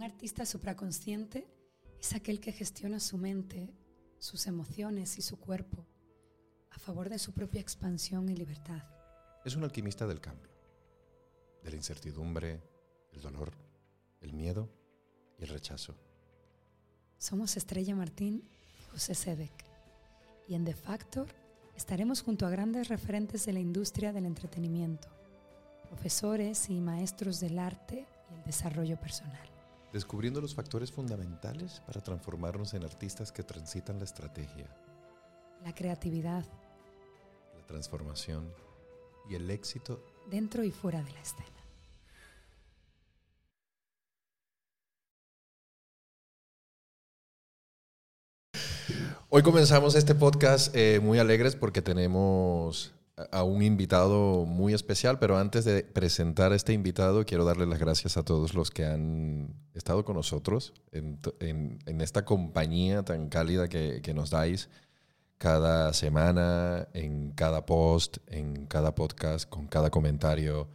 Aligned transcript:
Un 0.00 0.04
artista 0.04 0.46
supraconsciente 0.46 1.46
es 2.00 2.14
aquel 2.14 2.40
que 2.40 2.52
gestiona 2.52 3.00
su 3.00 3.18
mente, 3.18 3.70
sus 4.18 4.46
emociones 4.46 5.18
y 5.18 5.20
su 5.20 5.38
cuerpo 5.38 5.86
a 6.70 6.78
favor 6.78 7.10
de 7.10 7.18
su 7.18 7.34
propia 7.34 7.60
expansión 7.60 8.30
y 8.30 8.34
libertad. 8.34 8.82
Es 9.44 9.56
un 9.56 9.62
alquimista 9.62 10.06
del 10.06 10.18
cambio, 10.18 10.48
de 11.62 11.68
la 11.68 11.76
incertidumbre, 11.76 12.62
el 13.12 13.20
dolor, 13.20 13.52
el 14.22 14.32
miedo 14.32 14.70
y 15.38 15.42
el 15.42 15.50
rechazo. 15.50 15.94
Somos 17.18 17.58
Estrella 17.58 17.94
Martín 17.94 18.48
y 18.78 18.90
José 18.92 19.14
Sedek. 19.14 19.66
Y 20.48 20.54
en 20.54 20.64
The 20.64 20.72
Factor 20.72 21.28
estaremos 21.76 22.22
junto 22.22 22.46
a 22.46 22.50
grandes 22.50 22.88
referentes 22.88 23.44
de 23.44 23.52
la 23.52 23.60
industria 23.60 24.14
del 24.14 24.24
entretenimiento, 24.24 25.08
profesores 25.90 26.70
y 26.70 26.80
maestros 26.80 27.38
del 27.38 27.58
arte 27.58 28.06
y 28.30 28.34
el 28.38 28.44
desarrollo 28.44 28.98
personal. 28.98 29.49
Descubriendo 29.92 30.40
los 30.40 30.54
factores 30.54 30.92
fundamentales 30.92 31.82
para 31.84 32.00
transformarnos 32.00 32.74
en 32.74 32.84
artistas 32.84 33.32
que 33.32 33.42
transitan 33.42 33.98
la 33.98 34.04
estrategia, 34.04 34.66
La 35.64 35.74
creatividad 35.74 36.44
la 37.56 37.66
transformación 37.66 38.48
y 39.28 39.34
el 39.34 39.50
éxito 39.50 40.04
dentro 40.30 40.62
y 40.62 40.70
fuera 40.70 41.02
de 41.02 41.12
la 41.12 41.20
escena. 41.20 41.46
Hoy 49.28 49.42
comenzamos 49.42 49.94
este 49.96 50.14
podcast 50.14 50.74
eh, 50.74 51.00
muy 51.00 51.18
alegres 51.18 51.56
porque 51.56 51.82
tenemos 51.82 52.92
a- 53.32 53.42
un 53.44 53.62
invitado 53.62 54.44
muy 54.46 54.74
especial, 54.74 55.18
pero 55.18 55.38
antes 55.38 55.64
de 55.64 55.82
presentar 55.82 56.52
a 56.52 56.56
este 56.56 56.72
invitado 56.72 57.24
quiero 57.24 57.44
darle 57.44 57.66
las 57.66 57.78
gracias 57.78 58.16
a 58.16 58.22
todos 58.24 58.54
los 58.54 58.70
que 58.70 58.84
han 58.86 59.54
estado 59.74 60.04
con 60.04 60.16
nosotros 60.16 60.72
en, 60.92 61.18
en- 61.40 61.78
en 61.86 62.00
esta 62.00 62.24
compañía 62.24 63.02
tan 63.04 63.28
cálida 63.28 63.68
que, 63.68 64.00
que 64.02 64.14
nos 64.14 64.30
dais 64.30 64.68
cada 65.38 65.92
semana, 65.94 66.88
en 66.92 67.32
cada 67.32 67.64
post, 67.64 68.18
en 68.26 68.66
cada 68.66 68.94
podcast, 68.94 69.48
con 69.48 69.66
cada 69.68 69.88
comentario, 69.90 70.68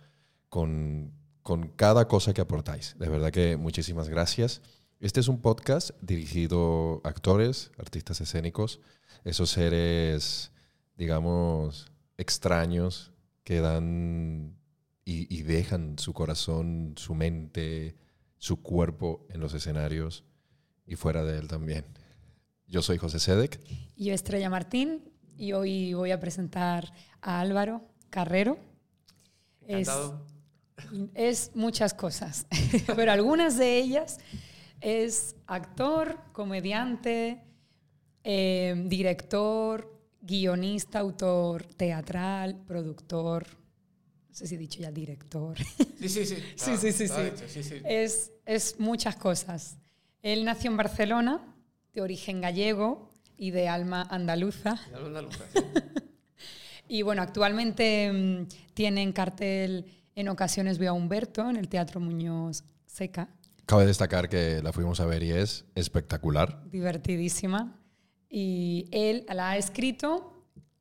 con, 0.49 1.11
con 1.43 1.67
cada 1.67 2.07
cosa 2.07 2.33
que 2.33 2.41
aportáis. 2.41 2.95
De 2.97 3.07
verdad 3.07 3.31
que 3.31 3.57
muchísimas 3.57 4.09
gracias. 4.09 4.61
Este 4.99 5.19
es 5.19 5.27
un 5.27 5.39
podcast 5.39 5.91
dirigido 6.01 7.01
a 7.03 7.09
actores, 7.09 7.69
artistas 7.77 8.21
escénicos, 8.21 8.79
esos 9.23 9.51
seres, 9.51 10.51
digamos, 10.97 11.91
extraños 12.17 13.11
que 13.43 13.59
dan 13.61 14.57
y, 15.03 15.33
y 15.33 15.43
dejan 15.43 15.99
su 15.99 16.13
corazón, 16.13 16.93
su 16.97 17.13
mente, 17.13 17.95
su 18.37 18.61
cuerpo 18.61 19.25
en 19.29 19.39
los 19.39 19.53
escenarios 19.53 20.23
y 20.85 20.95
fuera 20.95 21.23
de 21.23 21.37
él 21.39 21.47
también. 21.47 21.85
Yo 22.67 22.81
soy 22.81 22.97
José 22.97 23.19
Sedek. 23.19 23.59
Y 23.95 24.05
yo 24.05 24.13
Estrella 24.13 24.49
Martín 24.49 25.03
y 25.37 25.53
hoy 25.53 25.93
voy 25.93 26.11
a 26.11 26.19
presentar 26.19 26.91
a 27.21 27.39
Álvaro 27.39 27.81
Carrero. 28.09 28.57
Es, 29.67 29.89
es 31.13 31.51
muchas 31.55 31.93
cosas, 31.93 32.45
pero 32.95 33.11
algunas 33.11 33.57
de 33.57 33.77
ellas 33.77 34.19
es 34.81 35.35
actor, 35.47 36.19
comediante, 36.33 37.41
eh, 38.23 38.75
director, 38.87 39.94
guionista, 40.25 40.99
autor 40.99 41.65
teatral, 41.65 42.57
productor. 42.67 43.45
No 44.29 44.35
sé 44.35 44.47
si 44.47 44.55
he 44.55 44.57
dicho 44.57 44.79
ya 44.81 44.91
director. 44.91 45.57
Sí, 45.99 46.09
sí, 46.09 46.25
sí. 46.25 46.35
Sí, 46.55 46.71
Ah, 46.71 46.77
sí, 46.77 46.91
sí, 46.91 47.07
sí. 47.07 47.21
dicho, 47.21 47.47
sí, 47.47 47.63
sí. 47.63 47.75
Es, 47.85 48.31
es 48.45 48.79
muchas 48.79 49.15
cosas. 49.15 49.77
Él 50.21 50.43
nació 50.43 50.71
en 50.71 50.77
Barcelona, 50.77 51.55
de 51.93 52.01
origen 52.01 52.41
gallego 52.41 53.09
y 53.37 53.51
de 53.51 53.69
alma 53.69 54.01
andaluza. 54.09 54.79
Ya 54.91 54.99
lo 54.99 55.07
andaluza, 55.07 55.43
sí. 55.53 55.59
Y 56.87 57.01
bueno, 57.01 57.23
actualmente 57.23 58.11
mm, 58.13 58.47
tiene 58.75 59.01
en 59.01 59.11
cartel 59.11 59.85
en 60.15 60.29
ocasiones 60.29 60.77
veo 60.77 60.91
a 60.91 60.93
Humberto 60.93 61.49
en 61.49 61.55
el 61.55 61.67
Teatro 61.67 61.99
Muñoz 61.99 62.63
Seca, 62.85 63.27
Cabe 63.65 63.87
destacar 63.87 64.29
que 64.29 64.61
la 64.61 64.71
fuimos 64.71 64.99
a 64.99 65.07
ver 65.07 65.23
y 65.23 65.31
es 65.31 65.65
espectacular. 65.73 66.61
divertidísima. 66.69 67.75
Y 68.37 68.89
él 68.91 69.25
la 69.33 69.51
ha 69.51 69.57
escrito, 69.57 70.33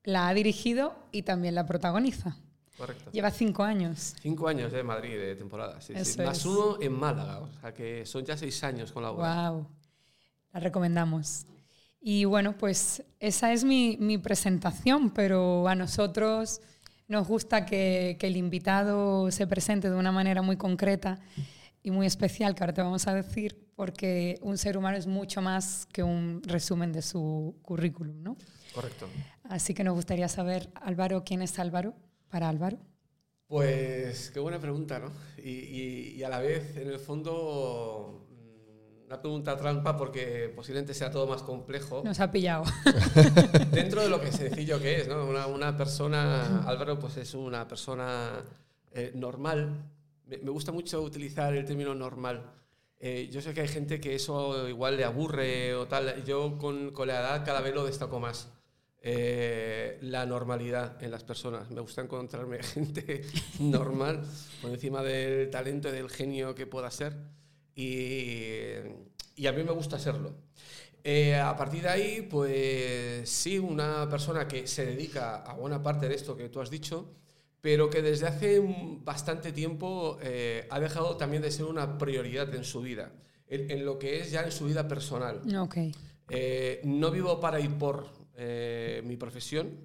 la 0.02 0.26
ha 0.26 0.34
dirigido 0.34 0.96
y 1.12 1.22
también 1.22 1.54
la 1.54 1.64
protagoniza. 1.64 2.36
Correcto. 2.76 3.12
Lleva 3.12 3.30
cinco 3.30 3.62
años. 3.62 4.16
Cinco 4.20 4.48
años 4.48 4.72
de 4.72 4.82
Madrid 4.82 5.16
de 5.16 5.36
temporada. 5.36 5.80
Sí, 5.80 5.94
sí. 5.94 6.00
Eso 6.00 6.24
Más 6.24 6.44
uno 6.44 6.82
en 6.82 6.92
Málaga. 6.92 7.38
O 7.38 7.48
sea 7.60 7.72
que 7.72 8.04
son 8.06 8.24
ya 8.24 8.36
seis 8.36 8.64
años 8.64 8.90
con 8.90 9.04
la 9.04 9.12
obra. 9.12 9.50
Wow. 9.50 9.68
La 10.52 10.58
recomendamos. 10.58 11.46
Y 12.00 12.24
bueno, 12.24 12.58
pues 12.58 13.04
esa 13.20 13.52
es 13.52 13.62
mi, 13.62 13.98
mi 14.00 14.18
presentación, 14.18 15.10
pero 15.10 15.68
a 15.68 15.76
nosotros 15.76 16.60
nos 17.06 17.28
gusta 17.28 17.66
que, 17.66 18.16
que 18.18 18.26
el 18.26 18.36
invitado 18.36 19.30
se 19.30 19.46
presente 19.46 19.90
de 19.90 19.96
una 19.96 20.10
manera 20.10 20.42
muy 20.42 20.56
concreta 20.56 21.20
y 21.84 21.90
muy 21.92 22.06
especial, 22.06 22.54
que 22.56 22.64
ahora 22.64 22.74
te 22.74 22.82
vamos 22.82 23.06
a 23.06 23.14
decir, 23.14 23.68
porque 23.76 24.38
un 24.42 24.58
ser 24.58 24.76
humano 24.76 24.96
es 24.96 25.06
mucho 25.06 25.40
más 25.42 25.86
que 25.92 26.02
un 26.02 26.42
resumen 26.44 26.90
de 26.92 27.02
su 27.02 27.54
currículum, 27.62 28.22
¿no? 28.22 28.36
Correcto. 28.74 29.06
Así 29.44 29.74
que 29.74 29.84
nos 29.84 29.94
gustaría 29.94 30.26
saber, 30.28 30.70
Álvaro, 30.74 31.22
¿quién 31.24 31.42
es 31.42 31.58
Álvaro? 31.60 31.94
Para 32.30 32.48
Álvaro. 32.48 32.78
Pues 33.46 34.30
qué 34.30 34.40
buena 34.40 34.58
pregunta, 34.58 34.98
¿no? 34.98 35.12
Y, 35.36 35.50
y- 35.50 36.14
y 36.16 36.22
a 36.24 36.28
la 36.30 36.38
vez, 36.40 36.74
en 36.76 36.88
el 36.88 36.98
fondo, 36.98 38.26
mm, 38.30 39.06
una 39.06 39.20
pregunta 39.20 39.56
trampa 39.56 39.96
porque 39.96 40.50
posiblemente 40.56 40.94
sea 40.94 41.10
todo 41.10 41.26
más 41.26 41.42
complejo. 41.42 42.00
Nos 42.04 42.18
ha 42.20 42.32
pillado. 42.32 42.64
Dentro 43.70 44.02
de 44.02 44.08
lo 44.08 44.20
que 44.20 44.32
sencillo 44.32 44.80
que 44.80 45.02
es, 45.02 45.08
¿no? 45.08 45.26
Una, 45.26 45.46
una 45.46 45.76
persona, 45.76 46.62
Álvaro, 46.66 46.98
pues 46.98 47.18
es 47.18 47.34
una 47.34 47.68
persona 47.68 48.42
eh, 48.92 49.12
normal. 49.14 49.90
Me, 50.26 50.36
gusta 50.50 50.72
mucho 50.72 51.02
utilizar 51.02 51.54
el 51.54 51.64
término 51.64 51.94
normal. 51.94 52.52
Eh, 52.98 53.28
yo 53.30 53.40
sé 53.40 53.52
que 53.52 53.60
hay 53.60 53.68
gente 53.68 54.00
que 54.00 54.14
eso 54.14 54.68
igual 54.68 54.96
le 54.96 55.04
aburre 55.04 55.74
o 55.74 55.86
tal. 55.86 56.24
Yo 56.24 56.58
con, 56.58 56.90
con 56.92 57.08
la 57.08 57.20
edad 57.20 57.44
cada 57.44 57.60
vez 57.60 57.74
lo 57.74 57.84
destaco 57.84 58.20
más. 58.20 58.50
Eh, 59.02 59.98
la 60.00 60.24
normalidad 60.24 61.02
en 61.02 61.10
las 61.10 61.24
personas. 61.24 61.70
Me 61.70 61.80
gusta 61.80 62.00
encontrarme 62.00 62.62
gente 62.62 63.22
normal 63.60 64.22
por 64.62 64.70
encima 64.70 65.02
del 65.02 65.50
talento 65.50 65.88
y 65.88 65.92
del 65.92 66.08
genio 66.08 66.54
que 66.54 66.66
pueda 66.66 66.90
ser. 66.90 67.14
Y, 67.74 68.76
y 69.36 69.46
a 69.46 69.52
mí 69.52 69.62
me 69.62 69.72
gusta 69.72 69.98
serlo. 69.98 70.32
Eh, 71.06 71.34
a 71.36 71.54
partir 71.54 71.82
de 71.82 71.88
ahí, 71.90 72.22
pues 72.22 73.28
sí, 73.28 73.58
una 73.58 74.08
persona 74.08 74.48
que 74.48 74.66
se 74.66 74.86
dedica 74.86 75.42
a 75.42 75.52
buena 75.52 75.82
parte 75.82 76.08
de 76.08 76.14
esto 76.14 76.34
que 76.34 76.48
tú 76.48 76.62
has 76.62 76.70
dicho, 76.70 77.10
pero 77.64 77.88
que 77.88 78.02
desde 78.02 78.26
hace 78.26 78.60
bastante 79.02 79.50
tiempo 79.50 80.18
eh, 80.20 80.66
ha 80.70 80.78
dejado 80.78 81.16
también 81.16 81.40
de 81.40 81.50
ser 81.50 81.64
una 81.64 81.96
prioridad 81.96 82.54
en 82.54 82.62
su 82.62 82.82
vida, 82.82 83.10
en, 83.48 83.70
en 83.70 83.86
lo 83.86 83.98
que 83.98 84.20
es 84.20 84.30
ya 84.30 84.42
en 84.42 84.52
su 84.52 84.66
vida 84.66 84.86
personal. 84.86 85.40
Ok. 85.58 85.76
Eh, 86.28 86.82
no 86.84 87.10
vivo 87.10 87.40
para 87.40 87.58
ir 87.60 87.70
por 87.78 88.06
eh, 88.36 89.00
mi 89.06 89.16
profesión, 89.16 89.80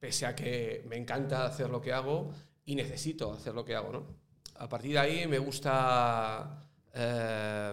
pese 0.00 0.26
a 0.26 0.34
que 0.34 0.84
me 0.88 0.96
encanta 0.96 1.46
hacer 1.46 1.70
lo 1.70 1.80
que 1.80 1.92
hago 1.92 2.32
y 2.64 2.74
necesito 2.74 3.32
hacer 3.34 3.54
lo 3.54 3.64
que 3.64 3.76
hago. 3.76 3.92
¿no? 3.92 4.06
A 4.56 4.68
partir 4.68 4.94
de 4.94 4.98
ahí 4.98 5.28
me 5.28 5.38
gusta 5.38 6.66
eh, 6.92 7.72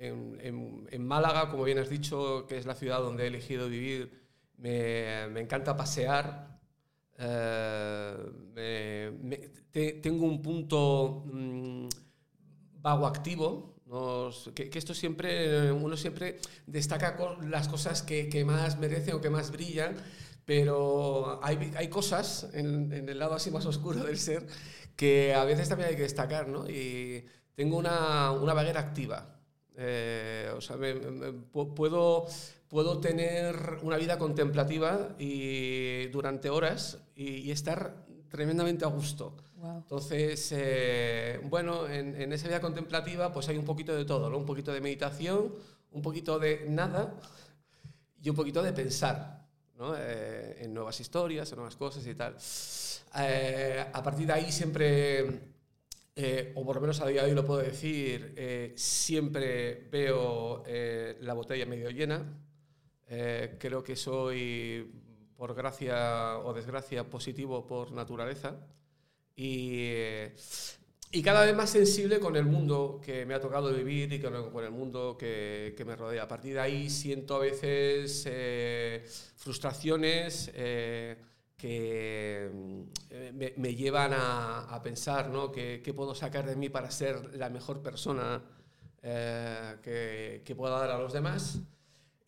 en, 0.00 0.38
en- 0.42 0.86
en 0.90 1.06
Málaga, 1.06 1.48
como 1.48 1.64
bien 1.64 1.78
has 1.78 1.88
dicho, 1.88 2.44
que 2.46 2.58
es 2.58 2.66
la 2.66 2.74
ciudad 2.74 2.98
donde 2.98 3.24
he 3.24 3.28
elegido 3.28 3.70
vivir, 3.70 4.12
me, 4.58 5.28
me 5.30 5.40
encanta 5.40 5.74
pasear. 5.74 6.55
Eh, 7.18 8.16
me- 8.54 9.10
me- 9.22 9.36
te- 9.70 9.94
tengo 9.94 10.24
un 10.26 10.42
punto 10.42 11.24
mm, 11.32 11.88
vago 12.82 13.06
activo. 13.06 13.74
Que, 14.54 14.68
que 14.68 14.78
esto 14.80 14.94
siempre, 14.94 15.70
uno 15.70 15.96
siempre 15.96 16.38
destaca 16.66 17.16
las 17.48 17.68
cosas 17.68 18.02
que, 18.02 18.28
que 18.28 18.44
más 18.44 18.78
merecen 18.80 19.14
o 19.14 19.20
que 19.20 19.30
más 19.30 19.52
brillan, 19.52 19.94
pero 20.44 21.38
hay, 21.42 21.72
hay 21.76 21.88
cosas 21.88 22.48
en, 22.52 22.92
en 22.92 23.08
el 23.08 23.18
lado 23.18 23.34
así 23.34 23.50
más 23.52 23.64
oscuro 23.64 24.02
del 24.04 24.18
ser 24.18 24.44
que 24.96 25.34
a 25.34 25.44
veces 25.44 25.68
también 25.68 25.90
hay 25.90 25.96
que 25.96 26.02
destacar, 26.02 26.48
¿no? 26.48 26.68
Y 26.68 27.24
tengo 27.54 27.76
una, 27.78 28.32
una 28.32 28.54
vaguera 28.54 28.80
activa. 28.80 29.38
Eh, 29.76 30.50
o 30.56 30.60
sea, 30.60 30.76
me- 30.76 30.94
me- 30.94 31.28
pu- 31.52 31.72
puedo, 31.74 32.26
puedo 32.68 32.98
tener 32.98 33.78
una 33.82 33.96
vida 33.96 34.18
contemplativa 34.18 35.14
y 35.18 36.06
durante 36.08 36.50
horas 36.50 36.98
y, 37.14 37.36
y 37.36 37.50
estar 37.50 38.04
tremendamente 38.28 38.84
a 38.84 38.88
gusto. 38.88 39.36
Wow. 39.56 39.78
Entonces, 39.78 40.52
eh, 40.54 41.40
bueno, 41.44 41.88
en, 41.88 42.20
en 42.20 42.32
esa 42.32 42.48
vida 42.48 42.60
contemplativa 42.60 43.32
pues 43.32 43.48
hay 43.48 43.56
un 43.56 43.64
poquito 43.64 43.94
de 43.94 44.04
todo, 44.04 44.28
¿no? 44.28 44.36
Un 44.36 44.44
poquito 44.44 44.72
de 44.72 44.80
meditación, 44.80 45.54
un 45.92 46.02
poquito 46.02 46.38
de 46.38 46.66
nada 46.68 47.14
y 48.20 48.28
un 48.28 48.36
poquito 48.36 48.62
de 48.62 48.72
pensar, 48.72 49.46
¿no? 49.78 49.94
Eh, 49.96 50.58
en 50.60 50.74
nuevas 50.74 51.00
historias, 51.00 51.50
en 51.52 51.56
nuevas 51.56 51.76
cosas 51.76 52.06
y 52.06 52.14
tal. 52.14 52.36
Eh, 53.18 53.86
a 53.92 54.02
partir 54.02 54.26
de 54.26 54.32
ahí 54.32 54.52
siempre 54.52 55.54
o 56.54 56.64
por 56.64 56.76
lo 56.76 56.80
menos 56.80 57.00
a 57.00 57.06
día 57.06 57.22
de 57.22 57.28
hoy 57.28 57.34
lo 57.34 57.44
puedo 57.44 57.60
decir, 57.60 58.72
siempre 58.74 59.86
veo 59.92 60.64
la 61.20 61.34
botella 61.34 61.66
medio 61.66 61.90
llena. 61.90 62.24
Eh, 63.08 63.56
creo 63.58 63.82
que 63.82 63.96
soy, 63.96 64.90
por 65.36 65.54
gracia 65.54 66.38
o 66.38 66.52
desgracia, 66.52 67.08
positivo 67.08 67.66
por 67.66 67.92
naturaleza. 67.92 68.56
Y, 69.36 69.90
y 71.12 71.22
cada 71.22 71.44
vez 71.44 71.54
más 71.54 71.70
sensible 71.70 72.18
con 72.18 72.36
el 72.36 72.44
mundo 72.46 73.00
que 73.04 73.24
me 73.26 73.34
ha 73.34 73.40
tocado 73.40 73.72
vivir 73.72 74.12
y 74.12 74.20
con, 74.20 74.50
con 74.50 74.64
el 74.64 74.70
mundo 74.70 75.16
que, 75.18 75.74
que 75.76 75.84
me 75.84 75.94
rodea. 75.94 76.24
A 76.24 76.28
partir 76.28 76.54
de 76.54 76.60
ahí 76.60 76.90
siento 76.90 77.36
a 77.36 77.40
veces 77.40 78.24
eh, 78.26 79.04
frustraciones 79.36 80.50
eh, 80.54 81.16
que 81.56 82.50
eh, 83.10 83.32
me, 83.34 83.54
me 83.56 83.74
llevan 83.74 84.12
a, 84.14 84.60
a 84.64 84.82
pensar 84.82 85.30
¿no? 85.30 85.50
¿Qué, 85.52 85.80
qué 85.84 85.94
puedo 85.94 86.14
sacar 86.14 86.46
de 86.46 86.56
mí 86.56 86.68
para 86.68 86.90
ser 86.90 87.34
la 87.36 87.50
mejor 87.50 87.82
persona 87.82 88.42
eh, 89.02 89.76
que, 89.82 90.42
que 90.44 90.56
pueda 90.56 90.78
dar 90.78 90.90
a 90.90 90.98
los 90.98 91.12
demás. 91.12 91.60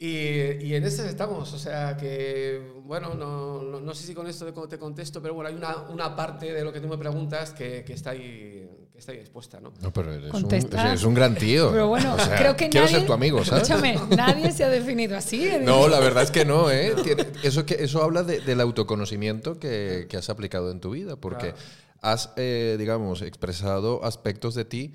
Y, 0.01 0.65
y 0.65 0.75
en 0.77 0.85
esas 0.85 1.07
estamos, 1.07 1.53
o 1.53 1.59
sea 1.59 1.97
que, 1.97 2.73
bueno, 2.85 3.15
no, 3.15 3.61
no, 3.63 3.81
no 3.81 3.95
sé 3.95 4.07
si 4.07 4.15
con 4.15 4.29
esto 4.29 4.47
te, 4.47 4.69
te 4.69 4.79
contesto, 4.79 5.21
pero 5.21 5.35
bueno, 5.35 5.49
hay 5.51 5.57
una, 5.57 5.77
una 5.89 6.15
parte 6.15 6.53
de 6.53 6.63
lo 6.63 6.73
que 6.73 6.81
tú 6.81 6.87
me 6.87 6.97
preguntas 6.97 7.51
que, 7.51 7.83
que 7.85 7.95
está 7.95 8.11
ahí 8.11 8.69
que 8.93 8.99
está 9.01 9.11
ahí 9.13 9.19
expuesta, 9.19 9.61
¿no? 9.61 9.73
No, 9.81 9.93
pero 9.93 10.13
eres 10.13 10.33
un, 10.33 10.41
Contestar. 10.43 10.87
eres 10.89 11.03
un 11.05 11.15
gran 11.15 11.35
tío. 11.37 11.71
Pero 11.73 11.89
bueno, 11.89 12.15
O 12.15 12.19
sea, 12.19 12.37
creo 12.37 12.57
que 12.57 12.69
quiero 12.69 12.87
nadie, 12.87 12.99
ser 12.99 13.07
tu 13.07 13.13
amigo, 13.13 13.45
¿sabes? 13.45 13.69
Escúchame, 13.71 13.97
nadie 14.17 14.51
se 14.53 14.63
ha 14.65 14.69
definido 14.69 15.17
así. 15.17 15.49
No, 15.63 15.89
la 15.89 15.99
verdad 16.01 16.23
es 16.23 16.31
que 16.31 16.45
no, 16.45 16.71
¿eh? 16.71 16.95
Tiene- 17.03 17.27
eso, 17.43 17.65
que, 17.67 17.75
eso 17.83 18.01
habla 18.03 18.23
de- 18.23 18.41
del 18.41 18.61
autoconocimiento 18.61 19.59
que, 19.59 20.07
que 20.09 20.17
has 20.17 20.31
aplicado 20.31 20.71
en 20.71 20.81
tu 20.81 20.91
vida, 20.91 21.17
porque 21.17 21.53
Claro. 21.53 21.57
has, 22.03 22.33
eh, 22.37 22.77
digamos, 22.79 23.23
expresado 23.23 24.05
aspectos 24.05 24.55
de 24.55 24.65
ti 24.65 24.95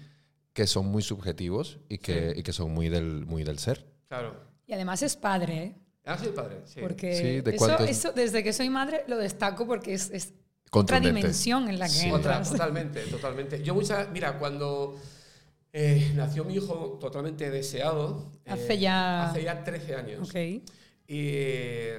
que 0.53 0.65
son 0.67 0.85
muy 0.87 1.01
subjetivos 1.03 1.79
y 1.89 1.97
que, 1.97 2.31
Sí. 2.33 2.39
y 2.39 2.43
que 2.43 2.53
son 2.53 2.71
muy 2.71 2.87
del, 2.89 3.25
muy 3.25 3.43
del 3.43 3.59
ser. 3.59 3.85
Claro. 4.09 4.52
Y 4.73 4.75
además 4.75 5.03
es 5.03 5.15
padre, 5.15 5.63
¿eh? 5.63 5.75
Ah, 6.03 6.17
soy 6.17 6.29
padre, 6.29 6.61
sí. 6.65 6.79
Porque 6.81 7.15
Sí, 7.15 7.41
¿de 7.41 7.55
eso, 7.55 7.77
eso, 7.85 8.11
desde 8.11 8.43
que 8.43 8.51
soy 8.53 8.71
madre, 8.71 9.03
lo 9.07 9.17
destaco 9.19 9.67
porque 9.67 9.93
es, 9.93 10.09
es 10.09 10.33
otra 10.71 10.99
dimensión 10.99 11.69
en 11.69 11.77
la 11.77 11.85
que 11.85 11.91
Sí. 11.93 12.11
Otra, 12.11 12.41
totalmente, 12.43 13.01
totalmente. 13.05 13.61
Yo 13.61 13.75
mucha, 13.75 14.07
mira, 14.11 14.39
cuando 14.39 14.95
eh, 15.71 16.11
nació 16.15 16.43
mi 16.43 16.55
hijo 16.55 16.97
totalmente 16.99 17.51
deseado, 17.51 18.31
eh, 18.45 18.51
Hace 18.51 18.79
ya- 18.79 19.29
hace 19.29 19.43
ya 19.43 19.63
13 19.63 19.95
años. 19.95 20.27
Ok. 20.27 20.35
Y 20.35 20.63
eh, 21.07 21.97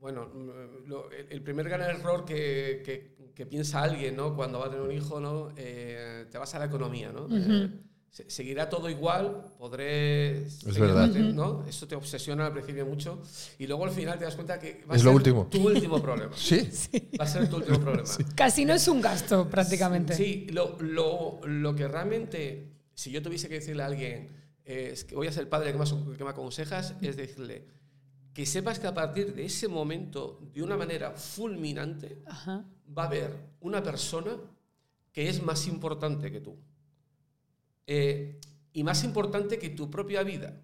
bueno, 0.00 0.26
mm, 0.34 0.88
lo- 0.88 1.08
el 1.12 1.42
primer 1.42 1.68
gran 1.68 1.82
error 1.82 2.24
que, 2.24 2.82
que- 2.84 3.14
que 3.32 3.46
piensa 3.46 3.82
alguien 3.82 4.16
¿no? 4.16 4.34
cuando 4.34 4.58
va 4.58 4.66
a 4.66 4.70
tener 4.70 4.84
un 4.84 4.92
hijo, 4.92 5.20
¿no? 5.20 5.50
Eh, 5.56 6.26
te 6.28 6.38
vas 6.38 6.52
a 6.56 6.58
la 6.58 6.64
economía, 6.64 7.12
¿no? 7.12 7.26
Eh, 7.30 7.42
se- 7.42 7.93
seguirá 8.28 8.68
todo 8.68 8.88
igual, 8.88 9.50
podré... 9.58 10.48
seguir 10.48 10.80
verdad. 10.80 11.08
¿no? 11.08 11.64
Eso 11.66 11.88
te 11.88 11.96
obsesiona 11.96 12.46
al 12.46 12.52
principio 12.52 12.86
mucho 12.86 13.20
y 13.58 13.66
luego 13.66 13.84
al 13.84 13.90
final 13.90 14.18
te 14.18 14.24
das 14.24 14.36
cuenta 14.36 14.58
que 14.58 14.84
va 14.88 14.94
a 14.94 14.96
Es 14.96 15.02
lo 15.02 15.10
ser 15.10 15.16
último. 15.16 15.46
tu 15.50 15.66
último 15.66 16.00
problema. 16.00 16.32
Sí. 16.36 16.68
Va 17.18 17.24
a 17.24 17.28
ser 17.28 17.48
tu 17.50 17.56
último 17.56 17.80
problema. 17.80 18.08
Casi 18.36 18.64
no 18.64 18.72
es 18.74 18.86
un 18.86 19.00
gasto, 19.00 19.48
prácticamente. 19.50 20.14
Sí, 20.14 20.46
lo, 20.50 20.76
lo, 20.80 21.40
lo 21.44 21.74
que 21.74 21.88
realmente, 21.88 22.72
si 22.94 23.10
yo 23.10 23.20
tuviese 23.20 23.48
que 23.48 23.54
decirle 23.56 23.82
a 23.82 23.86
alguien, 23.86 24.28
eh, 24.64 24.90
es 24.92 25.04
que 25.04 25.16
voy 25.16 25.26
a 25.26 25.32
ser 25.32 25.42
el 25.42 25.48
padre 25.48 25.72
que 25.72 25.78
me, 25.78 26.16
que 26.16 26.24
me 26.24 26.30
aconsejas, 26.30 26.94
es 27.00 27.16
decirle 27.16 27.66
que 28.32 28.46
sepas 28.46 28.78
que 28.80 28.86
a 28.88 28.94
partir 28.94 29.32
de 29.34 29.44
ese 29.44 29.68
momento, 29.68 30.40
de 30.52 30.62
una 30.62 30.76
manera 30.76 31.12
fulminante, 31.12 32.18
Ajá. 32.26 32.64
va 32.96 33.04
a 33.04 33.06
haber 33.06 33.30
una 33.60 33.82
persona 33.82 34.36
que 35.12 35.28
es 35.28 35.40
más 35.42 35.66
importante 35.68 36.30
que 36.32 36.40
tú. 36.40 36.56
Eh, 37.86 38.40
y 38.72 38.82
más 38.82 39.04
importante 39.04 39.58
que 39.58 39.70
tu 39.70 39.90
propia 39.90 40.22
vida. 40.22 40.60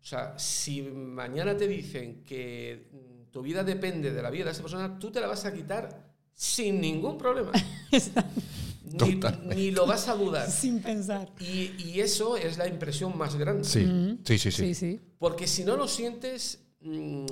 O 0.00 0.04
sea, 0.04 0.38
si 0.38 0.82
mañana 0.82 1.56
te 1.56 1.68
dicen 1.68 2.24
que 2.24 2.90
tu 3.30 3.40
vida 3.42 3.62
depende 3.64 4.10
de 4.12 4.22
la 4.22 4.30
vida 4.30 4.46
de 4.46 4.50
esa 4.50 4.62
persona, 4.62 4.98
tú 4.98 5.10
te 5.10 5.20
la 5.20 5.28
vas 5.28 5.44
a 5.44 5.52
quitar 5.54 6.12
sin 6.34 6.80
ningún 6.80 7.16
problema. 7.16 7.52
ni, 9.54 9.70
lo 9.70 9.86
vas 9.86 10.08
a 10.08 10.14
dudar. 10.14 10.50
Sin 10.50 10.80
pensar. 10.82 11.30
Y, 11.40 11.70
y 11.82 12.00
eso 12.00 12.36
es 12.36 12.58
la 12.58 12.66
impresión 12.66 13.16
más 13.16 13.36
grande. 13.36 13.64
Sí, 13.64 13.80
Mm. 13.84 14.18
sí, 14.24 14.38
sí, 14.38 14.50
sí. 14.50 14.62
Sí, 14.66 14.74
sí. 14.74 15.00
Porque 15.18 15.46
si 15.46 15.64
no 15.64 15.76
lo 15.76 15.86
sientes, 15.88 16.60
mm, 16.80 17.26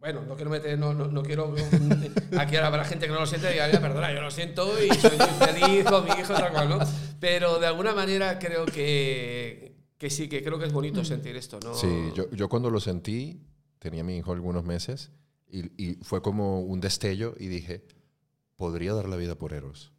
bueno, 0.00 0.22
no 0.22 0.34
quiero 0.34 0.50
meter, 0.50 0.78
no, 0.78 0.94
no, 0.94 1.06
no 1.06 1.22
quiero 1.22 1.54
aquí 2.38 2.56
habrá 2.56 2.84
gente 2.84 3.06
que 3.06 3.12
no 3.12 3.20
lo 3.20 3.26
siente 3.26 3.50
y 3.50 3.52
diga, 3.52 3.66
"Mira, 3.66 3.80
perdona, 3.80 4.12
yo 4.12 4.22
lo 4.22 4.30
siento 4.30 4.72
y 4.82 4.88
soy 4.94 5.10
feliz 5.10 5.84
con 5.84 6.04
mi 6.04 6.10
hijo, 6.12 6.32
tal 6.32 6.52
cual, 6.52 6.68
¿no? 6.70 6.78
Pero 7.20 7.58
de 7.58 7.66
alguna 7.66 7.94
manera 7.94 8.38
creo 8.38 8.64
que, 8.64 9.76
que 9.98 10.08
sí, 10.10 10.28
que 10.28 10.42
creo 10.42 10.58
que 10.58 10.66
es 10.66 10.72
bonito 10.72 11.04
sentir 11.04 11.36
esto, 11.36 11.60
¿no? 11.62 11.74
Sí, 11.74 11.88
yo, 12.14 12.30
yo 12.30 12.48
cuando 12.48 12.70
lo 12.70 12.80
sentí, 12.80 13.40
tenía 13.78 14.02
mi 14.02 14.16
hijo 14.16 14.32
algunos 14.32 14.64
meses 14.64 15.10
y, 15.46 15.66
y 15.82 15.98
fue 16.02 16.22
como 16.22 16.60
un 16.60 16.80
destello 16.80 17.34
y 17.38 17.48
dije, 17.48 17.84
podría 18.56 18.94
dar 18.94 19.08
la 19.08 19.16
vida 19.16 19.34
por 19.36 19.52
Eros. 19.52 19.92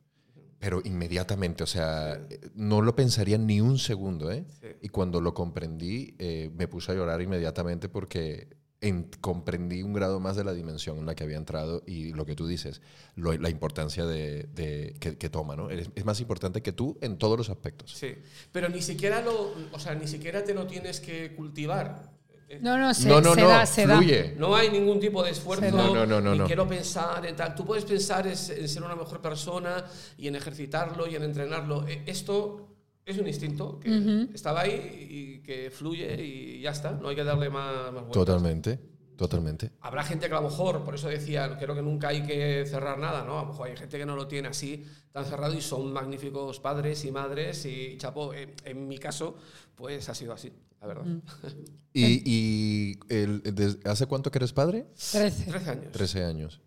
Pero 0.58 0.82
inmediatamente, 0.84 1.64
o 1.64 1.68
sea, 1.68 2.20
no 2.54 2.82
lo 2.82 2.96
pensaría 2.96 3.40
ni 3.40 3.62
un 3.62 3.80
segundo, 3.80 4.32
¿eh? 4.32 4.46
Sí. 4.62 4.68
Y 4.82 4.90
cuando 4.90 5.20
lo 5.20 5.34
comprendí, 5.34 6.16
eh, 6.20 6.52
me 6.56 6.68
puse 6.68 6.92
a 6.92 6.96
llorar 6.96 7.20
inmediatamente 7.20 7.90
porque 7.90 8.48
en- 8.82 9.10
comprendí 9.22 9.84
un 9.84 9.94
grado 9.94 10.20
más 10.20 10.36
de 10.36 10.44
la 10.44 10.54
dimensión 10.54 10.98
en 10.98 11.06
la 11.06 11.14
que 11.16 11.24
había 11.24 11.38
entrado 11.38 11.84
y 11.86 12.14
lo 12.14 12.26
que 12.26 12.36
tú 12.36 12.48
dices, 12.48 12.82
lo- 13.16 13.32
la 13.38 13.50
importancia 13.50 14.06
de, 14.06 14.44
de- 14.56 14.96
que, 15.00 15.18
que 15.18 15.30
toma, 15.30 15.56
¿no? 15.56 15.70
Eres- 15.70 15.90
es 15.96 16.04
más 16.04 16.20
importante 16.20 16.62
que 16.62 16.72
tú 16.74 16.98
en 17.02 17.18
todos 17.18 17.38
los 17.38 17.50
aspectos. 17.50 17.92
Sí, 17.94 18.16
pero 18.52 18.70
ni 18.70 18.82
siquiera 18.82 19.22
lo, 19.22 19.54
o 19.72 19.80
sea, 19.80 19.94
ni 19.96 20.08
siquiera 20.08 20.44
te 20.44 20.54
lo 20.54 20.66
tienes 20.68 21.00
que 21.00 21.34
cultivar. 21.36 22.12
No, 22.60 22.78
no, 22.78 22.94
se, 22.94 23.08
no, 23.08 23.22
no, 23.22 23.34
se 23.34 23.42
no, 23.42 23.48
da, 23.48 23.66
se 23.66 23.86
da. 23.88 23.96
fluye. 23.98 24.36
No 24.38 24.54
hay 24.56 24.70
ningún 24.70 25.00
tipo 25.00 25.24
de 25.24 25.30
esfuerzo. 25.32 25.72
No. 25.74 25.96
No, 25.96 26.06
no, 26.06 26.20
no, 26.20 26.32
ni 26.34 26.40
no. 26.40 26.46
quiero 26.48 26.68
pensar 26.68 27.26
en 27.26 27.34
tal. 27.34 27.56
Tú 27.56 27.64
puedes 27.66 27.86
pensar 27.86 28.28
es- 28.28 28.50
en 28.50 28.68
ser 28.68 28.84
una 28.84 28.96
mejor 28.96 29.22
persona 29.22 29.86
y 30.18 30.28
en 30.28 30.36
ejercitarlo 30.36 31.08
y 31.08 31.16
en 31.16 31.24
entrenarlo. 31.24 31.88
E- 31.88 32.04
Esto 32.08 32.71
es 33.12 33.18
un 33.20 33.28
instinto 33.28 33.80
que 33.80 34.28
estaba 34.34 34.62
ahí 34.62 35.08
y 35.10 35.40
que 35.44 35.70
fluye 35.72 36.24
y 36.24 36.62
ya 36.62 36.72
está. 36.72 36.92
No 36.92 37.10
hay 37.10 37.16
que 37.16 37.24
darle 37.24 37.50
más, 37.50 37.76
más 37.86 37.94
vueltas. 37.94 38.14
Totalmente, 38.14 38.80
totalmente. 39.18 39.72
Habrá 39.82 40.04
gente 40.04 40.28
que 40.28 40.34
a 40.34 40.42
lo 40.42 40.50
mejor, 40.50 40.84
por 40.84 40.96
eso 40.96 41.08
decía, 41.08 41.58
creo 41.60 41.76
que 41.76 41.82
nunca 41.82 42.08
hay 42.10 42.24
que 42.24 42.66
cerrar 42.66 42.98
nada, 43.00 43.24
¿no? 43.24 43.40
A 43.40 43.44
lo 43.44 43.50
mejor 43.50 43.68
hay 43.70 43.78
gente 43.78 43.98
que 43.98 44.06
no 44.06 44.16
lo 44.16 44.28
tiene 44.28 44.48
así 44.48 44.84
tan 45.12 45.26
cerrado 45.26 45.54
y 45.54 45.62
son 45.62 45.92
magníficos 45.94 46.60
padres 46.60 47.04
y 47.06 47.12
madres 47.12 47.66
y 47.66 47.98
chapo, 47.98 48.34
en, 48.34 48.54
en 48.66 48.88
mi 48.88 48.98
caso, 48.98 49.36
pues 49.76 50.08
ha 50.10 50.16
sido 50.16 50.34
así, 50.34 50.52
la 50.80 50.88
verdad. 50.88 51.06
¿Y, 51.94 52.22
y 52.26 53.00
el- 53.10 53.80
hace 53.86 54.06
cuánto 54.08 54.32
que 54.32 54.38
eres 54.40 54.54
padre? 54.54 54.88
Trece. 55.12 55.44
13 55.52 55.70
años. 55.70 55.92
13 55.92 56.24
años. 56.24 56.62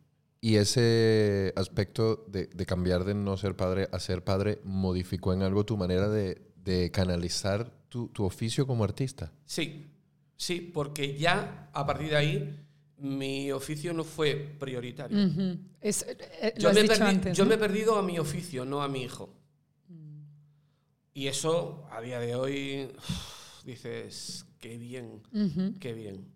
¿Y 0.44 0.56
ese 0.56 1.54
aspecto 1.56 2.26
de, 2.28 2.48
de 2.48 2.66
cambiar 2.66 3.04
de 3.04 3.14
no 3.14 3.34
ser 3.38 3.56
padre 3.56 3.88
a 3.90 3.98
ser 3.98 4.22
padre 4.22 4.60
modificó 4.62 5.32
en 5.32 5.40
algo 5.40 5.64
tu 5.64 5.78
manera 5.78 6.10
de, 6.10 6.42
de 6.62 6.90
canalizar 6.90 7.72
tu, 7.88 8.08
tu 8.08 8.24
oficio 8.24 8.66
como 8.66 8.84
artista? 8.84 9.32
Sí, 9.46 9.86
sí, 10.36 10.60
porque 10.60 11.16
ya 11.16 11.70
a 11.72 11.86
partir 11.86 12.10
de 12.10 12.16
ahí 12.16 12.60
mi 12.98 13.50
oficio 13.52 13.94
no 13.94 14.04
fue 14.04 14.34
prioritario. 14.60 15.16
Es- 15.80 16.02
eh, 16.02 16.18
eh, 16.42 16.54
Yo, 16.58 16.74
me, 16.74 16.82
dicho 16.82 16.92
perdi- 16.92 17.08
antes. 17.08 17.38
yo 17.38 17.44
¿no? 17.44 17.48
me 17.48 17.54
he 17.54 17.58
perdido 17.58 17.96
a 17.96 18.02
mi 18.02 18.18
oficio, 18.18 18.66
no 18.66 18.82
a 18.82 18.88
mi 18.88 19.02
hijo. 19.04 19.30
Y 21.14 21.26
eso, 21.28 21.86
a 21.90 22.02
día 22.02 22.20
de 22.20 22.34
hoy, 22.34 22.88
dices, 23.64 24.44
qué 24.60 24.76
bien, 24.76 25.22
Ujú. 25.32 25.78
qué 25.80 25.94
bien. 25.94 26.33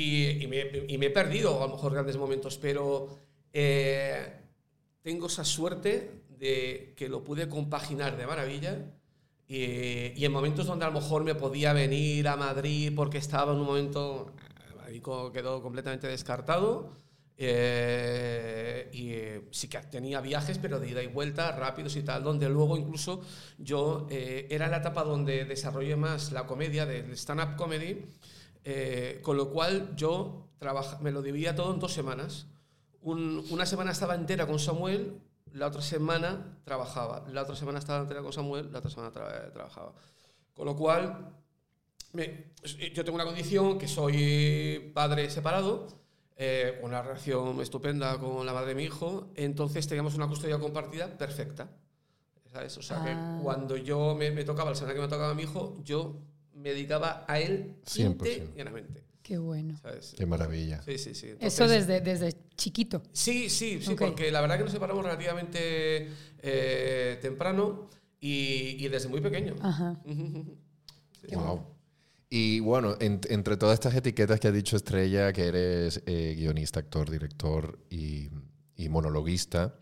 Y, 0.00 0.42
y 0.42 0.46
me, 0.46 0.58
y 0.88 0.96
me 0.98 1.06
he 1.06 1.10
perdido 1.10 1.62
a 1.62 1.66
lo 1.66 1.74
mejor 1.74 1.92
grandes 1.92 2.16
momentos, 2.16 2.56
pero 2.58 3.08
eh, 3.52 4.32
tengo 5.02 5.26
esa 5.26 5.44
suerte 5.44 6.22
de 6.38 6.94
que 6.96 7.08
lo 7.08 7.22
pude 7.22 7.48
compaginar 7.48 8.16
de 8.16 8.26
maravilla. 8.26 8.78
Y, 9.48 10.12
y 10.18 10.24
en 10.24 10.32
momentos 10.32 10.66
donde 10.66 10.84
a 10.86 10.88
lo 10.88 10.94
mejor 11.00 11.24
me 11.24 11.34
podía 11.34 11.72
venir 11.74 12.26
a 12.28 12.36
Madrid 12.36 12.92
porque 12.96 13.18
estaba 13.18 13.52
en 13.52 13.58
un 13.60 13.66
momento, 13.66 14.32
eh, 14.88 15.00
co- 15.02 15.30
quedó 15.32 15.62
completamente 15.62 16.06
descartado. 16.08 16.92
eh, 17.36 18.88
y 18.92 19.10
eh, 19.12 19.42
sí 19.50 19.68
que 19.68 19.78
tenía 19.90 20.20
viajes, 20.20 20.58
pero 20.58 20.78
de 20.78 20.88
ida 20.90 21.02
y 21.02 21.06
vuelta, 21.08 21.50
rápidos 21.52 21.96
y 21.96 22.02
tal, 22.02 22.22
donde 22.22 22.48
luego 22.48 22.76
incluso 22.76 23.22
yo 23.58 24.06
eh, 24.10 24.46
era 24.50 24.68
la 24.68 24.78
etapa 24.78 25.02
donde 25.04 25.44
desarrollé 25.44 25.96
más 25.96 26.30
la 26.32 26.46
comedia, 26.46 26.86
del 26.86 27.10
stand-up 27.16 27.56
comedy, 27.56 28.04
eh, 28.64 29.20
con 29.22 29.36
lo 29.36 29.50
cual 29.50 29.94
yo 29.96 30.48
trabaja, 30.58 30.98
me 31.00 31.10
lo 31.10 31.22
dividía 31.22 31.54
todo 31.54 31.72
en 31.74 31.80
dos 31.80 31.92
semanas. 31.92 32.46
Un- 33.00 33.44
una 33.50 33.66
semana 33.66 33.90
estaba 33.92 34.14
entera 34.14 34.46
con 34.46 34.58
Samuel, 34.58 35.20
la 35.52 35.66
otra 35.66 35.82
semana 35.82 36.58
trabajaba. 36.64 37.24
La 37.28 37.42
otra 37.42 37.56
semana 37.56 37.78
estaba 37.78 38.00
entera 38.02 38.22
con 38.22 38.32
Samuel, 38.32 38.70
la 38.72 38.78
otra 38.78 38.90
semana 38.90 39.12
tra- 39.12 39.52
trabajaba. 39.52 39.92
Con 40.54 40.66
lo 40.66 40.76
cual, 40.76 41.34
me- 42.12 42.52
yo 42.94 43.04
tengo 43.04 43.16
una 43.16 43.24
condición 43.24 43.78
que 43.78 43.88
soy 43.88 44.92
padre 44.94 45.28
separado, 45.30 45.88
eh, 46.36 46.78
una 46.82 47.02
relación 47.02 47.60
estupenda 47.60 48.18
con 48.18 48.44
la 48.46 48.52
madre 48.52 48.68
de 48.68 48.74
mi 48.76 48.84
hijo, 48.84 49.28
entonces 49.34 49.86
teníamos 49.86 50.14
una 50.14 50.28
custodia 50.28 50.58
compartida 50.58 51.06
perfecta. 51.18 51.68
¿sabes? 52.52 52.76
O 52.76 52.82
sea, 52.82 53.00
Ah. 53.00 53.04
que 53.38 53.42
cuando 53.42 53.78
yo 53.78 54.14
me, 54.14 54.30
me 54.30 54.44
tocaba, 54.44 54.68
la 54.68 54.76
semana 54.76 54.92
que 54.94 55.00
me 55.00 55.08
tocaba 55.08 55.30
a 55.30 55.34
mi 55.34 55.44
hijo, 55.44 55.74
yo 55.84 56.16
me 56.62 56.70
dedicaba 56.70 57.24
a 57.28 57.38
él 57.40 57.74
100%. 57.84 58.26
íntegramente, 58.44 59.02
Qué 59.22 59.38
bueno. 59.38 59.78
¿sabes? 59.82 60.14
Qué 60.16 60.26
maravilla. 60.26 60.82
Sí, 60.82 60.98
sí, 60.98 61.14
sí. 61.14 61.28
Eso 61.40 61.64
Entonces- 61.64 61.86
desde, 61.86 62.00
desde 62.00 62.36
chiquito. 62.56 63.02
Sí, 63.12 63.48
sí, 63.50 63.80
sí, 63.80 63.92
Ok. 63.92 64.00
porque 64.00 64.30
la 64.32 64.40
verdad 64.40 64.56
que 64.58 64.64
nos 64.64 64.72
separamos 64.72 65.04
relativamente 65.04 66.08
eh, 66.42 67.18
temprano 67.22 67.88
y, 68.20 68.84
y 68.84 68.88
desde 68.88 69.08
muy 69.08 69.20
pequeño. 69.20 69.54
Ajá. 69.60 70.00
Sí. 71.28 71.36
Wow. 71.36 71.62
Y 72.30 72.58
bueno, 72.58 72.96
en- 72.98 73.20
entre 73.28 73.56
todas 73.56 73.74
estas 73.74 73.94
etiquetas 73.94 74.40
que 74.40 74.48
ha 74.48 74.50
dicho 74.52 74.74
Estrella, 74.76 75.32
que 75.32 75.46
eres 75.46 76.02
eh, 76.06 76.34
guionista, 76.36 76.80
actor, 76.80 77.08
director 77.08 77.78
y, 77.90 78.28
y 78.74 78.88
monologuista, 78.88 79.78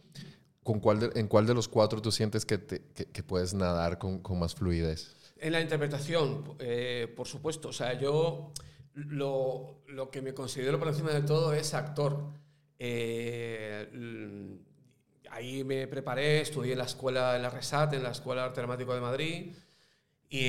¿con 0.62 0.80
cuál 0.80 1.00
de- 1.00 1.18
¿en 1.18 1.28
cuál 1.28 1.46
de 1.46 1.54
los 1.54 1.66
cuatro 1.68 2.02
tú 2.02 2.12
sientes 2.12 2.44
que, 2.44 2.58
te- 2.58 2.82
que- 2.94 3.06
que 3.06 3.22
puedes 3.22 3.54
nadar 3.54 3.96
con, 3.99 4.18
con 4.18 4.38
más 4.38 4.54
fluidez? 4.54 5.16
En 5.40 5.52
la 5.52 5.61
interpretación, 5.61 6.56
eh, 6.59 7.12
por 7.16 7.26
supuesto. 7.26 7.68
O 7.68 7.73
sea, 7.73 7.99
yo 7.99 8.52
lo, 8.94 9.82
lo 9.88 10.11
que 10.11 10.23
me 10.23 10.35
considero 10.35 10.78
por 10.78 10.88
encima 10.88 11.11
de 11.11 11.23
todo 11.23 11.52
es 11.54 11.73
actor. 11.75 12.25
Eh, 12.78 13.88
ahí 15.30 15.64
me 15.64 15.87
preparé, 15.87 16.40
estudié 16.40 16.73
en 16.73 16.78
la 16.78 16.85
escuela, 16.85 17.37
en 17.37 17.42
la 17.42 17.50
RESAT, 17.50 17.94
en 17.94 18.02
la 18.02 18.11
Escuela 18.11 18.42
de 18.42 18.49
Arte 18.49 18.61
Dramático 18.61 18.94
de 18.94 19.00
Madrid, 19.00 19.52
y, 20.28 20.47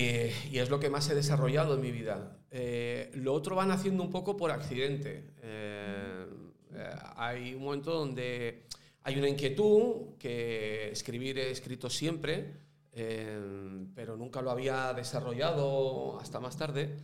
y 0.51 0.59
es 0.59 0.69
lo 0.69 0.79
que 0.79 0.89
más 0.89 1.09
he 1.09 1.15
desarrollado 1.15 1.75
en 1.75 1.81
mi 1.81 1.91
vida. 1.91 2.37
Eh, 2.51 3.11
lo 3.15 3.33
otro 3.33 3.55
van 3.55 3.71
haciendo 3.71 4.03
un 4.03 4.11
poco 4.11 4.35
por 4.35 4.51
accidente. 4.51 5.31
Eh, 5.41 6.25
eh, 6.73 6.89
hay 7.15 7.53
un 7.53 7.63
momento 7.63 7.91
donde 7.91 8.65
hay 9.03 9.17
una 9.17 9.29
inquietud 9.29 10.17
que 10.19 10.89
escribir 10.91 11.39
he 11.39 11.51
escrito 11.51 11.89
siempre, 11.89 12.53
eh, 12.93 13.85
pero 13.95 14.17
nunca 14.17 14.41
lo 14.41 14.51
había 14.51 14.93
desarrollado 14.93 16.19
hasta 16.19 16.39
más 16.39 16.57
tarde. 16.57 16.97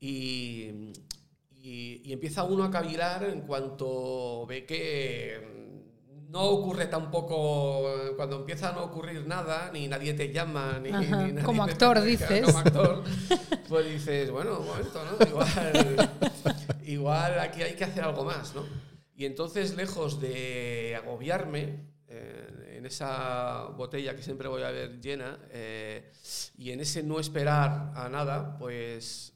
Y, 0.00 0.92
y- 1.62 2.02
y 2.04 2.12
empieza 2.12 2.44
uno 2.44 2.64
a 2.64 2.70
cavilar 2.70 3.24
en 3.24 3.42
cuanto 3.42 4.46
ve 4.46 4.64
que 4.64 5.60
no 6.30 6.42
ocurre 6.44 6.86
tampoco, 6.86 7.82
cuando 8.16 8.36
empieza 8.36 8.70
a 8.70 8.72
no 8.72 8.84
ocurrir 8.84 9.26
nada, 9.26 9.70
ni 9.72 9.88
nadie 9.88 10.14
te 10.14 10.32
llama, 10.32 10.78
ni, 10.80 10.90
Ajá, 10.90 11.02
ni 11.26 11.32
nadie 11.32 11.42
como 11.44 11.66
te 11.66 11.72
actor, 11.72 12.00
dices. 12.02 12.42
Como 12.46 12.58
actor, 12.58 13.02
pues 13.68 13.90
dices, 13.90 14.30
bueno, 14.30 14.60
un 14.60 14.66
momento, 14.66 15.00
¿no? 15.04 15.26
Igual, 15.28 16.10
igual 16.84 17.38
aquí 17.40 17.62
hay 17.62 17.74
que 17.74 17.84
hacer 17.84 18.04
algo 18.04 18.24
más, 18.24 18.54
¿no? 18.54 18.64
Y 19.16 19.26
entonces, 19.26 19.74
lejos 19.76 20.20
de 20.20 20.96
agobiarme 20.96 21.84
eh, 22.08 22.46
en 22.80 22.86
esa 22.86 23.66
botella 23.76 24.16
que 24.16 24.22
siempre 24.22 24.48
voy 24.48 24.62
a 24.62 24.70
ver 24.70 25.00
llena 25.02 25.38
eh, 25.50 26.10
y 26.56 26.70
en 26.70 26.80
ese 26.80 27.02
no 27.02 27.20
esperar 27.20 27.92
a 27.94 28.08
nada, 28.08 28.56
pues 28.58 29.34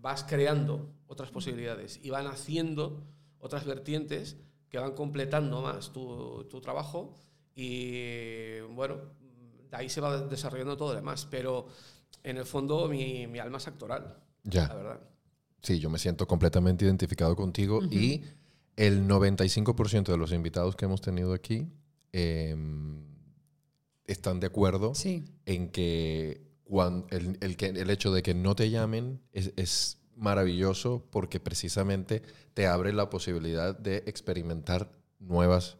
vas 0.00 0.22
creando 0.22 0.94
otras 1.08 1.30
posibilidades 1.32 1.98
y 2.04 2.10
van 2.10 2.28
haciendo 2.28 3.02
otras 3.40 3.64
vertientes 3.64 4.36
que 4.68 4.78
van 4.78 4.92
completando 4.92 5.60
más 5.60 5.92
tu, 5.92 6.44
tu 6.48 6.60
trabajo 6.60 7.14
y 7.56 8.60
bueno, 8.60 8.96
de 9.70 9.76
ahí 9.76 9.88
se 9.88 10.00
va 10.00 10.16
desarrollando 10.22 10.76
todo 10.76 10.90
lo 10.90 10.94
demás, 10.94 11.26
pero 11.28 11.66
en 12.22 12.36
el 12.36 12.44
fondo 12.44 12.88
mi, 12.88 13.26
mi 13.26 13.40
alma 13.40 13.58
es 13.58 13.66
actoral, 13.66 14.16
Ya. 14.44 14.68
la 14.68 14.74
verdad. 14.74 15.00
Sí, 15.62 15.80
yo 15.80 15.90
me 15.90 15.98
siento 15.98 16.28
completamente 16.28 16.84
identificado 16.84 17.34
contigo 17.34 17.82
y 17.90 18.22
el 18.76 19.08
95% 19.08 20.04
de 20.12 20.16
los 20.16 20.30
invitados 20.32 20.76
que 20.76 20.84
hemos 20.84 21.00
tenido 21.00 21.32
aquí 21.32 21.66
eh, 22.16 22.54
están 24.06 24.40
de 24.40 24.46
acuerdo 24.46 24.94
Sí. 24.94 25.24
en 25.46 25.68
que, 25.70 26.42
cuan- 26.64 27.06
el, 27.10 27.38
el 27.40 27.56
que 27.56 27.66
el 27.66 27.90
hecho 27.90 28.12
de 28.12 28.22
que 28.22 28.34
no 28.34 28.54
te 28.54 28.70
llamen 28.70 29.20
es, 29.32 29.52
es 29.56 29.98
maravilloso 30.16 31.04
porque 31.10 31.40
precisamente 31.40 32.22
te 32.54 32.66
abre 32.66 32.92
la 32.92 33.10
posibilidad 33.10 33.76
de 33.76 34.04
experimentar 34.06 34.92
nuevas, 35.18 35.78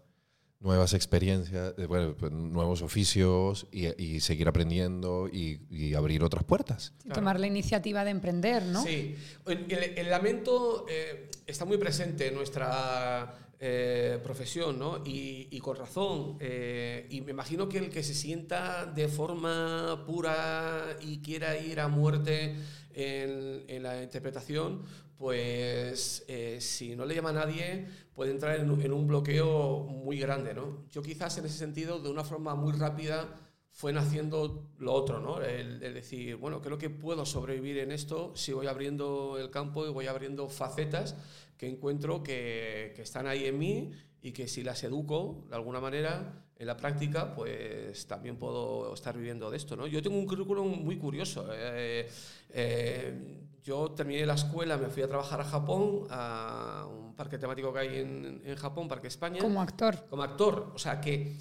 nuevas 0.58 0.94
experiencias, 0.94 1.74
eh, 1.78 1.86
bueno, 1.86 2.16
pues, 2.16 2.32
nuevos 2.32 2.82
oficios 2.82 3.66
y, 3.70 3.86
y 4.02 4.20
seguir 4.20 4.48
aprendiendo 4.48 5.28
y, 5.30 5.60
y 5.70 5.94
abrir 5.94 6.24
otras 6.24 6.42
puertas. 6.44 6.94
Claro. 7.02 7.20
Tomar 7.20 7.38
la 7.38 7.46
iniciativa 7.46 8.02
de 8.04 8.10
emprender, 8.10 8.64
¿no? 8.64 8.82
Sí, 8.82 9.14
el, 9.46 9.70
el- 9.70 9.98
el 9.98 10.10
lamento 10.10 10.86
eh, 10.88 11.30
está 11.46 11.64
muy 11.66 11.76
presente 11.76 12.28
en 12.28 12.34
nuestra 12.34 13.43
eh, 13.60 14.18
profesión, 14.22 14.78
¿no? 14.78 15.02
Y, 15.04 15.58
con 15.60 15.76
razón. 15.76 16.36
eh, 16.40 17.06
y 17.10 17.20
me 17.20 17.30
imagino 17.30 17.68
que 17.68 17.78
el 17.78 17.90
que 17.90 18.02
se 18.02 18.14
sienta 18.14 18.86
de 18.86 19.08
forma 19.08 20.04
pura 20.06 20.96
y 21.00 21.18
quiera 21.18 21.56
ir 21.56 21.80
a 21.80 21.88
muerte 21.88 22.56
en, 22.94 23.82
la 23.82 24.02
interpretación, 24.02 24.82
pues 25.16 26.24
eh, 26.28 26.58
si 26.60 26.96
no 26.96 27.06
le 27.06 27.14
llama 27.14 27.30
a 27.30 27.32
nadie, 27.32 27.86
puede 28.14 28.32
entrar 28.32 28.58
en, 28.58 28.80
en 28.80 28.92
un 28.92 29.06
bloqueo 29.06 29.80
muy 29.80 30.18
grande, 30.18 30.54
¿no? 30.54 30.84
Yo 30.90 31.02
quizás 31.02 31.38
en 31.38 31.46
ese 31.46 31.58
sentido, 31.58 32.00
de 32.00 32.10
una 32.10 32.24
forma 32.24 32.54
muy 32.54 32.72
rápida, 32.72 33.28
fue 33.76 33.92
naciendo 33.92 34.68
lo 34.78 34.92
otro, 34.92 35.18
¿no? 35.18 35.42
El, 35.42 35.82
el 35.82 35.94
decir, 35.94 36.36
bueno, 36.36 36.60
creo 36.62 36.78
que 36.78 36.90
puedo 36.90 37.26
sobrevivir 37.26 37.78
en 37.78 37.90
esto 37.90 38.32
si 38.36 38.52
voy 38.52 38.68
abriendo 38.68 39.36
el 39.36 39.50
campo 39.50 39.84
y 39.84 39.90
voy 39.90 40.06
abriendo 40.06 40.48
facetas 40.48 41.16
que 41.58 41.68
encuentro 41.68 42.22
que, 42.22 42.92
que 42.94 43.02
están 43.02 43.26
ahí 43.26 43.46
en 43.46 43.58
mí 43.58 43.90
y 44.22 44.30
que 44.30 44.46
si 44.46 44.62
las 44.62 44.84
educo 44.84 45.44
de 45.48 45.56
alguna 45.56 45.80
manera 45.80 46.44
en 46.56 46.66
la 46.68 46.76
práctica, 46.76 47.34
pues 47.34 48.06
también 48.06 48.36
puedo 48.36 48.94
estar 48.94 49.16
viviendo 49.16 49.50
de 49.50 49.56
esto, 49.56 49.74
¿no? 49.74 49.88
Yo 49.88 50.00
tengo 50.00 50.16
un 50.18 50.26
currículum 50.26 50.84
muy 50.84 50.96
curioso. 50.96 51.48
eh, 51.52 52.08
eh, 52.50 53.40
yo 53.64 53.90
terminé 53.90 54.24
la 54.24 54.34
escuela, 54.34 54.76
me 54.76 54.88
fui 54.88 55.02
a 55.02 55.08
trabajar 55.08 55.40
a 55.40 55.44
Japón, 55.44 56.06
a 56.10 56.86
un 56.88 57.16
parque 57.16 57.38
temático 57.38 57.72
que 57.72 57.78
hay 57.80 57.98
en, 57.98 58.40
en 58.44 58.56
Japón, 58.56 58.86
Parque 58.86 59.08
España 59.08 59.40
Como 59.40 59.60
actor. 59.60 60.06
como 60.08 60.22
actor. 60.22 60.70
O 60.74 60.78
sea 60.78 61.00
que 61.00 61.36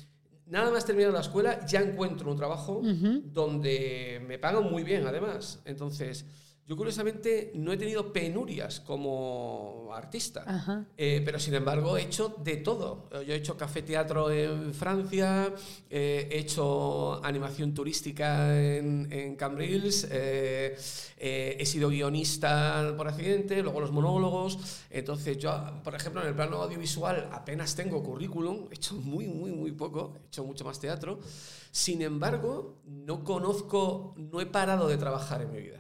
nada 0.54 0.70
más 0.70 0.86
terminar 0.86 1.12
la 1.12 1.22
escuela 1.22 1.66
ya 1.66 1.82
encuentro 1.82 2.30
un 2.30 2.38
trabajo 2.38 2.80
donde 3.24 4.24
me 4.28 4.38
pagan 4.38 4.70
muy 4.70 4.84
bien 4.84 5.08
además. 5.08 5.60
Entonces, 5.66 6.28
yo 6.66 6.78
curiosamente 6.78 7.52
no 7.56 7.74
he 7.74 7.78
tenido 7.78 8.14
penurias 8.14 8.80
como 8.80 9.90
artista. 9.94 10.44
Eh, 10.98 11.22
pero 11.26 11.38
sin 11.38 11.54
embargo 11.56 11.98
he 11.98 12.04
hecho 12.04 12.36
de 12.44 12.58
todo. 12.58 13.10
Eh, 13.12 13.26
Yo 13.28 13.34
he 13.34 13.38
hecho 13.38 13.58
café 13.58 13.82
teatro 13.82 14.32
en 14.32 14.74
Francia, 14.74 15.54
eh, 15.90 16.30
he 16.32 16.40
hecho 16.40 17.24
animación 17.24 17.74
turística 17.74 18.58
en, 18.58 19.08
en 19.12 19.36
Cambrils, 19.36 20.08
eh, 20.10 20.76
eh, 21.18 21.58
he 21.60 21.66
sido 21.66 21.90
guionista 21.90 22.94
por 22.96 23.08
accidente, 23.10 23.62
luego 23.62 23.82
los 23.82 23.92
monólogos. 23.92 24.58
Entonces 24.90 25.38
yo, 25.38 25.52
por 25.84 25.96
ejemplo, 25.96 26.22
en 26.22 26.30
el 26.30 26.34
plano 26.36 26.58
audiovisual 26.62 27.30
apenas 27.32 27.76
tengo 27.76 28.02
currículum, 28.02 28.68
he 28.72 28.76
hecho 28.76 28.96
muy, 28.96 29.28
muy, 29.28 29.52
muy 29.52 29.72
poco, 29.74 30.14
he 30.24 30.28
hecho 30.28 30.44
mucho 30.46 30.64
más 30.64 30.80
teatro. 30.80 31.20
Sin 31.72 32.02
embargo, 32.02 32.80
no 32.86 33.24
conozco, 33.24 34.14
no 34.18 34.40
he 34.40 34.46
parado 34.46 34.88
de 34.88 34.98
trabajar 34.98 35.42
en 35.42 35.52
mi 35.52 35.60
vida. 35.62 35.80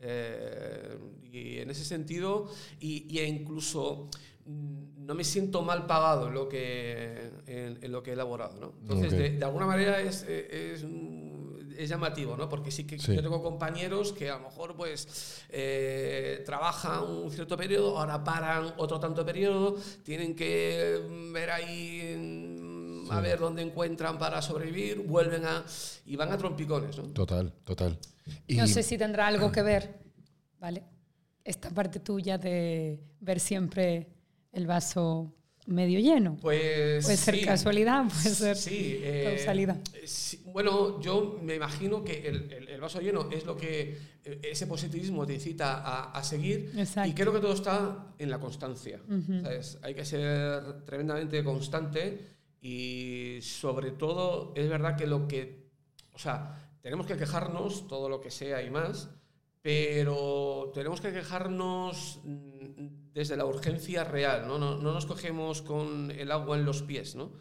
Eh, 0.00 0.98
y 1.32 1.58
en 1.58 1.70
ese 1.70 1.84
sentido, 1.84 2.48
y, 2.80 3.06
y 3.08 3.20
incluso 3.24 4.08
mm, 4.46 5.04
no 5.06 5.14
me 5.14 5.24
siento 5.24 5.62
mal 5.62 5.86
pagado 5.86 6.28
en 6.28 6.34
lo 6.34 6.48
que, 6.48 7.30
en, 7.46 7.78
en 7.82 7.92
lo 7.92 8.02
que 8.02 8.10
he 8.10 8.12
elaborado. 8.14 8.58
¿no? 8.60 8.72
Entonces, 8.82 9.12
de, 9.12 9.30
de 9.30 9.44
alguna 9.44 9.66
manera 9.66 10.00
es, 10.00 10.22
es, 10.22 10.84
mm, 10.84 11.72
es 11.78 11.88
llamativo, 11.88 12.36
¿no? 12.36 12.48
porque 12.48 12.70
sí 12.70 12.84
que 12.86 12.98
Sí. 12.98 13.14
yo 13.14 13.22
tengo 13.22 13.42
compañeros 13.42 14.12
que 14.12 14.30
a 14.30 14.36
lo 14.36 14.44
mejor 14.44 14.74
pues, 14.76 15.42
eh, 15.50 16.42
trabajan 16.44 17.04
un 17.04 17.30
cierto 17.30 17.56
periodo, 17.56 17.98
ahora 17.98 18.22
paran 18.24 18.74
otro 18.78 18.98
tanto 18.98 19.24
periodo, 19.24 19.76
tienen 20.02 20.34
que 20.34 21.00
mm, 21.08 21.32
ver 21.32 21.50
ahí 21.50 22.14
mm, 23.08 23.12
a 23.12 23.16
Sí. 23.16 23.22
ver 23.22 23.38
dónde 23.38 23.62
encuentran 23.62 24.18
para 24.18 24.40
sobrevivir, 24.42 25.00
vuelven 25.00 25.44
a... 25.44 25.64
y 26.06 26.16
van 26.16 26.30
a 26.32 26.38
trompicones. 26.38 26.96
¿no? 26.98 27.04
Total, 27.08 27.52
total. 27.64 27.98
Y 28.46 28.56
No 28.56 28.66
sé 28.66 28.82
si 28.82 28.96
tendrá 28.98 29.26
algo 29.26 29.50
que 29.50 29.62
ver, 29.62 29.98
¿vale? 30.60 30.82
Esta 31.44 31.70
parte 31.70 32.00
tuya 32.00 32.36
de 32.38 33.00
ver 33.20 33.40
siempre 33.40 34.06
el 34.52 34.66
vaso 34.66 35.32
medio 35.66 36.00
lleno. 36.00 36.36
Pues 36.40 37.04
Puede 37.04 37.16
ser 37.18 37.34
sí. 37.36 37.44
casualidad, 37.44 38.04
puede 38.04 38.34
ser 38.34 38.56
Sí, 38.56 39.00
eh, 39.02 39.24
causalidad. 39.36 39.76
sí, 40.06 40.42
bueno, 40.46 40.98
yo 41.00 41.38
me 41.42 41.54
imagino 41.56 42.02
que 42.02 42.26
el, 42.26 42.50
el- 42.52 42.68
el 42.68 42.80
vaso 42.80 43.00
lleno 43.00 43.28
es 43.30 43.44
lo 43.44 43.54
que 43.56 43.98
eh, 44.24 44.40
ese 44.44 44.66
positivismo 44.66 45.26
te 45.26 45.34
incita 45.34 45.74
a, 45.82 46.10
a 46.12 46.22
seguir 46.24 46.72
Exacto. 46.76 47.10
y 47.10 47.14
creo 47.14 47.32
que 47.34 47.40
todo 47.40 47.52
está 47.52 48.06
en 48.18 48.30
la 48.30 48.38
constancia. 48.40 48.98
Ujú. 49.08 49.40
¿sabes? 49.42 49.78
Hay 49.82 49.94
que 49.94 50.04
ser 50.06 50.84
tremendamente 50.84 51.44
constante 51.44 52.37
y 52.60 53.38
sobre 53.42 53.92
todo 53.92 54.52
es 54.56 54.68
verdad 54.68 54.96
que 54.96 55.06
lo 55.06 55.28
que, 55.28 55.70
o 56.12 56.18
sea, 56.18 56.76
tenemos 56.80 57.06
que 57.06 57.16
quejarnos 57.16 57.86
todo 57.86 58.08
lo 58.08 58.20
que 58.20 58.30
sea 58.30 58.62
y 58.62 58.70
más, 58.70 59.10
pero 59.62 60.70
tenemos 60.74 61.00
que 61.00 61.12
quejarnos 61.12 62.20
mm, 62.24 63.12
desde 63.12 63.36
la 63.36 63.44
urgencia 63.44 64.04
real, 64.04 64.46
¿no? 64.46 64.58
No, 64.58 64.76
no 64.78 64.92
nos 64.92 65.06
cogemos 65.06 65.62
con 65.62 66.10
el 66.10 66.30
agua 66.30 66.56
en 66.56 66.64
los 66.64 66.82
pies, 66.82 67.14
¿no? 67.14 67.32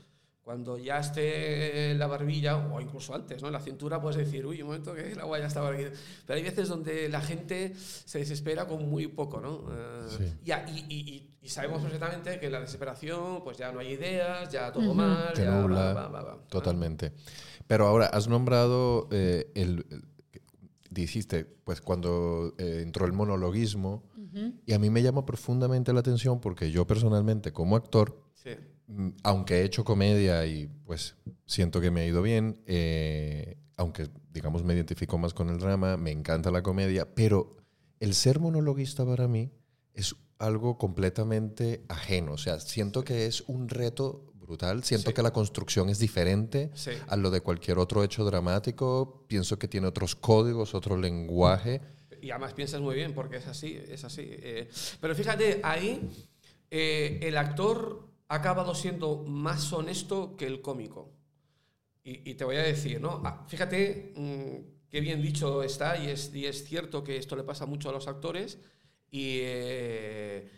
Cuando 0.47 0.77
ya 0.77 0.99
esté 0.99 1.93
la 1.95 2.07
barbilla, 2.07 2.55
o 2.55 2.79
incluso 2.79 3.13
antes, 3.13 3.41
¿no? 3.41 3.47
En 3.49 3.53
la 3.53 3.59
cintura 3.59 3.99
puedes 3.99 4.15
decir, 4.15 4.45
uy, 4.45 4.61
un 4.61 4.67
momento 4.69 4.93
que 4.95 5.11
el 5.11 5.19
agua 5.19 5.39
ya 5.39 5.47
estaba 5.47 5.71
aquí. 5.71 5.83
Pero 6.25 6.37
hay 6.37 6.41
veces 6.43 6.69
donde 6.69 7.09
la 7.09 7.19
gente 7.19 7.73
se 7.75 8.19
desespera 8.19 8.65
con 8.65 8.89
muy 8.89 9.07
poco, 9.07 9.41
¿no? 9.41 9.65
Eh, 9.69 10.07
Sí. 10.17 10.33
ya, 10.45 10.65
y, 10.69 10.85
y- 10.87 11.09
y- 11.15 11.29
y 11.41 11.49
sabemos 11.49 11.81
perfectamente 11.81 12.39
que 12.39 12.49
la 12.49 12.61
desesperación, 12.61 13.43
pues 13.43 13.57
ya 13.57 13.73
no 13.73 13.79
hay 13.81 13.89
ideas, 13.89 14.49
ya 14.49 14.71
todo 14.71 14.93
mal, 14.93 15.33
Te 15.33 15.41
ya 15.43 15.51
nubla. 15.51 15.91
va, 15.93 16.07
va, 16.07 16.07
va, 16.07 16.23
va. 16.23 16.47
Totalmente. 16.47 17.11
Pero 17.67 17.85
ahora, 17.85 18.05
has 18.05 18.29
nombrado 18.29 19.09
eh, 19.11 19.51
el, 19.53 19.85
el- 19.89 20.05
Dijiste, 20.89 21.43
pues 21.43 21.81
cuando 21.81 22.53
eh, 22.57 22.79
entró 22.83 23.05
el 23.05 23.11
monologuismo, 23.11 24.05
y 24.65 24.71
a 24.73 24.79
mí 24.79 24.89
me 24.89 25.03
llama 25.03 25.25
profundamente 25.25 25.91
la 25.91 25.99
atención 25.99 26.39
porque 26.39 26.71
yo 26.71 26.87
personalmente, 26.87 27.51
como 27.51 27.75
actor, 27.75 28.23
Sí. 28.35 28.51
Mm, 28.87 29.09
aunque 29.23 29.61
he 29.61 29.63
hecho 29.63 29.83
comedia 29.83 30.45
y 30.45 30.67
pues 30.85 31.15
siento 31.45 31.79
que 31.81 31.91
me 31.91 32.01
ha 32.01 32.05
ido 32.05 32.21
bien, 32.21 32.61
eh, 32.65 33.57
aunque 33.75 34.09
digamos 34.33 34.63
me 34.63 34.73
identifico 34.73 35.17
más 35.17 35.33
con 35.33 35.49
el 35.49 35.59
drama, 35.59 35.97
me 35.97 36.11
encanta 36.11 36.51
la 36.51 36.63
comedia, 36.63 37.13
pero 37.13 37.57
el 37.99 38.13
ser 38.13 38.39
monologuista 38.39 39.05
para 39.05 39.27
mí 39.27 39.51
es 39.93 40.15
algo 40.39 40.77
completamente 40.77 41.83
ajeno, 41.87 42.33
o 42.33 42.37
sea, 42.37 42.59
siento 42.59 43.03
que 43.03 43.25
es 43.25 43.41
un 43.47 43.69
reto 43.69 44.31
brutal, 44.35 44.83
siento 44.83 45.09
Sí. 45.09 45.13
que 45.15 45.21
la 45.23 45.33
construcción 45.33 45.89
es 45.89 45.99
diferente 45.99 46.69
Sí. 46.75 46.91
a 47.07 47.17
lo 47.17 47.31
de 47.31 47.41
cualquier 47.41 47.79
otro 47.79 48.03
hecho 48.03 48.23
dramático, 48.23 49.25
pienso 49.27 49.57
que 49.59 49.67
tiene 49.67 49.87
otros 49.87 50.15
códigos, 50.15 50.73
otro 50.75 50.95
lenguaje. 50.95 51.81
Y 52.21 52.29
además 52.31 52.53
piensas 52.53 52.79
muy 52.81 52.95
bien, 52.95 53.13
porque 53.13 53.37
es 53.37 53.47
así, 53.47 53.77
es 53.89 54.03
así. 54.03 54.21
eh. 54.27 54.69
pero 55.01 55.13
fíjate, 55.15 55.59
ahí 55.63 56.07
eh, 56.71 57.19
el 57.23 57.35
actor 57.37 58.07
ha 58.29 58.35
acabado 58.35 58.75
siendo 58.75 59.23
más 59.23 59.71
honesto 59.73 60.35
que 60.37 60.47
el 60.47 60.61
cómico. 60.61 61.13
Y, 62.03 62.29
y 62.29 62.35
te 62.35 62.45
voy 62.45 62.57
a 62.57 62.63
decir, 62.63 63.01
¿no? 63.01 63.21
Ah, 63.25 63.45
fíjate 63.47 64.13
mm, 64.15 64.89
qué 64.89 65.01
bien 65.01 65.21
dicho 65.21 65.63
está, 65.63 65.97
y 65.97 66.09
es, 66.09 66.33
y 66.33 66.45
es 66.45 66.65
cierto 66.65 67.03
que 67.03 67.17
esto 67.17 67.35
le 67.35 67.43
pasa 67.43 67.65
mucho 67.65 67.89
a 67.89 67.91
los 67.91 68.07
actores, 68.07 68.59
y, 69.09 69.39
eh, 69.41 70.51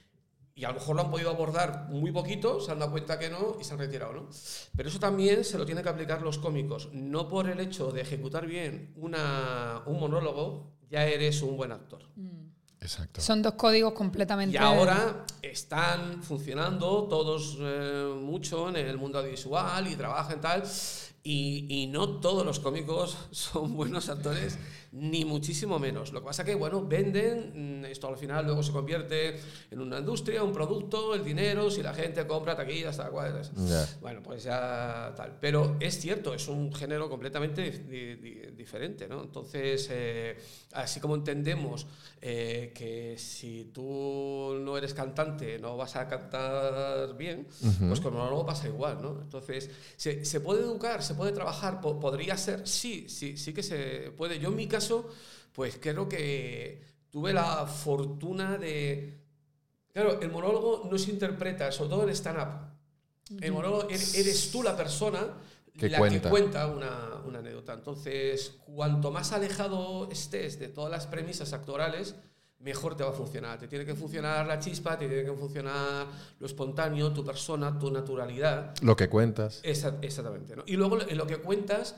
y 0.56 0.66
a 0.66 0.70
lo 0.70 0.76
mejor 0.76 0.96
lo 0.96 1.02
han 1.04 1.12
podido 1.12 1.30
abordar 1.30 1.88
muy 1.90 2.12
poquito, 2.12 2.60
se 2.60 2.72
han 2.72 2.80
dado 2.80 2.92
cuenta 2.92 3.18
que 3.18 3.30
no 3.30 3.58
y 3.60 3.64
se 3.64 3.74
han 3.74 3.80
retirado, 3.80 4.14
¿no? 4.14 4.30
Pero 4.76 4.90
eso 4.90 5.00
también 5.00 5.44
se 5.44 5.58
lo 5.58 5.66
tienen 5.66 5.84
que 5.84 5.90
aplicar 5.90 6.22
los 6.22 6.38
cómicos. 6.38 6.90
No 6.92 7.28
por 7.28 7.50
el 7.50 7.60
hecho 7.60 7.92
de 7.92 8.02
ejecutar 8.02 8.46
bien 8.46 8.94
una, 8.98 9.84
un 9.86 10.00
monólogo, 10.00 10.74
ya 10.90 11.06
eres 11.06 11.42
un 11.42 11.56
buen 11.56 11.72
actor. 11.72 12.04
Exacto. 12.82 13.22
Son 13.22 13.42
dos 13.42 13.54
códigos 13.54 13.94
completamente... 13.94 14.56
Y 14.56 14.58
ahora 14.58 15.26
están 15.42 16.22
funcionando 16.24 17.04
todos 17.10 17.58
eh, 17.60 18.14
mucho 18.20 18.70
en 18.70 18.76
el 18.78 18.98
mundo 18.98 19.20
audiovisual 19.20 19.88
y 19.88 19.96
trabajan 19.96 20.42
tal. 20.42 20.64
Y, 21.22 21.66
y 21.70 21.88
no 21.88 22.22
todos 22.22 22.46
los 22.46 22.62
cómicos 22.62 23.18
son 23.32 23.76
buenos 23.76 24.08
actores, 24.08 24.58
ni 24.94 25.26
muchísimo 25.26 25.78
menos. 25.78 26.14
Lo 26.14 26.22
que 26.22 26.28
pasa 26.28 26.46
que, 26.46 26.56
bueno, 26.56 26.86
venden, 26.88 27.82
mm, 27.82 27.86
esto 27.86 28.08
al 28.08 28.16
final 28.18 28.46
luego 28.46 28.64
se 28.64 28.72
convierte 28.72 29.38
en 29.70 29.82
una 29.82 30.00
industria, 30.00 30.42
un 30.44 30.54
producto, 30.54 31.14
el 31.14 31.24
dinero, 31.26 31.70
si 31.70 31.84
la 31.84 31.94
gente 31.94 32.26
compra 32.26 32.56
taquillas, 32.56 32.96
tal 32.96 33.12
cual. 33.12 33.42
Ya. 33.68 33.86
Bueno, 34.00 34.24
pues 34.24 34.44
ya 34.44 35.14
tal. 35.16 35.38
Pero 35.42 35.76
es 35.82 36.00
cierto, 36.00 36.34
es 36.34 36.48
un 36.48 36.74
género 36.74 37.10
completamente 37.10 37.70
di- 37.70 38.16
di- 38.16 38.42
diferente, 38.56 39.08
¿no? 39.10 39.22
Entonces, 39.22 39.90
eh, 39.92 40.38
así 40.72 41.02
como 41.02 41.16
entendemos 41.16 41.86
eh, 42.22 42.72
que 42.74 43.18
si 43.18 43.72
tú 43.74 44.58
no 44.62 44.78
eres 44.78 44.94
cantante 44.94 45.29
no 45.60 45.78
vas 45.78 45.96
a 45.96 46.08
cantar 46.08 47.16
bien, 47.18 47.48
pues 47.88 48.00
con 48.00 48.14
el 48.14 48.20
monólogo 48.20 48.46
pasa 48.46 48.68
igual, 48.68 49.02
¿no? 49.02 49.20
Entonces, 49.22 49.70
¿se, 49.98 50.26
se 50.26 50.40
puede 50.40 50.62
educar? 50.62 51.04
¿Se 51.04 51.14
puede 51.16 51.32
trabajar? 51.32 51.82
Po- 51.82 52.00
¿Podría 52.00 52.38
ser? 52.38 52.68
Sí, 52.68 53.08
sí, 53.10 53.38
sí 53.38 53.54
que 53.54 53.64
se 53.64 54.12
puede. 54.18 54.40
Yo 54.40 54.50
en 54.50 54.56
mi 54.56 54.68
caso, 54.68 55.08
pues 55.54 55.78
creo 55.82 56.08
que 56.10 56.82
tuve 57.10 57.34
la 57.34 57.66
fortuna 57.66 58.58
de... 58.58 59.20
Claro, 59.94 60.22
el 60.22 60.30
monólogo 60.32 60.88
no 60.90 60.98
se 60.98 61.12
interpreta, 61.12 61.72
sobre 61.72 61.90
todo 61.90 62.04
en 62.04 62.10
stand-up. 62.10 62.70
El 63.42 63.52
monólogo 63.52 63.90
eres, 63.90 64.16
eres 64.16 64.52
tú 64.52 64.64
la 64.64 64.76
persona 64.78 65.20
Que 65.78 65.90
la 65.90 65.98
cuenta. 65.98 66.22
que 66.24 66.30
cuenta 66.30 66.68
una, 66.68 67.22
una 67.26 67.40
anécdota. 67.40 67.74
Entonces, 67.74 68.56
cuanto 68.66 69.12
más 69.12 69.32
alejado 69.34 70.10
estés 70.12 70.60
de 70.60 70.68
todas 70.70 70.92
las 70.92 71.08
premisas 71.08 71.54
actorales, 71.54 72.16
mejor 72.62 72.96
te 72.96 73.04
va 73.04 73.10
a 73.12 73.14
funcionar. 73.14 73.58
Te 73.58 73.68
tiene 73.68 73.86
que 73.86 73.96
funcionar 73.96 74.46
la 74.46 74.60
chispa, 74.60 74.98
te 74.98 75.08
tiene 75.08 75.24
que 75.24 75.32
funcionar 75.34 76.08
lo 76.40 76.46
espontáneo, 76.46 77.12
tu 77.14 77.24
persona, 77.24 77.78
tu 77.80 77.90
naturalidad. 77.92 78.74
Lo 78.82 78.96
que 78.96 79.08
cuentas. 79.10 79.60
Esa- 79.64 79.96
exactamente. 80.02 80.56
¿no? 80.56 80.64
Y 80.66 80.74
luego 80.76 81.00
en 81.02 81.18
lo 81.18 81.26
que 81.26 81.38
cuentas, 81.38 81.96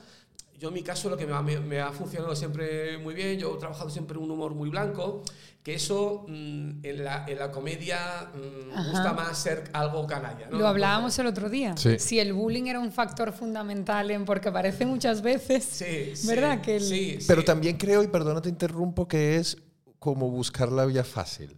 yo 0.58 0.68
en 0.68 0.74
mi 0.74 0.82
caso 0.82 1.10
lo 1.10 1.16
que 1.16 1.26
me 1.26 1.32
ha, 1.34 1.42
me- 1.42 1.58
me 1.58 1.80
ha 1.80 1.90
funcionado 1.90 2.36
siempre 2.36 2.96
muy 2.98 3.14
bien, 3.14 3.38
yo 3.40 3.56
he 3.56 3.58
trabajado 3.58 3.90
siempre 3.90 4.16
un 4.18 4.30
humor 4.30 4.54
muy 4.54 4.68
blanco, 4.70 5.22
que 5.64 5.74
eso 5.74 6.24
mm, 6.28 6.84
en, 6.84 7.04
la, 7.04 7.24
en 7.26 7.38
la 7.40 7.50
comedia 7.50 8.30
mm, 8.32 8.88
gusta 8.90 9.12
más 9.14 9.36
ser 9.38 9.64
algo 9.72 10.06
canalla. 10.06 10.48
¿no? 10.48 10.58
Lo 10.58 10.68
hablábamos 10.68 11.18
el 11.18 11.26
otro 11.26 11.48
día. 11.50 11.76
Sí. 11.76 11.98
Si 11.98 12.20
el 12.20 12.32
bullying 12.32 12.66
era 12.66 12.78
un 12.78 12.92
factor 12.92 13.32
fundamental 13.32 14.12
en 14.12 14.24
porque 14.24 14.52
parece 14.52 14.86
muchas 14.86 15.22
veces, 15.22 15.64
Sí, 15.64 16.14
sí, 16.14 16.26
¿verdad? 16.28 16.60
Que 16.60 16.76
el- 16.76 16.82
sí, 16.82 17.16
sí. 17.20 17.24
Pero 17.26 17.42
también 17.44 17.76
creo, 17.76 18.02
y 18.04 18.06
perdona 18.06 18.40
te 18.40 18.48
interrumpo, 18.48 19.08
que 19.08 19.36
es 19.38 19.56
como 20.02 20.28
buscar 20.28 20.72
la 20.72 20.84
vía 20.84 21.04
fácil. 21.04 21.56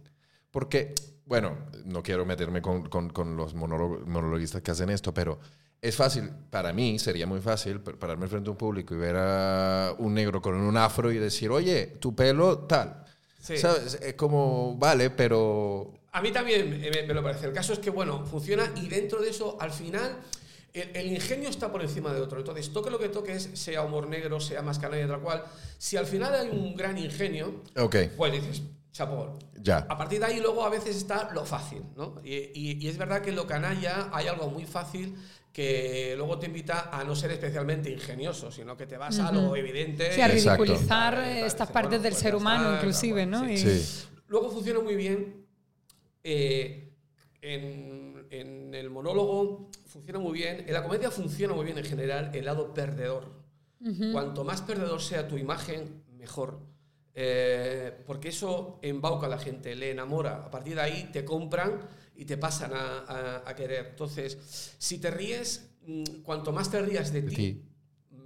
Porque, 0.51 0.93
bueno, 1.25 1.57
no 1.83 2.03
quiero 2.03 2.25
meterme 2.27 2.61
con, 2.61 2.87
con- 2.89 3.09
con 3.09 3.35
los 3.35 3.55
monologuistas 3.55 4.61
que 4.61 4.69
hacen 4.69 4.91
esto, 4.91 5.11
pero 5.13 5.39
es 5.81 5.95
fácil, 5.95 6.29
para 6.51 6.71
mí 6.71 6.99
sería 6.99 7.25
muy 7.25 7.41
fácil 7.41 7.79
pa- 7.81 7.93
pararme 7.93 8.27
frente 8.27 8.49
a 8.49 8.51
un 8.51 8.57
público 8.57 8.93
y 8.93 8.97
ver 8.97 9.15
a 9.17 9.95
un 9.97 10.13
negro 10.13 10.41
con 10.43 10.53
un 10.55 10.77
afro 10.77 11.11
y 11.11 11.17
decir, 11.17 11.49
oye, 11.49 11.87
tu 11.99 12.15
pelo 12.15 12.59
tal. 12.59 13.03
Sí. 13.41 13.57
¿Sabes? 13.57 13.95
Es 14.01 14.13
como, 14.13 14.75
vale, 14.77 15.09
pero... 15.09 15.91
A 16.11 16.21
mí 16.21 16.31
también 16.31 16.69
me, 16.69 16.89
me 17.07 17.13
lo 17.15 17.23
parece. 17.23 17.47
El 17.47 17.53
caso 17.53 17.73
es 17.73 17.79
que, 17.79 17.89
bueno, 17.89 18.23
funciona 18.25 18.71
y 18.75 18.87
dentro 18.87 19.21
de 19.21 19.29
eso, 19.31 19.57
al 19.59 19.71
final, 19.71 20.17
el, 20.81 20.95
el 20.95 21.11
ingenio 21.13 21.49
está 21.49 21.71
por 21.71 21.81
encima 21.81 22.13
de 22.13 22.21
otro. 22.21 22.39
Entonces, 22.39 22.71
toque 22.71 22.89
lo 22.89 22.99
que 22.99 23.09
toques, 23.09 23.49
sea 23.53 23.81
humor 23.83 24.07
negro, 24.07 24.39
sea 24.39 24.61
más 24.61 24.77
canalla, 24.79 25.07
tal 25.07 25.21
cual, 25.21 25.43
si 25.77 25.97
al 25.97 26.05
final 26.05 26.33
hay 26.35 26.49
un 26.49 26.75
gran 26.75 26.97
ingenio, 26.97 27.63
Ok, 27.77 27.95
pues 28.17 28.31
dices, 28.33 28.61
chapó. 28.91 29.37
ya. 29.61 29.79
A 29.89 29.97
partir 29.97 30.19
de 30.19 30.25
ahí 30.27 30.39
luego 30.39 30.63
a 30.65 30.69
veces 30.69 30.95
está 30.95 31.31
lo 31.33 31.45
fácil, 31.45 31.81
¿no? 31.95 32.21
Y, 32.23 32.33
y- 32.53 32.77
y 32.79 32.87
es 32.87 32.97
verdad 32.97 33.21
que 33.21 33.29
en 33.31 33.35
lo 33.35 33.47
canalla 33.47 34.09
hay 34.13 34.27
algo 34.27 34.49
muy 34.49 34.65
fácil 34.65 35.15
que 35.51 36.15
luego 36.17 36.37
te 36.37 36.47
invita 36.47 36.89
a 36.91 37.03
no 37.05 37.15
ser 37.15 37.31
especialmente 37.31 37.89
ingenioso, 37.89 38.51
sino 38.51 38.75
que 38.75 38.85
te 38.87 38.97
vas 38.97 39.17
a 39.19 39.31
lo 39.31 39.55
evidente. 39.55 40.11
Sí, 40.11 40.19
a 40.19 40.27
ridiculizar 40.27 41.17
estas 41.19 41.71
partes 41.71 41.91
bueno, 41.91 42.03
del 42.03 42.11
pues 42.11 42.21
ser 42.21 42.31
ya 42.31 42.37
humano, 42.37 42.75
inclusive, 42.75 43.21
tal, 43.21 43.31
¿no? 43.31 43.45
sí. 43.45 43.53
Y- 43.53 43.57
Sí. 43.57 44.05
Luego 44.27 44.49
funciona 44.51 44.79
muy 44.81 44.95
bien 44.95 45.45
eh, 46.23 46.89
en, 47.41 48.04
en 48.41 48.73
el 48.73 48.89
monólogo, 48.89 49.69
funciona 49.85 50.19
muy 50.19 50.33
bien, 50.33 50.63
en 50.67 50.73
la 50.73 50.83
comedia 50.83 51.09
funciona 51.11 51.53
muy 51.53 51.65
bien 51.65 51.77
en 51.77 51.85
general 51.85 52.31
el 52.33 52.45
lado 52.45 52.73
perdedor. 52.73 53.43
Cuanto 54.11 54.43
más 54.43 54.61
perdedor 54.61 54.99
sea 55.01 55.27
tu 55.27 55.37
imagen, 55.37 56.03
mejor. 56.17 56.59
Eh, 57.13 58.03
porque 58.05 58.29
eso 58.29 58.79
embauca 58.81 59.27
a 59.27 59.29
la 59.29 59.37
gente, 59.37 59.75
le 59.75 59.91
enamora. 59.91 60.43
A 60.45 60.49
partir 60.51 60.75
de 60.75 60.81
ahí 60.81 61.09
te 61.13 61.23
compran 61.23 61.79
y 62.15 62.25
te 62.25 62.37
pasan 62.37 62.73
a, 62.73 62.99
a- 63.07 63.43
a 63.49 63.55
querer. 63.55 63.87
Entonces, 63.91 64.73
si 64.79 64.97
te 64.97 65.11
ríes, 65.11 65.69
mm, 65.85 66.03
cuanto 66.23 66.51
más 66.51 66.69
te 66.71 66.81
rías 66.81 67.13
de, 67.13 67.21
De 67.21 67.29
ti, 67.29 67.35
ti. 67.35 67.61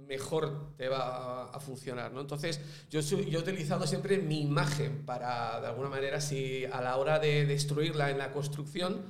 mejor 0.08 0.74
te 0.76 0.88
va 0.88 0.98
a, 1.44 1.50
a 1.50 1.60
funcionar, 1.60 2.10
¿no? 2.12 2.20
Entonces, 2.22 2.60
yo, 2.90 3.02
soy- 3.02 3.30
yo 3.30 3.38
he 3.40 3.42
utilizado 3.42 3.86
siempre 3.86 4.18
mi 4.18 4.40
imagen 4.40 5.04
para, 5.04 5.60
de 5.60 5.66
alguna 5.68 5.88
manera, 5.88 6.20
si 6.20 6.64
a 6.64 6.80
la 6.80 6.96
hora 6.96 7.18
de 7.18 7.44
destruirla 7.46 8.10
en 8.10 8.18
la 8.18 8.32
construcción, 8.32 9.02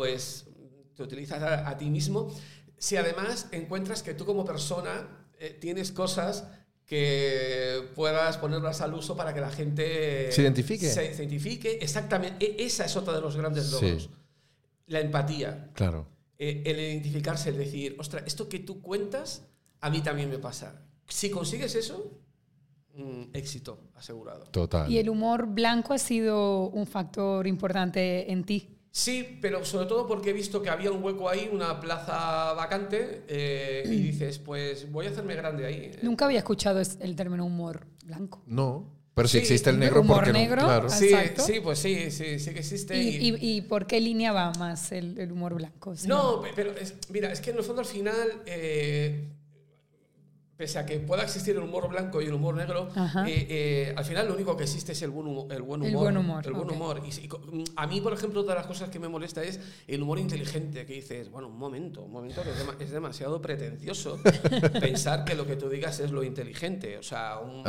pues 0.00 0.46
te 0.96 1.02
utilizas 1.02 1.42
a, 1.42 1.68
a 1.68 1.76
ti 1.76 1.90
mismo. 1.90 2.34
Si 2.78 2.96
además 2.96 3.48
encuentras 3.52 4.02
que 4.02 4.14
tú 4.14 4.24
como 4.24 4.46
persona 4.46 5.26
eh, 5.38 5.58
tienes 5.60 5.92
cosas 5.92 6.46
que 6.86 7.82
puedas 7.94 8.38
ponerlas 8.38 8.80
al 8.80 8.94
uso 8.94 9.14
para 9.14 9.34
que 9.34 9.42
la 9.42 9.50
gente 9.50 10.32
Se 10.32 10.40
identifique. 10.40 10.88
Se, 10.88 11.04
identifique, 11.14 11.78
exactamente. 11.82 12.42
E- 12.46 12.64
Esa 12.64 12.86
es 12.86 12.96
otra 12.96 13.12
de 13.12 13.20
los 13.20 13.36
grandes 13.36 13.66
Sí. 13.66 13.72
logros. 13.74 14.08
La 14.86 15.00
empatía 15.00 15.68
Claro. 15.74 16.06
eh, 16.38 16.62
el 16.64 16.80
identificarse, 16.80 17.50
el 17.50 17.58
decir, 17.58 17.96
ostras, 17.98 18.22
esto 18.26 18.48
que 18.48 18.60
tú 18.60 18.80
cuentas, 18.80 19.42
a 19.82 19.90
mí 19.90 20.00
también 20.00 20.30
me 20.30 20.38
pasa. 20.38 20.80
Si 21.08 21.28
consigues 21.30 21.74
eso, 21.74 22.10
mm, 22.94 23.24
éxito 23.34 23.90
asegurado. 23.96 24.44
Total. 24.50 24.90
Y 24.90 24.96
el 24.96 25.10
humor 25.10 25.46
blanco 25.46 25.92
ha 25.92 25.98
sido 25.98 26.70
un 26.70 26.86
factor 26.86 27.46
importante 27.46 28.32
en 28.32 28.44
ti. 28.44 28.78
Sí, 28.92 29.38
pero 29.40 29.64
sobre 29.64 29.86
todo 29.86 30.06
porque 30.06 30.30
he 30.30 30.32
visto 30.32 30.60
que 30.62 30.68
había 30.68 30.90
un 30.90 31.02
hueco 31.02 31.28
ahí, 31.28 31.48
una 31.52 31.78
plaza 31.80 32.52
vacante, 32.54 33.22
eh, 33.28 33.84
y 33.86 33.90
dices, 34.10 34.38
pues 34.38 34.90
voy 34.90 35.06
a 35.06 35.10
hacerme 35.10 35.36
grande 35.36 35.64
ahí. 35.66 35.92
Nunca 36.02 36.24
había 36.24 36.38
escuchado 36.38 36.80
es- 36.80 36.98
el 37.00 37.14
término 37.14 37.44
humor 37.46 37.86
blanco. 38.04 38.42
No, 38.46 38.98
Pero 39.12 39.28
si 39.28 39.32
Sí, 39.38 39.42
existe 39.42 39.70
el 39.70 39.78
negro, 39.78 40.00
humor 40.00 40.18
porque 40.18 40.32
no? 40.32 40.38
negro, 40.38 40.62
Claro. 40.62 40.86
ah, 40.88 40.94
Sí, 40.94 41.12
sí, 41.36 41.60
pues 41.62 41.78
sí, 41.80 42.10
sí, 42.10 42.38
sí 42.38 42.52
que 42.52 42.60
existe. 42.60 42.96
¿Y, 42.96 43.08
y- 43.16 43.28
y, 43.36 43.56
y 43.56 43.60
por 43.62 43.86
qué 43.86 44.00
línea 44.00 44.32
va 44.32 44.52
más 44.58 44.92
el, 44.92 45.18
el 45.18 45.30
humor 45.32 45.54
blanco? 45.54 45.92
No, 46.06 46.40
pe- 46.40 46.52
pero 46.54 46.70
es- 46.72 46.94
mira, 47.10 47.30
es 47.30 47.40
que 47.40 47.50
en 47.50 47.58
el 47.58 47.64
fondo 47.64 47.80
al 47.82 47.86
final, 47.88 48.42
eh, 48.46 49.28
pese 50.60 50.78
a 50.78 50.84
que 50.84 51.00
pueda 51.00 51.22
existir 51.22 51.56
el 51.56 51.62
humor 51.62 51.88
blanco 51.88 52.20
y 52.20 52.26
el 52.26 52.34
humor 52.34 52.54
negro, 52.54 52.88
eh, 53.26 53.46
eh, 53.48 53.94
al 53.96 54.04
final 54.04 54.28
lo 54.28 54.34
único 54.34 54.54
que 54.58 54.64
existe 54.64 54.92
es 54.92 55.00
el 55.00 55.08
buen 55.08 55.26
humor. 55.26 55.46
El 55.50 55.62
buen 55.62 55.82
El 55.82 55.88
humor. 55.88 56.02
buen 56.02 56.16
humor, 56.18 56.46
el 56.46 56.52
buen 56.52 56.68
ok. 56.68 56.72
humor. 56.74 57.02
Y, 57.02 57.08
y 57.08 57.28
a 57.76 57.86
mí, 57.86 58.02
por 58.02 58.12
ejemplo, 58.12 58.42
todas 58.42 58.58
las 58.58 58.66
cosas 58.66 58.90
que 58.90 58.98
me 58.98 59.08
molesta 59.08 59.42
es 59.42 59.58
el 59.88 60.02
humor 60.02 60.18
inteligente, 60.18 60.84
que 60.84 60.92
dices, 60.92 61.30
bueno, 61.30 61.48
un 61.48 61.56
momento, 61.56 62.02
un 62.02 62.12
momento, 62.12 62.42
que 62.42 62.50
es, 62.50 62.56
dema- 62.66 62.76
es 62.78 62.90
demasiado 62.90 63.40
pretencioso 63.40 64.18
pensar 64.80 65.24
que 65.24 65.34
lo 65.34 65.46
que 65.46 65.56
tú 65.56 65.70
digas 65.70 65.98
es 66.00 66.10
lo 66.10 66.22
inteligente. 66.22 66.98
O 66.98 67.02
sea, 67.02 67.38
un, 67.38 67.64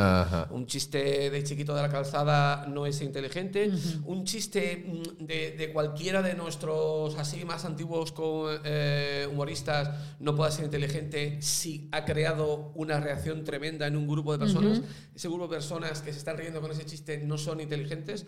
un 0.53 0.65
chiste 0.65 1.29
de 1.29 1.43
chiquito 1.45 1.73
de 1.73 1.81
la 1.83 1.89
calzada 1.89 2.65
no 2.67 2.85
es 2.85 3.01
inteligente. 3.01 3.71
Un 4.05 4.25
chiste 4.25 4.83
mm, 4.85 5.23
de, 5.25 5.51
de 5.51 5.71
cualquiera 5.71 6.21
de 6.21 6.33
nuestros 6.33 7.17
así 7.17 7.45
más 7.45 7.63
antiguos 7.63 8.11
co- 8.11 8.49
eh, 8.65 9.27
humoristas 9.31 9.91
no 10.19 10.35
puede 10.35 10.51
ser 10.51 10.65
inteligente 10.65 11.41
si 11.41 11.87
ha 11.93 12.03
creado 12.03 12.71
una 12.81 12.99
reacción 12.99 13.43
tremenda 13.43 13.87
en 13.87 13.95
un 13.95 14.07
grupo 14.07 14.33
de 14.33 14.39
personas. 14.39 14.81
Ese 15.15 15.27
grupo 15.27 15.43
de 15.47 15.55
personas 15.55 16.01
que 16.01 16.11
se 16.11 16.19
están 16.19 16.37
riendo 16.37 16.61
con 16.61 16.71
ese 16.71 16.85
chiste 16.85 17.17
no 17.19 17.37
son 17.37 17.61
inteligentes. 17.61 18.25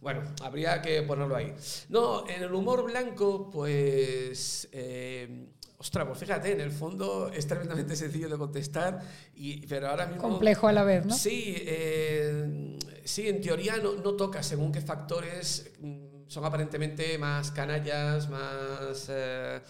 Bueno, 0.00 0.22
habría 0.42 0.82
que 0.82 1.02
ponerlo 1.02 1.36
ahí. 1.36 1.54
No, 1.88 2.28
en 2.28 2.42
el 2.42 2.52
humor 2.52 2.84
blanco, 2.84 3.50
pues... 3.50 4.68
eh, 4.72 5.48
Ostras, 5.78 6.06
pues 6.06 6.18
fíjate, 6.18 6.52
en 6.52 6.60
el 6.62 6.70
fondo 6.70 7.30
es 7.30 7.46
tremendamente 7.46 7.96
sencillo 8.04 8.30
de 8.30 8.38
contestar, 8.38 9.02
y, 9.34 9.66
pero 9.66 9.88
ahora 9.88 10.06
mismo... 10.06 10.22
Complejo 10.22 10.68
a 10.68 10.72
la 10.72 10.84
vez, 10.84 11.04
¿no? 11.04 11.14
Sí, 11.14 11.54
eh, 11.58 12.78
sí, 13.04 13.28
en 13.28 13.42
teoría 13.42 13.76
no, 13.76 13.92
no 13.96 14.14
toca 14.14 14.42
según 14.42 14.72
qué 14.72 14.80
factores 14.80 15.70
mm, 15.80 16.06
son 16.28 16.44
aparentemente 16.46 17.18
más 17.18 17.50
canallas, 17.50 18.28
más... 18.30 19.06
eh, 19.10 19.60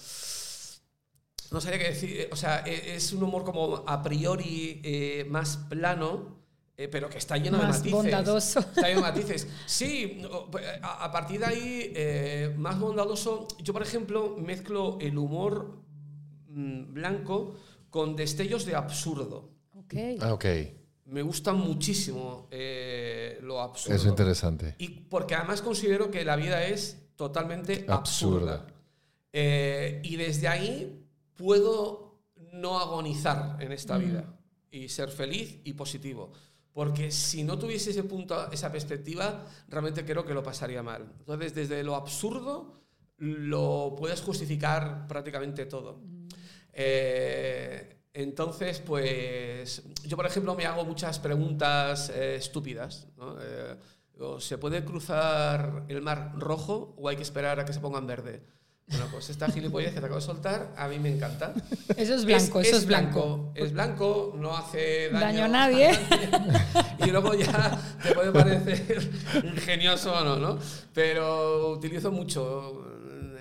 no 1.52 1.61
sabría 1.61 1.78
qué 1.80 1.88
decir, 1.90 2.11
eh, 2.20 2.28
o 2.32 2.37
sea, 2.37 2.62
e- 2.66 2.96
es 2.96 3.12
un 3.12 3.22
humor 3.22 3.44
como 3.44 3.85
a 3.87 4.02
priori 4.02 4.80
eh, 4.85 5.26
más 5.28 5.56
plano, 5.56 6.37
eh, 6.76 6.88
pero 6.88 7.09
que 7.09 7.18
está 7.18 7.37
lleno 7.38 7.56
de 7.59 7.64
Más 7.64 7.78
matices. 7.78 7.92
bondadoso. 7.92 8.61
Está 8.61 8.88
lleno 8.88 9.00
de 9.00 9.06
matices. 9.12 9.48
Sí, 9.66 10.22
o- 10.30 10.50
a, 10.82 11.11
partir 11.11 11.40
de 11.40 11.46
ahí, 11.46 11.92
eh, 11.94 12.54
más 12.59 12.78
bondadoso, 12.78 13.48
yo 13.62 13.72
por 13.72 13.82
ejemplo 13.82 14.37
mezclo 14.38 14.98
el 15.00 15.16
humor 15.16 15.78
mm, 16.48 16.92
blanco 16.94 17.54
con 17.90 18.14
destellos 18.16 18.66
de 18.66 18.74
absurdo. 18.74 19.50
Ok. 19.74 19.94
Ah, 20.20 20.32
ok. 20.35 20.44
Me 21.06 21.22
gusta 21.22 21.52
muchísimo 21.52 22.48
eh, 22.50 23.38
lo 23.42 23.61
absurdo. 23.61 23.94
Eso 23.94 24.04
es 24.06 24.11
interesante. 24.11 24.74
Y 24.78 24.88
porque 24.88 25.35
además 25.37 25.62
considero 25.62 26.11
que 26.11 26.24
la 26.24 26.35
vida 26.37 26.66
es 26.66 26.98
totalmente 27.14 27.85
Absurda. 27.88 28.54
absurda. 28.54 28.66
Eh, 29.32 30.00
y 30.02 30.16
desde 30.16 30.48
ahí 30.48 31.06
puedo 31.37 32.20
no 32.53 32.79
agonizar 32.79 33.57
en 33.61 33.72
esta 33.72 33.99
vida 33.99 34.38
y 34.70 34.88
ser 34.88 35.11
feliz 35.11 35.61
y 35.64 35.72
positivo. 35.72 36.33
Porque 36.72 37.11
si 37.11 37.42
no 37.42 37.59
tuviese 37.59 37.90
ese 37.90 38.05
punto, 38.05 38.51
esa 38.53 38.70
perspectiva, 38.70 39.46
realmente 39.68 40.05
creo 40.05 40.27
que 40.27 40.35
lo 40.35 40.42
pasaría 40.42 40.83
mal. 40.83 41.11
Entonces, 41.20 41.55
desde 41.55 41.83
lo 41.83 41.94
absurdo 41.94 42.75
lo 43.18 43.94
puedes 43.99 44.20
justificar 44.20 45.07
prácticamente 45.09 45.64
todo. 45.64 46.01
Eh, 46.72 47.96
entonces, 48.12 48.81
pues 48.81 49.83
yo, 50.05 50.16
por 50.16 50.27
ejemplo, 50.27 50.55
me 50.55 50.66
hago 50.66 50.85
muchas 50.85 51.18
preguntas 51.18 52.11
eh, 52.11 52.37
estúpidas. 52.37 53.07
¿no? 53.16 53.37
Eh, 53.40 53.77
¿Se 54.38 54.59
puede 54.59 54.85
cruzar 54.85 55.85
el 55.88 56.03
mar 56.03 56.33
rojo 56.37 56.94
o 56.99 57.09
hay 57.09 57.16
que 57.16 57.22
esperar 57.22 57.61
a 57.61 57.64
que 57.64 57.72
se 57.72 57.81
ponga 57.81 57.99
en 57.99 58.07
verde? 58.07 58.42
Bueno, 58.88 59.07
pues 59.11 59.31
esta 59.31 59.49
gilipollez 59.49 59.92
que 59.94 60.01
te 60.01 60.07
acabo 60.07 60.20
de 60.20 60.25
soltar, 60.27 60.72
a 60.77 60.87
mí 60.87 60.99
me 61.01 61.09
encanta. 61.12 61.53
Eso 61.96 62.14
es 62.14 62.25
blanco, 62.25 62.61
eso 62.61 62.77
es 62.77 62.87
blanco. 62.87 63.53
Es 63.57 63.72
blanco, 63.72 64.33
no 64.38 64.57
hace 64.57 65.09
daño, 65.11 65.20
Daño 65.20 65.44
a 65.44 65.49
nadie. 65.49 65.90
y 67.05 67.11
luego 67.11 67.35
ya 67.35 67.81
te 68.03 68.14
puede 68.14 68.31
parecer 68.31 69.11
ingenioso 69.42 70.12
o 70.14 70.25
no, 70.25 70.37
¿no? 70.37 70.59
Pero 70.94 71.70
utilizo 71.72 72.12
mucho 72.12 72.85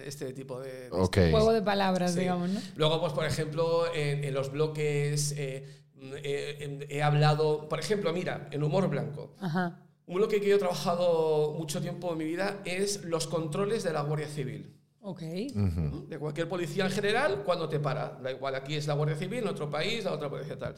este 0.04 0.34
tipo 0.34 0.60
de... 0.60 0.90
Juego 1.32 1.54
de 1.54 1.62
palabras, 1.62 2.14
Sí. 2.14 2.22
digamos, 2.22 2.50
¿no? 2.50 2.60
Luego, 2.76 3.00
pues, 3.02 3.14
por 3.14 3.26
ejemplo, 3.26 3.94
en, 3.94 4.24
en 4.24 4.34
los 4.34 4.52
bloques 4.52 5.32
eh, 5.38 5.84
eh, 6.24 6.88
he 6.90 7.04
hablado, 7.04 7.70
por 7.70 7.80
ejemplo, 7.80 8.12
mira, 8.14 8.48
en 8.52 8.64
humor 8.64 8.88
blanco. 8.90 9.36
Ajá. 9.40 9.80
Un 10.08 10.16
bloque 10.16 10.40
que 10.42 10.48
yo 10.50 10.56
he 10.56 10.60
trabajado 10.60 11.54
mucho 11.58 11.82
tiempo 11.82 12.12
en 12.12 12.18
mi 12.18 12.26
vida 12.26 12.62
es 12.66 13.04
los 13.06 13.28
controles 13.28 13.84
de 13.84 13.94
la 13.94 14.02
Guardia 14.02 14.28
Civil. 14.28 14.72
Ok. 15.08 15.22
Ujú. 15.56 16.08
De 16.10 16.18
cualquier 16.18 16.50
policía 16.50 16.86
en 16.86 16.92
general, 16.92 17.44
cuando 17.46 17.70
te 17.70 17.80
para. 17.80 18.10
Da 18.22 18.32
igual, 18.32 18.56
aquí 18.56 18.74
es 18.76 18.88
la 18.88 18.96
Guardia 18.96 19.16
Civil, 19.16 19.40
en 19.44 19.48
otro 19.50 19.70
país, 19.70 20.04
la 20.04 20.12
otra 20.14 20.30
policía 20.30 20.58
tal. 20.58 20.74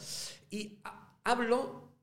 Y 0.49 0.79
ha- 0.83 1.13
hablo 1.23 1.93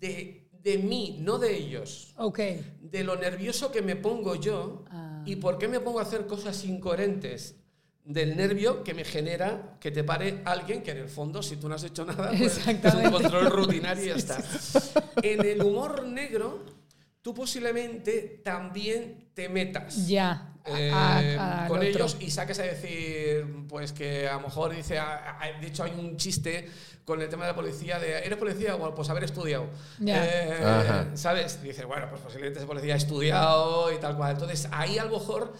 de, 0.00 0.48
de 0.62 0.78
mí, 0.78 1.18
no 1.20 1.38
de 1.38 1.54
ellos. 1.56 2.14
Ok. 2.16 2.38
De 2.80 3.04
lo 3.04 3.16
nervioso 3.16 3.70
que 3.70 3.82
me 3.82 3.96
pongo 3.96 4.34
yo 4.34 4.84
Ah. 4.90 5.22
y 5.26 5.36
por 5.36 5.58
qué 5.58 5.68
me 5.68 5.80
pongo 5.80 5.98
a 5.98 6.02
hacer 6.02 6.26
cosas 6.26 6.64
incoherentes. 6.64 7.54
Del 8.04 8.34
nervio 8.38 8.82
que 8.82 8.94
me 8.94 9.04
genera 9.04 9.76
que 9.78 9.90
te 9.90 10.02
pare 10.02 10.40
alguien 10.46 10.82
que 10.82 10.92
en 10.92 10.96
el 10.96 11.08
fondo, 11.10 11.42
si 11.42 11.56
tú 11.58 11.68
no 11.68 11.74
has 11.74 11.84
hecho 11.84 12.06
nada, 12.06 12.30
pues 12.38 12.66
es 12.66 12.94
un 12.94 13.10
control 13.10 13.50
rutinario 13.50 14.04
y 14.04 14.08
ya 14.08 14.14
está. 14.14 14.42
En 15.22 15.44
el 15.44 15.62
humor 15.62 16.06
negro, 16.06 16.64
tú 17.22 17.34
posiblemente 17.34 18.40
también 18.44 19.30
te 19.34 19.48
metas 19.48 20.06
Ya. 20.06 20.54
eh, 20.64 20.90
A- 20.92 21.18
a- 21.18 21.62
al 21.64 21.68
con 21.68 21.78
otro. 21.78 21.88
ellos 21.88 22.16
y 22.20 22.30
saques 22.30 22.58
a 22.58 22.62
decir, 22.62 23.46
pues 23.68 23.92
que 23.92 24.28
a 24.28 24.34
lo 24.34 24.40
mejor 24.42 24.74
dice, 24.74 24.98
a- 24.98 25.38
de 25.60 25.66
hecho 25.66 25.84
hay 25.84 25.92
un 25.98 26.16
chiste 26.16 26.68
con 27.04 27.22
el 27.22 27.28
tema 27.30 27.44
de 27.46 27.52
la 27.52 27.56
policía, 27.56 27.98
de, 27.98 28.18
¿eres 28.18 28.36
policía? 28.38 28.74
Bueno, 28.74 28.94
pues 28.94 29.08
haber 29.08 29.24
estudiado. 29.24 29.66
Ya. 29.98 30.24
Eh. 30.26 31.10
¿Sabes? 31.14 31.62
Dice, 31.62 31.84
bueno, 31.86 32.06
pues 32.10 32.20
posiblemente 32.20 32.58
ese 32.58 32.66
policía 32.66 32.94
ha 32.94 32.96
estudiado 32.98 33.90
y 33.92 33.98
tal 33.98 34.14
cual. 34.16 34.32
Entonces 34.32 34.68
ahí 34.72 34.98
a 34.98 35.04
lo 35.06 35.18
mejor 35.18 35.54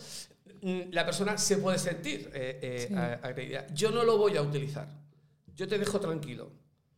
mm, 0.60 0.80
la 0.90 1.04
persona 1.06 1.38
se 1.38 1.56
puede 1.58 1.78
sentir 1.78 2.30
eh, 2.34 2.58
eh, 2.60 2.84
Sí. 2.88 2.94
agredida. 2.94 3.66
Yo 3.72 3.90
no 3.90 4.02
lo 4.04 4.18
voy 4.18 4.36
a 4.36 4.42
utilizar. 4.42 4.88
Yo 5.56 5.66
te 5.66 5.78
dejo 5.78 5.98
tranquilo. 6.00 6.50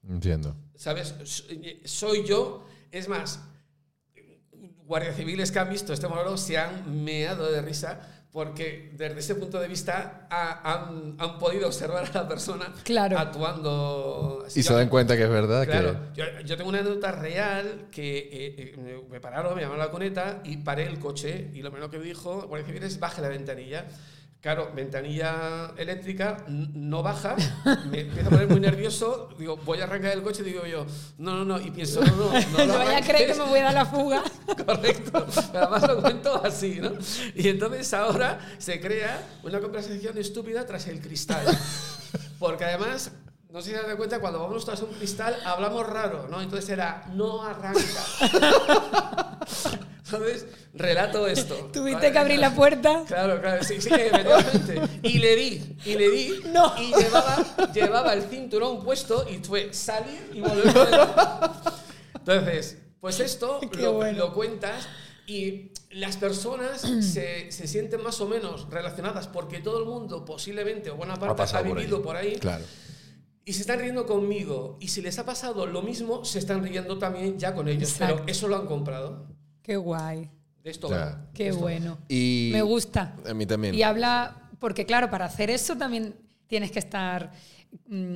Entiendo. 0.08 0.56
¿Sabes? 0.74 1.14
Soy 1.84 2.24
yo. 2.26 2.66
Es 2.90 3.06
más, 3.08 3.40
guardias 4.90 5.14
civiles 5.16 5.52
que 5.52 5.58
han 5.60 5.70
visto 5.70 5.92
este 5.92 6.08
monólogo 6.08 6.36
se 6.36 6.58
han 6.58 7.02
meado 7.04 7.50
de 7.50 7.62
risa 7.62 8.00
porque 8.32 8.90
desde 8.96 9.18
ese 9.20 9.34
punto 9.36 9.58
de 9.60 9.66
vista 9.68 10.26
ha- 10.30 10.60
han, 10.72 11.16
han 11.18 11.38
podido 11.38 11.66
observar 11.66 12.04
a 12.12 12.18
la 12.22 12.28
persona 12.28 12.72
Claro. 12.84 13.16
actuando 13.18 14.44
así. 14.46 14.60
Y 14.60 14.62
se 14.62 14.72
dan 14.74 14.88
cuenta 14.88 15.16
que 15.16 15.24
es 15.24 15.28
verdad 15.30 15.64
Claro, 15.64 15.96
yo, 16.14 16.24
yo 16.44 16.56
tengo 16.56 16.68
una 16.70 16.78
anécdota 16.80 17.12
real 17.12 17.86
que 17.90 18.18
eh, 18.18 18.28
eh, 18.76 19.04
me 19.10 19.20
pararon, 19.20 19.54
me 19.54 19.62
llamaron 19.62 19.82
a 19.82 19.86
la 19.86 19.90
coneta 19.90 20.40
y 20.44 20.58
paré 20.58 20.86
el 20.86 20.98
coche 20.98 21.50
y 21.54 21.62
lo 21.62 21.70
primero 21.70 21.90
que 21.90 21.98
me 21.98 22.04
dijo, 22.04 22.42
Guardia 22.48 22.66
Civil, 22.66 22.82
es 22.84 22.98
baje 23.00 23.20
la 23.22 23.28
ventanilla. 23.28 23.86
Claro, 24.40 24.72
ventanilla 24.74 25.72
eléctrica, 25.76 26.46
no 26.48 27.02
baja, 27.02 27.36
me 27.90 28.00
empiezo 28.00 28.28
a 28.28 28.30
poner 28.30 28.48
muy 28.48 28.60
nervioso, 28.60 29.28
digo, 29.38 29.58
voy 29.58 29.80
a 29.80 29.84
arrancar 29.84 30.12
el 30.12 30.22
coche, 30.22 30.42
digo 30.42 30.64
yo, 30.64 30.86
no, 31.18 31.34
no, 31.34 31.44
no, 31.44 31.60
y 31.60 31.70
pienso, 31.70 32.00
no, 32.00 32.16
no, 32.16 32.32
no, 32.32 32.66
No 32.66 32.78
vaya 32.78 32.96
a 32.96 33.02
creer 33.02 33.32
que 33.32 33.38
me 33.38 33.44
voy 33.44 33.58
a 33.58 33.64
dar 33.64 33.74
la 33.74 33.84
fuga. 33.84 34.22
Correcto. 34.66 35.26
Pero 35.52 35.66
además 35.66 35.86
lo 35.86 36.00
cuento 36.00 36.42
así, 36.42 36.80
¿no? 36.80 36.92
Y 37.34 37.48
entonces 37.48 37.92
ahora 37.92 38.40
se 38.56 38.80
crea 38.80 39.22
una 39.42 39.60
conversación 39.60 40.16
estúpida 40.16 40.64
tras 40.64 40.86
el 40.86 41.02
cristal. 41.02 41.44
Porque 42.38 42.64
además, 42.64 43.12
no 43.50 43.60
sé 43.60 43.72
si 43.72 43.76
se 43.76 43.86
dan 43.86 43.98
cuenta, 43.98 44.20
cuando 44.20 44.40
vamos 44.40 44.64
tras 44.64 44.80
un 44.80 44.94
cristal 44.94 45.36
hablamos 45.44 45.86
raro, 45.86 46.28
¿no? 46.30 46.40
Entonces 46.40 46.70
era, 46.70 47.04
no 47.12 47.42
arranca. 47.42 47.80
Entonces, 50.12 50.46
relato 50.74 51.26
esto. 51.26 51.54
Tuviste 51.72 52.10
que 52.12 52.18
abrir 52.18 52.38
la 52.40 52.54
puerta. 52.54 53.04
Claro, 53.06 53.40
claro, 53.40 53.62
sí, 53.64 53.80
sí, 53.80 53.88
efectivamente. 53.92 54.80
Y 55.02 55.18
le 55.18 55.36
di, 55.36 55.76
y 55.84 55.94
le 55.94 56.10
di, 56.10 56.40
No. 56.52 56.72
y 56.80 56.92
llevaba, 56.94 57.72
llevaba 57.72 58.12
el 58.14 58.22
cinturón 58.24 58.82
puesto 58.82 59.26
y 59.28 59.38
fue 59.44 59.72
salir 59.72 60.30
y 60.34 60.40
volver. 60.40 60.74
Entonces, 62.14 62.78
pues 63.00 63.20
esto 63.20 63.60
lo, 63.78 63.92
bueno. 63.94 64.18
lo 64.18 64.32
cuentas 64.34 64.86
y 65.26 65.70
las 65.90 66.16
personas 66.16 66.80
se, 67.00 67.50
se 67.50 67.66
sienten 67.66 68.02
más 68.02 68.20
o 68.20 68.28
menos 68.28 68.68
relacionadas 68.70 69.28
porque 69.28 69.58
todo 69.60 69.78
el 69.78 69.86
mundo 69.86 70.24
posiblemente 70.24 70.90
o 70.90 70.96
buena 70.96 71.16
parte 71.16 71.42
ha, 71.42 71.62
por 71.62 71.76
vivido 71.76 71.96
ahí. 71.98 72.02
por 72.02 72.16
ahí 72.16 72.32
Claro. 72.36 72.64
y 73.44 73.52
se 73.52 73.62
están 73.62 73.78
riendo 73.80 74.06
conmigo. 74.06 74.76
Y 74.80 74.88
si 74.88 75.00
les 75.02 75.18
ha 75.18 75.24
pasado 75.24 75.66
lo 75.66 75.82
mismo, 75.82 76.24
se 76.24 76.38
están 76.38 76.62
riendo 76.62 76.98
también 76.98 77.38
ya 77.38 77.54
con 77.54 77.68
ellos. 77.68 77.94
Pero 77.98 78.22
eso 78.26 78.48
lo 78.48 78.56
han 78.56 78.66
comprado. 78.66 79.26
Qué 79.62 79.76
guay. 79.76 80.30
De 80.62 80.70
esto 80.70 80.90
Ya. 80.90 80.96
va. 80.96 81.26
Qué 81.34 81.44
De 81.44 81.48
esto 81.50 81.60
va. 81.60 81.70
bueno. 81.70 81.98
Y 82.08 82.50
Me 82.52 82.62
gusta. 82.62 83.14
A 83.28 83.34
mí 83.34 83.46
también. 83.46 83.74
Y 83.74 83.82
habla, 83.82 84.48
porque 84.58 84.84
claro, 84.86 85.10
para 85.10 85.24
hacer 85.26 85.50
eso 85.50 85.76
también 85.76 86.14
tienes 86.46 86.70
que 86.70 86.78
estar 86.80 87.30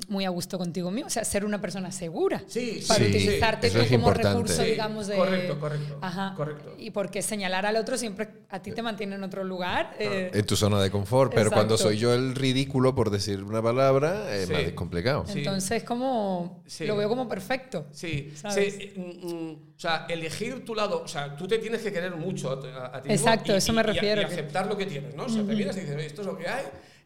muy 0.09 0.25
a 0.25 0.29
gusto 0.31 0.59
contigo 0.59 0.91
mismo, 0.91 1.07
o 1.07 1.11
sea, 1.11 1.25
ser 1.25 1.45
una 1.45 1.61
persona 1.61 1.91
segura. 1.93 2.43
Sí, 2.47 2.83
para 2.89 3.05
sí, 3.05 3.11
utilizarte 3.11 3.71
tú 3.71 3.79
como 3.79 3.95
importante. 3.95 4.29
recurso, 4.29 4.63
Sí, 4.63 4.71
digamos, 4.71 5.07
de... 5.07 5.17
correcto, 5.17 5.59
correcto, 5.61 5.99
Ajá. 6.01 6.35
correcto. 6.37 6.75
Y 6.79 6.91
porque 6.91 7.23
señalar 7.23 7.67
al 7.67 7.77
otro 7.77 7.97
siempre 7.97 8.29
a 8.51 8.61
ti 8.63 8.73
te 8.73 8.83
mantiene 8.83 9.15
en 9.17 9.23
otro 9.25 9.45
lugar. 9.45 9.95
eh, 9.99 10.31
En 10.35 10.45
tu 10.47 10.57
zona 10.57 10.81
de 10.81 10.91
confort, 10.91 11.33
pero 11.35 11.51
cuando 11.51 11.77
soy 11.77 11.99
yo 11.99 12.15
el 12.15 12.35
ridículo 12.35 12.95
por 12.95 13.11
decir 13.11 13.43
una 13.43 13.63
palabra, 13.63 14.35
es 14.35 14.47
Sí. 14.49 14.53
más 14.53 14.63
complicado. 14.73 15.25
Sí. 15.27 15.39
Entonces, 15.41 15.83
como 15.85 16.63
Sí. 16.67 16.87
lo 16.87 16.97
veo 16.97 17.09
como 17.09 17.29
perfecto. 17.29 17.87
Sí, 17.93 18.33
¿Sabes? 18.35 18.75
sí, 18.75 18.93
mm, 18.97 19.27
mm, 19.27 19.53
o 19.77 19.81
sea, 19.81 20.07
elegir 20.09 20.65
tu 20.65 20.75
lado, 20.75 21.03
o 21.03 21.09
sea, 21.09 21.37
tú 21.37 21.47
te 21.49 21.59
tienes 21.59 21.81
que 21.83 21.93
querer 21.93 22.15
mucho 22.17 22.51
a, 22.51 22.61
ti 22.61 22.67
mismo 23.09 23.13
Exacto, 23.13 23.53
y- 23.53 23.57
eso 23.57 23.73
y- 23.73 23.75
me 23.77 23.81
y 23.83 23.85
a- 23.85 23.87
refiero, 23.93 24.23
Y, 24.23 24.25
que- 24.27 24.33
aceptar 24.33 24.67
lo 24.67 24.77
que 24.77 24.87
tienes, 24.87 25.15
¿no? 25.15 25.25
O 25.25 25.29
sea, 25.29 25.43
te 25.45 25.55
miras 25.55 25.77
y 25.77 25.81
dices, 25.81 25.97
"Oye, 25.97 26.07
esto 26.07 26.21
es 26.23 26.27
lo 26.27 26.37
que 26.37 26.49
hay. 26.49 26.65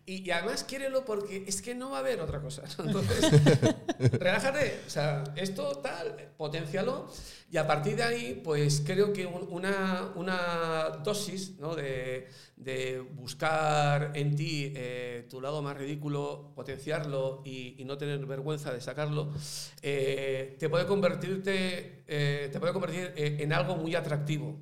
Y, 0.08 0.26
y 0.26 0.30
además 0.30 0.64
quiérelo 0.64 1.04
porque 1.04 1.44
es 1.46 1.60
que 1.60 1.74
no 1.74 1.90
va 1.90 1.98
a 1.98 2.00
haber 2.00 2.20
otra 2.20 2.40
cosa. 2.40 2.62
Entonces, 2.84 3.30
relájate. 4.12 4.80
O 4.86 4.90
sea, 4.90 5.22
esto 5.36 5.78
tal, 5.82 6.32
potencialo. 6.36 7.10
Y 7.50 7.56
a 7.58 7.66
partir 7.66 7.96
de 7.96 8.02
ahí, 8.04 8.40
pues 8.44 8.82
creo 8.86 9.12
que 9.12 9.26
un- 9.26 9.46
una, 9.50 10.12
una 10.16 11.00
dosis 11.04 11.58
¿no? 11.58 11.74
de, 11.74 12.28
de 12.56 13.00
buscar 13.00 14.12
en 14.14 14.34
ti 14.36 14.72
eh, 14.76 15.26
tu 15.30 15.40
lado 15.40 15.60
más 15.62 15.76
ridículo, 15.76 16.52
potenciarlo 16.54 17.42
y, 17.44 17.74
y 17.78 17.84
no 17.84 17.96
tener 17.98 18.24
vergüenza 18.26 18.72
de 18.72 18.80
sacarlo, 18.80 19.30
eh, 19.82 20.56
te 20.58 20.68
puede 20.68 20.86
convertirte, 20.86 22.04
eh, 22.06 22.48
te 22.52 22.58
puede 22.60 22.72
convertir 22.72 23.12
en 23.16 23.52
algo 23.52 23.76
muy 23.76 23.94
atractivo. 23.94 24.58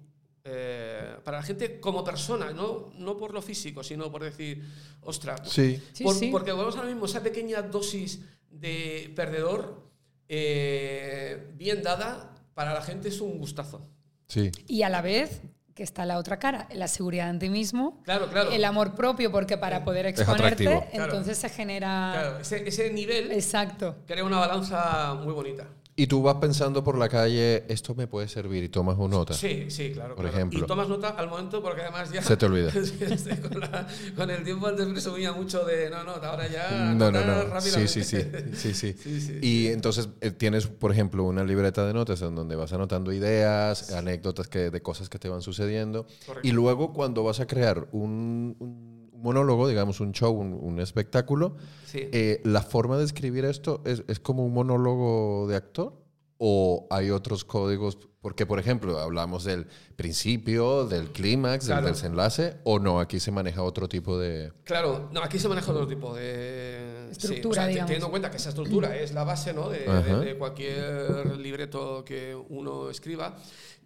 Eh, 0.48 1.16
para 1.24 1.38
la 1.38 1.42
gente 1.42 1.80
como 1.80 2.04
persona, 2.04 2.52
¿no? 2.52 2.92
no 2.96 3.16
por 3.16 3.34
lo 3.34 3.42
físico, 3.42 3.82
sino 3.82 4.10
por 4.12 4.22
decir, 4.22 4.62
ostras, 5.02 5.40
Sí. 5.50 5.82
Sí, 5.92 6.04
por- 6.04 6.14
sí. 6.14 6.28
porque 6.30 6.52
volvemos 6.52 6.76
ahora 6.76 6.88
mismo, 6.88 7.06
esa 7.06 7.22
pequeña 7.22 7.62
dosis 7.62 8.20
de 8.50 9.12
perdedor, 9.16 9.82
eh, 10.28 11.50
bien 11.54 11.82
dada, 11.82 12.32
para 12.54 12.72
la 12.74 12.82
gente 12.82 13.08
es 13.08 13.20
un 13.20 13.38
gustazo. 13.38 13.86
Sí. 14.28 14.50
Y 14.66 14.82
a 14.82 14.88
la 14.88 15.02
vez, 15.02 15.42
que 15.74 15.82
está 15.82 16.06
la 16.06 16.18
otra 16.18 16.38
cara, 16.38 16.68
la 16.72 16.88
seguridad 16.88 17.28
en 17.30 17.38
ti 17.38 17.48
mismo, 17.50 18.00
Claro, 18.04 18.28
claro. 18.30 18.50
el 18.50 18.64
amor 18.64 18.94
propio, 18.94 19.30
porque 19.30 19.58
para 19.58 19.84
poder 19.84 20.06
Es 20.06 20.18
exponerte. 20.20 20.64
Claro. 20.64 20.86
entonces 20.92 21.36
se 21.38 21.48
genera... 21.48 22.10
Claro, 22.14 22.38
ese, 22.38 22.66
ese 22.66 22.90
nivel 22.92 23.30
Exacto. 23.32 23.96
crea 24.06 24.24
una 24.24 24.38
balanza 24.38 25.14
muy 25.14 25.32
bonita. 25.34 25.68
Y 25.98 26.08
tú 26.08 26.22
vas 26.22 26.34
pensando 26.34 26.84
por 26.84 26.98
la 26.98 27.08
calle, 27.08 27.64
esto 27.68 27.94
me 27.94 28.06
puede 28.06 28.28
servir 28.28 28.62
y 28.62 28.68
tomas 28.68 28.98
una 28.98 29.16
nota. 29.16 29.32
Sí, 29.32 29.70
sí, 29.70 29.92
claro. 29.92 30.14
Por 30.14 30.24
claro. 30.26 30.36
ejemplo. 30.36 30.58
Y 30.58 30.62
tomas 30.66 30.88
nota 30.90 31.08
al 31.08 31.26
momento 31.30 31.62
porque 31.62 31.80
además 31.80 32.12
ya. 32.12 32.20
Se 32.22 32.36
te 32.36 32.44
olvida. 32.44 32.70
Con, 33.48 33.60
la- 33.60 33.86
con 34.14 34.30
el 34.30 34.44
tiempo 34.44 34.66
antes 34.66 34.86
presumía 34.88 35.32
mucho 35.32 35.64
de 35.64 35.88
no, 35.88 36.04
no, 36.04 36.12
ahora 36.12 36.46
ya. 36.48 36.92
No, 36.94 37.10
no, 37.10 37.24
no. 37.24 37.60
Sí, 37.62 37.88
sí, 37.88 38.04
sí. 38.04 38.18
sí, 38.54 38.74
sí. 38.74 38.92
Sí, 39.06 39.20
sí, 39.20 39.38
Y 39.40 39.68
entonces 39.68 40.10
eh, 40.20 40.30
tienes, 40.30 40.66
por 40.66 40.92
ejemplo, 40.92 41.24
una 41.24 41.44
libreta 41.44 41.86
de 41.86 41.94
notas 41.94 42.20
en 42.20 42.34
donde 42.34 42.56
vas 42.56 42.72
anotando 42.74 43.10
ideas, 43.12 43.92
anécdotas 43.92 44.48
que, 44.48 44.70
de 44.70 44.82
cosas 44.82 45.08
que 45.08 45.18
te 45.18 45.28
van 45.30 45.40
sucediendo. 45.40 46.06
Correcto. 46.26 46.46
Y 46.46 46.52
luego 46.52 46.92
cuando 46.92 47.24
vas 47.24 47.40
a 47.40 47.46
crear 47.46 47.88
un, 47.92 48.54
un 48.58 48.95
monólogo, 49.16 49.66
digamos, 49.68 50.00
un 50.00 50.12
show, 50.12 50.32
un, 50.32 50.52
un 50.54 50.80
espectáculo, 50.80 51.56
Sí. 51.86 52.08
eh, 52.12 52.40
¿la 52.44 52.62
forma 52.62 52.98
de 52.98 53.04
escribir 53.04 53.44
esto 53.44 53.82
es, 53.84 54.02
es 54.08 54.20
como 54.20 54.44
un 54.44 54.52
monólogo 54.54 55.46
de 55.48 55.56
actor? 55.56 56.04
¿O 56.38 56.86
hay 56.90 57.10
otros 57.10 57.44
códigos? 57.46 57.96
Porque, 58.20 58.44
por 58.44 58.58
ejemplo, 58.58 58.98
hablamos 58.98 59.44
del 59.44 59.66
principio, 59.96 60.84
del 60.86 61.08
clímax, 61.10 61.64
Claro. 61.66 61.86
del 61.86 61.94
desenlace, 61.94 62.56
o 62.64 62.78
no, 62.78 63.00
aquí 63.00 63.20
se 63.20 63.30
maneja 63.30 63.62
otro 63.62 63.88
tipo 63.88 64.18
de... 64.18 64.52
Claro, 64.64 65.08
no, 65.12 65.22
aquí 65.22 65.38
se 65.38 65.48
maneja 65.48 65.70
otro 65.72 65.86
tipo 65.86 66.14
de 66.14 67.08
Estructura, 67.10 67.42
sí, 67.42 67.48
o 67.48 67.54
sea, 67.54 67.66
digamos. 67.68 67.86
Teniendo 67.86 68.06
en 68.06 68.10
cuenta 68.10 68.30
que 68.30 68.36
esa 68.36 68.50
estructura 68.50 68.96
es 68.96 69.14
la 69.14 69.24
base 69.24 69.54
¿no? 69.54 69.70
de, 69.70 69.78
de- 69.78 69.88
Ajá. 69.90 70.18
de 70.20 70.36
cualquier 70.36 71.36
libreto 71.38 72.04
que 72.04 72.34
uno 72.50 72.90
escriba. 72.90 73.36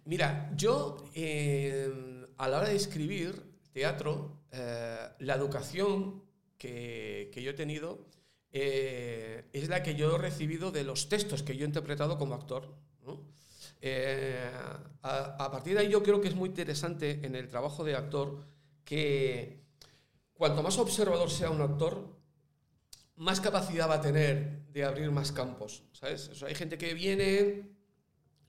Mira, 0.05 0.51
yo 0.57 1.05
eh, 1.13 1.89
a 2.37 2.47
la 2.49 2.57
hora 2.57 2.67
de 2.69 2.75
escribir 2.75 3.43
teatro, 3.71 4.40
eh, 4.51 5.09
la 5.19 5.35
educación 5.35 6.23
que, 6.57 7.29
que 7.33 7.41
yo 7.41 7.51
he 7.51 7.55
tenido 7.55 8.05
eh, 8.53 9.45
es 9.53 9.69
la 9.69 9.81
que 9.81 9.95
yo 9.95 10.15
he 10.15 10.17
recibido 10.17 10.71
de 10.71 10.83
los 10.83 11.07
textos 11.07 11.41
que 11.41 11.55
yo 11.55 11.63
he 11.63 11.67
interpretado 11.67 12.17
como 12.17 12.35
actor. 12.35 12.73
Eh, 13.83 14.51
a, 15.01 15.49
partir 15.51 15.73
de 15.73 15.79
ahí 15.79 15.89
yo 15.89 16.03
creo 16.03 16.21
que 16.21 16.27
es 16.27 16.35
muy 16.35 16.49
interesante 16.49 17.19
en 17.23 17.33
el 17.33 17.47
trabajo 17.47 17.83
de 17.83 17.95
actor 17.95 18.45
que 18.85 19.63
cuanto 20.33 20.61
más 20.61 20.77
observador 20.77 21.31
sea 21.31 21.49
un 21.49 21.61
actor, 21.61 22.15
más 23.15 23.41
capacidad 23.41 23.89
va 23.89 23.95
a 23.95 24.01
tener 24.01 24.67
de 24.67 24.83
abrir 24.83 25.09
más 25.09 25.31
campos, 25.31 25.83
¿sabes? 25.93 26.29
Hay 26.43 26.53
gente 26.53 26.77
que 26.77 26.93
viene, 26.93 27.71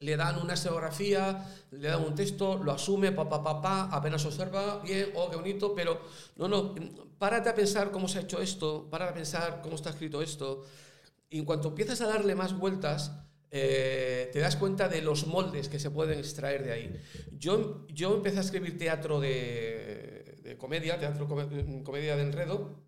le 0.02 0.16
dan 0.16 0.38
una 0.42 0.54
escenografía, 0.54 1.46
le 1.70 1.88
dan 1.88 2.04
un 2.04 2.14
texto, 2.14 2.58
lo 2.62 2.72
asume, 2.72 3.12
pa, 3.12 3.28
pa, 3.28 3.42
pa, 3.42 3.62
pa, 3.62 3.82
apenas 3.90 4.24
observa, 4.26 4.80
bien, 4.84 5.10
oh, 5.14 5.30
qué 5.30 5.36
bonito, 5.36 5.74
pero 5.74 6.00
no, 6.36 6.48
no, 6.48 6.74
párate 7.18 7.48
a 7.48 7.54
pensar 7.54 7.90
cómo 7.90 8.08
se 8.08 8.18
ha 8.18 8.22
hecho 8.22 8.40
esto, 8.40 8.88
párate 8.90 9.12
a 9.12 9.14
pensar 9.14 9.60
cómo 9.62 9.76
está 9.76 9.90
escrito 9.90 10.20
esto, 10.20 10.64
y 11.30 11.38
en 11.38 11.44
cuanto 11.44 11.68
empiezas 11.68 12.00
a 12.00 12.06
darle 12.08 12.34
más 12.34 12.58
vueltas, 12.58 13.12
eh, 13.50 14.30
te 14.32 14.40
das 14.40 14.56
cuenta 14.56 14.88
de 14.88 15.02
los 15.02 15.26
moldes 15.26 15.68
que 15.68 15.78
se 15.78 15.90
pueden 15.90 16.18
extraer 16.18 16.64
de 16.64 16.72
ahí. 16.72 17.00
Yo, 17.38 17.86
yo 17.88 18.14
empecé 18.14 18.38
a 18.38 18.40
escribir 18.40 18.78
teatro 18.78 19.20
de, 19.20 20.40
de 20.42 20.56
comedia, 20.56 20.98
teatro 20.98 21.28
come- 21.28 21.82
comedia 21.84 22.16
de 22.16 22.22
enredo, 22.22 22.82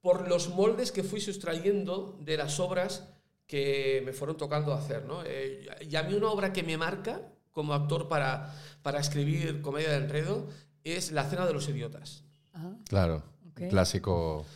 por 0.00 0.28
los 0.28 0.48
moldes 0.48 0.92
que 0.92 1.02
fui 1.02 1.20
sustrayendo 1.20 2.18
de 2.22 2.38
las 2.38 2.58
obras 2.58 3.12
que 3.50 4.00
me 4.06 4.12
fueron 4.12 4.36
tocando 4.36 4.72
hacer. 4.72 5.04
¿no? 5.04 5.24
Eh, 5.26 5.66
y 5.90 5.96
a 5.96 6.04
mí 6.04 6.14
una 6.14 6.28
obra 6.30 6.52
que 6.52 6.62
me 6.62 6.76
marca 6.78 7.20
como 7.50 7.74
actor 7.74 8.06
para, 8.06 8.54
para 8.80 9.00
escribir 9.00 9.60
comedia 9.60 9.90
de 9.90 9.96
enredo 9.96 10.48
es 10.84 11.10
La 11.10 11.24
Cena 11.28 11.46
de 11.46 11.52
los 11.52 11.68
Idiotas. 11.68 12.22
Ajá. 12.52 12.76
Claro, 12.88 13.24
Ok. 13.50 13.62
clásico. 13.68 14.46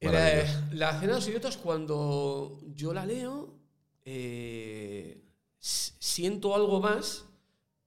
La, 0.00 0.12
maravilloso. 0.12 0.58
la 0.70 0.92
Cena 1.00 1.12
de 1.14 1.18
los 1.18 1.26
Idiotas, 1.28 1.56
cuando 1.56 2.60
yo 2.76 2.94
la 2.94 3.04
leo, 3.04 3.58
eh, 4.04 5.20
siento 5.58 6.54
algo 6.54 6.80
más 6.80 7.24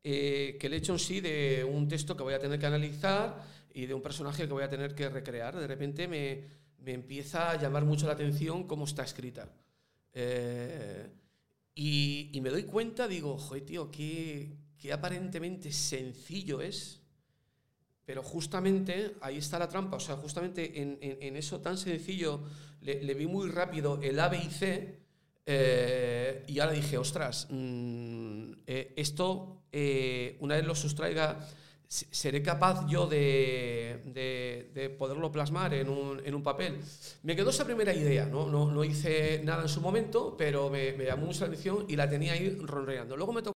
eh, 0.03 0.57
que 0.59 0.67
el 0.67 0.73
hecho 0.73 0.91
en 0.91 0.99
sí 0.99 1.21
de 1.21 1.63
un 1.63 1.87
texto 1.87 2.17
que 2.17 2.23
voy 2.23 2.33
a 2.33 2.39
tener 2.39 2.59
que 2.59 2.65
analizar 2.65 3.41
y 3.73 3.85
de 3.85 3.93
un 3.93 4.01
personaje 4.01 4.45
que 4.45 4.51
voy 4.53 4.63
a 4.63 4.69
tener 4.69 4.93
que 4.95 5.07
recrear. 5.07 5.55
De 5.55 5.65
repente 5.67 6.09
me, 6.09 6.43
me 6.79 6.91
empieza 6.91 7.51
a 7.51 7.55
llamar 7.57 7.85
mucho 7.85 8.05
la 8.05 8.13
atención 8.13 8.67
cómo 8.67 8.83
está 8.83 9.03
escrita. 9.03 9.47
Eh, 10.19 11.11
y, 11.75 12.31
me 12.41 12.49
doy 12.49 12.63
cuenta, 12.63 13.07
digo, 13.07 13.37
joder, 13.37 13.65
tío, 13.65 13.91
qué, 13.91 14.57
qué 14.79 14.91
aparentemente 14.93 15.71
sencillo 15.71 16.61
es, 16.61 17.03
pero 18.05 18.23
justamente 18.23 19.15
ahí 19.21 19.37
está 19.37 19.59
la 19.59 19.67
trampa. 19.67 19.97
O 19.97 19.99
sea, 19.99 20.15
justamente 20.15 20.81
en, 20.81 20.97
en- 21.01 21.17
en 21.21 21.35
eso 21.35 21.59
tan 21.59 21.77
sencillo 21.77 22.41
le, 22.81 23.13
vi 23.13 23.27
muy 23.27 23.49
rápido 23.49 23.99
el 24.01 24.19
A, 24.19 24.29
B 24.29 24.37
y 24.37 24.49
C. 24.49 24.99
eh, 25.45 26.43
y 26.47 26.59
ahora 26.59 26.73
dije, 26.73 26.97
ostras, 26.97 27.47
mm, 27.49 28.51
eh, 28.67 28.93
esto, 28.97 29.63
eh, 29.71 30.37
una 30.41 30.55
vez 30.55 30.65
lo 30.65 30.75
sustraiga, 30.75 31.39
seré 31.87 32.41
capaz 32.43 32.85
yo 32.87 33.07
de, 33.07 34.01
de- 34.05 34.71
de 34.73 34.89
poderlo 34.89 35.31
plasmar 35.31 35.73
en 35.73 35.89
un, 35.89 36.21
en 36.25 36.35
un 36.35 36.43
papel. 36.43 36.79
Me 37.23 37.35
quedó 37.35 37.49
esa 37.49 37.65
primera 37.65 37.93
idea, 37.93 38.25
¿no? 38.25 38.47
No, 38.47 38.71
no 38.71 38.83
hice 38.83 39.41
nada 39.43 39.63
en 39.63 39.69
su 39.69 39.81
momento, 39.81 40.35
pero 40.37 40.69
me, 40.69 40.93
me 40.93 41.05
llamó 41.05 41.27
mucho 41.27 41.41
la 41.41 41.47
atención 41.47 41.85
y 41.87 41.95
la 41.95 42.09
tenía 42.09 42.33
ahí 42.33 42.49
ronreando. 42.61 43.15
Luego 43.17 43.33
me 43.33 43.41
tocó 43.41 43.56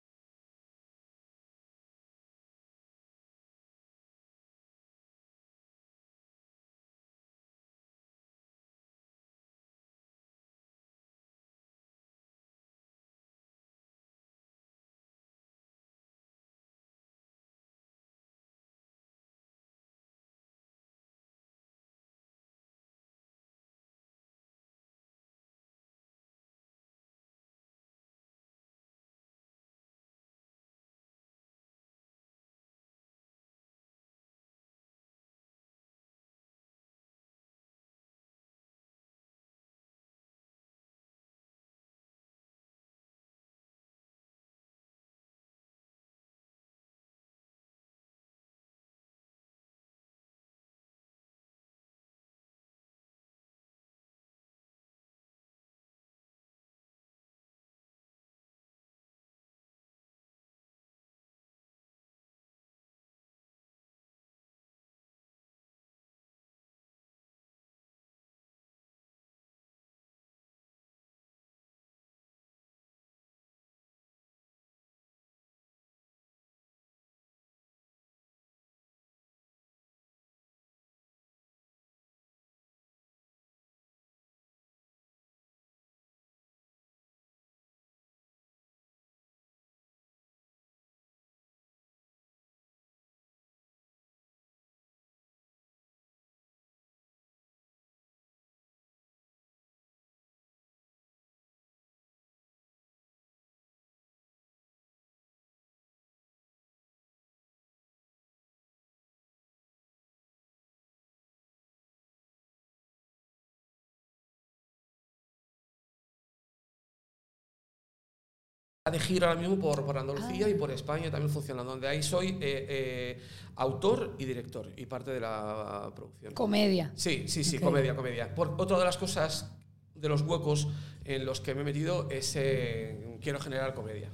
de 118.91 118.99
gira 118.99 119.27
ahora 119.29 119.39
mismo 119.39 119.57
por, 119.59 119.85
por 119.85 119.97
Andalucía 119.97 120.47
y 120.49 120.53
por 120.53 120.71
España 120.71 121.09
también 121.11 121.31
funciona, 121.31 121.63
donde 121.63 121.87
ahí 121.87 122.01
soy 122.03 122.29
eh, 122.41 122.65
eh, 122.69 123.21
autor 123.55 124.15
y 124.17 124.25
director 124.25 124.69
y 124.77 124.85
parte 124.85 125.11
de 125.11 125.19
la 125.19 125.91
producción. 125.95 126.33
Comedia. 126.33 126.91
Sí, 126.95 127.25
sí, 127.27 127.43
sí, 127.43 127.59
comedia, 127.59 127.95
comedia. 127.95 128.33
Por, 128.35 128.55
otra 128.57 128.77
de 128.79 128.85
las 128.85 128.97
cosas, 128.97 129.51
de 129.95 130.09
los 130.09 130.21
huecos 130.21 130.67
en 131.05 131.25
los 131.25 131.41
que 131.41 131.55
me 131.55 131.61
he 131.61 131.63
metido 131.63 132.09
es 132.09 132.35
eh, 132.35 133.17
quiero 133.21 133.39
generar 133.39 133.73
comedia. 133.73 134.09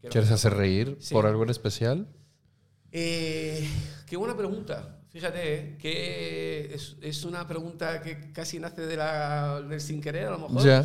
Quiero- 0.00 0.12
¿Quieres 0.12 0.30
hacer 0.30 0.54
reír 0.54 0.96
Sí. 1.00 1.12
por 1.14 1.26
algo 1.26 1.42
en 1.42 1.50
especial? 1.50 2.08
Eh, 2.92 3.68
qué 4.06 4.16
buena 4.16 4.36
pregunta. 4.36 4.96
Fíjate, 5.10 5.76
que 5.78 6.72
es, 6.72 6.96
es 7.02 7.24
una 7.24 7.46
pregunta 7.46 8.00
que 8.00 8.32
casi 8.32 8.58
nace 8.60 8.86
de 8.86 8.96
la, 8.96 9.60
del 9.60 9.80
sin 9.80 10.00
querer, 10.00 10.26
a 10.28 10.30
lo 10.30 10.38
mejor. 10.48 10.64
Ya. 10.64 10.84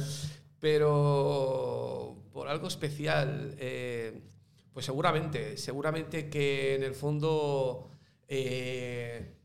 Pero 0.59 2.04
por 2.35 2.49
algo 2.49 2.67
especial, 2.67 3.55
eh, 3.57 4.21
pues 4.73 4.85
seguramente, 4.85 5.55
seguramente 5.55 6.29
que 6.29 6.75
en 6.75 6.83
el 6.83 6.93
fondo, 6.93 7.87
eh, 8.27 9.37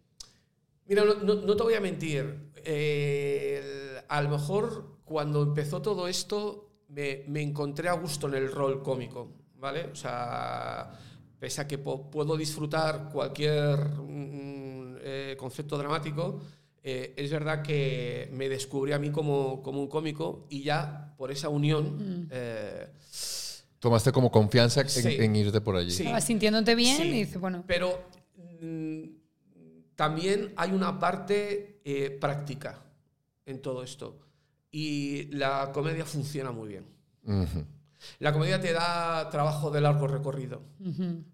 mira, 0.86 1.04
no, 1.04 1.14
no- 1.34 1.56
te 1.56 1.62
voy 1.62 1.74
a 1.74 1.80
mentir, 1.80 2.50
eh, 2.56 4.02
a 4.08 4.20
lo 4.22 4.30
mejor 4.30 4.96
cuando 5.04 5.40
empezó 5.44 5.80
todo 5.80 6.08
esto 6.08 6.68
me, 6.88 7.22
me 7.28 7.42
encontré 7.42 7.88
a 7.88 7.92
gusto 7.92 8.26
en 8.26 8.34
el 8.34 8.50
rol 8.50 8.82
cómico, 8.82 9.36
¿vale? 9.54 9.84
O 9.92 9.94
sea, 9.94 10.90
pese 11.38 11.60
a 11.60 11.68
que 11.68 11.78
puedo 11.78 12.36
disfrutar 12.36 13.08
cualquier 13.12 13.78
mm, 14.00 14.96
eh, 15.00 15.36
concepto 15.38 15.78
dramático, 15.78 16.40
eh, 16.82 17.14
es 17.16 17.30
verdad 17.30 17.62
que 17.62 18.28
me 18.32 18.48
descubrí 18.48 18.92
a 18.92 18.98
mí 18.98 19.10
como, 19.10 19.62
como 19.62 19.80
un 19.80 19.88
cómico 19.88 20.46
y 20.48 20.62
ya 20.62 21.14
por 21.16 21.30
esa 21.30 21.48
unión... 21.48 22.28
eh, 22.30 22.88
Tomaste 23.78 24.12
como 24.12 24.30
confianza 24.30 24.82
en, 24.82 24.88
Sí. 24.90 25.16
en 25.20 25.34
irte 25.36 25.60
por 25.62 25.74
allí. 25.76 25.90
Sí. 25.90 26.02
Estabas 26.02 26.24
sintiéndote 26.24 26.74
bien 26.74 26.96
Sí, 26.98 27.02
y 27.04 27.10
dices, 27.12 27.40
bueno, 27.40 27.64
Pero 27.66 27.98
mm, 28.60 29.04
también 29.96 30.52
hay 30.56 30.72
una 30.72 30.98
parte 30.98 31.80
eh, 31.84 32.10
práctica 32.20 32.82
en 33.46 33.62
todo 33.62 33.82
esto. 33.82 34.18
Y 34.70 35.24
la 35.32 35.70
comedia 35.72 36.04
funciona 36.04 36.52
muy 36.52 36.68
bien. 36.68 36.84
La 38.18 38.32
comedia 38.32 38.60
te 38.60 38.72
da 38.72 39.28
trabajo 39.30 39.70
de 39.70 39.80
largo 39.80 40.06
recorrido, 40.06 40.62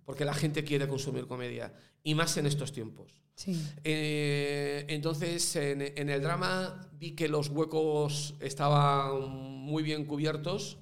porque 0.05 0.25
la 0.25 0.35
gente 0.35 0.65
quiere 0.65 0.89
consumir 0.89 1.27
comedia, 1.27 1.73
y 2.07 2.15
más 2.15 2.37
en 2.37 2.47
estos 2.47 2.73
tiempos. 2.73 3.11
sí. 3.35 3.61
Eh, 3.83 4.85
entonces, 4.89 5.57
en, 5.57 5.83
en 5.83 6.09
el 6.09 6.23
drama 6.23 6.89
vi 6.93 7.17
que 7.17 7.27
los 7.29 7.49
huecos 7.49 8.35
estaban 8.39 9.29
muy 9.29 9.83
bien 9.83 10.05
cubiertos 10.05 10.79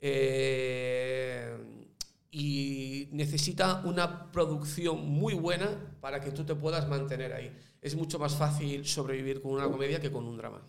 eh, 0.00 1.54
y 2.30 3.06
necesita 3.12 3.82
una 3.84 4.32
producción 4.32 5.06
muy 5.06 5.34
buena 5.34 5.68
para 6.00 6.22
que 6.22 6.30
tú 6.30 6.42
te 6.42 6.54
puedas 6.54 6.88
mantener 6.88 7.34
ahí. 7.34 7.52
Es 7.82 7.94
mucho 7.94 8.18
más 8.18 8.34
fácil 8.34 8.86
sobrevivir 8.86 9.42
con 9.42 9.52
una 9.52 9.68
comedia 9.68 10.00
que 10.00 10.10
con 10.10 10.24
un 10.26 10.38
drama. 10.38 10.62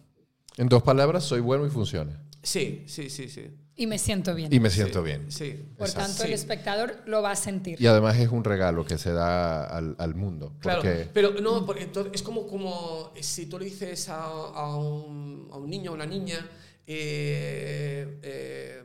En 0.57 0.67
dos 0.67 0.83
palabras, 0.83 1.23
soy 1.23 1.39
bueno 1.39 1.65
y 1.65 1.69
funciona. 1.69 2.21
Sí, 2.41 2.83
sí, 2.87 3.09
sí, 3.09 3.29
sí. 3.29 3.45
Y 3.75 3.87
me 3.87 3.97
siento 3.97 4.35
bien. 4.35 4.53
Y 4.53 4.59
me 4.59 4.69
siento 4.69 4.99
Sí, 4.99 5.05
bien. 5.05 5.31
Sí. 5.31 5.65
Por 5.77 5.87
Exacto. 5.87 6.07
tanto, 6.09 6.23
el 6.23 6.29
Sí. 6.29 6.33
espectador 6.35 7.01
lo 7.07 7.23
va 7.23 7.31
a 7.31 7.35
sentir. 7.35 7.81
Y 7.81 7.87
además 7.87 8.17
es 8.19 8.29
un 8.29 8.43
regalo 8.43 8.85
que 8.85 8.99
se 8.99 9.11
da 9.11 9.65
al, 9.65 9.95
al 9.97 10.13
mundo. 10.13 10.53
Claro, 10.59 10.81
Porque 10.81 11.09
pero 11.11 11.31
no, 11.41 11.65
porque 11.65 11.83
entonces 11.83 12.13
es 12.13 12.21
como, 12.21 12.45
como 12.45 13.11
si 13.19 13.47
tú 13.47 13.57
le 13.57 13.65
dices 13.65 14.09
a, 14.09 14.25
a 14.25 14.77
un, 14.77 15.49
a 15.51 15.57
un 15.57 15.69
niño 15.69 15.89
o 15.91 15.95
una 15.95 16.05
niña, 16.05 16.47
eh, 16.85 18.19
eh, 18.21 18.83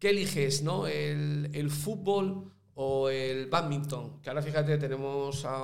¿qué 0.00 0.10
eliges, 0.10 0.62
no? 0.62 0.86
El, 0.88 1.50
el 1.52 1.70
fútbol 1.70 2.50
o 2.74 3.08
el 3.08 3.46
badminton? 3.46 4.20
Que 4.20 4.30
ahora 4.30 4.42
fíjate, 4.42 4.78
tenemos 4.78 5.44
a 5.44 5.62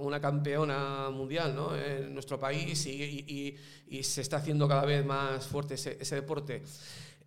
una 0.00 0.20
campeona 0.20 1.08
mundial 1.10 1.54
¿no? 1.54 1.76
en 1.76 2.12
nuestro 2.12 2.38
país 2.40 2.84
y, 2.86 2.90
y- 3.00 3.24
y- 3.28 3.98
y 3.98 4.02
se 4.02 4.22
está 4.22 4.38
haciendo 4.38 4.66
cada 4.66 4.84
vez 4.84 5.04
más 5.06 5.46
fuerte 5.46 5.74
ese, 5.74 5.98
ese 6.00 6.16
deporte. 6.16 6.62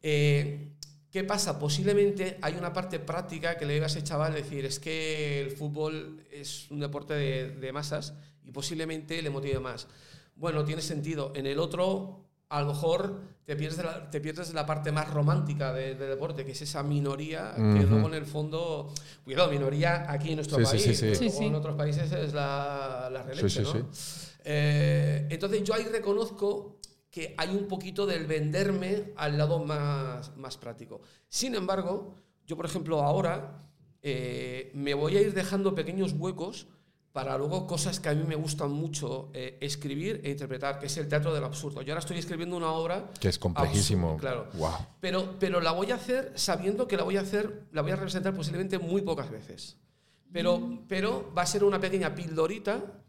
Eh, 0.07 0.69
¿Qué 1.09 1.23
pasa? 1.23 1.57
Posiblemente 1.57 2.37
hay 2.41 2.53
una 2.55 2.71
parte 2.73 2.99
práctica 2.99 3.57
que 3.57 3.65
le 3.65 3.73
digas 3.73 3.95
a 3.95 3.97
ese 3.99 4.05
chaval, 4.07 4.33
decir, 4.35 4.65
es 4.65 4.79
que 4.79 5.41
el 5.41 5.49
fútbol 5.51 6.23
es 6.31 6.69
un 6.69 6.79
deporte 6.79 7.13
de, 7.15 7.49
de 7.51 7.71
masas 7.73 8.13
y 8.43 8.51
posiblemente 8.51 9.19
le 9.21 9.29
motive 9.31 9.59
más. 9.59 9.87
Bueno, 10.35 10.63
tiene 10.63 10.81
sentido. 10.83 11.31
En 11.35 11.47
el 11.47 11.57
otro, 11.57 12.19
a 12.49 12.61
lo 12.61 12.67
mejor 12.67 13.21
te 13.45 13.55
pierdes 13.55 13.77
de 13.77 13.83
la, 13.85 14.09
te 14.11 14.19
pierdes 14.21 14.49
de 14.49 14.53
la 14.53 14.65
parte 14.67 14.91
más 14.91 15.09
romántica 15.09 15.73
de- 15.73 15.95
del 15.95 16.09
deporte, 16.09 16.45
que 16.45 16.51
es 16.51 16.61
esa 16.61 16.83
minoría 16.83 17.53
que 17.55 17.61
Ujú. 17.61 17.87
luego 17.89 18.07
en 18.09 18.13
el 18.15 18.25
fondo, 18.25 18.93
cuidado, 19.23 19.49
minoría 19.49 20.11
aquí 20.11 20.29
en 20.31 20.35
nuestro 20.35 20.57
Sí, 20.59 20.63
país, 20.65 20.83
sí, 20.83 20.93
sí. 20.95 21.05
luego 21.25 21.39
sí. 21.39 21.45
en 21.45 21.55
otros 21.55 21.75
países 21.75 22.11
es 22.11 22.33
la, 22.33 23.09
la 23.11 23.23
Sí, 23.23 23.29
releche, 23.29 23.49
sí, 23.49 23.61
¿no? 23.61 23.71
sí. 23.71 23.79
Eh, 24.47 25.27
entonces 25.31 25.63
yo 25.63 25.73
ahí 25.73 25.85
reconozco 25.85 26.74
que 27.15 27.33
hay 27.37 27.55
un 27.55 27.69
poquito 27.69 28.05
del 28.05 28.27
venderme 28.27 29.13
al 29.15 29.37
lado 29.37 29.63
más, 29.63 30.35
más 30.35 30.57
práctico. 30.57 30.99
Sin 31.29 31.55
embargo, 31.55 32.13
yo 32.45 32.57
por 32.57 32.65
ejemplo 32.65 33.01
ahora 33.01 33.63
eh, 34.01 34.69
me 34.73 34.93
voy 34.93 35.15
a 35.15 35.21
ir 35.21 35.33
dejando 35.33 35.73
pequeños 35.73 36.11
huecos 36.11 36.67
para 37.13 37.37
luego 37.37 37.67
cosas 37.67 38.01
que 38.01 38.09
a 38.09 38.13
mí 38.13 38.25
me 38.27 38.35
gustan 38.35 38.69
mucho 38.73 39.29
eh, 39.33 39.57
escribir 39.61 40.19
e 40.25 40.31
interpretar, 40.31 40.77
que 40.77 40.87
es 40.87 40.97
el 40.97 41.07
teatro 41.07 41.33
del 41.33 41.45
absurdo. 41.45 41.81
Yo 41.83 41.93
ahora 41.93 42.01
estoy 42.01 42.17
escribiendo 42.17 42.57
una 42.57 42.73
obra 42.73 43.09
que 43.17 43.29
es 43.29 43.39
complejísimo. 43.39 44.15
absurda, 44.15 44.33
claro. 44.33 44.49
Wow. 44.55 44.87
pero, 44.99 45.39
pero 45.39 45.61
la 45.61 45.71
voy 45.71 45.91
a 45.91 45.95
hacer 45.95 46.33
sabiendo 46.35 46.85
que 46.85 46.97
la 46.97 47.03
voy 47.03 47.15
a 47.15 47.21
hacer, 47.21 47.63
la 47.71 47.81
voy 47.81 47.91
a 47.91 47.95
representar 47.95 48.35
posiblemente 48.35 48.77
muy 48.77 49.03
pocas 49.03 49.31
veces. 49.31 49.77
Pero, 50.33 50.83
pero 50.89 51.31
va 51.33 51.43
a 51.43 51.45
ser 51.45 51.63
una 51.63 51.79
pequeña 51.79 52.13
pildorita 52.13 53.04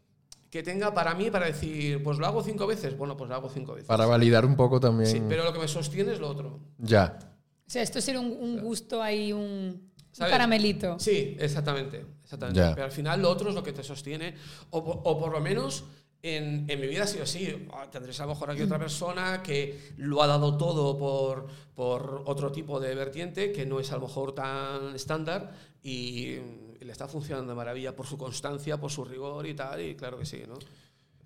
que 0.49 0.63
tenga 0.63 0.93
para 0.93 1.13
mí 1.13 1.29
para 1.29 1.45
decir, 1.45 2.01
pues 2.03 2.17
lo 2.17 2.25
hago 2.25 2.43
cinco 2.43 2.67
veces. 2.67 2.97
Bueno, 2.97 3.17
pues 3.17 3.29
lo 3.29 3.35
hago 3.35 3.49
cinco 3.49 3.73
veces. 3.73 3.87
Para 3.87 4.05
validar 4.05 4.45
un 4.45 4.55
poco 4.55 4.79
también. 4.79 5.09
Sí, 5.09 5.21
pero 5.27 5.43
lo 5.43 5.53
que 5.53 5.59
me 5.59 5.67
sostiene 5.67 6.13
es 6.13 6.19
lo 6.19 6.29
otro. 6.29 6.59
Ya. 6.77 7.19
O 7.67 7.69
sea, 7.69 7.81
esto 7.81 7.99
sería 7.99 8.21
un, 8.21 8.31
un 8.31 8.61
gusto 8.61 9.03
ahí, 9.03 9.33
un, 9.33 9.41
un 9.41 10.29
caramelito. 10.29 10.97
Sí, 10.99 11.35
exactamente. 11.39 12.05
exactamente. 12.23 12.59
Ya. 12.59 12.73
Pero 12.73 12.85
al 12.85 12.91
final 12.91 13.21
lo 13.21 13.29
otro 13.29 13.49
es 13.49 13.55
lo 13.55 13.63
que 13.63 13.73
te 13.73 13.83
sostiene. 13.83 14.35
O, 14.69 14.77
o 14.79 15.19
por 15.19 15.33
lo 15.33 15.41
menos 15.41 15.83
en, 16.21 16.65
en 16.69 16.79
mi 16.79 16.87
vida 16.87 17.03
ha 17.03 17.07
sido 17.07 17.23
así. 17.23 17.67
Ah, 17.73 17.87
Tendréis 17.91 18.19
a 18.21 18.23
lo 18.23 18.29
mejor 18.29 18.51
aquí 18.51 18.61
otra 18.61 18.79
persona 18.79 19.43
que 19.43 19.93
lo 19.97 20.23
ha 20.23 20.27
dado 20.27 20.57
todo 20.57 20.97
por, 20.97 21.47
por 21.75 22.23
otro 22.25 22.51
tipo 22.51 22.79
de 22.79 22.95
vertiente 22.95 23.51
que 23.51 23.65
no 23.65 23.79
es 23.79 23.91
a 23.91 23.95
lo 23.95 24.03
mejor 24.03 24.33
tan 24.33 24.95
estándar 24.95 25.51
y, 25.83 26.37
y 26.66 26.66
le 26.85 26.91
está 26.91 27.07
funcionando 27.07 27.51
de 27.51 27.55
maravilla 27.55 27.95
por 27.95 28.05
su 28.05 28.17
constancia, 28.17 28.77
por 28.79 28.91
su 28.91 29.03
rigor 29.05 29.45
y 29.47 29.53
tal. 29.53 29.81
Y 29.81 29.95
claro 29.95 30.17
que 30.19 30.25
sí, 30.25 30.43
¿no? 30.47 30.55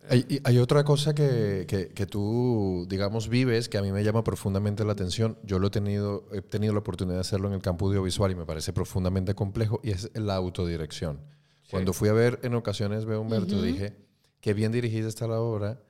Hay, 0.09 0.41
hay 0.43 0.57
otra 0.57 0.83
cosa 0.83 1.13
que, 1.13 1.65
que- 1.67 1.89
que 1.89 2.05
tú, 2.07 2.87
digamos, 2.89 3.29
vives 3.29 3.69
que 3.69 3.77
a 3.77 3.83
mí 3.83 3.91
me 3.91 4.03
llama 4.03 4.23
profundamente 4.23 4.83
la 4.83 4.93
atención. 4.93 5.37
Yo 5.43 5.59
lo 5.59 5.67
he 5.67 5.69
tenido, 5.69 6.25
he 6.31 6.41
tenido 6.41 6.73
la 6.73 6.79
oportunidad 6.79 7.17
de 7.17 7.21
hacerlo 7.21 7.47
en 7.49 7.53
el 7.53 7.61
campo 7.61 7.85
audiovisual 7.87 8.31
y 8.31 8.35
me 8.35 8.45
parece 8.45 8.73
profundamente 8.73 9.35
complejo 9.35 9.79
y 9.83 9.91
es 9.91 10.09
la 10.15 10.35
autodirección. 10.35 11.21
Cuando 11.69 11.93
fui 11.93 12.09
a 12.09 12.13
ver 12.13 12.39
en 12.41 12.55
ocasiones 12.55 13.05
veo 13.05 13.21
Humberto, 13.21 13.61
dije, 13.61 13.95
qué 14.41 14.53
bien 14.55 14.71
dirigida 14.71 15.07
está 15.07 15.27
la 15.27 15.39
obra 15.39 15.83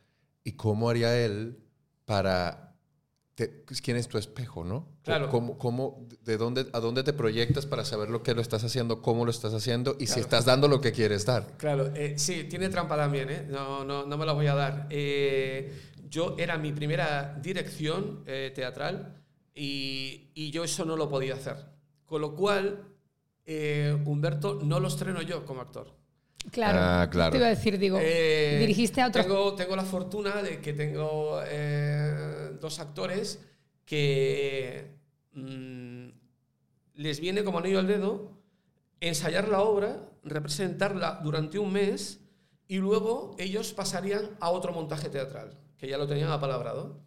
y 0.44 0.52
cómo 0.54 0.90
haría 0.90 1.18
él 1.18 1.58
para... 2.06 2.71
te- 3.36 3.64
¿Quién 3.84 3.98
es 3.98 4.08
tu 4.08 4.18
espejo, 4.18 4.64
no? 4.64 4.88
Claro. 5.04 5.30
¿Cómo, 5.30 5.58
cómo, 5.58 6.08
¿De 6.24 6.38
dónde, 6.38 6.68
a 6.74 6.80
dónde 6.80 7.04
te 7.04 7.14
proyectas 7.14 7.66
para 7.66 7.84
saber 7.86 8.10
lo 8.10 8.22
que 8.24 8.34
lo 8.36 8.42
estás 8.42 8.64
haciendo, 8.64 9.02
cómo 9.02 9.26
lo 9.26 9.32
estás 9.32 9.54
haciendo 9.54 9.96
y 10.00 10.02
si 10.08 10.14
Claro. 10.14 10.22
estás 10.22 10.46
dando 10.46 10.68
lo 10.68 10.82
que 10.82 10.92
quieres 10.92 11.26
dar? 11.26 11.58
Claro, 11.58 11.92
eh, 11.96 12.16
sí, 12.18 12.44
tiene 12.46 12.70
trampa 12.70 12.96
también, 12.98 13.30
¿eh? 13.30 13.48
No, 13.50 13.84
no, 13.84 14.06
no 14.06 14.18
me 14.18 14.26
la 14.26 14.34
voy 14.34 14.48
a 14.48 14.56
dar. 14.56 14.88
Eh, 14.90 15.72
yo 16.10 16.36
era 16.38 16.58
mi 16.58 16.72
primera 16.74 17.38
dirección 17.42 18.24
eh, 18.28 18.52
teatral 18.54 19.16
y, 19.56 20.30
y 20.36 20.52
yo 20.52 20.64
eso 20.64 20.84
no 20.86 20.96
lo 20.98 21.08
podía 21.10 21.36
hacer. 21.36 21.56
Con 22.06 22.22
lo 22.22 22.36
cual, 22.36 22.84
eh, 23.46 23.98
Humberto 24.06 24.60
no 24.62 24.80
lo 24.80 24.90
estreno 24.90 25.22
yo 25.22 25.46
como 25.46 25.62
actor. 25.62 25.96
Claro. 26.52 26.80
Ah, 26.82 27.08
claro. 27.10 27.32
Te 27.32 27.38
iba 27.38 27.48
a 27.48 27.52
decir, 27.52 27.78
digo, 27.78 27.98
Eh, 28.02 28.58
dirigiste 28.60 29.00
a 29.00 29.08
otros. 29.08 29.26
Tengo, 29.26 29.54
tengo 29.56 29.76
la 29.76 29.84
fortuna 29.84 30.42
de 30.42 30.60
que 30.60 30.74
tengo 30.74 31.40
eh, 31.46 32.31
dos 32.62 32.80
actores 32.80 33.44
que 33.86 34.96
mm, 35.34 36.08
les 36.94 37.20
viene 37.20 37.44
como 37.44 37.60
anillo 37.60 37.80
al 37.80 37.88
dedo 37.88 38.42
ensayar 39.02 39.50
la 39.50 39.62
obra, 39.62 40.10
representarla 40.24 41.20
durante 41.24 41.60
un 41.60 41.74
mes 41.74 42.22
y 42.68 42.78
luego 42.78 43.36
ellos 43.38 43.74
pasarían 43.74 44.30
a 44.40 44.52
otro 44.52 44.72
montaje 44.72 45.10
teatral, 45.10 45.60
que 45.78 45.90
ya 45.90 45.98
lo 45.98 46.08
tenían 46.08 46.32
apalabrado. 46.32 47.02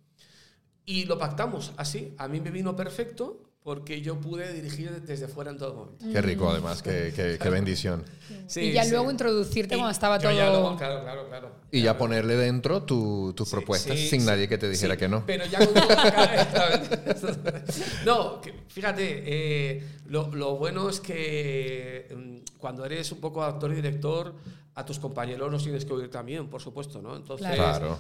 Y 0.85 1.07
lo 1.07 1.17
pactamos 1.19 1.73
así. 1.79 2.15
A 2.19 2.29
mí 2.29 2.41
me 2.41 2.51
vino 2.51 2.77
perfecto 2.77 3.54
porque 3.65 4.03
yo 4.03 4.21
pude 4.21 4.53
dirigir 4.53 4.91
desde 5.07 5.27
fuera 5.27 5.51
en 5.51 5.57
todo 5.57 5.73
momento. 5.75 6.05
Qué 6.13 6.21
rico, 6.21 6.51
además, 6.51 6.83
qué, 6.83 7.15
qué- 7.17 7.39
qué 7.41 7.49
bendición. 7.49 8.05
Sí, 8.47 8.61
y 8.61 8.73
ya 8.73 8.85
sí. 8.85 8.91
luego 8.91 9.11
introducirte 9.11 9.75
Y 9.75 9.79
cuando 9.79 9.91
estaba 9.91 10.19
todo. 10.19 10.33
ya 10.33 10.51
luego- 10.51 10.77
claro, 10.77 11.01
claro, 11.03 11.27
claro. 11.29 11.51
Y 11.71 11.81
ya 11.81 11.97
ponerle 11.97 12.37
dentro 12.37 12.83
tu- 12.83 13.33
tus 13.35 13.49
Sí, 13.49 13.57
propuestas 13.57 13.99
sí, 13.99 14.09
sin 14.09 14.21
sí, 14.21 14.27
nadie 14.27 14.49
que 14.49 14.59
te 14.59 14.69
dijera 14.69 14.93
sí, 14.95 15.01
que 15.01 15.09
no. 15.09 15.25
Pero 15.25 15.47
ya 15.47 15.59
con 15.61 15.73
toda 15.75 15.87
la 16.05 16.13
cara- 16.53 16.85
No, 18.05 18.41
que 18.43 18.53
Fíjate, 18.69 19.23
eh, 19.25 19.83
lo, 20.09 20.27
lo, 20.35 20.57
bueno 20.59 20.91
es 20.91 21.01
que 21.01 22.15
mm, 22.15 22.59
cuando 22.59 22.85
eres 22.85 23.11
un 23.13 23.21
poco 23.21 23.43
actor 23.43 23.73
y 23.73 23.77
director, 23.77 24.35
a 24.75 24.85
tus 24.85 24.99
compañeros 24.99 25.51
los 25.51 25.63
tienes 25.63 25.87
que 25.87 25.93
oír 25.95 26.11
también, 26.11 26.51
por 26.51 26.61
supuesto, 26.61 27.01
¿no? 27.01 27.17
Entonces, 27.17 27.49
claro. 27.55 27.99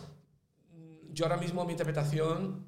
Yo 1.13 1.25
ahora 1.25 1.39
mismo 1.39 1.65
mi 1.65 1.71
interpretación, 1.73 2.67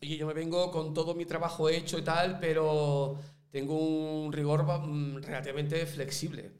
y 0.00 0.16
yo 0.16 0.26
me 0.26 0.34
vengo 0.34 0.70
con 0.70 0.94
todo 0.94 1.14
mi 1.14 1.24
trabajo 1.24 1.68
hecho 1.68 1.98
y 1.98 2.02
tal, 2.02 2.38
pero 2.40 3.16
tengo 3.50 3.76
un 3.76 4.32
rigor 4.32 4.64
mm, 4.64 5.22
relativamente 5.22 5.86
flexible 5.86 6.52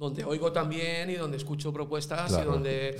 donde 0.00 0.24
oigo 0.24 0.50
también 0.50 1.10
y 1.10 1.14
donde 1.14 1.36
escucho 1.36 1.74
propuestas 1.74 2.32
y 2.32 2.44
donde 2.44 2.96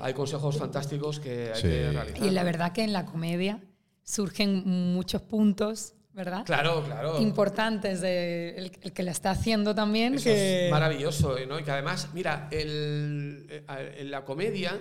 hay 0.00 0.12
consejos 0.14 0.58
fantásticos 0.58 1.20
que 1.20 1.52
hay 1.54 1.62
que 1.62 1.90
realizar. 1.92 2.26
Y 2.26 2.30
la 2.30 2.42
verdad 2.42 2.72
que 2.72 2.82
en 2.82 2.92
la 2.92 3.06
comedia 3.06 3.60
surgen 4.02 4.64
muchos 4.66 5.22
puntos 5.22 5.94
¿verdad? 6.12 6.44
Claro, 6.44 6.82
claro. 6.84 7.20
Importantes 7.20 8.00
de 8.00 8.56
el, 8.56 8.92
que 8.92 9.02
la 9.04 9.12
está 9.12 9.30
haciendo 9.30 9.76
también. 9.76 10.16
que... 10.18 10.66
es 10.66 10.70
maravilloso, 10.70 11.36
¿no? 11.48 11.60
Y 11.60 11.62
que 11.62 11.70
además, 11.70 12.08
mira, 12.12 12.48
el, 12.50 13.46
eh, 13.48 13.94
en 13.98 14.10
la 14.10 14.24
comedia 14.24 14.76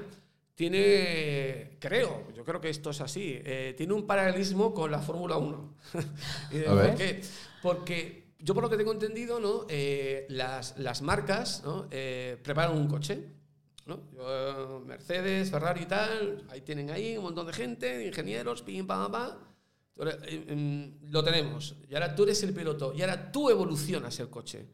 tiene, 0.60 1.78
creo, 1.80 2.28
yo 2.36 2.44
creo 2.44 2.60
que 2.60 2.68
esto 2.68 2.90
es 2.90 3.00
así, 3.00 3.40
eh, 3.46 3.74
tiene 3.78 3.94
un 3.94 4.06
paralelismo 4.06 4.74
con 4.74 4.92
la 4.92 5.00
Fórmula 5.00 5.38
1. 5.38 5.76
¿Por 6.68 6.96
qué? 6.96 7.22
Porque 7.62 8.34
yo 8.40 8.54
por 8.54 8.64
lo 8.64 8.70
que 8.70 8.76
tengo 8.76 8.92
entendido, 8.92 9.40
¿no? 9.40 9.66
Eh, 9.70 10.26
las, 10.28 10.78
las, 10.78 11.02
marcas 11.02 11.64
¿no? 11.64 11.88
preparan 11.88 12.76
un 12.76 12.90
coche. 12.90 13.24
¿no? 13.86 14.02
Mercedes, 14.86 15.50
Ferrari 15.50 15.84
y 15.84 15.86
tal, 15.86 16.46
ahí 16.50 16.60
tienen 16.60 16.90
ahí 16.90 17.16
un 17.16 17.24
montón 17.24 17.48
de 17.48 17.54
gente, 17.54 18.06
ingenieros, 18.06 18.62
pim, 18.62 18.86
pam, 18.86 19.10
pam 19.10 19.38
eh, 19.96 20.46
em, 20.50 21.00
lo 21.10 21.24
tenemos. 21.24 21.78
Y 21.90 21.94
ahora 21.94 22.14
tú 22.14 22.24
eres 22.24 22.44
el 22.44 22.54
piloto. 22.54 22.94
Y 22.94 23.00
ahora 23.00 23.32
tú 23.32 23.50
evolucionas 23.50 24.20
el 24.20 24.30
coche. 24.30 24.68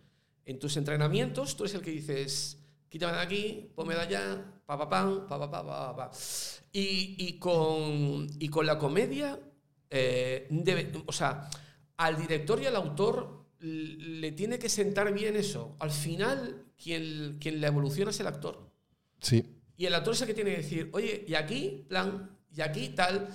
En 0.46 0.58
tus 0.58 0.78
entrenamientos, 0.78 1.56
tú 1.56 1.66
eres 1.66 1.76
el 1.76 1.82
que 1.82 1.92
dices, 1.92 2.58
quítame 2.90 3.14
de 3.14 3.20
aquí, 3.20 3.72
ponme 3.76 3.94
de 3.94 4.02
allá, 4.02 4.55
pa, 4.66 4.78
pa, 4.78 4.90
pam. 4.90 6.10
Y, 6.72 7.16
y, 7.18 7.40
con, 7.40 8.28
y 8.40 8.50
con 8.50 8.66
la 8.66 8.78
comedia, 8.78 9.40
eh, 9.90 10.48
debe, 10.50 10.92
o 11.06 11.12
sea, 11.12 11.50
al 11.98 12.18
director 12.18 12.62
y 12.62 12.66
al 12.66 12.76
autor 12.76 13.46
le 13.60 14.32
tiene 14.34 14.60
que 14.60 14.70
sentar 14.70 15.14
bien 15.14 15.36
eso. 15.36 15.76
Al 15.80 15.92
final, 15.92 16.66
quien, 16.82 17.38
quien 17.40 17.62
la 17.62 17.68
evoluciona 17.68 18.12
es 18.12 18.20
el 18.20 18.28
actor. 18.28 18.70
Sí. 19.20 19.44
Y 19.78 19.86
el 19.86 19.94
actor 19.94 20.14
es 20.14 20.22
el 20.22 20.28
que 20.28 20.34
tiene 20.34 20.52
que 20.52 20.62
decir, 20.62 20.90
oye, 20.94 21.26
y 21.28 21.36
aquí, 21.36 21.86
plan, 21.88 22.38
y 22.56 22.62
aquí, 22.62 22.90
tal 22.90 23.30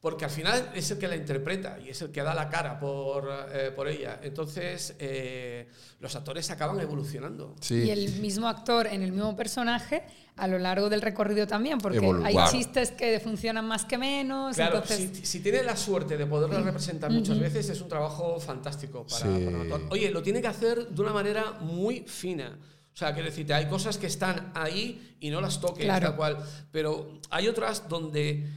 porque 0.00 0.24
al 0.24 0.30
final 0.30 0.70
es 0.74 0.90
el 0.90 0.98
que 0.98 1.06
la 1.08 1.16
interpreta 1.16 1.78
y 1.84 1.90
es 1.90 2.00
el 2.00 2.10
que 2.10 2.22
da 2.22 2.34
la 2.34 2.48
cara 2.48 2.78
por, 2.80 3.28
eh, 3.52 3.70
por 3.70 3.86
ella. 3.86 4.18
Entonces, 4.22 4.94
eh, 4.98 5.68
los 6.00 6.16
actores 6.16 6.50
acaban 6.50 6.80
evolucionando. 6.80 7.54
Y 7.68 7.90
el 7.90 8.10
mismo 8.14 8.48
actor 8.48 8.86
en 8.86 9.02
el 9.02 9.12
mismo 9.12 9.36
personaje 9.36 10.04
a 10.36 10.48
lo 10.48 10.58
largo 10.58 10.88
del 10.88 11.02
recorrido 11.02 11.46
también, 11.46 11.76
porque 11.78 12.00
hay 12.24 12.34
chistes 12.50 12.92
que 12.92 13.20
funcionan 13.20 13.68
más 13.68 13.84
que 13.84 13.98
menos. 13.98 14.56
Claro, 14.56 14.82
si, 14.86 15.14
si, 15.22 15.40
tiene 15.40 15.62
la 15.62 15.76
suerte 15.76 16.16
de 16.16 16.24
poderlo 16.24 16.62
representar 16.62 17.10
muchas 17.10 17.38
veces, 17.38 17.68
es 17.68 17.80
un 17.82 17.88
trabajo 17.88 18.40
fantástico 18.40 19.06
para, 19.06 19.28
un 19.28 19.60
actor. 19.62 19.82
Oye, 19.90 20.10
lo 20.10 20.22
tiene 20.22 20.40
que 20.40 20.48
hacer 20.48 20.88
de 20.88 21.02
una 21.02 21.12
manera 21.12 21.58
muy 21.60 22.00
fina. 22.06 22.56
O 22.92 22.96
sea, 22.96 23.12
quiero 23.12 23.28
decirte, 23.28 23.52
hay 23.52 23.66
cosas 23.66 23.98
que 23.98 24.06
están 24.06 24.50
ahí 24.54 25.16
y 25.20 25.28
no 25.28 25.42
las 25.42 25.60
toques, 25.60 25.86
tal 25.86 26.16
cual. 26.16 26.38
Pero 26.72 27.20
hay 27.28 27.46
otras 27.46 27.86
donde 27.86 28.48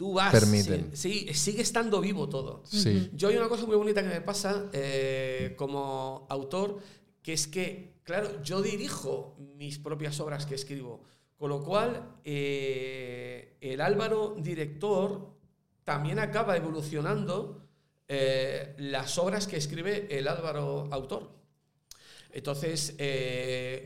Tú 0.00 0.14
vas. 0.14 0.32
Permiten. 0.32 0.96
Sí, 0.96 1.28
sigue 1.34 1.60
estando 1.60 2.00
vivo 2.00 2.26
todo. 2.26 2.62
Sí. 2.64 3.10
Yo 3.12 3.28
hay 3.28 3.36
una 3.36 3.50
cosa 3.50 3.66
muy 3.66 3.76
bonita 3.76 4.02
que 4.02 4.08
me 4.08 4.22
pasa 4.22 4.70
eh, 4.72 5.52
como 5.58 6.26
autor, 6.30 6.78
que 7.22 7.34
es 7.34 7.46
que, 7.46 8.00
claro, 8.02 8.42
yo 8.42 8.62
dirijo 8.62 9.36
mis 9.56 9.78
propias 9.78 10.18
obras 10.20 10.46
que 10.46 10.54
escribo. 10.54 11.02
Con 11.36 11.50
lo 11.50 11.62
cual, 11.62 12.16
eh, 12.24 13.58
el 13.60 13.82
Álvaro 13.82 14.36
director 14.38 15.34
también 15.84 16.18
acaba 16.18 16.56
evolucionando 16.56 17.68
eh, 18.08 18.74
las 18.78 19.18
obras 19.18 19.46
que 19.46 19.58
escribe 19.58 20.08
el 20.16 20.28
Álvaro 20.28 20.88
autor. 20.92 21.30
Entonces, 22.32 22.96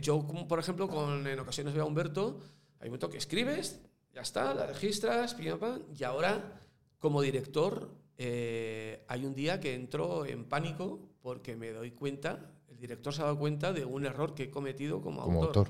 yo, 0.00 0.24
por 0.46 0.60
ejemplo, 0.60 0.86
con, 0.86 1.26
en 1.26 1.40
ocasiones 1.40 1.74
veo 1.74 1.82
a 1.82 1.86
Humberto, 1.88 2.38
hay 2.78 2.86
un 2.86 2.90
momento 2.90 3.10
que 3.10 3.18
escribes, 3.18 3.80
ya 4.14 4.22
está, 4.22 4.54
la 4.54 4.66
registras, 4.66 5.36
y 5.98 6.04
ahora, 6.04 6.62
como 6.98 7.20
director, 7.20 7.90
eh, 8.16 9.04
hay 9.08 9.24
un 9.24 9.34
día 9.34 9.58
que 9.58 9.74
entro 9.74 10.24
en 10.24 10.44
pánico 10.44 11.00
porque 11.20 11.56
me 11.56 11.72
doy 11.72 11.90
cuenta, 11.90 12.52
el 12.68 12.78
director 12.78 13.12
se 13.12 13.22
ha 13.22 13.24
dado 13.24 13.38
cuenta 13.38 13.72
de 13.72 13.84
un 13.84 14.06
error 14.06 14.34
que 14.34 14.44
he 14.44 14.50
cometido 14.50 15.02
como, 15.02 15.22
autor. 15.22 15.68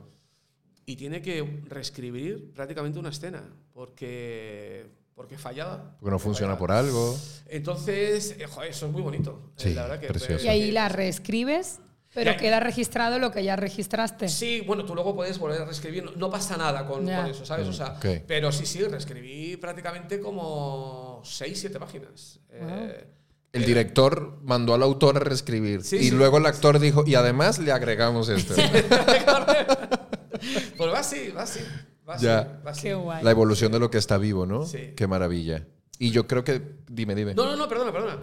Y 0.87 0.97
tiene 0.97 1.23
que 1.23 1.63
reescribir 1.69 2.53
prácticamente 2.53 2.99
una 2.99 3.09
escena 3.09 3.43
porque 3.73 4.91
porque 5.15 5.39
fallaba. 5.39 5.97
Porque 6.01 6.11
no 6.11 6.19
funciona 6.19 6.59
por 6.59 6.73
algo. 6.73 7.17
Entonces, 7.47 8.33
eh, 8.33 8.47
eso 8.69 8.87
es 8.87 8.93
muy 8.93 9.01
bonito. 9.01 9.53
Sí, 9.57 9.73
la 9.73 9.87
verdad 9.87 10.01
que, 10.01 10.45
y 10.45 10.49
ahí 10.49 10.71
la 10.73 10.89
reescribes 10.89 11.81
pero 12.15 12.37
queda 12.37 12.61
registrado 12.61 13.19
lo 13.19 13.33
que 13.33 13.43
ya 13.43 13.57
registraste. 13.57 14.29
Sí, 14.29 14.61
bueno, 14.61 14.85
tú 14.85 14.95
luego 14.95 15.15
puedes 15.15 15.39
volver 15.39 15.63
a 15.63 15.65
reescribir. 15.65 16.17
No, 16.17 16.31
pasa 16.31 16.57
nada 16.57 16.87
con, 16.87 17.09
eso, 17.09 17.45
¿sabes? 17.45 17.67
O 17.67 17.73
sea, 17.73 17.99
Pero 18.27 18.53
sí, 18.53 18.67
sí, 18.67 18.85
reescribí 18.85 19.57
prácticamente 19.57 20.21
como 20.21 21.21
6, 21.25 21.61
7 21.61 21.81
páginas. 21.81 22.39
Eh, 22.51 23.07
el 23.53 23.63
eh, 23.63 23.67
director 23.67 24.39
mandó 24.43 24.75
al 24.75 24.83
autor 24.83 25.17
a 25.17 25.21
reescribir. 25.21 25.81
y 25.93 26.11
luego 26.11 26.39
el 26.39 26.47
actor 26.47 26.79
dijo, 26.79 27.05
y 27.07 27.17
además 27.17 27.59
le 27.59 27.73
agregamos 27.73 28.29
esto. 28.29 28.55
pues 30.77 30.93
va 30.93 31.01
así, 31.01 31.31
va 31.31 31.43
así. 31.43 31.61
Va 32.09 32.17
ya. 32.19 32.61
Qué 32.81 32.95
guay. 32.95 33.25
La 33.25 33.31
evolución 33.31 33.73
de 33.73 33.79
lo 33.79 33.91
que 33.91 33.99
está 33.99 34.19
vivo, 34.19 34.47
¿no? 34.47 34.67
Sí. 34.67 34.93
Qué 34.97 35.07
maravilla. 35.07 35.67
Y 35.99 36.11
yo 36.11 36.27
creo 36.27 36.45
que. 36.45 36.61
Dime, 36.89 37.15
dime. 37.15 37.35
No, 37.35 37.47
no, 37.47 37.57
no, 37.57 37.69
perdona, 37.69 37.93
perdona. 37.93 38.19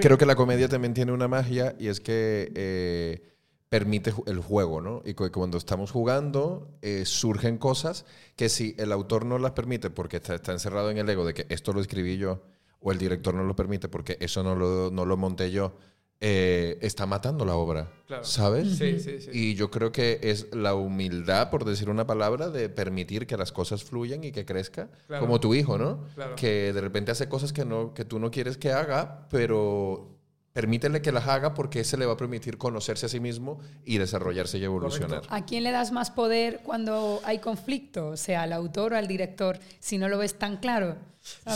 Creo 0.00 0.18
que 0.18 0.26
la 0.26 0.34
comedia 0.34 0.68
también 0.68 0.94
tiene 0.94 1.12
una 1.12 1.28
magia 1.28 1.74
y 1.78 1.88
es 1.88 2.00
que 2.00 2.52
eh, 2.54 3.22
permite 3.68 4.12
el 4.26 4.40
juego, 4.40 4.80
¿no? 4.80 5.02
Y 5.04 5.14
cuando 5.14 5.58
estamos 5.58 5.90
jugando 5.90 6.78
eh, 6.82 7.04
surgen 7.04 7.58
cosas 7.58 8.06
que 8.36 8.48
si 8.48 8.74
el 8.78 8.92
autor 8.92 9.26
no 9.26 9.38
las 9.38 9.52
permite 9.52 9.90
porque 9.90 10.18
está, 10.18 10.34
está, 10.34 10.52
encerrado 10.52 10.90
en 10.90 10.98
el 10.98 11.08
ego 11.08 11.26
de 11.26 11.34
que 11.34 11.46
esto 11.50 11.72
lo 11.72 11.80
escribí 11.80 12.16
yo 12.16 12.42
o 12.80 12.92
el 12.92 12.98
director 12.98 13.34
no 13.34 13.44
lo 13.44 13.54
permite 13.54 13.88
porque 13.88 14.16
eso 14.20 14.42
no 14.42 14.54
lo, 14.54 14.90
no 14.90 15.04
lo 15.04 15.16
monté 15.16 15.50
yo, 15.50 15.76
eh, 16.24 16.78
está 16.82 17.04
matando 17.04 17.44
la 17.44 17.56
obra, 17.56 17.88
¿sabes? 18.22 18.76
Sí, 18.78 19.00
sí, 19.00 19.20
sí. 19.20 19.30
Y 19.32 19.54
yo 19.56 19.72
creo 19.72 19.90
que 19.90 20.20
es 20.22 20.54
la 20.54 20.76
humildad, 20.76 21.50
por 21.50 21.64
decir 21.64 21.90
una 21.90 22.06
palabra, 22.06 22.48
de 22.48 22.68
permitir 22.68 23.26
que 23.26 23.36
las 23.36 23.50
cosas 23.50 23.82
fluyan 23.82 24.22
y 24.22 24.30
que 24.30 24.44
crezca, 24.44 24.88
como 25.18 25.40
tu 25.40 25.52
hijo, 25.52 25.78
¿no? 25.78 26.04
Que 26.36 26.72
de 26.72 26.80
repente 26.80 27.10
hace 27.10 27.28
cosas 27.28 27.52
que, 27.52 27.64
no, 27.64 27.92
que 27.92 28.04
tú 28.04 28.20
no 28.20 28.30
quieres 28.30 28.56
que 28.56 28.70
haga, 28.70 29.26
pero 29.30 30.16
permítele 30.52 31.02
que 31.02 31.10
las 31.10 31.26
haga 31.26 31.54
porque 31.54 31.80
ese 31.80 31.96
le 31.96 32.06
va 32.06 32.12
a 32.12 32.16
permitir 32.16 32.56
conocerse 32.56 33.06
a 33.06 33.08
sí 33.08 33.18
mismo 33.18 33.58
y 33.84 33.98
desarrollarse 33.98 34.58
y 34.58 34.64
evolucionar. 34.64 35.22
¿A 35.28 35.44
quién 35.44 35.64
le 35.64 35.72
das 35.72 35.90
más 35.90 36.12
poder 36.12 36.60
cuando 36.62 37.20
hay 37.24 37.40
conflicto? 37.40 38.10
O 38.10 38.16
sea, 38.16 38.42
al 38.42 38.52
autor 38.52 38.92
o 38.92 38.96
al 38.96 39.08
director, 39.08 39.58
si 39.80 39.98
no 39.98 40.08
lo 40.08 40.18
ves 40.18 40.38
tan 40.38 40.58
claro. 40.58 40.98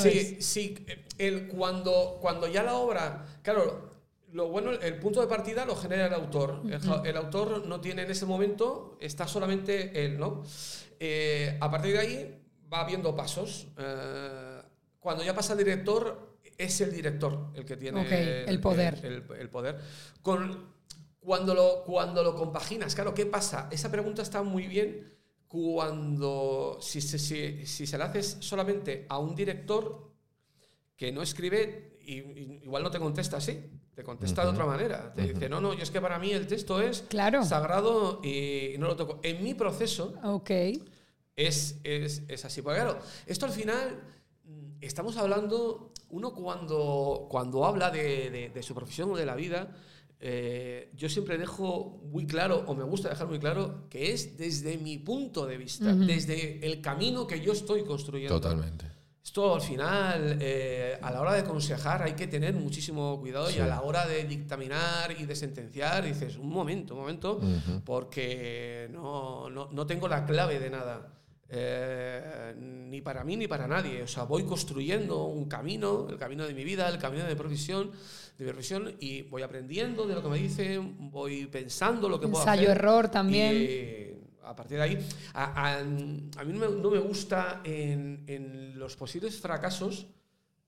Sí, 0.03 0.39
sí. 0.41 0.87
El, 1.19 1.47
cuando, 1.47 2.19
cuando 2.21 2.49
ya 2.49 2.65
la 2.65 2.75
obra, 2.75 3.27
claro, 3.43 3.86
lo 4.37 4.49
bueno, 4.49 4.71
el 4.71 4.99
punto 4.99 5.23
de 5.23 5.27
partida 5.27 5.65
lo 5.65 5.75
genera 5.75 6.07
el 6.07 6.13
autor. 6.13 6.61
el, 7.05 7.17
autor 7.17 7.67
no 7.67 7.81
tiene 7.81 8.03
en 8.03 8.11
ese 8.11 8.27
momento, 8.27 8.99
está 9.01 9.27
solamente 9.27 10.05
él, 10.05 10.19
¿no? 10.19 10.43
Eh, 11.01 11.57
a 11.59 11.71
partir 11.71 11.95
de 11.95 11.99
ahí 11.99 12.43
va 12.71 12.81
habiendo 12.81 13.17
pasos. 13.17 13.69
Eh, 13.79 14.61
cuando 15.01 15.25
ya 15.25 15.35
pasa 15.35 15.55
el 15.55 15.61
director, 15.61 16.37
es 16.59 16.79
el 16.83 16.93
director 16.93 17.51
el 17.55 17.65
que 17.65 17.79
tiene 17.79 18.45
el, 18.45 18.61
poder. 18.61 19.01
El, 19.03 19.49
poder. 19.49 19.81
Con, 20.21 20.75
cuando, 21.19 21.55
lo, 21.55 21.83
cuando 21.87 22.23
lo 22.23 22.35
compaginas, 22.35 22.95
claro, 22.95 23.15
¿qué 23.15 23.25
pasa? 23.25 23.71
Esa 23.73 23.91
pregunta 23.91 24.21
está 24.21 24.43
muy 24.43 24.67
bien 24.67 25.17
cuando, 25.49 26.77
si, 26.83 27.01
si, 27.01 27.19
si, 27.19 27.65
si 27.65 27.87
se 27.87 27.97
la 27.97 28.05
haces 28.05 28.37
solamente 28.41 29.07
a 29.09 29.19
un 29.19 29.35
director 29.35 30.13
que 30.95 31.11
no 31.11 31.23
escribe, 31.23 31.97
y, 32.03 32.17
igual 32.65 32.83
no 32.83 32.91
te 32.91 32.99
contesta 32.99 33.39
así, 33.39 33.71
te 33.97 34.05
contesta 34.05 34.43
de 34.43 34.51
otra 34.51 34.67
manera. 34.67 35.11
Te 35.15 35.23
dice, 35.23 35.49
no, 35.49 35.59
no, 35.59 35.73
yo 35.73 35.83
es 35.83 35.91
que 35.91 36.03
para 36.03 36.19
mí 36.19 36.31
el 36.31 36.47
texto 36.47 36.83
es 36.83 37.07
sagrado 37.43 38.21
y 38.23 38.75
no 38.79 38.89
lo 38.89 38.97
toco. 38.97 39.21
En 39.23 39.43
mi 39.43 39.55
proceso 39.55 40.13
okay. 40.23 40.83
es, 41.35 41.81
es, 41.83 42.23
es, 42.29 42.45
así. 42.45 42.61
Porque 42.61 42.81
claro, 42.81 42.99
esto 43.25 43.47
al 43.47 43.53
final 43.53 43.99
mm, 44.45 44.83
estamos 44.83 45.17
hablando, 45.17 45.93
uno 46.11 46.35
cuando, 46.35 47.27
cuando 47.31 47.65
habla 47.65 47.91
de, 47.91 48.51
de, 48.53 48.63
su 48.63 48.75
profesión 48.75 49.13
o 49.13 49.17
de 49.17 49.25
la 49.25 49.35
vida, 49.35 49.75
eh, 50.21 50.91
yo 50.95 51.09
siempre 51.09 51.39
dejo 51.39 52.03
muy 52.05 52.27
claro, 52.27 52.65
o 52.67 52.75
me 52.75 52.85
gusta 52.85 53.09
dejar 53.09 53.29
muy 53.29 53.39
claro, 53.39 53.89
que 53.89 54.13
es 54.13 54.37
desde 54.37 54.77
mi 54.77 54.99
punto 54.99 55.47
de 55.47 55.57
vista, 55.57 55.95
desde 55.95 56.67
el 56.67 56.83
camino 56.83 57.27
que 57.27 57.41
yo 57.41 57.53
estoy 57.53 57.83
construyendo. 57.83 58.39
Totalmente. 58.39 58.96
Esto 59.27 59.57
al 59.57 59.61
final, 59.61 60.39
eh, 60.41 60.97
a 61.03 61.11
la 61.11 61.21
hora 61.21 61.33
de 61.33 61.41
aconsejar 61.41 62.01
hay 62.01 62.13
que 62.13 62.29
tener 62.29 62.55
muchísimo 62.55 63.19
cuidado 63.19 63.51
y 63.51 63.59
a 63.59 63.67
la 63.67 63.83
hora 63.83 64.07
de 64.07 64.23
dictaminar 64.23 65.11
y 65.19 65.27
de 65.27 65.35
sentenciar 65.35 66.05
dices, 66.05 66.37
un 66.37 66.49
momento, 66.49 66.95
un 66.95 67.01
momento, 67.01 67.41
porque 67.85 68.89
no, 68.93 69.51
no, 69.51 69.69
no, 69.73 69.85
tengo 69.85 70.07
la 70.07 70.25
clave 70.25 70.61
de 70.61 70.71
nada. 70.71 71.09
Eh, 71.49 72.55
ni 72.57 73.01
para 73.01 73.25
mí 73.25 73.37
ni 73.37 73.49
para 73.49 73.67
nadie. 73.67 74.01
O 74.05 74.07
sea, 74.07 74.23
voy 74.23 74.45
construyendo 74.45 75.25
un 75.25 75.47
camino, 75.47 76.07
el 76.09 76.19
camino 76.19 76.47
de 76.47 76.55
mi 76.55 76.63
vida, 76.63 76.89
el 76.89 76.99
camino 76.99 77.25
de 77.25 77.35
profesión, 77.35 77.91
de 78.39 78.45
mi 78.45 78.51
profesión, 78.53 78.95
y 79.01 79.23
voy 79.23 79.43
aprendiendo 79.43 80.07
de 80.07 80.15
lo 80.15 80.23
que 80.23 80.29
me 80.29 80.39
dicen, 80.39 81.11
voy 81.11 81.47
pensando 81.47 82.09
lo 82.09 82.21
que 82.21 82.29
puedo 82.29 82.45
hacer. 82.45 82.61
Ensayo 82.61 82.71
error 82.71 83.09
también 83.09 84.16
a 84.47 84.55
partir 84.55 84.79
de 84.79 84.83
ahí, 84.83 85.09
a, 85.35 85.83
mí 85.83 86.53
no 86.53 86.91
me, 86.91 86.99
gusta 86.99 87.61
en, 87.65 88.79
los 88.79 88.97
posibles 88.97 89.41
fracasos 89.41 90.07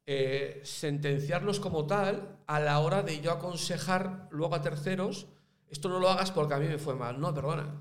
eh, 0.06 0.60
sentenciarlos 0.64 1.60
como 1.60 1.86
tal 1.86 2.38
a 2.46 2.60
la 2.60 2.78
hora 2.80 3.02
de 3.02 3.20
yo 3.20 3.30
aconsejar 3.30 4.28
luego 4.30 4.54
a 4.54 4.62
terceros, 4.62 5.26
esto 5.68 5.88
no 5.88 5.98
lo 5.98 6.08
hagas 6.08 6.30
porque 6.30 6.54
a 6.54 6.58
mí 6.58 6.66
me 6.66 6.78
fue 6.78 6.94
mal. 6.94 7.20
No, 7.20 7.34
perdona. 7.34 7.74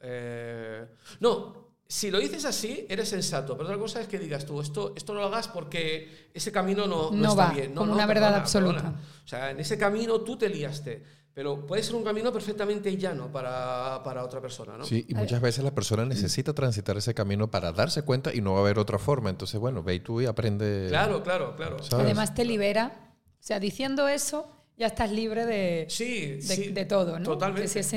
Eh, 0.00 0.86
no, 1.20 1.68
si 1.86 2.10
lo 2.10 2.18
dices 2.18 2.44
así, 2.44 2.86
eres 2.88 3.08
sensato, 3.08 3.56
pero 3.56 3.66
otra 3.66 3.78
cosa 3.78 4.00
es 4.02 4.08
que 4.08 4.18
digas 4.18 4.44
tú, 4.44 4.60
esto, 4.60 4.92
esto 4.94 5.14
no 5.14 5.20
lo 5.20 5.26
hagas 5.26 5.48
porque 5.48 6.28
ese 6.34 6.52
camino 6.52 6.86
no, 6.86 7.10
no, 7.10 7.30
está 7.30 7.50
bien. 7.50 7.74
No, 7.74 7.80
como 7.80 7.94
una 7.94 8.04
verdad 8.04 8.34
absoluta. 8.34 8.94
O 9.24 9.26
sea, 9.26 9.50
en 9.50 9.60
ese 9.60 9.78
camino 9.78 10.20
tú 10.20 10.36
te 10.36 10.50
liaste. 10.50 11.02
Pero 11.38 11.64
puede 11.64 11.84
ser 11.84 11.94
un 11.94 12.02
camino 12.02 12.32
perfectamente 12.32 12.96
llano 12.96 13.30
para, 13.30 14.02
para 14.02 14.24
otra 14.24 14.40
persona, 14.40 14.76
¿no? 14.76 14.84
Sí, 14.84 15.06
y 15.06 15.14
muchas 15.14 15.40
veces 15.40 15.62
la 15.62 15.72
persona 15.72 16.04
necesita 16.04 16.52
transitar 16.52 16.96
ese 16.96 17.14
camino 17.14 17.48
para 17.48 17.70
darse 17.70 18.02
cuenta 18.02 18.34
y 18.34 18.40
no 18.40 18.54
va 18.54 18.58
a 18.58 18.62
haber 18.62 18.76
otra 18.76 18.98
forma. 18.98 19.30
Entonces, 19.30 19.60
bueno, 19.60 19.84
ve 19.84 20.00
tú 20.00 20.20
y 20.20 20.26
aprende. 20.26 20.86
Claro, 20.88 21.22
claro, 21.22 21.54
claro. 21.54 21.76
Además 21.92 22.34
te 22.34 22.44
libera. 22.44 23.14
O 23.34 23.36
sea, 23.38 23.60
diciendo 23.60 24.08
eso, 24.08 24.48
ya 24.76 24.88
estás 24.88 25.12
libre 25.12 25.46
de, 25.46 25.86
sí, 25.88 26.40
de, 26.40 26.72
de 26.72 26.84
todo, 26.86 27.20
¿no? 27.20 27.24
Totalmente. 27.24 27.68
si 27.68 27.78
es 27.78 27.94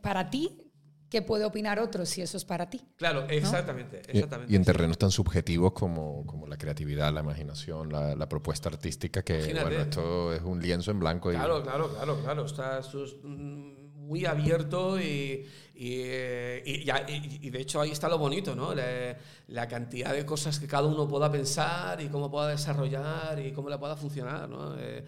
para 0.00 0.30
ti 0.30 0.67
¿Qué 1.10 1.22
puede 1.22 1.44
opinar 1.44 1.78
otro 1.78 2.04
si 2.04 2.20
eso 2.20 2.36
es 2.36 2.44
para 2.44 2.68
ti? 2.68 2.82
Claro, 2.96 3.26
exactamente. 3.28 4.02
exactamente 4.06 4.52
y, 4.52 4.56
en 4.56 4.64
terrenos 4.64 4.98
tan 4.98 5.10
subjetivos 5.10 5.72
como, 5.72 6.26
como 6.26 6.46
la 6.46 6.58
creatividad, 6.58 7.12
la 7.12 7.20
imaginación, 7.20 7.90
la, 7.90 8.14
la 8.14 8.28
propuesta 8.28 8.68
artística, 8.68 9.22
que 9.22 9.54
bueno, 9.54 9.70
esto 9.80 10.34
es 10.34 10.42
un 10.42 10.60
lienzo 10.60 10.90
en 10.90 11.00
blanco. 11.00 11.30
Claro, 11.30 11.62
claro, 11.62 11.88
claro, 11.94 12.20
claro. 12.22 12.44
Estás 12.44 12.94
muy 13.24 14.26
abierto 14.26 15.00
y, 15.00 15.46
y, 15.74 16.02
y, 16.02 17.50
de 17.50 17.60
hecho 17.60 17.80
ahí 17.80 17.90
está 17.90 18.08
lo 18.08 18.18
bonito, 18.18 18.54
¿no? 18.54 18.74
La, 18.74 19.16
la, 19.48 19.68
cantidad 19.68 20.12
de 20.12 20.26
cosas 20.26 20.58
que 20.58 20.66
cada 20.66 20.88
uno 20.88 21.08
pueda 21.08 21.30
pensar 21.30 22.00
y 22.02 22.08
cómo 22.08 22.30
pueda 22.30 22.48
desarrollar 22.48 23.38
y 23.38 23.52
cómo 23.52 23.70
le 23.70 23.78
pueda 23.78 23.96
funcionar, 23.96 24.48
¿no? 24.48 24.78
Eh, 24.78 25.04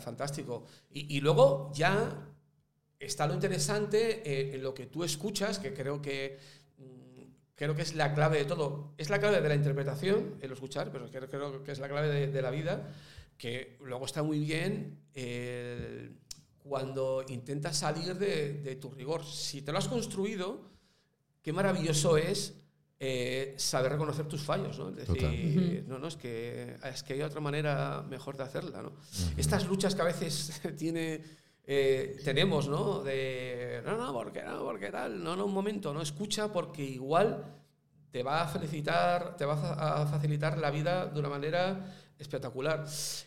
fantástico. 0.00 0.66
y 0.92 1.18
luego 1.22 1.72
ya 1.74 2.29
está 3.00 3.26
lo 3.26 3.34
interesante 3.34 4.22
eh, 4.24 4.54
en 4.54 4.62
lo 4.62 4.74
que 4.74 4.86
tú 4.86 5.02
escuchas, 5.02 5.58
que 5.58 5.72
creo 5.72 6.00
que, 6.00 6.38
mm, 6.78 7.22
creo 7.56 7.74
que 7.74 7.82
es 7.82 7.94
la 7.94 8.14
clave 8.14 8.38
de 8.38 8.44
todo. 8.44 8.94
Es 8.98 9.10
la 9.10 9.18
clave 9.18 9.40
de 9.40 9.48
la 9.48 9.54
interpretación, 9.54 10.36
el 10.40 10.52
escuchar, 10.52 10.92
pero 10.92 11.10
creo, 11.10 11.64
que 11.64 11.72
es 11.72 11.78
la 11.78 11.88
clave 11.88 12.28
de, 12.28 12.42
la 12.42 12.50
vida, 12.50 12.92
que 13.38 13.78
luego 13.80 14.04
está 14.04 14.22
muy 14.22 14.38
bien 14.38 14.98
cuando 16.62 17.24
intentas 17.28 17.78
salir 17.78 18.14
de, 18.16 18.76
tu 18.76 18.90
rigor. 18.90 19.24
Si 19.24 19.62
te 19.62 19.72
lo 19.72 19.78
has 19.78 19.88
construido, 19.88 20.70
qué 21.42 21.52
maravilloso 21.52 22.16
es 22.16 22.54
eh, 23.00 23.54
saber 23.56 23.92
reconocer 23.92 24.26
tus 24.26 24.42
fallos, 24.42 24.78
¿no? 24.78 24.90
Es 24.90 25.08
decir, 25.08 25.84
no, 25.88 25.98
no, 25.98 26.08
es 26.08 26.16
que, 26.16 26.76
es 26.84 27.02
que 27.02 27.14
hay 27.14 27.22
otra 27.22 27.40
manera 27.40 28.04
mejor 28.08 28.36
de 28.36 28.44
hacerla, 28.44 28.82
¿no? 28.82 28.92
Estas 29.38 29.66
luchas 29.66 29.94
que 29.94 30.02
a 30.02 30.04
veces 30.04 30.60
tiene 30.78 31.22
eh, 31.72 32.16
tenemos, 32.24 32.66
¿no? 32.66 33.00
De, 33.00 33.80
no, 33.86 33.96
no, 33.96 34.12
porque 34.12 34.42
no, 34.42 34.64
porque 34.64 34.90
tal, 34.90 35.22
no, 35.22 35.36
no, 35.36 35.46
un 35.46 35.54
momento, 35.54 35.94
no, 35.94 36.02
escucha 36.02 36.52
porque 36.52 36.82
igual 36.82 37.44
te 38.10 38.24
va 38.24 38.42
a 38.42 38.48
felicitar, 38.48 39.36
te 39.36 39.44
va 39.44 39.54
a 40.00 40.04
facilitar 40.04 40.58
la 40.58 40.72
vida 40.72 41.06
de 41.06 41.20
una 41.20 41.28
manera 41.28 41.94
espectacular. 42.18 42.84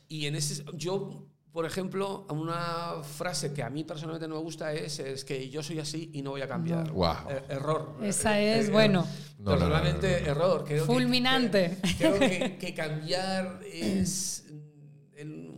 Y 0.10 0.26
en 0.26 0.36
ese, 0.36 0.62
yo, 0.74 1.26
por 1.54 1.66
ejemplo, 1.66 2.28
una 2.32 3.02
frase 3.02 3.54
que 3.54 3.64
a 3.64 3.70
mí 3.70 3.86
personalmente 3.86 4.28
no 4.28 4.36
me 4.36 4.42
gusta 4.42 4.74
es, 4.74 5.00
es 5.00 5.24
que 5.24 5.50
yo 5.50 5.64
soy 5.64 5.80
así 5.80 6.10
y 6.12 6.22
no 6.22 6.32
voy 6.32 6.42
a 6.42 6.48
cambiar. 6.50 6.92
Er, 7.30 7.46
error. 7.48 7.96
Esa 8.02 8.42
eh, 8.42 8.60
es, 8.60 8.68
eh, 8.68 8.72
bueno. 8.72 9.08
personalmente, 9.42 10.22
error. 10.26 10.68
Fulminante. 10.86 11.78
creo 11.98 12.20
que 12.20 12.74
cambiar 12.76 13.62
es 13.72 14.43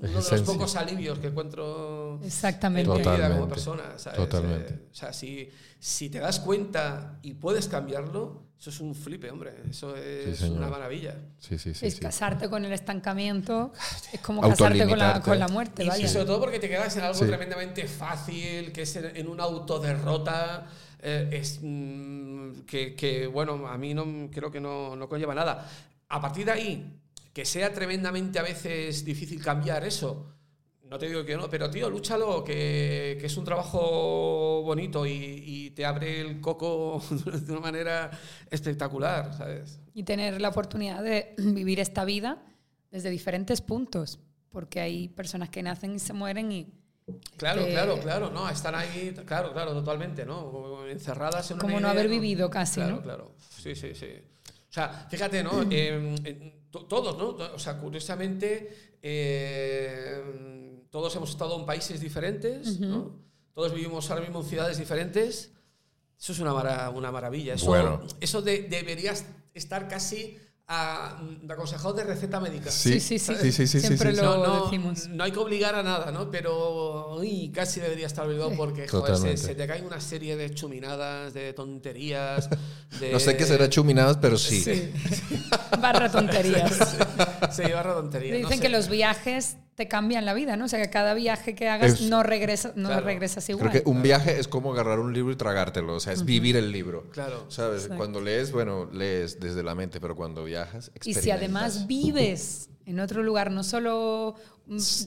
uno 0.09 0.21
de 0.21 0.31
los 0.31 0.41
pocos 0.41 0.75
alivios 0.75 1.19
que 1.19 1.27
encuentro 1.27 2.19
Exactamente. 2.23 2.89
en 2.89 2.97
mi 2.97 3.01
vida 3.01 3.29
como 3.29 3.47
persona. 3.47 3.95
Totalmente. 4.15 4.73
Eh, 4.73 4.87
o 4.91 4.95
sea, 4.95 5.13
si, 5.13 5.49
si 5.79 6.09
te 6.09 6.19
das 6.19 6.39
cuenta 6.39 7.19
y 7.21 7.33
puedes 7.33 7.67
cambiarlo, 7.67 8.45
eso 8.59 8.69
es 8.69 8.79
un 8.79 8.95
flipe, 8.95 9.29
hombre. 9.29 9.53
Eso 9.69 9.95
es 9.95 10.41
una 10.41 10.67
maravilla. 10.67 11.15
Sí, 11.39 11.59
sí, 11.59 11.73
sí, 11.73 11.85
es 11.85 11.99
casarte 11.99 12.49
con 12.49 12.65
el 12.65 12.71
estancamiento. 12.71 13.73
Es 14.11 14.21
como 14.21 14.41
casarte 14.41 14.87
con 14.87 14.97
la, 14.97 15.21
con 15.21 15.37
la 15.37 15.47
muerte. 15.47 15.85
Y, 15.99 16.07
sobre 16.07 16.25
todo 16.25 16.39
porque 16.39 16.59
te 16.59 16.69
quedas 16.69 16.95
en 16.97 17.03
algo 17.03 17.19
tremendamente 17.19 17.87
fácil, 17.87 18.71
que 18.71 18.83
es 18.83 18.95
en, 18.95 19.27
una 19.27 19.43
autoderrota. 19.43 20.67
Eh, 20.99 21.29
es, 21.33 21.59
mm, 21.61 22.61
que, 22.61 22.95
que, 22.95 23.27
bueno, 23.27 23.67
a 23.67 23.77
mí 23.77 23.93
no, 23.93 24.31
creo 24.31 24.49
que 24.49 24.59
no, 24.59 24.95
no 24.95 25.07
conlleva 25.07 25.35
nada. 25.35 25.69
A 26.09 26.21
partir 26.21 26.45
de 26.45 26.51
ahí, 26.51 26.99
que 27.35 27.43
sea 27.43 27.73
tremendamente 27.73 28.39
a 28.39 28.43
veces 28.43 29.03
difícil 29.03 29.43
cambiar 29.43 29.83
eso. 29.83 30.31
No 30.89 30.97
te 30.97 31.07
digo 31.07 31.25
que 31.25 31.35
no, 31.35 31.49
pero 31.49 31.69
tío, 31.69 31.89
lúchalo, 31.89 32.45
que, 32.45 33.17
que 33.19 33.25
es 33.25 33.35
un 33.35 33.43
trabajo 33.43 34.61
bonito 34.63 35.05
y, 35.05 35.73
te 35.75 35.85
abre 35.85 36.21
el 36.21 36.39
coco 36.39 37.03
de 37.09 37.51
una 37.51 37.59
manera 37.59 38.09
espectacular, 38.49 39.33
¿sabes? 39.33 39.81
Y 39.93 40.03
tener 40.03 40.39
la 40.39 40.47
oportunidad 40.47 41.03
de 41.03 41.33
vivir 41.37 41.81
esta 41.81 42.05
vida 42.05 42.41
desde 42.89 43.09
diferentes 43.09 43.59
puntos, 43.59 44.17
porque 44.49 44.79
hay 44.79 45.09
personas 45.09 45.49
que 45.49 45.61
nacen 45.61 45.95
y 45.95 45.99
se 45.99 46.13
mueren 46.13 46.53
y... 46.53 46.73
Claro, 47.35 47.65
claro, 47.65 47.99
claro, 47.99 48.31
no, 48.31 48.49
están 48.49 48.75
ahí, 48.75 49.13
claro, 49.25 49.51
claro, 49.51 49.73
totalmente, 49.73 50.25
¿no? 50.25 50.87
Encerradas 50.87 51.51
en 51.51 51.55
una 51.55 51.61
Como 51.63 51.81
no 51.81 51.89
haber 51.89 52.07
vivido 52.07 52.49
casi, 52.49 52.75
claro, 52.75 52.95
¿no? 52.95 53.01
Claro, 53.01 53.35
sí, 53.37 53.75
sí, 53.75 53.93
sí. 53.93 54.21
O 54.75 54.77
sea, 54.77 55.07
fíjate, 55.09 55.41
¿no? 55.41 55.51
todos, 56.69 57.17
¿no? 57.17 57.29
O 57.53 57.59
sea, 57.59 57.77
curiosamente, 57.79 58.97
eh, 59.01 60.81
todos 60.89 61.15
hemos 61.15 61.29
estado 61.29 61.57
en 61.57 61.65
países 61.65 62.01
diferentes, 62.01 62.81
¿no? 62.81 63.15
Todos 63.53 63.73
vivimos 63.73 64.11
ahora 64.11 64.21
mismo 64.21 64.41
en 64.41 64.45
ciudades 64.45 64.77
diferentes. 64.77 65.53
Eso 66.19 66.33
es 66.33 66.39
una, 66.39 66.89
una 66.89 67.09
maravilla. 67.09 67.53
Eso, 67.53 68.05
eso 68.19 68.41
debería 68.41 69.13
estar 69.53 69.87
casi 69.87 70.37
a, 70.67 71.19
aconsejado 71.47 71.93
de 71.93 72.03
receta 72.03 72.39
médica. 72.39 72.71
Sí, 72.71 72.99
sí, 72.99 73.19
sí. 73.19 73.35
sí, 73.51 73.67
sí, 73.67 73.79
Siempre 73.79 74.13
lo 74.13 74.37
no, 74.37 74.63
decimos. 74.63 75.07
No 75.09 75.23
hay 75.23 75.31
que 75.31 75.39
obligar 75.39 75.75
a 75.75 75.83
nada, 75.83 76.11
¿no? 76.11 76.31
Pero 76.31 77.15
uy, 77.17 77.51
casi 77.53 77.79
debería 77.79 78.07
estar 78.07 78.25
obligado 78.25 78.51
porque 78.55 78.87
joder, 78.87 79.37
se, 79.37 79.53
te 79.53 79.67
caen 79.67 79.85
una 79.85 80.01
serie 80.01 80.35
de 80.35 80.53
chuminadas, 80.53 81.33
de 81.33 81.53
tonterías. 81.53 82.49
No 83.11 83.19
sé 83.19 83.35
qué 83.35 83.45
será 83.45 83.69
chuminadas, 83.69 84.17
pero 84.17 84.37
sí. 84.37 84.63
barra 85.81 86.09
tonterías. 86.09 86.95
sí, 87.51 87.63
barra 87.63 87.93
tonterías. 87.95 88.37
Dicen 88.37 88.61
que 88.61 88.69
los 88.69 88.87
viajes 88.87 89.57
te 89.75 89.89
cambian 89.89 90.25
la 90.25 90.33
vida, 90.33 90.55
¿no? 90.55 90.65
O 90.65 90.67
sea, 90.67 90.81
que 90.81 90.89
cada 90.89 91.13
viaje 91.13 91.53
que 91.53 91.67
hagas 91.67 92.01
no, 92.01 92.23
regresa, 92.23 92.71
no 92.75 92.99
regresas 93.01 93.47
igual. 93.49 93.69
Creo 93.69 93.83
que 93.83 93.89
un 93.89 94.01
viaje 94.01 94.39
es 94.39 94.47
como 94.47 94.71
agarrar 94.71 94.99
un 94.99 95.13
libro 95.13 95.33
y 95.33 95.35
tragártelo, 95.35 95.95
o 95.95 95.99
sea, 95.99 96.13
es 96.13 96.23
vivir 96.23 96.55
el 96.55 96.71
libro. 96.71 97.09
Claro. 97.11 97.45
¿Sabes? 97.49 97.89
Cuando 97.95 98.21
lees, 98.21 98.53
bueno, 98.53 98.89
lees 98.91 99.39
desde 99.39 99.63
la 99.63 99.75
mente, 99.75 99.99
pero 99.99 100.15
cuando 100.15 100.45
viajas, 100.45 100.91
Y 101.03 101.13
si 101.13 101.29
además 101.29 101.87
vives 101.87 102.69
en 102.85 102.99
otro 103.01 103.21
lugar, 103.21 103.51
no 103.51 103.63
solo 103.63 104.35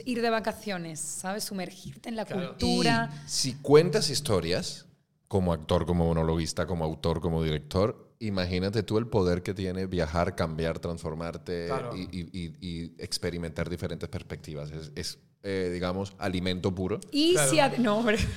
ir 0.05 0.21
de 0.21 0.31
vacaciones, 0.31 1.01
¿sabes? 1.01 1.45
Sumergirte 1.45 2.11
en 2.11 2.17
la 2.17 2.27
cultura. 2.27 3.11
si 3.27 3.55
cuentas 3.55 4.11
historias, 4.11 4.87
como 5.29 5.53
actor, 5.53 5.87
como 5.87 6.07
monologuista, 6.07 6.67
como 6.67 6.85
autor, 6.85 7.21
como 7.21 7.43
director, 7.43 8.08
imagínate 8.21 8.83
tú 8.83 8.99
el 8.99 9.07
poder 9.07 9.43
que 9.43 9.55
tiene 9.55 9.87
viajar, 9.87 10.35
cambiar, 10.35 10.79
transformarte 10.79 11.69
y, 11.95 12.93
experimentar 12.99 13.71
diferentes 13.71 14.09
perspectivas. 14.09 14.71
Es, 14.95 15.19
eh, 15.43 15.71
digamos, 15.73 16.15
alimento 16.19 16.75
puro. 16.75 16.99
Y 17.13 17.37
si... 17.49 17.59
No, 17.81 17.99
hombre. 17.99 18.19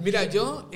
Mira, 0.00 0.24
yo 0.24 0.70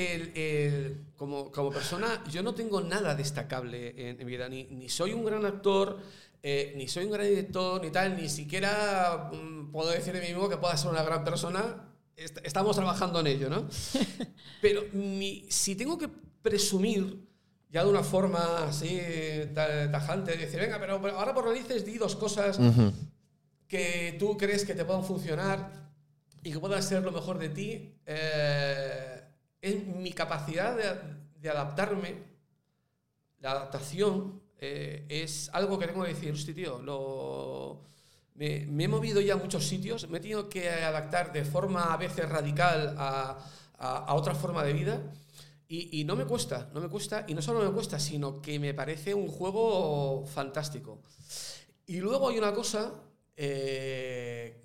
como, 1.16 1.52
como, 1.52 1.70
persona, 1.70 2.24
yo 2.30 2.42
no 2.42 2.54
tengo 2.54 2.80
nada 2.80 3.14
destacable 3.14 4.10
en, 4.10 4.16
mi 4.18 4.24
vida. 4.24 4.48
Ni, 4.48 4.64
ni, 4.64 4.88
soy 4.88 5.12
un 5.12 5.24
gran 5.24 5.44
actor, 5.44 5.98
eh, 6.42 6.72
ni 6.76 6.88
soy 6.88 7.04
un 7.04 7.12
gran 7.12 7.28
director, 7.28 7.80
ni 7.82 7.90
tal, 7.90 8.16
ni 8.16 8.28
siquiera 8.28 9.30
mm, 9.32 9.70
puedo 9.70 9.90
decir 9.90 10.12
de 10.12 10.20
mí 10.20 10.28
mismo 10.28 10.48
que 10.48 10.56
pueda 10.56 10.76
ser 10.76 10.90
una 10.90 11.02
gran 11.02 11.22
persona 11.22 11.91
estamos 12.42 12.76
trabajando 12.76 13.20
en 13.20 13.26
ello, 13.26 13.50
¿no? 13.50 13.68
Pero 14.60 14.82
si 15.48 15.74
tengo 15.76 15.98
que 15.98 16.08
presumir, 16.42 17.18
ya 17.70 17.84
de 17.84 17.90
una 17.90 18.02
forma 18.02 18.64
así 18.68 19.00
tajante, 19.54 20.36
dice, 20.36 20.58
venga, 20.58 20.78
pero, 20.78 20.94
ahora 21.16 21.32
por 21.32 21.46
narices 21.46 21.86
di 21.86 21.96
dos 21.96 22.16
cosas 22.16 22.58
que 23.66 24.16
tú 24.18 24.36
crees 24.36 24.66
que 24.66 24.74
te 24.74 24.84
puedan 24.84 25.04
funcionar 25.04 25.90
y 26.42 26.52
que 26.52 26.58
puedan 26.58 26.82
ser 26.82 27.02
lo 27.02 27.12
mejor 27.12 27.38
de 27.38 27.48
ti. 27.48 27.94
Eh, 28.04 29.22
es 29.62 29.86
mi 29.86 30.12
capacidad 30.12 30.76
de, 31.40 31.48
adaptarme, 31.48 32.16
la 33.38 33.52
adaptación 33.52 34.42
eh, 34.58 35.06
es 35.08 35.48
algo 35.54 35.78
que 35.78 35.86
tengo 35.86 36.02
que 36.02 36.12
decir, 36.12 36.32
hostia, 36.32 36.54
tío, 36.54 36.82
lo, 36.82 37.80
me, 38.34 38.84
he 38.84 38.88
movido 38.88 39.20
ya 39.20 39.34
a 39.34 39.36
muchos 39.36 39.66
sitios, 39.66 40.08
me 40.08 40.18
he 40.18 40.20
tenido 40.20 40.48
que 40.48 40.68
adaptar 40.68 41.32
de 41.32 41.44
forma 41.44 41.92
a 41.92 41.96
veces 41.96 42.28
radical 42.28 42.94
a, 42.98 43.38
a 43.78 44.14
otra 44.14 44.34
forma 44.34 44.62
de 44.64 44.72
vida 44.72 45.02
y, 45.74 46.04
no 46.04 46.16
me 46.16 46.26
cuesta, 46.26 46.70
no 46.74 46.82
me 46.82 46.88
cuesta, 46.90 47.24
y 47.26 47.32
no 47.32 47.40
solo 47.40 47.64
me 47.64 47.72
cuesta, 47.72 47.98
sino 47.98 48.42
que 48.42 48.58
me 48.58 48.74
parece 48.74 49.14
un 49.14 49.26
juego 49.26 50.26
fantástico. 50.26 51.00
Y 51.86 51.96
luego 51.96 52.28
hay 52.28 52.36
una 52.36 52.52
cosa 52.52 52.92
eh, 53.34 54.60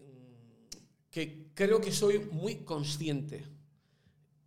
que 1.09 1.51
creo 1.53 1.79
que 1.79 1.93
soy 1.93 2.19
muy 2.19 2.55
consciente. 2.57 3.45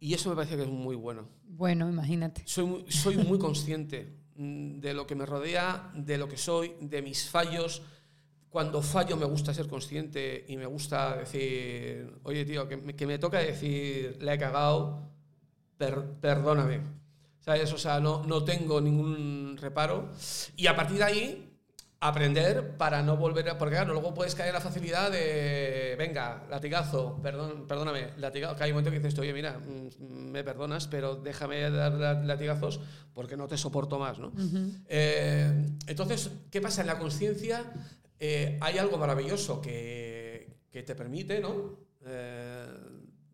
Y 0.01 0.13
eso 0.13 0.29
me 0.29 0.37
parece 0.37 0.57
que 0.57 0.65
es 0.65 0.69
muy 0.69 0.97
bueno. 0.97 1.31
Bueno, 1.45 1.89
imagínate. 1.89 2.43
Soy 2.45 2.67
muy, 2.67 2.93
soy 2.93 3.17
muy 3.17 3.39
consciente 3.39 4.19
de 4.35 4.93
lo 4.93 5.07
que 5.07 5.15
me 5.15 5.25
rodea, 5.25 5.91
de 5.95 6.19
lo 6.19 6.29
que 6.29 6.37
soy, 6.37 6.75
de 6.79 7.01
mis 7.01 7.27
fallos. 7.31 7.81
Cuando 8.51 8.83
fallo 8.83 9.17
me 9.17 9.27
gusta 9.27 9.55
ser 9.55 9.69
consciente 9.69 10.45
y 10.49 10.57
me 10.57 10.67
gusta 10.67 11.17
decir, 11.17 12.19
oye 12.25 12.45
tío, 12.45 12.69
que 12.69 12.77
me, 12.77 12.97
que 12.97 13.07
me 13.07 13.19
toca 13.19 13.39
decir, 13.39 14.19
le 14.21 14.35
he 14.35 14.39
cagado, 14.39 15.09
perdóname. 15.79 16.81
¿Sabes? 17.41 17.73
O 17.73 17.79
sea, 17.79 18.01
no, 18.01 18.25
no 18.25 18.45
tengo 18.45 18.81
ningún 18.81 19.57
reparo. 19.59 20.11
Y 20.57 20.67
a 20.67 20.77
partir 20.77 20.99
de 20.99 21.05
ahí, 21.05 21.51
aprender 22.01 22.77
para 22.77 23.03
no 23.03 23.17
volver 23.17 23.49
a. 23.51 23.59
Porque 23.59 23.77
claro, 23.77 23.93
luego 23.93 24.15
puedes 24.15 24.35
caer 24.35 24.49
en 24.49 24.55
la 24.55 24.61
facilidad 24.61 25.11
de. 25.11 25.95
Venga, 25.99 26.47
latigazo, 26.51 27.21
perdón, 27.23 27.67
perdóname, 27.67 28.11
latigazo. 28.17 28.57
Que 28.57 28.65
hay 28.65 28.71
un 28.71 28.77
momento 28.77 28.91
que 28.91 28.99
dices, 28.99 29.19
oye, 29.19 29.33
mira, 29.33 29.59
mm, 29.59 30.31
me 30.31 30.43
perdonas, 30.43 30.87
pero 30.87 31.17
déjame 31.17 31.71
dar 31.71 32.25
latigazos 32.25 32.81
porque 33.15 33.37
no 33.37 33.49
te 33.49 33.57
soporto 33.57 33.99
más, 33.99 34.19
¿no? 34.19 34.33
Eh, 34.89 35.67
entonces, 35.87 36.31
¿qué 36.51 36.61
pasa? 36.61 36.81
En 36.81 36.87
la 36.87 36.99
conciencia 36.99 37.65
eh, 38.23 38.59
hay 38.61 38.77
algo 38.77 38.99
maravilloso 38.99 39.63
que, 39.63 40.47
que 40.71 40.83
te 40.83 40.95
permite, 40.95 41.41
¿no? 41.41 41.79
Eh, 42.05 42.67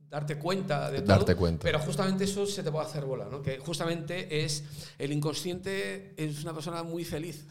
darte 0.09 0.39
cuenta 0.39 0.91
de 0.93 1.03
darte 1.03 1.33
todo, 1.33 1.37
cuenta. 1.41 1.65
pero 1.65 1.81
justamente 1.81 2.23
eso 2.23 2.47
se 2.47 2.63
te 2.63 2.71
puede 2.71 2.87
hacer 2.87 3.05
bola, 3.05 3.27
¿no? 3.29 3.43
Que 3.43 3.59
justamente 3.59 4.45
es 4.45 4.63
el 4.97 5.13
inconsciente 5.13 6.15
es 6.17 6.45
una 6.45 6.55
persona 6.55 6.85
muy 6.85 7.05
feliz. 7.05 7.45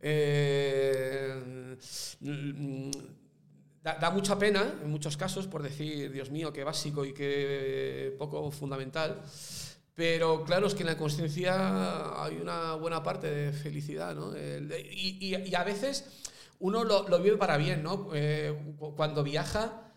Eh, 0.00 1.76
da, 3.82 4.10
mucha 4.10 4.38
pena 4.38 4.78
en 4.82 4.90
muchos 4.90 5.18
casos 5.18 5.46
por 5.46 5.62
decir, 5.62 6.10
Dios 6.10 6.30
mío, 6.30 6.54
qué 6.54 6.64
básico 6.64 7.04
y 7.04 7.12
qué 7.12 8.16
poco 8.18 8.50
fundamental. 8.50 9.22
Pero 9.94 10.42
claro, 10.44 10.68
es 10.68 10.74
que 10.74 10.84
en 10.84 10.86
la 10.86 10.96
consciencia 10.96 12.24
hay 12.24 12.36
una 12.36 12.76
buena 12.76 13.02
parte 13.02 13.28
de 13.28 13.52
felicidad, 13.52 14.14
¿no? 14.14 14.32
y, 14.34 15.18
y, 15.20 15.54
a 15.54 15.64
veces 15.64 16.04
uno 16.60 16.84
lo, 16.84 17.08
lo 17.08 17.20
vive 17.20 17.36
para 17.36 17.56
bien, 17.56 17.82
¿no? 17.82 18.10
Eh, 18.14 18.74
cuando 18.96 19.22
viaja 19.22 19.88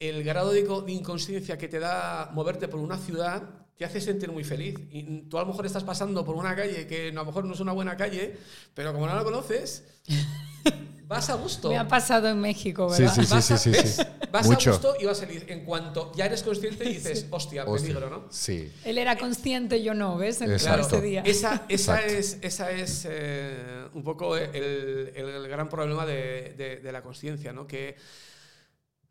el 0.00 0.24
grado 0.24 0.52
de, 0.52 0.60
inconsciencia 0.88 1.58
que 1.58 1.68
te 1.68 1.78
da 1.78 2.30
moverte 2.32 2.68
por 2.68 2.80
una 2.80 2.96
ciudad 2.96 3.42
te 3.76 3.84
hace 3.84 4.00
sentir 4.00 4.30
muy 4.30 4.44
feliz. 4.44 4.74
Y 4.90 5.22
tú 5.22 5.38
a 5.38 5.42
lo 5.42 5.48
mejor 5.48 5.64
estás 5.64 5.84
pasando 5.84 6.24
por 6.24 6.36
una 6.36 6.54
calle 6.54 6.86
que 6.86 7.08
a 7.08 7.12
lo 7.12 7.24
mejor 7.24 7.44
no 7.44 7.54
es 7.54 7.60
una 7.60 7.72
buena 7.72 7.96
calle, 7.96 8.36
pero 8.74 8.92
como 8.92 9.06
no 9.06 9.14
la 9.14 9.24
conoces, 9.24 9.84
vas 11.10 11.28
a 11.28 11.34
gusto. 11.34 11.68
Me 11.68 11.76
ha 11.76 11.88
pasado 11.88 12.28
en 12.28 12.40
México, 12.40 12.88
¿verdad? 12.88 13.12
Sí, 13.12 13.26
sí, 13.26 13.42
sí, 13.42 13.74
sí, 13.74 14.02
Vas 14.30 14.48
a 14.48 14.54
gusto 14.54 14.94
y 15.00 15.06
vas 15.06 15.18
a 15.18 15.26
salir. 15.26 15.44
En 15.48 15.64
cuanto 15.64 16.12
ya 16.14 16.26
eres 16.26 16.44
consciente 16.44 16.84
y 16.84 16.94
dices, 16.94 17.26
hostia, 17.30 17.66
peligro, 17.66 18.08
¿no? 18.08 18.28
Sí. 18.30 18.72
Él 18.84 18.96
era 18.96 19.18
consciente, 19.18 19.82
yo 19.82 19.92
no, 19.92 20.16
¿ves? 20.16 20.40
En 20.40 20.52
ese 20.52 21.00
día. 21.00 21.22
Esa, 21.26 21.64
esa 21.68 22.00
es, 22.06 22.38
esa 22.42 22.70
es 22.70 23.06
eh, 23.10 23.88
un 23.92 24.04
poco 24.04 24.36
el, 24.36 25.12
el, 25.14 25.48
gran 25.48 25.68
problema 25.68 26.06
de, 26.06 26.54
de, 26.56 26.76
de 26.76 26.92
la 26.92 27.02
conciencia, 27.02 27.52
¿no? 27.52 27.66
Que 27.66 27.96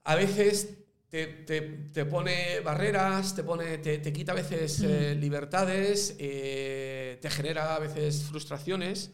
a 0.06 0.16
veces 0.16 0.70
te, 1.10 1.28
te, 1.28 1.62
te, 1.92 2.06
pone 2.06 2.62
barreras, 2.62 3.36
te, 3.36 3.44
pone, 3.44 3.80
te, 3.80 3.98
te 3.98 4.14
quita 4.14 4.32
a 4.32 4.36
veces 4.36 4.82
eh, 4.84 5.16
mm. 5.18 5.20
libertades, 5.20 6.16
eh, 6.18 7.18
te 7.22 7.30
genera 7.30 7.76
a 7.76 7.80
veces 7.80 8.24
frustraciones. 8.24 9.12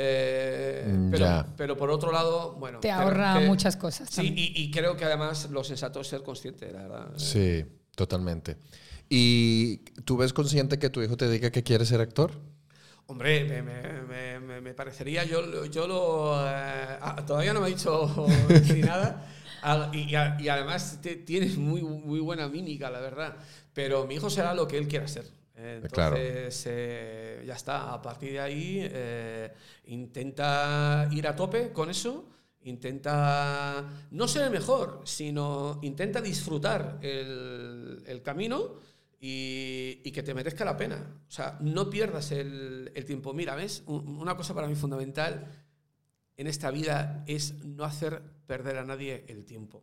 Eh, 0.00 0.84
mm, 0.86 1.10
pero, 1.10 1.46
pero, 1.56 1.76
por 1.76 1.90
otro 1.90 2.12
lado, 2.12 2.52
bueno. 2.52 2.78
Te 2.78 2.90
ahorra 2.90 3.40
muchas 3.40 3.76
cosas. 3.76 4.08
Sí, 4.08 4.32
y, 4.36 4.62
y, 4.62 4.70
creo 4.70 4.96
que 4.96 5.04
además 5.04 5.50
lo 5.50 5.64
sensato 5.64 6.00
es 6.00 6.06
ser 6.06 6.22
consciente, 6.22 6.70
la 6.72 6.82
verdad. 6.82 7.08
Sí, 7.16 7.64
totalmente. 7.96 8.56
¿Y 9.08 9.78
tú 10.04 10.16
ves 10.16 10.32
consciente 10.32 10.78
que 10.78 10.90
tu 10.90 11.02
hijo 11.02 11.16
te 11.16 11.28
diga 11.28 11.50
que 11.50 11.64
quiere 11.64 11.84
ser 11.84 12.00
actor? 12.00 12.32
Hombre, 13.06 13.44
me, 13.44 13.62
me, 13.62 14.38
me, 14.38 14.60
me 14.60 14.74
parecería, 14.74 15.24
yo, 15.24 15.64
yo 15.66 15.88
lo. 15.88 16.34
Ah, 16.36 17.24
todavía 17.26 17.52
no 17.54 17.60
me 17.60 17.66
ha 17.66 17.68
dicho 17.70 18.26
ni 18.72 18.82
nada. 18.82 19.26
Y, 19.92 20.14
además 20.14 21.00
tienes 21.24 21.56
muy, 21.56 21.82
muy 21.82 22.20
buena 22.20 22.48
mímica, 22.48 22.90
la 22.90 23.00
verdad. 23.00 23.36
Pero 23.72 24.06
mi 24.06 24.16
hijo 24.16 24.30
será 24.30 24.54
lo 24.54 24.68
que 24.68 24.78
él 24.78 24.86
quiera 24.88 25.08
ser. 25.08 25.24
Entonces, 25.60 26.64
eh, 26.66 27.42
ya 27.44 27.54
está. 27.54 27.92
A 27.92 28.00
partir 28.00 28.32
de 28.32 28.40
ahí, 28.40 28.80
eh, 28.82 29.52
intenta 29.86 31.08
ir 31.10 31.26
a 31.26 31.34
tope 31.34 31.72
con 31.72 31.90
eso. 31.90 32.28
Intenta 32.62 34.06
no 34.10 34.28
ser 34.28 34.44
el 34.44 34.50
mejor, 34.50 35.02
sino 35.04 35.78
intenta 35.82 36.20
disfrutar 36.20 36.98
el, 37.02 38.20
camino 38.24 38.74
y, 39.20 40.10
que 40.12 40.22
te 40.22 40.34
merezca 40.34 40.64
la 40.64 40.76
pena. 40.76 41.22
O 41.26 41.30
sea, 41.30 41.56
no 41.60 41.88
pierdas 41.88 42.30
el, 42.32 42.92
el 42.94 43.04
tiempo. 43.04 43.32
Mira, 43.32 43.54
¿ves? 43.54 43.82
Una 43.86 44.36
cosa 44.36 44.54
para 44.54 44.68
mí 44.68 44.74
fundamental 44.74 45.46
en 46.36 46.46
esta 46.46 46.70
vida 46.70 47.24
es 47.26 47.64
no 47.64 47.84
hacer 47.84 48.22
perder 48.46 48.78
a 48.78 48.84
nadie 48.84 49.24
el 49.28 49.44
tiempo. 49.44 49.82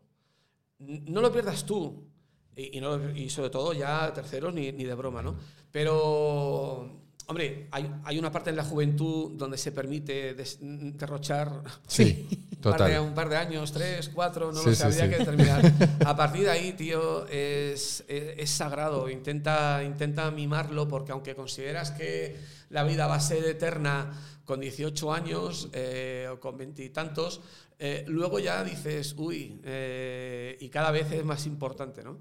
No 0.80 1.21
lo 1.21 1.32
pierdas 1.32 1.65
tú, 1.65 2.07
y, 2.56 3.30
sobre 3.30 3.49
todo 3.49 3.74
ya 3.74 4.12
terceros 4.14 4.53
ni, 4.53 4.72
ni, 4.72 4.84
de 4.84 4.93
broma, 4.93 5.22
¿no? 5.22 5.36
Pero, 5.72 6.89
hombre, 7.28 7.68
hay, 7.72 7.91
hay, 8.03 8.18
una 8.18 8.32
parte 8.32 8.49
en 8.49 8.56
la 8.56 8.64
juventud 8.64 9.32
donde 9.34 9.58
se 9.58 9.72
permite 9.72 10.36
derrochar 10.62 11.64
sí, 11.86 12.28
un, 12.53 12.62
par 12.62 12.89
de, 12.89 12.99
un, 12.99 13.14
par 13.14 13.30
de, 13.30 13.38
años, 13.38 13.72
tres, 13.72 14.10
cuatro, 14.10 14.51
no 14.51 14.64
lo 14.64 14.74
sé, 14.74 14.86
habría 14.86 15.10
que 15.10 15.18
determinar. 15.18 15.74
A 16.06 16.16
partir 16.16 16.43
de 16.43 16.51
ahí, 16.51 16.74
tío, 16.74 17.28
es, 17.28 18.06
es, 18.08 18.39
es, 18.39 18.49
sagrado. 18.49 19.10
Intenta, 19.10 19.84
intenta 19.84 20.32
mimarlo 20.32 20.88
porque 20.88 21.12
aunque 21.12 21.36
consideras 21.36 21.91
que 21.91 22.38
la 22.70 22.84
vida 22.84 23.08
va 23.08 23.16
a 23.16 23.20
ser 23.20 23.43
eterna 23.45 24.12
con 24.45 24.60
18 24.60 25.14
años 25.14 25.70
eh, 25.74 26.30
o 26.32 26.39
con 26.39 26.58
veintitantos, 26.58 27.41
eh, 27.78 28.06
luego 28.08 28.39
ya 28.39 28.64
dices, 28.64 29.16
uy, 29.18 29.60
eh, 29.64 30.58
y 30.60 30.70
cada 30.70 30.91
vez 30.91 31.12
es 31.12 31.26
más 31.26 31.45
importante, 31.45 32.03
¿no? 32.03 32.20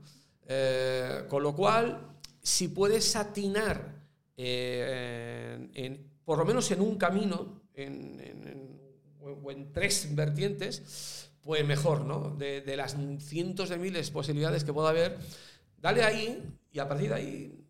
Con 1.28 1.42
lo 1.42 1.55
cual, 1.55 2.16
si 2.42 2.68
puedes 2.68 3.16
atinar, 3.16 3.95
en, 4.36 6.11
por 6.24 6.38
lo 6.38 6.45
menos 6.45 6.70
en 6.70 6.80
un 6.80 6.97
camino, 6.97 7.62
en, 7.74 8.78
o 9.20 9.51
en 9.51 9.72
tres 9.72 10.14
vertientes, 10.14 11.30
pues 11.40 11.64
mejor, 11.66 12.05
¿no? 12.05 12.30
De, 12.30 12.62
de, 12.62 12.76
las 12.76 12.97
cientos 13.20 13.68
de 13.68 13.78
miles 13.78 14.07
de 14.07 14.12
posibilidades 14.12 14.64
que 14.64 14.72
pueda 14.72 14.90
haber, 14.90 15.18
dale 15.78 16.03
ahí 16.03 16.42
y 16.72 16.78
a 16.78 16.88
partir 16.88 17.11
de 17.11 17.14
ahí 17.14 17.64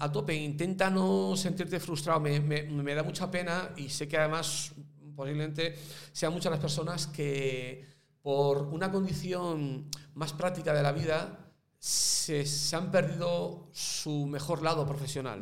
a 0.00 0.10
tope, 0.10 0.34
intenta 0.34 0.90
no 0.90 1.36
sentirte 1.36 1.78
frustrado, 1.78 2.20
me, 2.20 2.40
me, 2.40 2.94
da 2.94 3.02
mucha 3.02 3.30
pena 3.30 3.70
y 3.76 3.88
sé 3.88 4.08
que 4.08 4.16
además 4.16 4.72
posiblemente 5.14 5.76
sean 6.12 6.32
muchas 6.32 6.50
las 6.50 6.60
personas 6.60 7.06
que 7.06 7.84
por 8.22 8.62
una 8.62 8.90
condición 8.90 9.88
más 10.14 10.32
práctica 10.32 10.74
de 10.74 10.82
la 10.82 10.92
vida 10.92 11.41
se, 11.82 12.46
se 12.46 12.76
han 12.76 12.92
perdido 12.92 13.66
su 13.72 14.26
mejor 14.26 14.62
lado 14.62 14.86
profesional. 14.86 15.40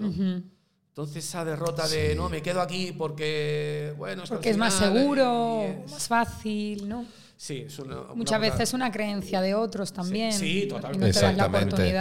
Entonces 0.89 1.23
esa 1.23 1.45
derrota 1.45 1.87
de 1.87 2.15
no, 2.15 2.31
me 2.31 2.41
quedo 2.41 2.63
aquí 2.63 2.93
porque, 2.97 3.93
bueno, 3.99 4.23
es 4.23 4.31
porque 4.31 4.49
es 4.49 4.57
más 4.57 4.73
seguro, 4.73 5.85
más 5.91 6.09
fácil, 6.09 6.89
¿no? 6.89 7.05
Sí, 7.37 7.65
es 7.67 7.79
una, 7.79 8.05
Muchas 8.15 8.41
veces 8.41 8.61
es 8.61 8.73
una 8.73 8.91
creencia 8.91 9.43
de 9.43 9.55
otros 9.55 9.93
también. 9.93 10.33
Sí, 10.33 10.67
totalmente. 10.67 11.09
Exactamente. 11.09 11.95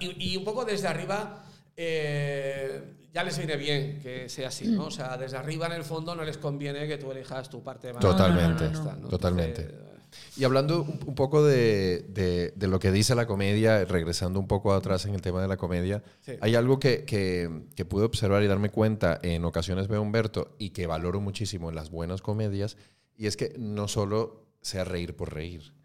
Y, 0.00 0.32
y, 0.32 0.36
un 0.36 0.44
poco 0.44 0.66
desde 0.66 0.88
arriba 0.88 1.44
eh, 1.74 3.08
ya 3.14 3.24
les 3.24 3.38
viene 3.38 3.56
bien 3.56 3.98
que 4.02 4.28
sea 4.28 4.48
así, 4.48 4.68
¿no? 4.68 4.86
O 4.86 4.90
sea, 4.90 5.16
desde 5.16 5.38
arriba 5.38 5.68
en 5.68 5.72
el 5.72 5.84
fondo 5.84 6.14
no 6.14 6.22
les 6.22 6.36
conviene 6.36 6.86
que 6.86 6.98
tú 6.98 7.10
elijas 7.12 7.48
tu 7.48 7.62
parte 7.62 7.94
más. 7.94 8.02
Totalmente, 8.02 8.68
totalmente. 9.08 9.95
Y 10.36 10.44
hablando 10.44 10.82
un, 10.82 11.14
poco 11.14 11.44
de, 11.44 12.52
lo 12.60 12.78
que 12.78 12.92
dice 12.92 13.14
la 13.14 13.26
comedia, 13.26 13.84
regresando 13.84 14.38
un 14.38 14.46
poco 14.46 14.74
atrás 14.74 15.06
en 15.06 15.14
el 15.14 15.22
tema 15.22 15.40
de 15.40 15.48
la 15.48 15.56
comedia, 15.56 16.02
hay 16.40 16.54
algo 16.54 16.78
que, 16.78 17.04
que, 17.04 17.84
pude 17.84 18.04
observar 18.04 18.42
y 18.42 18.46
darme 18.46 18.70
cuenta 18.70 19.18
en 19.22 19.44
ocasiones 19.44 19.88
veo 19.88 20.02
Humberto 20.02 20.54
y 20.58 20.70
que 20.70 20.86
valoro 20.86 21.20
muchísimo 21.20 21.70
en 21.70 21.74
las 21.74 21.90
buenas 21.90 22.20
comedias, 22.20 22.76
y 23.16 23.26
es 23.26 23.36
que 23.36 23.54
no 23.58 23.88
solo 23.88 24.44
sea 24.60 24.84
reír 24.84 25.16
por 25.16 25.32
reír 25.32 25.75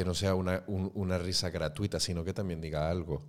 que 0.00 0.04
no 0.06 0.14
sea 0.14 0.34
una, 0.34 0.64
una, 0.66 1.18
risa 1.18 1.50
gratuita, 1.50 2.00
sino 2.00 2.24
que 2.24 2.32
también 2.32 2.58
diga 2.58 2.88
algo. 2.88 3.22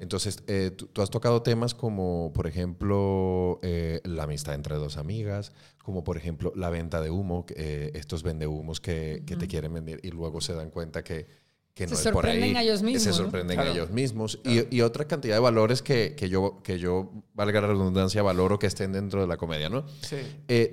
Entonces, 0.00 0.42
eh, 0.48 0.70
tú, 0.70 1.00
has 1.00 1.08
tocado 1.08 1.40
temas 1.40 1.74
como, 1.74 2.30
por 2.34 2.46
ejemplo, 2.46 3.58
eh, 3.62 4.02
la 4.04 4.24
amistad 4.24 4.54
entre 4.54 4.76
dos 4.76 4.98
amigas, 4.98 5.52
como 5.82 6.04
por 6.04 6.18
ejemplo 6.18 6.52
la 6.54 6.68
venta 6.68 7.00
de 7.00 7.08
humo, 7.08 7.46
eh, 7.56 7.92
estos 7.94 8.22
vendehumos 8.22 8.82
que, 8.82 9.22
que 9.26 9.34
te 9.36 9.48
quieren 9.48 9.72
vender 9.72 9.98
y 10.02 10.10
luego 10.10 10.42
se 10.42 10.52
dan 10.52 10.68
cuenta 10.68 11.02
que, 11.02 11.26
que 11.72 11.86
no 11.86 11.94
es 11.94 12.06
por 12.08 12.26
ahí. 12.26 12.54
A 12.54 12.60
ellos 12.60 12.82
mismos, 12.82 13.02
se 13.02 13.14
sorprenden 13.14 13.58
a 13.58 13.70
ellos 13.70 13.90
mismos. 13.90 14.38
Y, 14.44 14.76
y, 14.76 14.82
otra 14.82 15.06
cantidad 15.06 15.36
de 15.36 15.40
valores 15.40 15.80
que, 15.80 16.14
que, 16.14 16.28
yo, 16.28 16.60
que 16.62 16.78
yo, 16.78 17.10
valga 17.32 17.62
la 17.62 17.68
redundancia, 17.68 18.20
valoro 18.20 18.58
que 18.58 18.66
estén 18.66 18.92
dentro 18.92 19.22
de 19.22 19.26
la 19.26 19.38
comedia, 19.38 19.70
¿no? 19.70 19.86
Sí. 20.02 20.18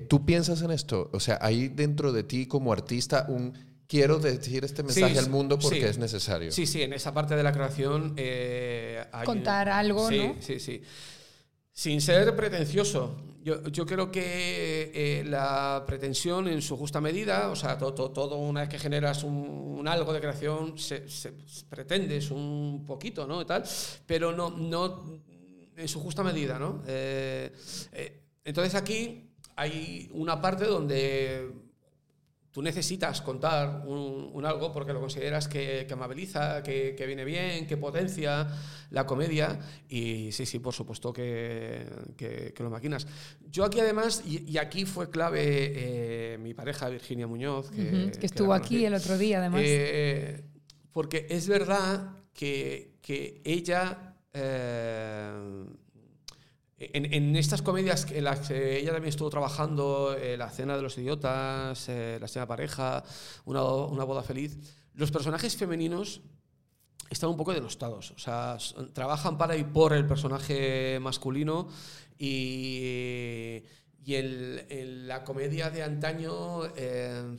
¿Tú 0.10 0.26
piensas 0.26 0.62
en 0.62 0.72
esto? 0.72 1.10
O 1.14 1.22
sea, 1.22 1.39
hay 1.39 1.70
dentro 1.70 2.12
de 2.12 2.24
ti 2.24 2.48
como 2.48 2.74
artista 2.74 3.28
un 3.30 3.54
quiero 3.88 4.20
decir 4.20 4.66
este 4.66 4.84
mensaje 4.84 5.18
al 5.18 5.30
mundo 5.30 5.58
porque 5.58 5.88
es 5.88 5.98
necesario. 5.98 6.52
Sí, 6.52 6.66
sí, 6.66 6.82
en 6.82 6.94
esa 6.94 7.14
parte 7.14 7.36
de 7.36 7.44
la 7.44 7.52
creación. 7.52 8.14
Eh, 8.18 9.04
Contar 9.26 9.70
algo, 9.70 10.08
sí, 10.10 10.34
Sí, 10.40 10.60
sí. 10.60 10.82
Sin 11.72 12.02
ser 12.02 12.36
pretencioso. 12.36 13.16
Yo, 13.44 13.64
yo 13.68 13.86
creo 13.86 14.12
que 14.12 14.92
eh, 14.94 15.24
la 15.24 15.84
pretensión 15.86 16.48
en 16.48 16.62
su 16.62 16.76
justa 16.76 17.00
medida, 17.00 17.50
o 17.50 17.56
sea, 17.56 17.78
todo, 17.78 18.12
todo, 18.12 18.36
una 18.38 18.62
vez 18.62 18.70
que 18.70 18.80
generas 18.80 19.24
un, 19.24 19.88
algo 19.88 20.12
de 20.12 20.20
creación, 20.20 20.78
se, 20.78 21.06
pretendes 21.70 22.32
un 22.32 22.84
poquito, 22.86 23.26
¿no? 23.26 23.42
Y 23.42 23.46
tal, 23.46 23.64
pero 24.06 24.34
no, 24.34 24.50
no 24.50 25.22
en 25.78 25.88
su 25.88 26.02
justa 26.02 26.24
medida, 26.24 26.60
¿no? 26.60 26.82
Eh, 26.88 27.54
entonces 28.44 28.76
aquí 28.76 29.30
hay 29.56 30.10
una 30.14 30.42
parte 30.42 30.66
donde 30.66 31.66
tú 32.52 32.62
necesitas 32.62 33.22
contar 33.22 33.84
un, 33.86 34.45
algo 34.45 34.72
porque 34.72 34.93
lo 34.93 35.00
consideras 35.00 35.48
que, 35.48 35.88
amabiliza, 35.91 36.64
que, 36.64 37.04
viene 37.06 37.26
bien, 37.26 37.68
que 37.68 37.78
potencia 37.78 38.48
la 38.91 39.06
comedia 39.06 39.60
y 39.89 40.32
sí, 40.32 40.45
sí, 40.45 40.60
por 40.60 40.74
supuesto 40.74 41.14
que, 41.14 42.54
lo 42.58 42.70
maquinas. 42.70 43.08
Yo 43.52 43.66
aquí 43.66 43.80
además, 43.80 44.24
y, 44.26 44.58
aquí 44.58 44.86
fue 44.86 45.10
clave 45.10 45.43
eh, 45.43 46.38
mi 46.39 46.54
pareja 46.54 46.89
Virginia 46.89 47.28
Muñoz, 47.28 47.70
que, 47.70 48.12
estuvo 48.22 48.54
aquí 48.54 48.86
el 48.86 48.93
otro 48.93 49.18
día 49.18 49.39
además. 49.39 49.62
Eh, 49.64 50.43
porque 50.91 51.28
es 51.30 51.48
verdad 51.48 52.16
que, 52.34 52.98
ella... 53.43 54.16
Eh, 54.34 55.66
en, 56.80 57.36
estas 57.36 57.62
comedias 57.62 58.06
en 58.12 58.24
las 58.24 58.48
que 58.48 58.80
ella 58.80 58.92
también 58.92 59.10
estuvo 59.10 59.30
trabajando, 59.30 60.16
eh, 60.16 60.38
La 60.38 60.50
cena 60.50 60.76
de 60.76 60.84
los 60.84 60.98
idiotas, 60.98 61.90
eh, 61.90 62.18
La 62.22 62.28
cena 62.28 62.46
pareja, 62.46 63.04
una, 63.46 63.62
boda 63.62 64.22
feliz, 64.22 64.58
los 64.94 65.12
personajes 65.12 65.56
femeninos 65.56 66.22
están 67.10 67.30
un 67.30 67.38
poco 67.38 67.54
denostados. 67.54 68.12
O 68.12 68.20
sea, 68.20 68.58
trabajan 68.94 69.38
para 69.38 69.56
y 69.56 69.64
por 69.64 69.94
el 69.94 70.06
personaje 70.06 71.00
masculino 71.02 71.68
y, 72.20 73.64
y 74.06 74.16
en, 74.16 75.08
la 75.08 75.24
comedia 75.24 75.72
de 75.72 75.82
antaño 75.82 76.66
eh, 76.76 77.38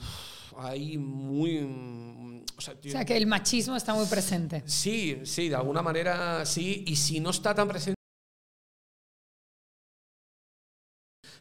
hay 0.57 0.99
muy... 0.99 2.45
O 2.57 2.61
sea, 2.61 2.75
o 2.75 2.89
sea, 2.89 3.05
que 3.05 3.17
el 3.17 3.29
machismo 3.29 3.77
está 3.77 3.95
muy 3.95 4.07
presente. 4.07 4.65
Sí, 4.67 5.21
sí, 5.23 5.49
de 5.49 5.55
alguna 5.55 5.81
manera 5.81 6.45
sí. 6.45 6.83
Y 6.89 6.97
si 6.97 7.21
no 7.21 7.31
está 7.31 7.55
tan 7.55 7.69
presente, 7.69 7.98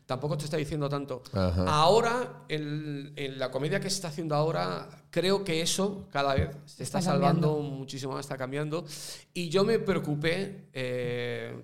tampoco 0.08 0.38
te 0.38 0.45
está 0.45 0.58
diciendo 0.58 0.89
tanto. 0.89 1.22
Ahora, 1.68 2.45
en, 2.47 3.38
la 3.38 3.51
comedia 3.51 3.80
que 3.80 3.89
se 3.89 3.97
está 3.97 4.08
haciendo 4.08 4.34
ahora, 4.34 4.88
creo 5.12 5.43
que 5.43 5.62
eso 5.62 6.08
cada 6.12 6.34
vez 6.34 6.55
se 6.66 6.84
está, 6.84 7.01
salvando 7.01 7.60
muchísimo 7.60 8.14
más, 8.14 8.26
está 8.26 8.38
cambiando. 8.38 8.86
Y 9.34 9.49
yo 9.49 9.66
me 9.66 9.78
preocupé, 9.80 10.70
eh, 10.74 11.62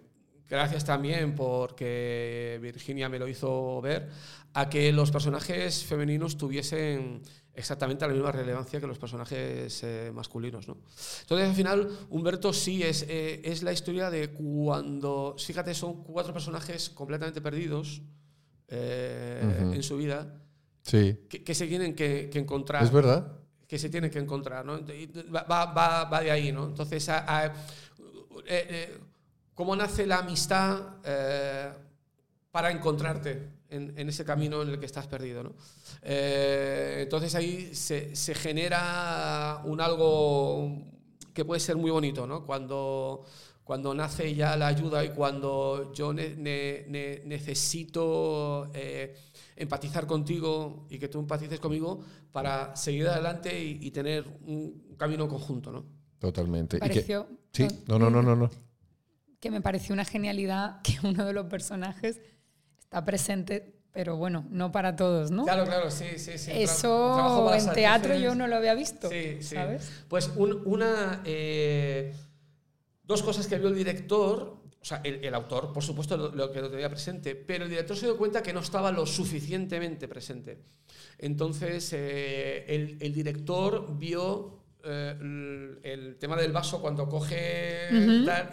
gracias 0.47 0.83
también 0.83 1.33
porque 1.35 2.59
Virginia 2.61 3.07
me 3.07 3.17
lo 3.17 3.29
hizo 3.29 3.81
ver, 3.81 4.09
a 4.53 4.69
que 4.69 4.91
los 4.91 5.09
personajes 5.09 5.85
femeninos 5.85 6.37
tuviesen 6.37 7.21
exactamente 7.55 8.05
la 8.05 8.13
misma 8.13 8.31
relevancia 8.31 8.81
que 8.81 8.87
los 8.87 8.99
personajes 8.99 9.83
eh, 9.83 10.11
masculinos. 10.13 10.67
¿no? 10.67 10.77
Entonces, 11.21 11.47
al 11.47 11.55
final, 11.55 11.89
Humberto 12.09 12.51
sí 12.51 12.83
es, 12.83 13.05
eh, 13.07 13.41
es 13.45 13.63
la 13.63 13.71
historia 13.71 14.09
de 14.09 14.31
cuando, 14.31 15.35
fíjate, 15.37 15.73
son 15.73 16.03
cuatro 16.03 16.33
personajes 16.33 16.89
completamente 16.89 17.41
perdidos, 17.41 18.01
eh, 18.67 19.71
en 19.73 19.83
su 19.83 19.97
vida 19.97 20.33
sí. 20.81 21.17
que, 21.29 21.55
se 21.55 21.67
tienen 21.67 21.95
que, 21.95 22.29
encontrar. 22.33 22.83
Es 22.83 22.91
verdad. 22.91 23.31
Que 23.67 23.77
se 23.79 23.89
tienen 23.89 24.11
que 24.11 24.19
encontrar, 24.19 24.65
¿no? 24.65 24.79
Va, 25.33 25.65
va, 25.65 26.05
va 26.05 26.21
de 26.21 26.31
ahí, 26.31 26.51
¿no? 26.51 26.65
Entonces, 26.65 27.07
eh, 27.09 27.51
eh, 28.47 28.97
¿cómo 29.53 29.75
nace 29.75 30.05
la 30.05 30.19
amistad 30.19 30.81
para 32.51 32.71
encontrarte 32.71 33.49
en, 33.69 33.93
en, 33.97 34.09
ese 34.09 34.23
camino 34.23 34.61
en 34.61 34.69
el 34.69 34.79
que 34.79 34.85
estás 34.85 35.07
perdido, 35.07 35.41
¿no? 35.43 35.53
entonces 36.03 37.33
ahí 37.33 37.73
se, 37.73 38.15
se 38.15 38.35
genera 38.35 39.61
un 39.63 39.81
algo 39.81 40.83
que 41.33 41.45
puede 41.45 41.59
ser 41.59 41.75
muy 41.75 41.89
bonito, 41.91 42.27
¿no? 42.27 42.45
Cuando 42.45 43.25
cuando 43.63 43.93
nace 43.93 44.35
ya 44.35 44.57
la 44.57 44.67
ayuda 44.67 45.05
y 45.05 45.09
cuando 45.09 45.93
yo 45.93 46.13
necesito 47.23 47.89
eh, 48.73 49.15
empatizar 49.55 50.05
contigo 50.05 50.85
y 50.89 50.99
que 50.99 51.07
tú 51.07 51.19
empatices 51.19 51.59
conmigo 51.59 52.03
para 52.31 52.75
seguir 52.75 53.07
adelante 53.07 53.57
y, 53.63 53.89
tener 53.91 54.25
un 54.45 54.95
camino 54.97 55.27
conjunto, 55.27 55.71
¿no? 55.71 55.85
Totalmente. 56.19 56.79
Pareció, 56.79 57.27
sí, 57.51 57.67
no, 57.87 57.99
no, 57.99 58.09
no, 58.09 58.21
no, 58.21 58.35
no. 58.35 58.49
Que 59.39 59.51
me 59.51 59.61
pareció 59.61 59.93
una 59.93 60.05
genialidad 60.05 60.81
que 60.81 60.97
uno 61.03 61.25
de 61.25 61.33
los 61.33 61.45
personajes 61.47 62.19
está 62.79 63.05
presente 63.05 63.79
pero 63.93 64.17
bueno, 64.17 64.47
no 64.49 64.71
para 64.71 64.95
todos, 64.95 65.29
¿no? 65.29 65.43
Claro, 65.43 65.65
claro, 65.65 65.91
sí, 65.91 66.17
sí, 66.17 66.39
sí. 66.39 66.49
Eso 66.51 67.53
en 67.53 67.71
teatro 67.73 68.17
yo 68.17 68.33
no 68.33 68.47
lo 68.47 68.55
había 68.55 68.73
visto, 68.73 69.07
sí, 69.07 69.37
sí. 69.39 69.55
¿sabes? 69.55 70.03
Pues 70.07 70.31
una... 70.35 71.21
Eh, 71.25 72.11
Dos 73.03 73.21
cosas 73.21 73.47
que 73.47 73.57
vio 73.57 73.67
el 73.67 73.75
director, 73.75 74.63
o 74.81 74.85
sea, 74.85 75.01
el, 75.03 75.33
autor, 75.33 75.73
por 75.73 75.83
supuesto, 75.83 76.17
lo, 76.17 76.51
que 76.51 76.61
lo 76.61 76.69
tenía 76.69 76.89
presente, 76.89 77.35
pero 77.35 77.65
el 77.65 77.69
director 77.69 77.97
se 77.97 78.05
dio 78.05 78.17
cuenta 78.17 78.41
que 78.41 78.53
no 78.53 78.61
estaba 78.61 78.91
lo 78.91 79.05
suficientemente 79.05 80.07
presente. 80.07 80.59
Entonces, 81.17 81.91
eh, 81.93 82.65
el, 82.67 83.13
director 83.13 83.97
vio 83.97 84.63
eh, 84.83 85.77
el, 85.83 86.17
tema 86.17 86.35
del 86.37 86.51
vaso 86.51 86.81
cuando 86.81 87.07
coge 87.07 87.89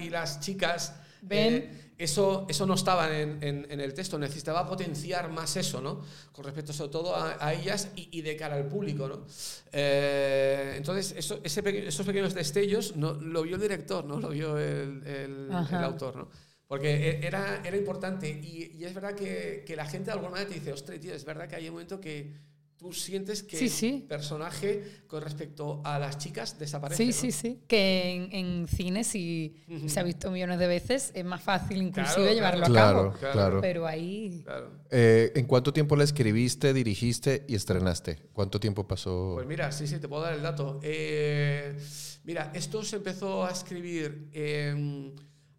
y 0.01 0.11
las 0.11 0.41
chicas 0.41 1.01
ven. 1.23 1.55
Eh, 1.55 1.90
eso, 2.01 2.47
eso 2.49 2.65
no 2.65 2.75
estaba 2.75 3.15
en, 3.17 3.39
en, 3.43 3.81
el 3.81 3.93
texto, 3.93 4.19
necesitaba 4.19 4.67
potenciar 4.67 5.31
más 5.31 5.55
eso, 5.57 5.83
¿no? 5.83 6.01
Con 6.33 6.45
respecto 6.45 6.73
sobre 6.73 6.91
todo 6.91 7.15
a, 7.15 7.53
ellas 7.53 7.91
y, 7.95 8.23
de 8.23 8.37
cara 8.37 8.57
al 8.57 8.67
público, 8.67 9.07
¿no? 9.07 9.27
Eh, 9.71 10.75
entonces, 10.77 11.15
eso, 11.17 11.41
ese 11.45 11.89
esos 11.89 12.07
pequeños 12.07 12.33
destellos 12.33 12.97
no, 12.97 13.13
lo 13.13 13.43
vio 13.43 13.57
el 13.57 13.61
director, 13.61 14.05
¿no? 14.07 14.19
Lo 14.19 14.31
vio 14.31 14.57
el, 14.57 15.07
el, 15.07 15.49
autor, 15.53 16.17
¿no? 16.17 16.29
Porque 16.67 17.11
e, 17.11 17.27
era, 17.27 17.61
era 17.65 17.77
importante 17.77 18.29
y, 18.31 18.77
y 18.79 18.85
es 18.85 18.95
verdad 18.95 19.15
que, 19.15 19.63
que, 19.67 19.77
la 19.77 19.85
gente 19.85 20.07
de 20.07 20.13
alguna 20.13 20.31
manera 20.31 20.49
te 20.49 20.55
dice, 20.55 20.73
ostras, 20.73 20.99
tío, 21.01 21.15
es 21.15 21.25
verdad 21.25 21.49
que 21.49 21.57
hay 21.57 21.69
un 21.69 21.75
momento 21.75 22.01
que 22.01 22.33
tú 22.81 22.95
sientes 22.95 23.43
que 23.43 23.59
el 23.59 24.03
personaje 24.05 25.03
con 25.07 25.23
respecto 25.23 25.83
a 25.85 25.99
las 25.99 26.17
chicas 26.17 26.59
desaparece. 26.59 27.05
Sí, 27.05 27.13
sí, 27.13 27.31
sí. 27.31 27.61
Que 27.69 28.31
en, 28.33 28.67
cine, 28.69 29.05
si 29.05 29.55
se 29.87 30.01
ha 30.01 30.03
visto 30.03 30.31
millones 30.31 30.59
de 30.59 30.67
veces, 30.67 31.13
es 31.15 31.25
más 31.25 31.43
fácil 31.43 31.83
inclusive 31.83 32.35
llevarlo 32.35 32.65
a 32.65 32.73
cabo. 32.73 33.13
Claro, 33.13 33.61
Pero 33.61 33.87
ahí... 33.87 34.43
Eh, 34.91 35.31
¿En 35.35 35.45
cuánto 35.45 35.75
tiempo 35.75 35.95
la 35.95 36.05
escribiste, 36.05 36.73
dirigiste 36.73 37.45
y 37.47 37.55
estrenaste? 37.55 38.17
¿Cuánto 38.33 38.59
tiempo 38.59 38.89
pasó? 38.89 39.33
Pues 39.35 39.47
mira, 39.47 39.71
sí, 39.73 39.87
sí, 39.87 39.99
te 39.99 40.09
puedo 40.09 40.23
dar 40.23 40.33
el 40.33 40.43
dato. 40.43 40.81
Eh, 40.83 41.77
mira, 42.25 42.51
esto 42.55 42.83
se 42.83 42.97
empezó 42.97 43.45
a 43.45 43.51
escribir 43.51 44.31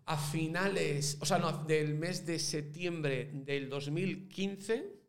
a 0.05 0.17
finales, 0.17 1.19
o 1.21 1.25
sea, 1.27 1.37
no, 1.37 1.65
del 1.65 1.93
mes 1.93 2.25
de 2.25 2.39
septiembre 2.39 3.29
del 3.31 3.69
2015 3.69 5.00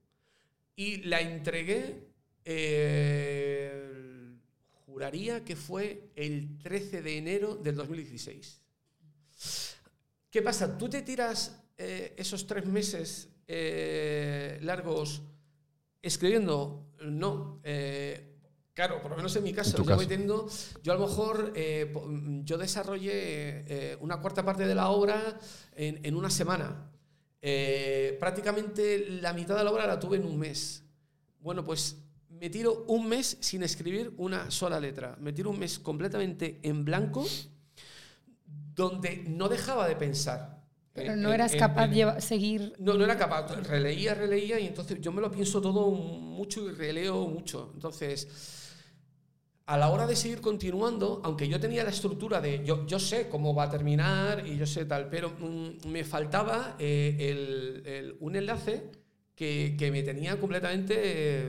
y 0.77 0.99
la 1.03 1.21
entregué, 1.21 2.09
eh, 2.45 4.37
juraría 4.87 5.45
que 5.45 5.57
fue 5.57 6.11
el 6.17 6.59
13 6.63 7.03
de 7.03 7.19
enero 7.19 7.57
del 7.57 7.77
2016. 7.77 8.61
¿Qué 10.31 10.43
pasa? 10.43 10.77
¿Tú 10.79 10.89
te 10.89 11.03
tiras 11.03 11.61
eh, 11.77 12.15
esos 12.17 12.47
tres 12.47 12.67
meses 12.67 13.29
eh, 13.47 14.59
largos 14.63 15.23
escribiendo? 16.01 16.87
No. 17.03 17.61
Claro, 18.75 19.03
por 19.03 19.11
lo 19.11 19.17
menos 19.19 19.37
en 19.37 19.43
mi 19.45 19.53
caso, 19.53 19.77
En 19.77 19.83
yo 19.83 19.85
caso. 19.85 19.97
voy 19.97 20.07
teniendo, 20.07 20.49
yo 20.83 20.93
a 20.93 20.97
lo 20.97 21.07
mejor, 21.07 21.53
eh, 21.55 21.93
yo 22.43 22.57
desarrollé 22.57 23.13
eh, 23.67 23.99
una 24.01 24.19
cuarta 24.21 24.43
parte 24.45 24.67
de 24.67 24.75
la 24.75 24.89
obra 24.89 25.39
en, 25.77 26.01
en 26.03 26.17
una 26.17 26.31
semana. 26.31 26.91
Eh, 27.45 28.17
prácticamente 28.21 29.05
la 29.21 29.33
mitad 29.33 29.57
de 29.57 29.65
la 29.65 29.73
obra 29.73 29.85
la 29.87 29.99
tuve 29.99 30.17
en 30.17 30.25
un 30.25 30.39
mes. 30.39 30.85
Bueno, 31.41 31.65
pues 31.65 31.97
me 32.31 32.49
tiro 32.51 32.85
un 32.87 33.09
mes 33.09 33.37
sin 33.41 33.65
escribir 33.65 34.15
una 34.17 34.49
sola 34.51 34.79
letra. 34.79 35.17
Me 35.21 35.33
tiro 35.33 35.51
un 35.51 35.59
mes 35.59 35.79
completamente 35.81 36.61
en 36.63 36.85
blanco, 36.85 37.27
donde 38.75 39.25
no 39.29 39.49
dejaba 39.49 39.89
de 39.89 39.97
pensar. 39.97 40.63
Pero 40.93 41.15
En- 41.15 41.23
no 41.23 41.33
eras 41.33 41.53
en- 41.55 41.59
capaz 41.59 41.89
de 41.89 42.21
seguir. 42.21 42.75
no, 42.79 42.95
no 42.95 43.05
era 43.05 43.17
capaz. 43.17 43.47
Releía, 43.67 44.15
releía 44.15 44.61
y 44.61 44.67
entonces 44.67 45.01
yo 45.01 45.11
me 45.11 45.21
lo 45.21 45.31
pienso 45.31 45.61
todo 45.61 45.91
mucho 45.91 46.69
y 46.69 46.73
releo 46.73 47.27
mucho. 47.27 47.71
Entonces, 47.75 48.29
a 49.67 49.77
la 49.79 49.89
hora 49.91 50.07
de 50.07 50.17
seguir 50.17 50.41
continuando, 50.41 51.21
aunque 51.25 51.49
yo 51.49 51.59
tenía 51.61 51.85
la 51.85 51.91
estructura 51.91 52.41
de 52.41 52.65
yo, 52.65 52.87
yo 52.87 52.99
sé 52.99 53.29
cómo 53.29 53.55
va 53.55 53.65
a 53.65 53.71
terminar 53.71 54.47
y 54.47 54.57
yo 54.57 54.67
sé 54.67 54.85
tal, 54.85 55.09
pero 55.09 55.31
mm, 55.31 55.89
me 55.89 56.05
faltaba 56.05 56.77
eh, 56.79 57.17
el- 57.21 57.83
el- 57.87 58.17
un 58.21 58.37
enlace 58.37 58.91
que, 59.35 59.75
que 59.79 59.91
me 59.91 60.03
tenía 60.03 60.39
completamente 60.39 60.95
eh, 60.99 61.47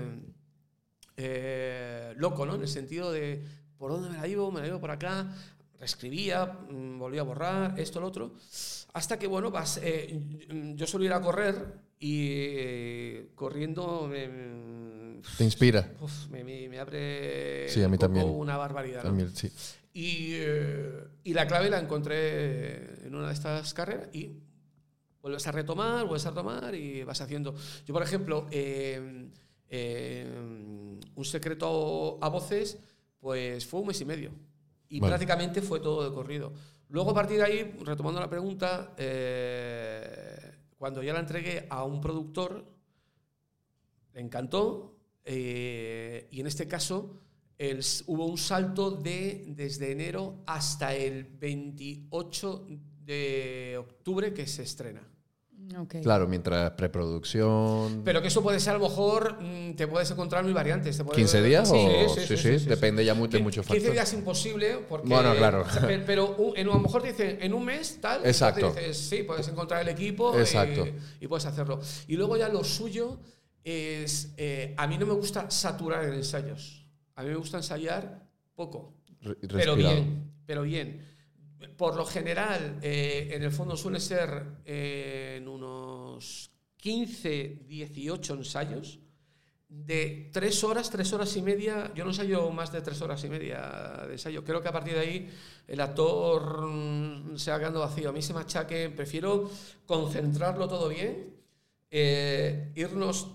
eh, 1.18 2.14
loco, 2.18 2.46
¿no? 2.46 2.56
En 2.56 2.62
el 2.62 2.68
sentido 2.68 3.12
de 3.12 3.44
por 3.78 3.92
dónde 3.92 4.10
me 4.10 4.18
la 4.18 4.28
llevo, 4.28 4.52
me 4.52 4.62
la 4.62 4.68
llevo 4.68 4.80
por 4.80 4.92
acá, 4.92 5.28
reescribía, 5.80 6.46
mm, 6.46 6.98
volvía 7.00 7.22
a 7.22 7.26
borrar, 7.26 7.80
esto, 7.80 8.00
lo 8.00 8.08
otro. 8.08 8.34
Hasta 8.94 9.18
que, 9.20 9.28
bueno, 9.28 9.52
vas, 9.52 9.80
eh, 9.84 10.20
yo 10.76 10.88
suelo 10.88 11.06
ir 11.06 11.14
a 11.14 11.22
correr 11.22 11.56
y 12.00 12.28
eh, 12.30 13.30
corriendo 13.36 14.08
me, 14.10 14.28
¿Te 15.38 15.44
inspira? 15.44 15.92
uf, 16.02 16.28
me- 16.30 16.44
me- 16.44 16.68
me 16.70 16.80
abre 16.80 17.70
Sí, 17.70 17.82
a 17.84 17.88
mí 17.90 17.98
también. 17.98 18.28
una 18.30 18.58
barbaridad. 18.58 19.04
¿no? 19.04 19.10
También, 19.10 19.36
sí. 19.36 19.52
Y, 19.94 20.34
eh, 20.34 21.04
y 21.24 21.34
la 21.34 21.46
clave 21.48 21.70
la 21.70 21.80
encontré 21.80 23.06
en 23.06 23.14
una 23.16 23.28
de 23.28 23.34
estas 23.34 23.74
carreras 23.74 24.10
y 24.14 24.32
vuelves 25.22 25.46
a 25.48 25.52
retomar, 25.52 26.06
vuelves 26.06 26.26
a 26.26 26.30
retomar 26.32 26.74
y 26.76 27.04
vas 27.04 27.22
haciendo. 27.22 27.54
Yo, 27.86 27.94
por 27.94 28.04
ejemplo, 28.04 28.48
eh, 28.52 29.30
eh, 29.70 30.28
un 31.16 31.26
secreto 31.26 32.18
a 32.22 32.30
voces, 32.30 32.78
pues 33.20 33.66
fue 33.66 33.82
un 33.82 33.88
mes 33.88 34.02
y 34.02 34.06
medio. 34.06 34.32
Y 34.90 35.00
Vale. 35.00 35.12
prácticamente 35.12 35.62
fue 35.62 35.80
todo 35.80 36.08
de 36.08 36.14
corrido. 36.14 36.54
Luego, 36.90 37.12
a 37.12 37.14
partir 37.14 37.38
de 37.38 37.44
ahí, 37.44 37.76
retomando 37.84 38.20
la 38.20 38.30
pregunta, 38.30 38.94
eh, 38.98 40.52
cuando 40.78 41.02
ya 41.02 41.14
la 41.14 41.20
entregué 41.20 41.66
a 41.70 41.84
un 41.84 42.02
productor, 42.02 42.66
le 44.14 44.22
encantó 44.22 44.93
eh, 45.26 46.28
y 46.32 46.40
en 46.42 46.48
este 46.48 46.68
caso 46.68 47.20
el 47.58 47.80
hubo 48.08 48.26
un 48.26 48.38
salto 48.38 48.92
de 48.92 49.46
desde 49.48 49.92
enero 49.92 50.44
hasta 50.48 50.94
el 50.96 51.24
28 51.24 52.68
de 53.06 53.76
octubre 53.80 54.34
que 54.34 54.48
se 54.48 54.64
estrena. 54.64 55.02
Claro, 56.02 56.28
mientras 56.28 56.72
preproducción. 56.72 58.02
Pero 58.04 58.22
que 58.22 58.28
eso 58.28 58.44
puede 58.44 58.60
ser 58.60 58.76
a 58.76 58.78
lo 58.80 58.90
mejor, 58.90 59.42
mm, 59.42 59.76
te 59.76 59.88
puedes 59.88 60.12
encontrar 60.12 60.44
mil 60.44 60.54
variantes. 60.54 60.98
te 60.98 61.06
puede- 61.06 61.22
¿15 61.24 61.42
días 61.42 61.70
Sí, 61.70 61.76
o- 61.78 62.10
sí, 62.16 62.38
sí, 62.38 62.60
sí, 62.60 62.66
depende 62.66 63.06
ya 63.06 63.14
mu- 63.14 63.28
de 63.28 63.40
muchos 63.40 63.66
15 63.66 63.80
factores. 63.80 63.94
días 63.94 64.14
imposible 64.14 64.80
porque... 64.90 65.08
Bueno, 65.08 65.34
claro. 65.36 65.64
pero 66.06 66.36
en, 66.56 66.68
a 66.68 66.74
lo 66.74 66.80
mejor 66.80 67.02
te 67.02 67.10
dicen 67.14 67.38
en 67.42 67.54
un 67.54 67.64
mes 67.64 67.98
tal, 68.02 68.26
Exacto. 68.26 68.72
dices, 68.74 68.98
sí, 68.98 69.24
puedes 69.24 69.48
encontrar 69.48 69.82
el 69.84 69.88
equipo 69.88 70.38
Exacto. 70.38 70.86
eh, 70.86 70.96
y 71.22 71.28
puedes 71.28 71.46
hacerlo. 71.46 71.80
Y 72.10 72.18
luego 72.18 72.36
ya 72.36 72.50
lo 72.50 72.64
suyo 72.66 73.20
es, 73.64 74.34
eh, 74.38 74.74
a 74.78 74.88
mí 74.88 74.98
no 74.98 75.06
me 75.06 75.14
gusta 75.14 75.50
saturar 75.50 76.04
en 76.06 76.14
ensayos. 76.16 76.86
A 77.16 77.24
mí 77.24 77.30
me 77.30 77.36
gusta 77.36 77.58
ensayar 77.58 78.28
poco. 78.56 78.94
Re- 79.22 79.36
Pero 79.36 79.76
bien, 79.76 80.32
pero 80.46 80.62
bien. 80.64 81.06
Por 81.78 81.96
lo 81.96 82.06
general, 82.06 82.80
eh, 82.82 83.30
en 83.32 83.44
el 83.44 83.52
fondo 83.52 83.78
suele 83.78 84.00
ser 84.00 84.44
eh, 84.66 85.36
en 85.38 85.48
unos 85.48 86.52
15, 86.78 87.64
18 87.68 88.34
ensayos 88.34 89.00
de 89.70 90.30
tres 90.32 90.64
horas, 90.64 90.90
tres 90.90 91.12
horas 91.14 91.36
y 91.38 91.42
media. 91.42 91.92
Yo 91.96 92.04
no 92.04 92.12
ensayo 92.12 92.52
más 92.52 92.72
de 92.72 92.82
tres 92.82 93.02
horas 93.02 93.24
y 93.24 93.30
media 93.30 94.04
de 94.08 94.14
ensayo. 94.14 94.44
Creo 94.44 94.62
que 94.62 94.68
a 94.68 94.72
partir 94.74 94.94
de 94.94 95.00
ahí 95.00 95.30
el 95.68 95.80
actor 95.80 96.68
se 97.38 97.50
va 97.52 97.60
quedando 97.60 97.80
vacío. 97.80 98.10
A 98.10 98.14
mí 98.14 98.22
se 98.22 98.34
me 98.34 98.42
achaque, 98.42 98.90
prefiero 98.90 99.50
concentrarlo 99.86 100.68
todo 100.68 100.90
bien, 100.90 101.34
eh, 101.90 102.72
irnos 102.76 103.28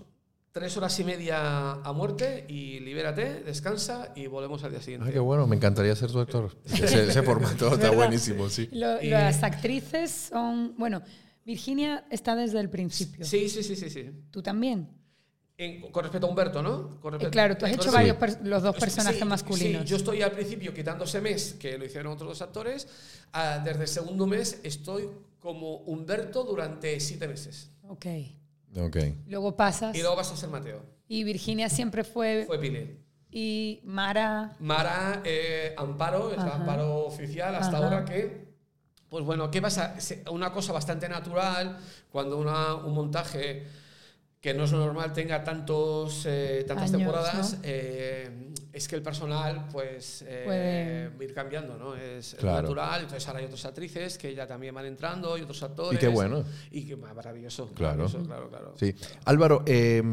tres 0.51 0.75
horas 0.77 0.99
y 0.99 1.03
media 1.03 1.71
a 1.73 1.93
muerte 1.93 2.45
y 2.49 2.79
libérate, 2.79 3.43
descansa 3.43 4.11
y 4.15 4.27
volvemos 4.27 4.63
al 4.63 4.71
día 4.71 4.81
siguiente. 4.81 5.07
Ay, 5.07 5.13
qué 5.13 5.19
bueno, 5.19 5.45
me 5.47 5.55
encantaría 5.55 5.95
ser 5.95 6.11
tu 6.11 6.19
actor. 6.19 6.55
Ese, 6.65 7.07
ese 7.07 7.21
formato 7.23 7.67
está 7.67 7.77
¿Verdad? 7.77 7.95
buenísimo, 7.95 8.49
sí. 8.49 8.67
Lo- 8.71 9.01
Y- 9.01 9.09
Las 9.09 9.43
actrices 9.43 10.29
son. 10.31 10.75
Bueno, 10.77 11.01
Virginia 11.45 12.05
está 12.09 12.35
desde 12.35 12.59
el 12.59 12.69
principio. 12.69 13.25
Sí, 13.25 13.47
sí, 13.49 13.63
sí, 13.63 13.75
sí, 13.75 13.89
sí. 13.89 14.09
Tú 14.31 14.41
también. 14.41 14.89
En- 15.57 15.91
con 15.91 16.03
respecto 16.03 16.25
a 16.25 16.29
Humberto, 16.29 16.63
¿no? 16.63 16.99
Con 17.01 17.13
Eh, 17.13 17.17
respecto- 17.17 17.31
claro, 17.31 17.57
tú 17.57 17.65
has 17.65 17.73
hecho 17.73 17.91
varios 17.91 18.17
pers- 18.17 18.41
los 18.43 18.63
dos 18.63 18.75
Sí, 18.75 18.79
personajes 18.81 19.19
sí, 19.19 19.25
masculinos. 19.25 19.81
Sí, 19.83 19.87
yo 19.89 19.97
estoy 19.97 20.21
al 20.21 20.31
principio 20.31 20.73
quitando 20.73 21.03
ese 21.03 21.19
mes, 21.21 21.55
que 21.59 21.77
lo 21.77 21.85
hicieron 21.85 22.13
otros 22.13 22.29
dos 22.29 22.41
actores. 22.41 22.87
ah, 23.33 23.61
desde 23.63 23.81
el 23.83 23.87
segundo 23.87 24.25
mes 24.25 24.59
estoy 24.63 25.09
como 25.39 25.77
Humberto 25.81 26.43
durante 26.43 26.99
siete 26.99 27.27
meses. 27.27 27.69
Ok. 27.87 28.05
Ok. 28.77 28.97
Luego 29.27 29.55
pasas. 29.55 29.95
Y 29.95 30.01
luego 30.01 30.15
vas 30.15 30.31
a 30.31 30.37
ser 30.37 30.49
Mateo. 30.49 30.81
Y 31.07 31.23
Virginia 31.23 31.69
siempre 31.69 32.03
fue. 32.03 32.43
Fue 32.45 32.59
Pile. 32.59 32.97
Y 33.31 33.81
Mara. 33.83 34.55
Mara 34.59 35.21
eh, 35.23 35.73
Amparo, 35.77 36.31
es 36.31 36.37
la. 36.37 36.55
Amparo 36.55 37.05
oficial 37.05 37.55
hasta 37.55 37.77
Ajá. 37.77 37.85
ahora 37.85 38.05
que... 38.05 38.49
Pues 39.09 39.25
bueno, 39.25 39.49
¿qué 39.49 39.59
pasa? 39.61 39.95
Una 40.31 40.51
cosa 40.51 40.71
bastante 40.71 41.09
natural 41.09 41.79
cuando 42.11 42.37
una- 42.37 42.75
un 42.75 42.93
montaje 42.93 43.65
que 44.39 44.53
no 44.53 44.65
es 44.65 44.71
lo 44.71 44.77
normal 44.79 45.13
tenga 45.13 45.43
tantos, 45.43 46.25
eh, 46.27 46.63
tantas 46.67 46.89
Años, 46.91 46.97
temporadas, 46.99 47.53
¿no? 47.53 47.59
eh, 47.63 48.53
es 48.71 48.87
que 48.87 48.95
el 48.95 49.01
personal 49.01 49.67
pues 49.71 50.23
eh, 50.27 51.11
Puede- 51.15 51.25
ir 51.25 51.33
cambiando, 51.33 51.77
¿no? 51.77 51.95
Es, 51.95 52.35
Claro. 52.39 52.61
natural, 52.61 53.01
entonces 53.01 53.27
ahora 53.27 53.39
hay 53.39 53.45
otras 53.45 53.65
actrices 53.65 54.17
que 54.17 54.35
ya 54.35 54.45
también 54.45 54.75
van 54.75 54.85
entrando 54.85 55.37
y 55.37 55.41
otros 55.41 55.61
actores. 55.63 55.97
Y 55.97 55.99
qué 55.99 56.07
bueno. 56.07 56.43
Y 56.71 56.85
qué 56.85 56.95
maravilloso. 56.95 57.67
Claro. 57.73 57.97
maravilloso, 58.03 58.25
claro, 58.27 58.49
claro. 58.49 58.73
Sí. 58.77 58.93
Álvaro, 59.25 59.63
eh, 59.65 60.03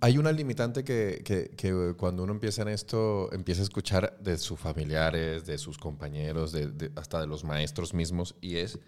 hay 0.00 0.18
una 0.18 0.30
limitante 0.32 0.84
que, 0.84 1.22
que- 1.24 1.50
que 1.56 1.94
cuando 1.96 2.22
uno 2.22 2.32
empieza 2.32 2.62
en 2.62 2.68
esto, 2.68 3.32
empieza 3.32 3.62
a 3.62 3.64
escuchar 3.64 4.16
de 4.20 4.36
sus 4.38 4.58
familiares, 4.60 5.44
de 5.46 5.58
sus 5.58 5.76
compañeros, 5.76 6.52
de- 6.52 6.68
de- 6.68 6.92
hasta 6.96 7.20
de 7.20 7.26
los 7.26 7.42
maestros 7.44 7.94
mismos, 7.94 8.36
y 8.40 8.56
es, 8.58 8.78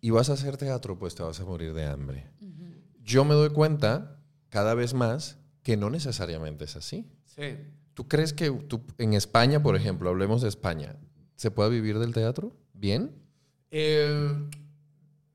y 0.00 0.10
vas 0.10 0.28
a 0.30 0.32
hacer 0.32 0.56
teatro, 0.56 0.98
pues 0.98 1.14
te 1.14 1.22
vas 1.22 1.38
a 1.40 1.44
morir 1.44 1.72
de 1.74 1.84
hambre. 1.86 2.26
Yo 3.04 3.24
me 3.24 3.34
doy 3.34 3.50
cuenta 3.50 4.18
cada 4.48 4.74
vez 4.74 4.94
más 4.94 5.38
que 5.62 5.76
no 5.76 5.90
necesariamente 5.90 6.64
es 6.64 6.74
así. 6.76 7.06
Sí. 7.26 7.56
¿Tú 8.00 8.08
crees 8.08 8.32
que 8.32 8.50
tú, 8.50 8.80
en 8.96 9.12
España, 9.12 9.62
por 9.62 9.76
ejemplo, 9.76 10.08
hablemos 10.08 10.40
de 10.40 10.48
España, 10.48 10.96
¿se 11.36 11.50
puede 11.50 11.68
vivir 11.68 11.98
del 11.98 12.14
teatro? 12.14 12.56
¿Bien? 12.72 13.12
Eh, 13.70 14.48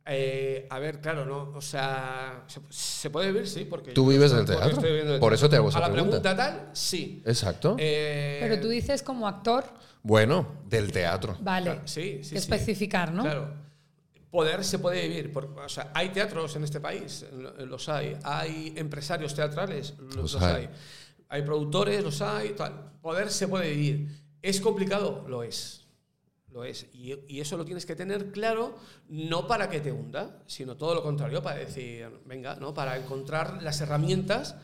eh, 0.07 0.66
a 0.72 0.80
ver, 0.80 0.99
claro, 0.99 1.26
¿no? 1.28 1.51
O 1.55 1.61
sea, 1.61 2.43
se, 2.47 2.59
se 2.70 3.09
puede 3.11 3.32
vivir, 3.32 3.47
sí, 3.47 3.66
porque... 3.66 3.91
¿Tú 3.91 4.07
vives 4.07 4.32
estoy- 4.32 4.38
del 4.47 4.55
teatro? 4.55 4.70
estoy 4.72 4.89
viviendo 4.89 5.11
del 5.11 5.20
Por 5.20 5.36
eso 5.36 5.47
te 5.47 5.57
hago 5.57 5.70
esa 5.70 5.78
A 5.78 5.82
la 5.82 5.91
pregunta. 5.91 6.20
pregunta 6.24 6.36
tal, 6.36 6.70
sí. 6.74 7.22
Exacto. 7.24 7.76
Eh, 7.78 8.39
Pero 8.41 8.59
tú 8.59 8.68
dices 8.70 9.03
como 9.03 9.28
actor. 9.28 9.66
bueno, 10.01 10.55
del 10.68 10.91
teatro. 10.91 11.38
Vale. 11.41 11.66
claro, 11.66 11.82
sí, 11.88 12.22
sí, 12.24 12.30
sí. 12.32 12.36
Especificar, 12.38 13.11
¿no? 13.13 13.22
Claro. 13.22 13.53
Poder 14.32 14.63
se 14.63 14.80
puede 14.80 15.07
vivir. 15.07 15.32
por- 15.32 15.53
o 15.55 15.70
sea, 15.70 15.91
hay 15.93 16.09
teatros 16.09 16.55
en 16.55 16.63
este 16.63 16.80
país, 16.80 17.28
lo- 17.32 17.63
los 17.68 17.88
hay. 17.89 18.18
Hay 18.24 18.74
empresarios 18.76 19.36
teatrales, 19.36 19.93
los 20.16 20.36
hay. 20.41 20.63
hay. 20.63 20.70
Hay 21.30 21.42
productores, 21.44 22.04
los 22.04 22.22
hay. 22.22 22.50
Tal. 22.52 22.92
Poder 23.02 23.30
se 23.32 23.48
puede 23.48 23.70
vivir. 23.72 24.22
¿Es 24.42 24.60
complicado? 24.62 25.26
Lo 25.28 25.44
es. 25.44 25.82
Lo 26.52 26.64
es. 26.64 26.86
Y, 26.94 27.14
y 27.28 27.40
eso 27.42 27.58
lo 27.58 27.66
tienes 27.66 27.86
que 27.86 27.96
tener 27.96 28.32
claro, 28.32 28.76
no 29.10 29.46
para 29.48 29.70
que 29.70 29.82
te 29.82 29.92
hunda, 29.92 30.42
sino 30.48 30.76
todo 30.78 30.96
lo 30.96 31.04
contrario, 31.04 31.42
para 31.44 31.58
decir, 31.60 32.08
venga, 32.26 32.56
¿no? 32.56 32.74
Para 32.74 32.96
encontrar 32.98 33.62
las 33.62 33.82
herramientas 33.82 34.56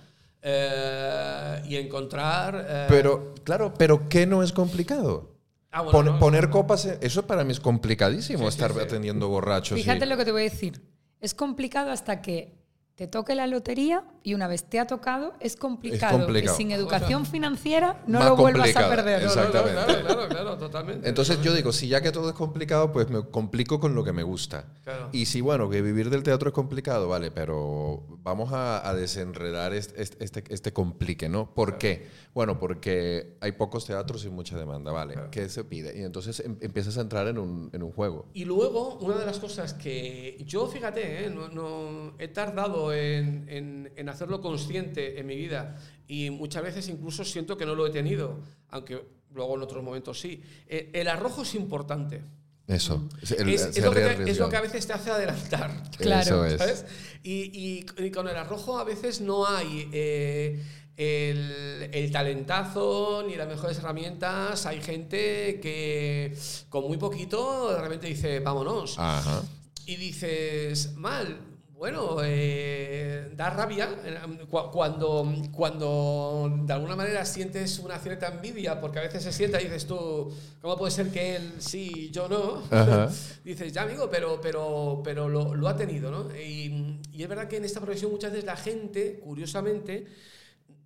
eh, 0.41 1.61
y 1.67 1.75
encontrar. 1.75 2.65
eh, 2.67 2.85
Pero, 2.89 3.33
claro, 3.43 3.73
pero 3.77 4.07
¿qué 4.09 4.25
no 4.25 4.43
es 4.43 4.51
complicado? 4.53 5.31
ah, 5.71 5.81
bueno, 5.81 5.91
Pon- 5.99 6.05
no, 6.05 6.19
poner 6.19 6.45
no. 6.45 6.51
copas, 6.51 6.85
en- 6.85 6.97
eso 7.01 7.25
para 7.27 7.43
mí 7.43 7.51
es 7.51 7.59
complicadísimo, 7.59 8.43
Sí, 8.43 8.47
estar 8.47 8.73
sí. 8.73 8.79
atendiendo 8.79 9.27
borrachos. 9.27 9.77
y- 9.77 9.81
Fíjate 9.83 10.05
lo 10.05 10.17
que 10.17 10.25
te 10.25 10.31
voy 10.31 10.41
a 10.41 10.43
decir. 10.45 10.81
Es 11.19 11.33
complicado 11.33 11.91
hasta 11.91 12.21
que 12.21 12.60
te 13.01 13.07
toque 13.07 13.33
la 13.33 13.47
lotería 13.47 14.03
y 14.21 14.35
una 14.35 14.47
vez 14.47 14.63
te 14.65 14.79
ha 14.79 14.85
tocado, 14.85 15.33
es 15.39 15.55
complicado, 15.55 16.19
complicado. 16.19 16.55
que 16.55 16.57
sin 16.63 16.69
educación 16.71 17.25
financiera 17.25 17.99
no 18.05 18.19
Más 18.19 18.29
lo 18.29 18.35
vuelvas 18.35 18.75
a 18.75 18.81
complicado. 18.83 18.89
perder. 18.95 19.23
No, 19.23 19.27
no, 19.29 19.33
no, 19.35 19.41
Exactamente. 19.41 19.81
claro, 19.85 20.05
claro, 20.05 20.29
claro, 20.29 20.57
totalmente. 20.59 21.09
Entonces 21.09 21.41
yo 21.41 21.55
digo, 21.55 21.71
si 21.71 21.87
ya 21.87 21.99
que 22.01 22.11
todo 22.11 22.29
es 22.29 22.35
complicado, 22.35 22.91
pues 22.91 23.09
me 23.09 23.23
complico 23.25 23.79
con 23.79 23.95
lo 23.95 24.03
que 24.03 24.13
me 24.13 24.21
gusta. 24.21 24.65
Claro. 24.83 25.09
Y 25.13 25.25
si, 25.25 25.41
bueno, 25.41 25.67
que 25.71 25.81
vivir 25.81 26.11
del 26.11 26.21
teatro 26.21 26.49
es 26.49 26.53
complicado, 26.53 27.07
vale, 27.07 27.31
pero 27.31 28.03
vamos 28.21 28.53
a, 28.53 28.87
a 28.87 28.93
desenredar 28.93 29.73
este, 29.73 29.99
este, 30.23 30.43
este 30.49 30.71
complique, 30.71 31.27
¿no? 31.27 31.55
¿Por 31.55 31.79
qué? 31.79 32.07
Bueno, 32.35 32.59
porque 32.59 33.35
hay 33.41 33.53
pocos 33.53 33.85
teatros 33.87 34.23
y 34.25 34.29
mucha 34.29 34.59
demanda, 34.59 34.91
¿vale? 34.91 35.15
¿Qué 35.31 35.49
se 35.49 35.63
pide? 35.63 35.97
Y 35.99 36.03
entonces 36.03 36.39
em- 36.39 36.57
empiezas 36.61 36.99
a 36.99 37.01
entrar 37.01 37.27
en 37.27 37.39
un, 37.39 37.71
en 37.73 37.81
un 37.81 37.91
juego. 37.91 38.27
Y 38.35 38.45
luego, 38.45 38.99
una 38.99 39.17
de 39.17 39.25
las 39.25 39.39
cosas 39.39 39.73
que 39.73 40.37
yo, 40.45 40.67
fíjate, 40.67 41.25
¿eh? 41.25 41.29
no, 41.31 41.47
no- 41.49 42.13
he 42.19 42.27
tardado 42.27 42.90
en, 42.93 43.45
en- 43.49 43.91
en 43.95 44.09
hacerlo 44.09 44.41
consciente 44.41 45.19
en 45.19 45.25
mi 45.27 45.35
vida 45.35 45.77
y 46.07 46.29
muchas 46.29 46.63
veces 46.63 46.87
incluso 46.89 47.23
siento 47.25 47.57
que 47.57 47.65
no 47.65 47.75
lo 47.75 47.85
he 47.87 47.89
tenido, 47.91 48.39
aunque 48.69 49.01
luego 49.33 49.55
en 49.55 49.61
otros 49.61 49.83
momentos 49.83 50.19
sí. 50.19 50.41
Eh, 50.67 50.89
el 50.93 51.07
arrojo 51.07 51.43
es 51.43 51.55
importante. 51.55 52.21
Eso. 52.67 53.07
El- 53.37 53.49
es, 53.49 53.61
es 53.77 53.83
lo 53.83 53.91
que 53.91 54.01
te- 54.01 54.31
es 54.31 54.37
lo 54.39 54.47
que 54.49 54.55
a 54.57 54.61
veces 54.61 54.85
te 54.87 54.93
hace 54.93 55.09
adelantar. 55.11 55.71
Claro. 55.97 56.45
Eso 56.45 56.45
es. 56.45 56.57
¿sabes? 56.57 56.85
Y, 57.23 57.31
y- 57.57 57.85
y 58.05 58.11
con 58.11 58.27
el 58.27 58.35
arrojo 58.35 58.77
a 58.79 58.83
veces 58.83 59.21
no 59.21 59.45
hay 59.47 59.89
eh, 59.91 60.61
el, 60.97 61.89
el 61.91 62.11
talentazo 62.11 63.23
ni 63.27 63.35
las 63.35 63.47
mejores 63.47 63.77
herramientas. 63.79 64.65
Hay 64.65 64.81
gente 64.81 65.59
que 65.61 66.35
con 66.69 66.85
muy 66.87 66.97
poquito 66.97 67.73
de 67.73 67.81
repente 67.81 68.07
dice, 68.07 68.39
vámonos. 68.39 68.95
Ajá. 68.99 69.43
Y 69.85 69.95
dices, 69.95 70.93
mal, 70.95 71.37
bueno, 71.81 72.17
eh, 72.23 73.31
da 73.35 73.49
rabia 73.49 73.89
eh, 74.05 74.45
cu- 74.47 74.69
cuando, 74.71 75.33
cuando 75.51 76.59
de 76.63 76.73
alguna 76.73 76.95
manera 76.95 77.25
sientes 77.25 77.79
una 77.79 77.97
cierta 77.97 78.27
envidia, 78.27 78.79
porque 78.79 78.99
a 78.99 79.01
veces 79.01 79.23
se 79.23 79.31
sienta 79.33 79.59
y 79.59 79.63
dices 79.63 79.87
tú, 79.87 80.31
¿cómo 80.61 80.77
puede 80.77 80.91
ser 80.91 81.09
que 81.09 81.37
él 81.37 81.53
sí 81.57 81.91
y 81.95 82.11
yo 82.11 82.29
no? 82.29 82.61
Ajá. 82.69 83.09
dices, 83.43 83.73
ya 83.73 83.81
amigo, 83.81 84.07
pero, 84.11 84.39
pero, 84.39 85.01
pero 85.03 85.27
lo, 85.27 85.55
lo 85.55 85.67
ha 85.67 85.75
tenido, 85.75 86.11
¿no? 86.11 86.29
Y, 86.35 86.99
y 87.11 87.23
es 87.23 87.27
verdad 87.27 87.47
que 87.47 87.57
en 87.57 87.65
esta 87.65 87.79
profesión 87.81 88.11
muchas 88.11 88.31
veces 88.31 88.45
la 88.45 88.57
gente, 88.57 89.19
curiosamente, 89.19 90.05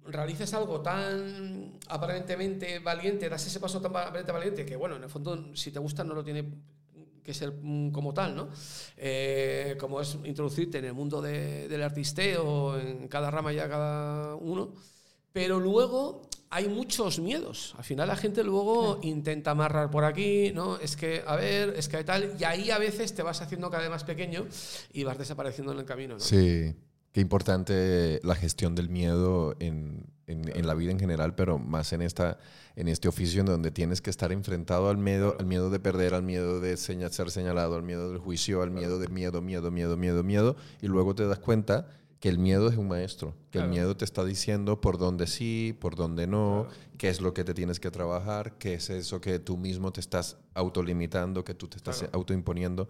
realizas 0.06 0.54
algo 0.54 0.82
tan 0.82 1.74
aparentemente 1.90 2.80
valiente, 2.80 3.28
das 3.28 3.46
ese 3.48 3.60
paso 3.60 3.82
tan 3.82 3.92
aparentemente 3.92 4.32
valiente, 4.32 4.66
que 4.66 4.78
bueno, 4.78 4.96
en 4.96 5.04
el 5.04 5.10
fondo, 5.10 5.54
si 5.56 5.72
te 5.72 5.80
gusta, 5.80 6.06
no 6.06 6.14
lo 6.14 6.24
tiene 6.24 6.46
que 7.26 7.34
ser 7.34 7.52
mm, 7.62 7.92
como 7.92 8.14
tal, 8.14 8.36
¿no? 8.36 8.48
Eh, 8.96 9.76
como 9.80 10.00
es 10.00 10.18
introducirte 10.24 10.78
en 10.78 10.86
el 10.86 10.94
mundo 10.94 11.22
de- 11.22 11.68
del 11.68 11.84
artisteo, 11.84 12.80
en 12.80 13.08
cada 13.10 13.30
rama 13.32 13.52
ya 13.52 13.68
cada 13.68 14.36
uno, 14.36 14.72
pero 15.34 15.60
luego 15.60 16.22
hay 16.50 16.70
muchos 16.70 17.20
miedos. 17.20 17.74
Al 17.78 17.84
final 17.84 18.08
la 18.08 18.16
gente 18.16 18.42
luego 18.44 19.00
intenta 19.04 19.52
amarrar 19.52 19.90
por 19.92 20.06
aquí, 20.06 20.52
¿no? 20.54 20.78
Es 20.78 20.96
que, 20.96 21.22
a 21.28 21.36
ver, 21.36 21.74
es 21.76 21.90
que 21.90 21.98
hay 21.98 22.04
tal, 22.06 22.36
y 22.40 22.44
ahí 22.46 22.70
a 22.72 22.78
veces 22.78 23.14
te 23.14 23.24
vas 23.24 23.42
haciendo 23.42 23.70
cada 23.70 23.82
vez 23.82 23.90
más 23.92 24.06
pequeño 24.06 24.46
y 24.94 25.04
vas 25.04 25.18
desapareciendo 25.18 25.74
en 25.74 25.80
el 25.80 25.86
camino, 25.86 26.14
¿no? 26.14 26.20
Sí, 26.22 26.74
qué 27.12 27.20
importante 27.20 28.22
la 28.24 28.36
gestión 28.36 28.76
del 28.76 28.88
miedo 28.88 29.56
en, 29.60 30.06
en- 30.28 30.50
en 30.56 30.68
la 30.68 30.74
vida 30.74 30.92
en 30.92 31.00
general, 31.00 31.36
pero 31.36 31.58
más 31.60 31.94
en, 31.94 32.02
esta, 32.02 32.38
en 32.76 32.88
este 32.88 33.08
oficio 33.08 33.42
en 33.42 33.46
donde 33.48 33.72
tienes 33.72 34.02
que 34.02 34.10
estar 34.10 34.32
enfrentado 34.32 34.90
al 34.90 34.98
miedo, 34.98 35.36
al 35.40 35.46
miedo 35.46 35.70
de 35.70 35.80
perder, 35.80 36.14
al 36.14 36.24
miedo 36.24 36.60
de 36.60 36.78
seña- 36.78 37.10
ser 37.10 37.30
señalado, 37.32 37.76
al 37.76 37.84
miedo 37.84 38.10
del 38.10 38.18
juicio, 38.20 38.62
al 38.62 38.72
miedo 38.72 38.98
de 39.00 39.08
miedo, 39.08 39.42
miedo, 39.42 39.70
miedo, 39.72 39.98
miedo, 39.98 40.24
miedo, 40.24 40.56
y 40.82 40.88
luego 40.88 41.14
te 41.16 41.28
das 41.28 41.40
cuenta 41.40 41.88
que 42.20 42.30
el 42.30 42.40
miedo 42.40 42.70
es 42.70 42.78
un 42.78 42.88
maestro, 42.88 43.36
que 43.52 43.60
el 43.60 43.68
miedo 43.70 43.96
te 43.96 44.04
está 44.04 44.26
diciendo 44.26 44.82
por 44.82 44.98
dónde 44.98 45.28
sí, 45.28 45.78
por 45.80 45.96
dónde 45.96 46.26
no, 46.26 46.66
qué 46.98 47.10
es 47.10 47.22
lo 47.22 47.36
que 47.36 47.44
te 47.44 47.54
tienes 47.54 47.80
que 47.80 47.92
trabajar, 47.92 48.54
qué 48.58 48.76
es 48.76 48.90
eso 48.90 49.22
que 49.22 49.38
tú 49.38 49.58
mismo 49.58 49.92
te 49.92 50.00
estás 50.00 50.38
autolimitando, 50.56 51.44
que 51.44 51.54
tú 51.54 51.68
te 51.68 51.78
estás 51.78 52.00
Claro. 52.00 52.12
autoimponiendo. 52.16 52.88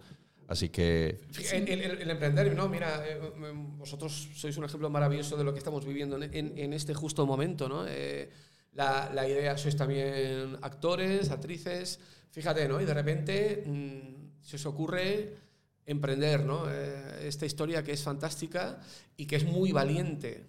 Así 0.48 0.68
que 0.68 1.18
El, 1.56 1.68
el- 2.02 2.10
emprender, 2.10 2.54
no, 2.54 2.68
mira, 2.68 3.04
eh, 3.06 3.18
eh, 3.20 3.52
vosotros 3.78 4.28
sois 4.36 4.56
un 4.56 4.64
ejemplo 4.64 4.88
maravilloso 4.90 5.36
de 5.36 5.42
lo 5.44 5.52
que 5.52 5.58
estamos 5.58 5.84
viviendo 5.84 6.16
en, 6.22 6.32
en- 6.32 6.56
en 6.56 6.72
este 6.72 6.94
justo 6.94 7.26
momento, 7.26 7.68
¿no? 7.68 7.84
Eh, 7.88 8.30
la, 8.74 9.10
la 9.12 9.26
idea, 9.28 9.56
sois 9.58 9.74
también 9.76 10.56
actores, 10.62 11.30
actrices, 11.30 11.98
fíjate, 12.30 12.68
¿no? 12.68 12.80
Y 12.80 12.84
de 12.84 12.94
repente 12.94 13.62
mm, 13.66 14.42
se 14.44 14.56
os 14.56 14.66
ocurre 14.66 15.34
emprender, 15.84 16.44
¿no? 16.44 16.70
Eh, 16.70 17.26
esta 17.26 17.46
historia 17.46 17.82
que 17.82 17.92
es 17.92 18.02
fantástica 18.02 18.78
y 19.16 19.26
que 19.26 19.36
es 19.36 19.44
muy 19.44 19.72
valiente, 19.72 20.44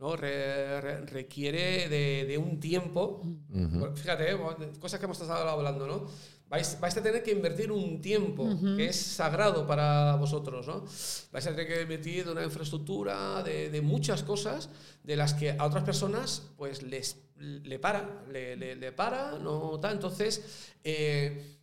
¿no? 0.00 0.16
Re- 0.16 0.80
re- 0.82 1.06
requiere 1.06 1.88
de, 1.88 2.26
de 2.26 2.36
un 2.36 2.60
tiempo. 2.60 3.22
Ujú. 3.48 3.94
Fíjate, 3.96 4.32
eh, 4.32 4.36
cosas 4.80 4.98
que 5.00 5.06
hemos 5.06 5.20
estado 5.20 5.48
hablando, 5.48 5.86
¿no? 5.86 6.08
Vais, 6.54 6.78
vais 6.80 6.96
a 6.96 7.02
tener 7.02 7.22
que 7.24 7.32
invertir 7.32 7.72
un 7.72 8.00
tiempo 8.00 8.44
que 8.76 8.86
es 8.86 8.96
sagrado 8.96 9.66
para 9.66 10.14
vosotros, 10.16 10.66
¿no? 10.68 10.84
Vais 11.32 11.46
a 11.46 11.50
tener 11.50 11.66
que 11.66 11.82
invertir 11.82 12.28
una 12.28 12.44
infraestructura, 12.44 13.42
de, 13.42 13.70
de 13.70 13.80
muchas 13.80 14.22
cosas, 14.22 14.68
de 15.02 15.16
las 15.16 15.34
que 15.34 15.50
a 15.58 15.64
otras 15.64 15.82
personas, 15.84 16.42
pues, 16.56 16.82
les 16.82 17.16
le 17.36 17.78
para, 17.80 18.22
le, 18.30 18.54
le- 18.56 18.76
le 18.76 18.92
para, 18.92 19.38
no 19.40 19.80
tal. 19.80 19.94
Entonces, 19.94 20.42
eh, 20.84 21.58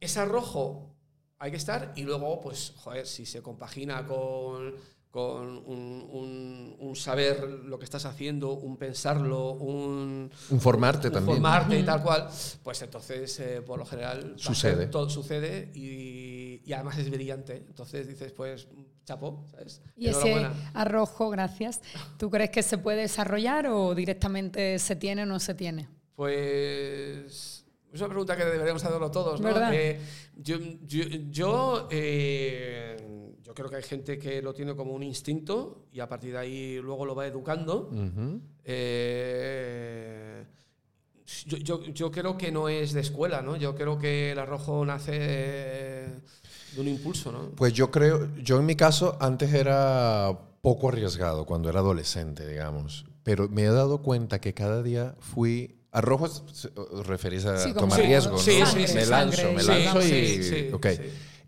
ese 0.00 0.18
arrojo 0.20 0.94
hay 1.38 1.52
que 1.52 1.56
estar 1.56 1.92
y 1.94 2.02
luego, 2.02 2.40
pues, 2.40 2.72
joder, 2.76 3.06
si 3.06 3.24
se 3.24 3.40
compagina 3.42 4.04
con, 4.06 4.74
con 5.18 5.48
un, 5.66 6.06
un- 6.12 6.76
un 6.78 6.94
saber 6.96 7.42
lo 7.64 7.76
que 7.78 7.84
estás 7.84 8.04
haciendo, 8.04 8.52
un 8.52 8.76
pensarlo, 8.76 9.50
un, 9.52 10.30
Un 10.50 10.60
formarte 10.60 11.08
un 11.08 11.14
también. 11.14 11.36
formarte 11.38 11.78
y 11.78 11.82
tal 11.82 12.02
cual, 12.02 12.28
pues 12.62 12.80
entonces, 12.82 13.40
eh, 13.40 13.62
por 13.66 13.78
lo 13.80 13.84
general, 13.84 14.34
Sucede. 14.36 14.76
ser- 14.82 14.90
todo 14.90 15.10
sucede 15.10 15.70
y, 15.74 16.62
y 16.64 16.72
además 16.72 16.98
es 16.98 17.10
brillante. 17.10 17.64
Entonces 17.66 18.06
dices, 18.06 18.32
pues, 18.32 18.68
chapo, 19.04 19.44
¿sabes? 19.50 19.82
Y 19.96 20.08
ese 20.08 20.46
arrojo, 20.74 21.30
gracias, 21.30 21.80
¿tú 22.16 22.30
crees 22.30 22.50
que 22.50 22.62
se 22.62 22.78
puede 22.78 23.00
desarrollar 23.00 23.66
o 23.66 23.94
directamente 23.94 24.78
se 24.78 24.94
tiene 24.96 25.24
o 25.24 25.26
no 25.26 25.40
se 25.40 25.54
tiene? 25.54 25.88
Pues 26.14 27.64
es 27.92 28.00
una 28.00 28.08
pregunta 28.08 28.36
que 28.36 28.44
deberíamos 28.44 28.84
hacerlo 28.84 29.10
todos, 29.10 29.40
¿no? 29.40 29.48
¿Verdad? 29.48 29.72
Eh, 29.74 29.98
yo, 30.36 30.58
yo, 30.86 31.04
yo, 31.30 31.88
eh, 31.90 32.96
yo 33.48 33.54
creo 33.54 33.70
que 33.70 33.76
hay 33.76 33.82
gente 33.82 34.18
que 34.18 34.42
lo 34.42 34.52
tiene 34.52 34.76
como 34.76 34.92
un 34.92 35.02
instinto 35.02 35.86
y 35.90 36.00
a 36.00 36.06
partir 36.08 36.32
de 36.32 36.38
ahí 36.38 36.76
luego 36.82 37.06
lo 37.06 37.14
va 37.14 37.26
educando. 37.26 37.88
Ujú. 37.90 38.42
Eh, 38.62 40.44
yo, 41.46 41.56
yo- 41.56 41.82
yo 41.84 42.10
creo 42.10 42.36
que 42.36 42.52
no 42.52 42.68
es 42.68 42.92
de 42.92 43.00
escuela, 43.00 43.40
¿no? 43.40 43.56
Yo 43.56 43.74
creo 43.74 43.98
que 43.98 44.32
el 44.32 44.38
arrojo 44.38 44.84
nace 44.84 45.12
de 46.72 46.80
un 46.80 46.88
impulso, 46.88 47.32
¿no? 47.32 47.48
Pues 47.56 47.72
yo 47.72 47.90
creo, 47.90 48.28
yo 48.36 48.58
en 48.58 48.66
mi 48.66 48.76
caso 48.76 49.16
antes 49.18 49.50
era 49.54 50.38
poco 50.60 50.90
arriesgado 50.90 51.46
cuando 51.46 51.70
era 51.70 51.80
adolescente, 51.80 52.46
digamos, 52.46 53.06
pero 53.22 53.48
me 53.48 53.62
he 53.64 53.68
dado 53.70 54.02
cuenta 54.02 54.42
que 54.42 54.52
cada 54.52 54.82
día 54.82 55.16
fui 55.20 55.76
arrojo 55.90 56.26
os 56.26 57.06
referís 57.06 57.46
a 57.46 57.56
Sí, 57.56 57.72
tomar 57.72 57.98
Sí, 57.98 58.06
riesgo, 58.06 58.32
¿no? 58.32 58.38
sí, 58.38 58.62
sí, 58.66 58.86
sí, 58.86 58.94
me 58.94 59.06
lanzo, 59.06 59.36
sangre, 59.36 59.54
me 59.54 59.62
sí, 59.62 59.68
lanzo 59.68 60.02
y 60.02 60.10
sí, 60.10 60.42
sí, 60.42 60.70
ok. 60.74 60.86
sí. 60.86 61.02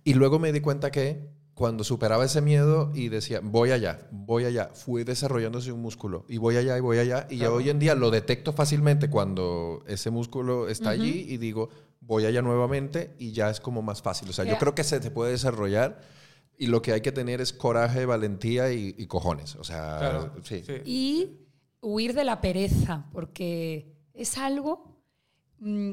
Y 0.05 0.15
luego 0.15 0.39
me 0.39 0.51
di 0.51 0.61
cuenta 0.61 0.91
que 0.91 1.29
cuando 1.61 1.85
superaba 1.85 2.25
ese 2.25 2.41
miedo 2.41 2.91
y 2.95 3.11
decía, 3.11 3.41
voy 3.43 3.71
allá, 3.71 4.09
voy 4.11 4.47
allá, 4.47 4.71
fui 4.73 5.05
desarrollándose 5.05 5.71
un 5.71 5.83
músculo 5.83 6.25
y 6.27 6.39
voy 6.39 6.57
allá 6.57 6.79
y 6.79 6.81
voy 6.81 6.97
allá 6.97 7.27
y 7.29 7.37
ya 7.37 7.53
hoy 7.53 7.69
en 7.69 7.79
día 7.79 7.95
lo 7.95 8.11
detecto 8.11 8.55
fácilmente 8.55 9.11
cuando 9.11 9.85
ese 9.87 10.09
músculo 10.09 10.71
está 10.71 10.89
allí 10.89 11.27
y 11.29 11.37
digo, 11.37 11.69
voy 12.01 12.25
allá 12.25 12.41
nuevamente 12.41 13.15
y 13.19 13.33
ya 13.33 13.51
es 13.51 13.61
como 13.61 13.83
más 13.83 14.01
fácil. 14.01 14.31
O 14.31 14.33
sea, 14.33 14.47
yo 14.47 14.57
creo 14.57 14.75
que 14.75 14.85
se 14.85 15.01
te 15.01 15.11
puede 15.11 15.33
desarrollar 15.33 16.01
y 16.57 16.69
lo 16.69 16.81
que 16.81 16.95
hay 16.95 17.03
que 17.03 17.13
tener 17.13 17.43
es 17.43 17.53
coraje, 17.53 18.07
valentía 18.07 18.73
y, 18.73 18.95
y 18.97 19.07
cojones. 19.07 19.57
O 19.57 19.65
sea, 19.65 19.99
Claro, 19.99 20.33
sí. 20.43 20.63
sí. 20.67 20.77
Y 20.87 21.41
huir 21.83 22.15
de 22.15 22.25
la 22.25 22.41
pereza, 22.41 23.05
porque 23.13 23.99
es 24.15 24.39
algo, 24.39 25.03
mm, 25.59 25.91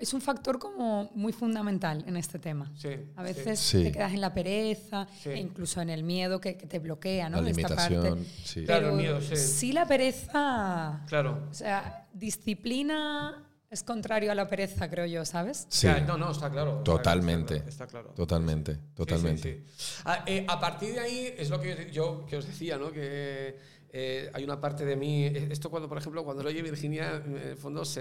es 0.00 0.14
un 0.14 0.20
factor 0.22 0.58
como 0.58 1.10
muy 1.14 1.32
fundamental 1.32 2.02
en 2.06 2.16
este 2.16 2.38
tema. 2.38 2.72
Sí, 2.74 2.88
A 3.16 3.22
veces 3.22 3.58
Sí. 3.60 3.82
te 3.84 3.92
quedas 3.92 4.12
en 4.12 4.20
la 4.22 4.32
pereza, 4.32 5.06
Sí. 5.22 5.28
e 5.28 5.36
incluso 5.38 5.80
en 5.82 5.90
el 5.90 6.02
miedo 6.02 6.40
que, 6.40 6.56
que 6.56 6.66
te 6.66 6.78
bloquea, 6.78 7.28
¿no? 7.28 7.40
La 7.42 7.50
Esta 7.50 7.68
parte. 7.76 8.24
sí. 8.44 8.64
Claro, 8.64 8.86
el 8.90 8.96
Pero 8.96 8.96
miedo, 8.96 9.20
sí. 9.20 9.36
sí 9.36 9.72
la 9.72 9.86
pereza, 9.86 11.02
Claro. 11.06 11.46
o 11.50 11.54
sea, 11.54 12.08
disciplina 12.14 13.46
es 13.70 13.82
contrario 13.84 14.32
a 14.32 14.34
la 14.34 14.48
pereza, 14.48 14.88
creo 14.90 15.06
yo, 15.06 15.24
¿sabes? 15.24 15.66
Sí. 15.68 15.86
Ya, 15.86 16.00
no, 16.00 16.16
no, 16.16 16.32
está 16.32 16.50
claro. 16.50 16.78
está 16.78 16.84
Totalmente. 16.84 17.54
claro, 17.56 17.68
Está 17.68 17.86
claro. 17.86 18.08
Totalmente, 18.16 18.78
totalmente. 18.94 19.64
sí, 19.68 19.74
sí. 19.76 20.02
A, 20.06 20.24
eh, 20.26 20.44
a 20.48 20.58
partir 20.58 20.94
de 20.94 21.00
ahí 21.00 21.34
es 21.38 21.50
lo 21.50 21.60
que 21.60 21.88
yo 21.92 22.26
que 22.26 22.36
os 22.38 22.46
decía, 22.46 22.78
¿no? 22.78 22.90
Que 22.90 23.56
eh, 23.92 24.30
hay 24.32 24.44
una 24.44 24.60
parte 24.60 24.84
de 24.84 24.96
mí, 24.96 25.24
eh, 25.26 25.48
esto 25.50 25.68
cuando, 25.70 25.88
por 25.88 25.98
ejemplo, 25.98 26.24
cuando 26.24 26.42
lo 26.42 26.48
oye 26.48 26.62
Virginia, 26.62 27.22
en 27.24 27.36
el 27.36 27.56
fondo 27.56 27.84
se, 27.84 28.00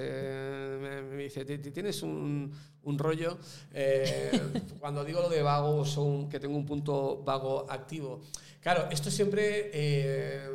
me, 0.82 1.02
me 1.02 1.24
dice, 1.24 1.46
"Ti- 1.46 1.58
ti 1.58 1.72
tienes 1.72 2.02
un, 2.04 2.52
un 2.84 2.98
rollo, 3.00 3.38
eh, 3.74 4.32
cuando 4.80 5.04
digo 5.04 5.22
lo 5.22 5.30
de 5.30 5.42
vago, 5.42 5.84
son, 5.86 6.30
que 6.30 6.40
tengo 6.40 6.56
un 6.58 6.66
punto 6.66 7.24
vago 7.24 7.66
activo. 7.70 8.22
Claro, 8.62 8.88
esto 8.92 9.10
siempre 9.10 9.72
eh, 9.74 10.50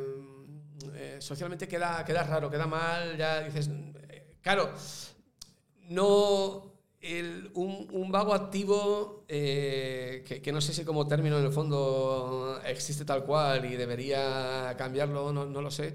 socialmente 1.19 1.67
queda, 1.67 2.03
queda 2.05 2.23
raro, 2.23 2.49
queda 2.49 2.67
mal, 2.67 3.17
ya 3.17 3.41
dices, 3.41 3.69
claro, 4.41 4.71
no... 5.89 6.74
el- 7.05 7.51
un, 7.53 7.87
un 7.91 8.11
vago 8.11 8.33
activo, 8.33 9.23
eh, 9.27 10.23
que, 10.27 10.41
que 10.41 10.51
no 10.51 10.59
sé 10.61 10.73
si 10.73 10.83
como 10.83 11.07
término 11.07 11.37
en 11.39 11.45
el 11.45 11.51
fondo 11.51 12.59
existe 12.65 13.05
tal 13.05 13.23
cual 13.23 13.65
y 13.71 13.75
debería 13.75 14.75
cambiarlo, 14.77 15.31
no, 15.31 15.45
no 15.45 15.61
lo 15.61 15.71
sé, 15.71 15.93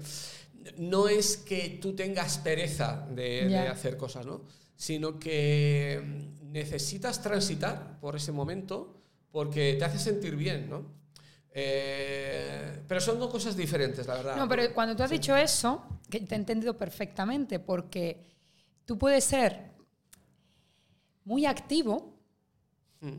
no 0.77 1.07
es 1.07 1.37
que 1.37 1.79
tú 1.81 1.93
tengas 1.95 2.37
pereza 2.37 3.07
de, 3.09 3.67
hacer 3.67 3.97
cosas, 3.97 4.25
¿no? 4.25 4.41
sino 4.75 5.19
que 5.19 6.01
necesitas 6.43 7.21
transitar 7.21 7.99
por 7.99 8.15
ese 8.15 8.31
momento 8.31 9.01
porque 9.31 9.75
te 9.77 9.85
hace 9.85 9.99
sentir 9.99 10.35
bien, 10.35 10.69
¿no? 10.69 10.85
Eh, 11.53 12.81
pero 12.87 12.99
son 13.01 13.19
dos 13.19 13.29
cosas 13.29 13.55
diferentes, 13.55 14.07
la 14.07 14.15
verdad. 14.15 14.35
No, 14.37 14.47
pero 14.47 14.73
cuando 14.73 14.95
tú 14.95 15.03
has 15.03 15.11
dicho 15.11 15.35
eso, 15.35 15.83
que 16.09 16.21
te 16.21 16.35
he 16.35 16.37
entendido 16.37 16.75
perfectamente, 16.77 17.59
porque 17.59 18.21
tú 18.85 18.97
puedes 18.97 19.23
ser 19.23 19.70
muy 21.25 21.45
activo 21.45 22.17
Mm. 23.01 23.17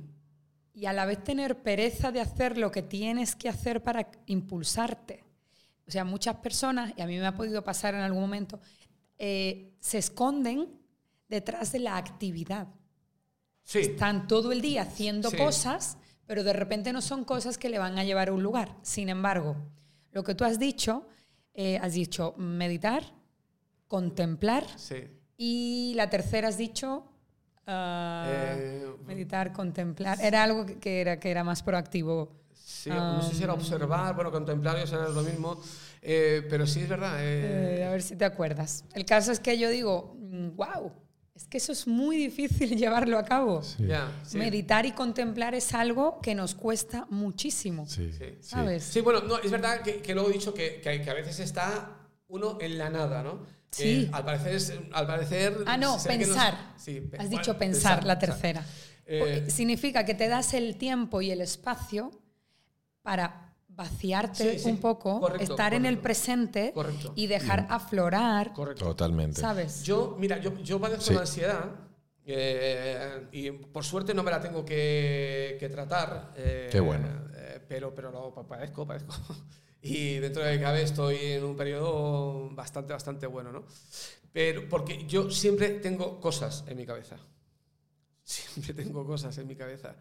y 0.75 0.87
a 0.87 0.93
la 0.93 1.05
vez 1.07 1.23
tener 1.25 1.61
pereza 1.63 2.13
de 2.13 2.21
hacer 2.21 2.57
lo 2.57 2.71
que 2.71 2.83
tienes 2.83 3.35
que 3.35 3.49
hacer 3.49 3.83
para 3.83 4.09
impulsarte. 4.27 5.25
O 5.87 5.91
sea, 5.91 6.05
muchas 6.05 6.37
personas, 6.37 6.93
y 6.97 7.03
a 7.03 7.07
mí 7.07 7.19
me 7.19 7.27
ha 7.27 7.35
podido 7.35 7.63
pasar 7.65 7.95
en 7.95 8.01
algún 8.01 8.21
momento, 8.23 8.61
eh, 9.19 9.75
se 9.81 9.99
esconden 9.99 10.69
detrás 11.29 11.73
de 11.73 11.81
la 11.81 11.97
actividad. 11.97 12.69
Sí, 13.65 13.79
Están 13.81 14.29
todo 14.29 14.53
el 14.53 14.61
día 14.61 14.83
haciendo 14.83 15.31
Sí. 15.31 15.37
cosas, 15.37 15.99
pero 16.27 16.45
de 16.45 16.53
repente 16.53 16.93
no 16.93 17.01
son 17.03 17.25
cosas 17.25 17.59
que 17.59 17.69
le 17.69 17.79
van 17.81 17.99
a 17.99 18.05
llevar 18.05 18.29
a 18.29 18.33
un 18.33 18.43
lugar. 18.43 18.77
Sin 18.83 19.09
embargo, 19.09 19.57
lo 20.13 20.23
que 20.23 20.35
tú 20.35 20.45
has 20.45 20.59
dicho, 20.59 21.07
eh, 21.55 21.79
has 21.83 21.95
dicho 21.95 22.35
meditar, 22.39 23.03
contemplar 23.89 24.65
sí. 24.79 25.09
y 25.37 25.93
la 25.97 26.09
tercera 26.09 26.49
has 26.49 26.57
dicho 26.57 27.12
ah, 27.67 28.25
Eh, 28.29 28.87
meditar, 29.07 29.53
contemplar. 29.53 30.19
Era 30.21 30.43
algo 30.45 30.67
que- 30.67 31.01
era, 31.01 31.19
que 31.19 31.31
era 31.31 31.45
más 31.45 31.63
proactivo. 31.63 32.31
Sí, 32.55 32.91
no 32.91 33.23
sé 33.23 33.35
si 33.35 33.43
era 33.45 33.53
observar, 33.55 34.15
bueno, 34.15 34.31
contemplar, 34.31 34.77
eso 34.79 34.97
era 35.01 35.09
lo 35.09 35.23
mismo, 35.23 35.61
eh, 36.01 36.45
pero 36.49 36.67
sí 36.67 36.81
es 36.81 36.89
verdad. 36.89 37.17
eh, 37.21 37.79
Eh, 37.81 37.85
a 37.85 37.91
ver 37.91 38.03
si 38.03 38.17
te 38.17 38.25
acuerdas. 38.25 38.85
El 38.95 39.05
caso 39.05 39.31
es 39.33 39.41
que 39.41 39.59
yo 39.59 39.69
digo, 39.69 40.17
wow, 40.57 40.93
es 41.35 41.47
que 41.47 41.59
eso 41.59 41.73
es 41.73 41.87
muy 41.87 42.17
difícil 42.17 42.71
llevarlo 42.79 43.19
a 43.19 43.25
cabo. 43.25 43.63
Sí. 43.63 43.87
ya, 43.87 44.11
sí. 44.25 44.39
Meditar 44.39 44.87
y 44.87 44.93
contemplar 44.93 45.55
es 45.55 45.75
algo 45.75 46.21
que 46.21 46.35
nos 46.35 46.55
cuesta 46.55 47.07
muchísimo. 47.11 47.87
Sí, 47.87 48.11
Sí. 48.13 48.19
sí. 48.19 48.37
¿Sabes? 48.41 48.83
Sí, 48.85 49.01
bueno, 49.01 49.21
no, 49.21 49.39
es 49.39 49.51
verdad 49.51 49.83
que, 49.83 50.01
que 50.03 50.15
luego 50.15 50.31
he 50.31 50.33
dicho 50.33 50.53
que, 50.55 50.81
que- 50.81 51.01
que 51.03 51.11
a 51.11 51.15
veces 51.15 51.39
está 51.41 51.99
uno 52.29 52.59
en 52.61 52.79
la 52.79 52.91
nada, 52.91 53.23
¿no? 53.23 53.41
Sí. 53.73 54.09
al 54.13 54.25
parecer, 54.25 54.55
es- 54.55 54.73
al 54.93 55.07
parecer 55.07 55.65
Ah, 55.67 55.77
no, 55.79 55.97
pensar. 56.03 56.75
sí, 56.77 56.99
Has 57.05 57.11
bueno, 57.19 57.31
dicho 57.31 57.57
pensar, 57.59 58.05
la 58.05 58.19
pensar. 58.19 58.39
tercera. 58.39 58.67
Eh, 59.07 59.47
Significa 59.51 60.05
que 60.05 60.15
te 60.15 60.29
das 60.29 60.53
el 60.55 60.77
tiempo 60.77 61.23
y 61.23 61.31
el 61.31 61.41
espacio 61.41 62.11
para 63.03 63.55
vaciarte 63.69 64.53
Sí, 64.53 64.59
sí, 64.59 64.69
un 64.71 64.77
poco, 64.79 65.19
correcto, 65.21 65.53
estar 65.55 65.73
en 65.73 65.87
el 65.87 65.99
presente 65.99 66.73
correcto. 66.75 67.13
y 67.17 67.27
dejar 67.27 67.67
aflorar, 67.71 68.53
Correcto. 68.53 68.85
Totalmente. 68.85 69.41
¿sabes? 69.41 69.83
Yo, 69.83 70.17
mira, 70.21 70.37
yo, 70.39 70.55
yo 70.63 70.79
padezco 70.79 71.03
Sí. 71.05 71.15
de 71.15 71.21
ansiedad 71.21 71.65
eh, 72.27 73.27
y 73.33 73.51
por 73.51 73.85
suerte 73.85 74.13
no 74.15 74.23
me 74.23 74.31
la 74.31 74.41
tengo 74.41 74.65
que, 74.65 75.57
que 75.59 75.69
tratar. 75.71 76.33
eh, 76.37 76.69
Qué 76.71 76.79
bueno. 76.81 77.09
eh, 77.35 77.61
pero, 77.67 77.95
pero 77.95 78.11
lo 78.13 78.33
pa- 78.35 78.47
padezco, 78.47 78.87
padezco. 78.87 79.15
Y 79.83 80.19
dentro 80.19 80.45
de 80.45 80.57
que 80.57 80.63
cabe 80.63 80.83
estoy 80.83 81.17
en 81.17 81.45
un 81.45 81.57
periodo 81.57 82.51
bastante, 82.51 82.93
bastante 82.93 83.27
bueno, 83.27 83.51
¿no? 83.51 83.65
Pero 84.33 84.69
porque 84.69 85.05
yo 85.07 85.31
siempre 85.31 85.71
tengo 85.71 86.21
cosas 86.21 86.65
en 86.69 86.77
mi 86.77 86.87
cabeza. 86.87 87.19
Siempre 88.23 88.73
tengo 88.85 89.05
cosas 89.05 89.37
en 89.39 89.49
mi 89.49 89.57
cabeza. 89.57 89.97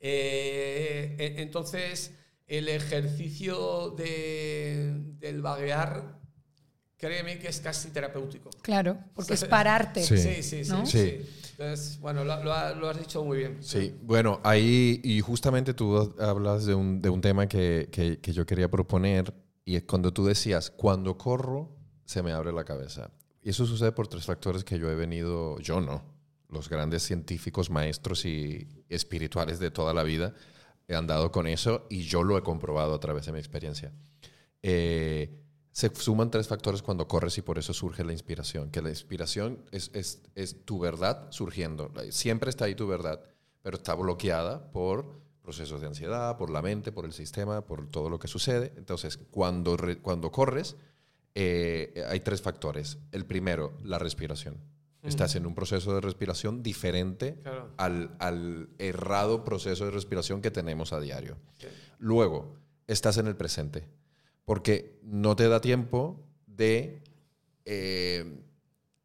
Eh, 0.00 1.14
e- 1.18 1.42
entonces, 1.42 2.12
el 2.46 2.68
ejercicio 2.68 3.90
de, 3.90 4.94
del 5.18 5.42
vaguear, 5.42 6.18
créeme 6.96 7.38
que 7.38 7.48
es 7.48 7.60
casi 7.60 7.90
terapéutico. 7.90 8.48
Claro, 8.62 8.98
porque 9.14 9.34
es 9.34 9.44
pararte. 9.56 10.02
Sí. 10.02 10.16
Sí, 10.16 10.42
sí, 10.42 10.64
sí. 10.64 10.70
¿No? 10.70 10.86
sí. 10.86 10.98
Sí. 10.98 11.26
Entonces, 11.58 11.98
bueno, 12.00 12.22
lo, 12.22 12.36
lo 12.44 12.74
lo 12.76 12.88
has 12.88 12.98
dicho 13.00 13.24
muy 13.24 13.38
bien. 13.38 13.56
Sí, 13.60 13.92
bueno, 14.02 14.40
ahí, 14.44 15.00
y 15.02 15.20
justamente 15.20 15.74
tú 15.74 16.14
hablas 16.20 16.66
de 16.66 16.74
un, 16.74 17.02
de 17.02 17.08
un 17.10 17.20
tema 17.20 17.48
que, 17.48 17.88
que- 17.90 18.20
que 18.20 18.32
yo 18.32 18.46
quería 18.46 18.70
proponer, 18.70 19.34
y 19.64 19.74
es 19.74 19.82
cuando 19.82 20.12
tú 20.12 20.24
decías, 20.24 20.70
cuando 20.70 21.18
corro, 21.18 21.74
se 22.04 22.22
me 22.22 22.30
abre 22.32 22.52
la 22.52 22.64
cabeza. 22.64 23.10
Y 23.42 23.50
eso 23.50 23.66
sucede 23.66 23.90
por 23.90 24.06
tres 24.06 24.24
factores 24.24 24.62
que 24.62 24.78
yo 24.78 24.88
he 24.88 24.94
venido, 24.94 25.58
yo 25.58 25.80
no, 25.80 26.04
los 26.48 26.68
grandes 26.68 27.02
científicos, 27.02 27.70
maestros 27.70 28.24
y 28.24 28.68
espirituales 28.88 29.58
de 29.58 29.72
toda 29.72 29.92
la 29.92 30.04
vida 30.04 30.34
han 30.88 31.08
dado 31.08 31.32
con 31.32 31.48
eso, 31.48 31.86
y 31.90 32.02
yo 32.02 32.22
lo 32.22 32.38
he 32.38 32.42
comprobado 32.42 32.94
a 32.94 33.00
través 33.00 33.26
de 33.26 33.32
mi 33.32 33.38
experiencia. 33.40 33.92
Eh, 34.62 35.40
se 35.78 35.94
suman 35.94 36.28
tres 36.28 36.48
factores 36.48 36.82
cuando 36.82 37.06
corres 37.06 37.38
y 37.38 37.42
por 37.42 37.56
eso 37.56 37.72
surge 37.72 38.02
la 38.02 38.10
inspiración. 38.12 38.68
Que 38.70 38.82
la 38.82 38.88
inspiración 38.88 39.58
es, 39.70 39.92
es, 39.94 40.22
es 40.34 40.64
tu 40.64 40.80
verdad 40.80 41.28
surgiendo. 41.30 41.92
Siempre 42.10 42.50
está 42.50 42.64
ahí 42.64 42.74
tu 42.74 42.88
verdad, 42.88 43.22
pero 43.62 43.76
está 43.76 43.94
bloqueada 43.94 44.72
por 44.72 45.20
procesos 45.40 45.80
de 45.80 45.86
ansiedad, 45.86 46.36
por 46.36 46.50
la 46.50 46.62
mente, 46.62 46.90
por 46.90 47.04
el 47.04 47.12
sistema, 47.12 47.60
por 47.64 47.86
todo 47.88 48.10
lo 48.10 48.18
que 48.18 48.26
sucede. 48.26 48.72
Entonces, 48.76 49.18
cuando, 49.30 49.76
re- 49.76 49.98
cuando 49.98 50.32
corres, 50.32 50.74
eh, 51.36 52.04
hay 52.10 52.20
tres 52.20 52.42
factores. 52.42 52.98
El 53.12 53.24
primero, 53.24 53.74
la 53.84 54.00
respiración. 54.00 54.56
Estás 55.04 55.36
en 55.36 55.46
un 55.46 55.54
proceso 55.54 55.94
de 55.94 56.00
respiración 56.00 56.60
diferente 56.64 57.36
Claro. 57.42 57.70
al, 57.76 58.16
al 58.18 58.68
errado 58.78 59.44
proceso 59.44 59.84
de 59.84 59.92
respiración 59.92 60.42
que 60.42 60.50
tenemos 60.50 60.92
a 60.92 60.98
diario. 60.98 61.36
Luego, 62.00 62.56
estás 62.88 63.16
en 63.18 63.28
el 63.28 63.36
presente, 63.36 63.86
porque 64.48 64.98
no 65.02 65.36
te 65.36 65.46
da 65.46 65.60
tiempo 65.60 66.24
de 66.46 67.02
eh, 67.66 68.40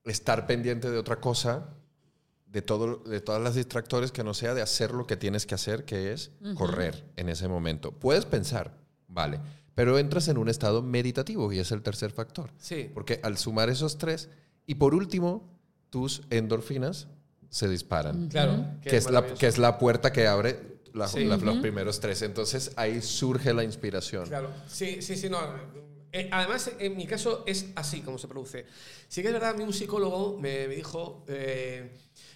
estar 0.05 0.47
pendiente 0.47 0.89
de 0.89 0.97
otra 0.97 1.19
cosa, 1.19 1.73
de, 2.45 2.61
todo, 2.61 3.03
de 3.03 3.19
todas 3.19 3.41
las 3.41 3.55
distractores 3.55 4.13
que 4.13 4.23
no 4.23 4.33
sea 4.33 4.53
de 4.53 4.61
hacer 4.61 4.91
lo 4.91 5.05
que 5.05 5.17
tienes 5.17 5.45
que 5.45 5.53
hacer, 5.53 5.83
que 5.83 6.13
es 6.13 6.31
correr 6.55 7.03
en 7.17 7.27
ese 7.27 7.49
momento. 7.49 7.91
Puedes 7.91 8.23
pensar, 8.23 8.77
vale, 9.09 9.41
pero 9.75 9.99
entras 9.99 10.29
en 10.29 10.37
un 10.37 10.47
estado 10.47 10.81
meditativo 10.81 11.51
y 11.51 11.59
es 11.59 11.73
el 11.73 11.81
tercer 11.81 12.11
factor. 12.11 12.51
Sí. 12.57 12.89
Porque 12.93 13.19
al 13.21 13.37
sumar 13.37 13.69
esos 13.69 13.97
tres, 13.97 14.29
y 14.65 14.75
por 14.75 14.95
último, 14.95 15.59
tus 15.89 16.21
endorfinas 16.29 17.09
se 17.49 17.67
disparan 17.67 18.29
Claro. 18.29 18.65
que 18.81 18.95
es, 18.95 19.11
la, 19.11 19.25
que 19.25 19.47
es 19.47 19.57
la 19.57 19.77
puerta 19.77 20.13
que 20.13 20.25
abre 20.25 20.72
la- 20.93 21.07
Sí. 21.07 21.23
la- 21.25 21.37
los 21.37 21.57
primeros 21.57 21.99
tres. 21.99 22.21
Entonces 22.21 22.71
ahí 22.75 23.01
surge 23.01 23.53
la 23.53 23.63
inspiración. 23.63 24.27
Claro, 24.27 24.49
sí, 24.67 25.01
sí, 25.01 25.15
sí, 25.15 25.29
no. 25.29 25.39
Eh, 26.11 26.29
además, 26.31 26.71
en 26.77 26.95
mi 26.95 27.07
caso 27.07 27.43
es 27.47 27.67
así 27.75 28.01
como 28.01 28.17
se 28.19 28.27
produce. 28.27 28.65
Sí 29.07 29.21
que 29.21 29.27
es 29.29 29.33
verdad, 29.33 29.49
a 29.51 29.53
mí 29.57 29.63
un 29.63 29.73
psicólogo 29.73 30.37
me, 30.39 30.67
me 30.67 30.75
dijo 30.75 31.25
eh, 31.27 31.91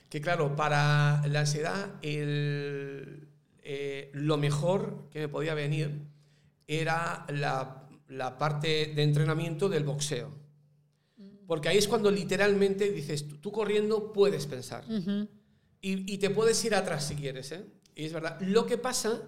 que, 0.09 0.19
claro, 0.19 0.55
para 0.55 1.25
la 1.27 1.41
ansiedad 1.41 1.95
el, 2.01 3.27
eh, 3.63 4.09
lo 4.13 4.38
mejor 4.38 5.09
que 5.11 5.19
me 5.19 5.27
podía 5.29 5.53
venir 5.53 6.01
era 6.67 7.25
la, 7.29 7.88
la 8.07 8.38
parte 8.38 8.93
de 8.95 9.03
entrenamiento 9.03 9.69
del 9.69 9.84
boxeo. 9.84 10.34
Porque 11.45 11.69
ahí 11.69 11.77
es 11.77 11.88
cuando 11.88 12.09
literalmente 12.11 12.91
dices, 12.91 13.27
tú, 13.27 13.38
tú 13.38 13.51
corriendo 13.51 14.11
puedes 14.11 14.47
pensar. 14.47 14.84
Ujú. 14.89 15.27
Y, 15.81 16.11
y 16.13 16.17
te 16.17 16.29
puedes 16.31 16.63
ir 16.65 16.73
atrás 16.75 17.07
si 17.07 17.15
quieres, 17.15 17.51
¿eh? 17.51 17.63
Y 17.98 18.06
es 18.06 18.14
verdad. 18.14 18.40
Lo 18.41 18.65
que 18.68 18.78
pasa 18.78 19.22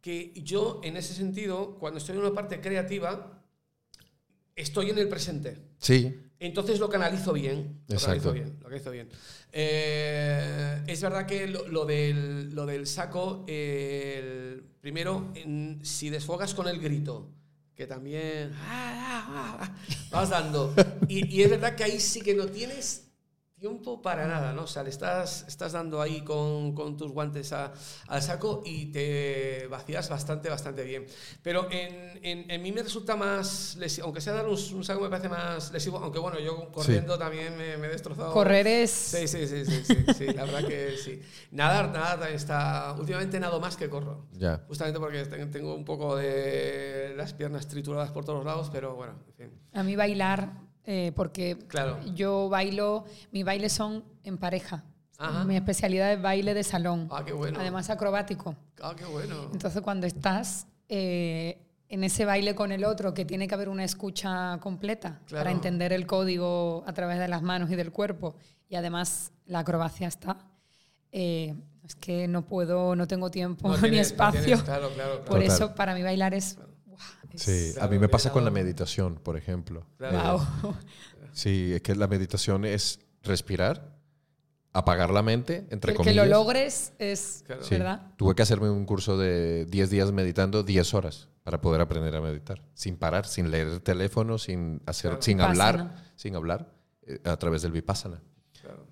que 0.00 0.32
yo, 0.42 0.80
en 0.82 0.96
ese 0.96 1.12
sentido, 1.14 1.76
cuando 1.78 1.98
estoy 1.98 2.14
en 2.16 2.22
una 2.22 2.32
parte 2.34 2.60
creativa, 2.60 3.42
estoy 4.56 4.90
en 4.90 4.98
el 4.98 5.08
presente. 5.08 5.58
Sí, 5.78 6.20
Entonces 6.40 6.78
lo 6.78 6.88
canalizo 6.90 7.32
bien. 7.32 7.82
Lo 7.88 7.94
Exacto. 7.94 8.06
canalizo 8.06 8.32
bien. 8.32 8.56
Lo 8.60 8.64
canalizo 8.64 8.90
bien. 8.90 9.08
Eh, 9.52 10.82
es 10.86 11.00
verdad 11.02 11.26
que 11.26 11.46
lo, 11.46 11.66
lo 11.68 11.84
del, 11.86 12.54
lo 12.54 12.66
del 12.66 12.86
saco, 12.86 13.44
el- 13.48 14.62
primero, 14.80 15.30
en- 15.34 15.80
si 15.84 16.10
desfogas 16.10 16.52
con 16.54 16.68
el 16.68 16.80
grito, 16.80 17.30
que 17.74 17.86
también 17.86 18.52
ah, 18.54 18.58
ah, 18.66 19.26
ah, 19.28 19.58
ah, 19.60 19.76
vas 20.10 20.30
dando, 20.30 20.74
y, 21.08 21.26
y 21.34 21.42
es 21.42 21.50
verdad 21.50 21.74
que 21.76 21.84
ahí 21.84 21.98
sí 21.98 22.20
que 22.20 22.34
no 22.34 22.46
tienes 22.46 23.03
tiempo 23.64 24.02
para 24.02 24.26
nada, 24.26 24.52
¿no? 24.52 24.64
O 24.64 24.66
sea, 24.66 24.82
le 24.82 24.90
estás, 24.90 25.46
estás 25.48 25.72
dando 25.72 26.02
ahí 26.02 26.20
con, 26.22 26.74
con 26.74 26.98
tus 26.98 27.10
guantes 27.12 27.50
a- 27.54 27.72
al 28.08 28.20
saco 28.20 28.62
y 28.66 28.92
te 28.92 29.66
vacías 29.70 30.10
bastante, 30.10 30.50
bastante 30.50 30.84
bien. 30.84 31.06
Pero 31.42 31.68
en, 31.70 32.20
en, 32.22 32.50
en 32.50 32.62
mí 32.62 32.72
me 32.72 32.82
resulta 32.82 33.16
más 33.16 33.76
lesivo, 33.76 34.04
aunque 34.06 34.20
sea 34.20 34.34
dar 34.34 34.46
un, 34.46 34.58
un 34.74 34.84
saco 34.84 35.00
me 35.00 35.08
parece 35.08 35.30
más 35.30 35.72
lesivo, 35.72 35.96
aunque 35.96 36.18
bueno, 36.18 36.38
yo 36.40 36.70
corriendo 36.72 37.16
también 37.18 37.56
me, 37.56 37.78
me 37.78 37.86
he 37.86 37.90
destrozado. 37.90 38.34
Correr 38.34 38.66
es... 38.66 38.90
Sí, 38.90 39.26
sí, 39.26 39.46
sí, 39.46 39.64
sí, 39.64 39.82
sí, 39.82 39.96
sí, 40.18 40.26
la 40.34 40.44
verdad 40.44 40.66
que 40.68 40.96
sí. 41.02 41.22
Nadar, 41.50 41.86
nadar 41.90 42.18
también 42.18 42.36
está... 42.36 42.94
Últimamente 42.98 43.40
nado 43.40 43.60
más 43.60 43.78
que 43.78 43.88
corro. 43.88 44.26
Ya. 44.32 44.62
Justamente 44.68 45.00
porque 45.00 45.24
ten- 45.24 45.50
tengo 45.50 45.74
un 45.74 45.86
poco 45.86 46.16
de 46.16 47.14
las 47.16 47.32
piernas 47.32 47.66
trituradas 47.66 48.10
por 48.10 48.26
todos 48.26 48.44
lados, 48.44 48.68
pero 48.70 48.94
bueno, 48.94 49.14
en 49.28 49.34
fin. 49.34 49.58
A 49.72 49.82
mí 49.82 49.96
bailar, 49.96 50.52
eh, 50.84 51.12
porque 51.14 51.58
Claro. 51.68 51.98
yo 52.14 52.48
bailo, 52.48 53.04
mis 53.32 53.44
bailes 53.44 53.72
son 53.72 54.04
en 54.22 54.38
pareja. 54.38 54.84
Ajá. 55.18 55.44
Mi 55.44 55.56
especialidad 55.56 56.12
es 56.12 56.20
baile 56.20 56.54
de 56.54 56.64
salón. 56.64 57.08
Ah, 57.10 57.22
qué 57.24 57.32
bueno. 57.32 57.58
Además 57.60 57.88
acrobático. 57.90 58.56
Ah, 58.82 58.94
qué 58.96 59.04
bueno. 59.04 59.48
Entonces 59.52 59.80
cuando 59.82 60.06
estás 60.06 60.66
eh, 60.88 61.58
en 61.88 62.02
ese 62.04 62.24
baile 62.24 62.54
con 62.54 62.72
el 62.72 62.84
otro, 62.84 63.14
que 63.14 63.24
tiene 63.24 63.46
que 63.46 63.54
haber 63.54 63.68
una 63.68 63.84
escucha 63.84 64.58
completa 64.60 65.20
Claro. 65.26 65.44
para 65.44 65.50
entender 65.52 65.92
el 65.92 66.06
código 66.06 66.82
a 66.86 66.92
través 66.92 67.18
de 67.18 67.28
las 67.28 67.42
manos 67.42 67.70
y 67.70 67.76
del 67.76 67.92
cuerpo, 67.92 68.34
y 68.68 68.74
además 68.76 69.32
la 69.46 69.60
acrobacia 69.60 70.08
está, 70.08 70.36
eh, 71.12 71.54
es 71.84 71.94
que 71.94 72.26
no 72.26 72.42
puedo, 72.46 72.96
no 72.96 73.06
tengo 73.06 73.30
tiempo 73.30 73.68
No 73.68 73.74
ni 73.76 73.82
tienes- 73.90 73.96
no 73.96 74.00
espacio. 74.02 74.40
tienes- 74.42 74.62
claro, 74.64 74.88
claro, 74.94 75.10
claro. 75.12 75.24
Por 75.24 75.40
Total. 75.40 75.42
eso 75.56 75.74
para 75.74 75.94
mí 75.94 76.02
bailar 76.02 76.34
es... 76.34 76.58
Sí, 77.36 77.72
a 77.80 77.86
mí 77.88 77.98
me 77.98 78.08
pasa 78.08 78.30
con 78.32 78.44
la 78.44 78.50
meditación, 78.50 79.16
por 79.16 79.36
ejemplo. 79.36 79.86
Claro. 79.98 80.46
Guau. 80.62 80.74
Sí, 81.32 81.72
es 81.74 81.82
que 81.82 81.94
la 81.94 82.06
meditación 82.06 82.64
es 82.64 83.00
respirar, 83.22 83.92
apagar 84.72 85.10
la 85.10 85.22
mente, 85.22 85.66
entre 85.70 85.92
que, 85.92 85.98
que 85.98 86.04
comillas. 86.04 86.26
lo 86.28 86.32
logres 86.32 86.92
es, 86.98 87.42
Claro. 87.46 87.62
Sí. 87.64 87.70
¿verdad? 87.76 88.12
Tuve 88.16 88.34
que 88.34 88.42
hacerme 88.42 88.70
un 88.70 88.84
curso 88.86 89.16
de 89.18 89.66
10 89.66 89.90
días 89.90 90.12
meditando 90.12 90.62
10 90.62 90.94
horas 90.94 91.28
para 91.42 91.60
poder 91.60 91.80
aprender 91.80 92.14
a 92.16 92.20
meditar, 92.20 92.62
sin 92.74 92.96
parar, 92.96 93.26
sin 93.26 93.50
leer 93.50 93.68
el 93.68 93.82
teléfono, 93.82 94.38
sin 94.38 94.80
hacer, 94.86 95.10
Claro. 95.10 95.22
sin 95.22 95.36
Vipassana. 95.38 95.68
hablar, 95.68 96.04
sin 96.16 96.36
hablar, 96.36 96.72
eh, 97.02 97.20
a 97.24 97.36
través 97.36 97.62
del 97.62 97.72
vipassana. 97.72 98.20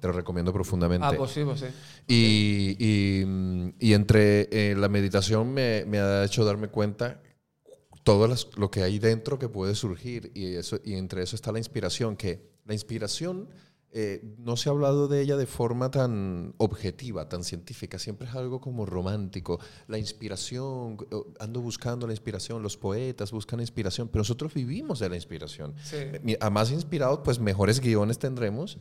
Te 0.00 0.06
lo 0.06 0.12
recomiendo 0.12 0.52
profundamente. 0.52 1.06
Ah, 1.06 1.12
pues 1.16 1.30
sí, 1.30 1.44
pues 1.44 1.60
sí. 1.60 1.66
Y, 2.06 2.76
y, 2.78 3.74
y 3.78 3.94
entre 3.94 4.48
eh, 4.52 4.74
la 4.76 4.88
meditación 4.90 5.54
me, 5.54 5.84
me 5.86 5.98
ha 5.98 6.24
hecho 6.24 6.44
darme 6.44 6.68
cuenta 6.68 7.22
todo 8.02 8.26
las- 8.28 8.48
lo 8.56 8.70
que 8.70 8.82
hay 8.82 8.98
dentro 8.98 9.38
que 9.38 9.48
puede 9.48 9.74
surgir 9.74 10.30
y, 10.34 10.54
eso, 10.54 10.78
y 10.84 10.94
entre 10.94 11.22
eso 11.22 11.36
está 11.36 11.52
la 11.52 11.58
inspiración, 11.58 12.16
que 12.16 12.50
la 12.64 12.74
inspiración 12.74 13.48
eh, 13.94 14.22
no 14.38 14.56
se 14.56 14.70
ha 14.70 14.72
hablado 14.72 15.06
de 15.06 15.20
ella 15.20 15.36
de 15.36 15.44
forma 15.44 15.90
tan 15.90 16.54
objetiva, 16.56 17.28
tan 17.28 17.44
científica, 17.44 17.98
siempre 17.98 18.26
es 18.26 18.34
algo 18.34 18.58
como 18.58 18.86
romántico. 18.86 19.60
La 19.86 19.98
inspiración, 19.98 20.96
ando 21.38 21.60
buscando 21.60 22.06
la 22.06 22.14
inspiración, 22.14 22.62
los 22.62 22.78
poetas 22.78 23.32
buscan 23.32 23.60
inspiración, 23.60 24.08
pero 24.08 24.20
nosotros 24.20 24.54
vivimos 24.54 24.98
de 24.98 25.10
la 25.10 25.16
inspiración. 25.16 25.74
Sí. 25.84 25.98
A 26.40 26.48
más 26.48 26.70
inspirados, 26.70 27.20
pues 27.22 27.38
mejores 27.38 27.80
guiones 27.80 28.18
tendremos. 28.18 28.78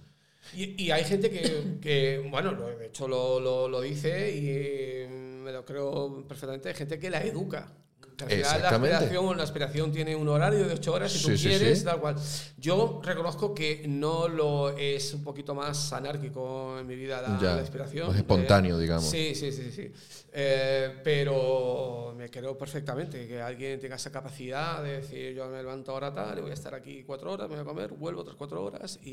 Y, 0.56 0.82
y 0.82 0.92
hay 0.92 1.04
gente 1.04 1.30
que, 1.30 1.78
que, 1.82 2.26
bueno, 2.32 2.54
lo- 2.54 2.68
de 2.78 2.86
hecho 2.88 3.06
lo, 3.10 3.42
lo, 3.42 3.68
lo 3.68 3.82
dice 3.82 4.34
y 4.34 5.44
me 5.44 5.52
lo 5.52 5.66
creo 5.66 6.26
perfectamente, 6.26 6.70
hay 6.70 6.76
gente 6.76 6.98
que 7.00 7.10
la 7.10 7.22
educa. 7.22 7.74
La 8.20 8.26
aspiración, 8.70 9.38
la 9.38 9.44
aspiración 9.44 9.92
tiene 9.92 10.16
un 10.16 10.28
horario 10.28 10.68
de 10.68 10.74
ocho 10.76 10.94
horas 10.94 11.12
si 11.12 11.22
tú 11.24 11.30
Sí, 11.32 11.38
sí, 11.38 11.48
quieres, 11.48 11.80
sí. 11.80 11.86
tal 11.86 12.00
cual. 12.00 12.16
Yo 12.58 13.02
reconozco 13.04 13.54
que 13.54 13.84
no 13.88 14.28
lo 14.28 14.70
es 14.78 15.14
un 15.14 15.24
poquito 15.24 15.56
más 15.56 15.92
anárquico 15.94 16.78
en 16.80 16.86
mi 16.88 16.96
vida 16.96 17.22
la, 17.22 17.40
Ya, 17.42 17.56
la 17.56 17.62
inspiración. 17.62 18.08
más 18.10 18.18
espontáneo, 18.18 18.78
Eh, 18.78 18.82
digamos. 18.82 19.10
Sí, 19.10 19.34
sí, 19.34 19.52
sí, 19.52 19.72
sí. 19.72 19.92
Eh, 20.34 21.00
pero 21.04 22.14
me 22.16 22.30
creo 22.30 22.58
perfectamente 22.58 23.28
que 23.28 23.42
alguien 23.42 23.80
tenga 23.80 23.96
esa 23.96 24.12
capacidad 24.12 24.84
de 24.84 24.98
decir, 25.02 25.34
yo 25.34 25.48
me 25.50 25.58
levanto 25.58 25.92
ahora 25.92 26.14
tal, 26.14 26.38
y 26.38 26.42
voy 26.42 26.52
a 26.52 26.54
estar 26.54 26.76
aquí 26.76 27.04
cuatro 27.04 27.32
horas, 27.32 27.50
me 27.50 27.56
voy 27.56 27.62
a 27.64 27.66
comer, 27.66 27.92
vuelvo 27.94 28.22
otras 28.22 28.36
cuatro 28.36 28.64
horas 28.64 29.00
y, 29.04 29.10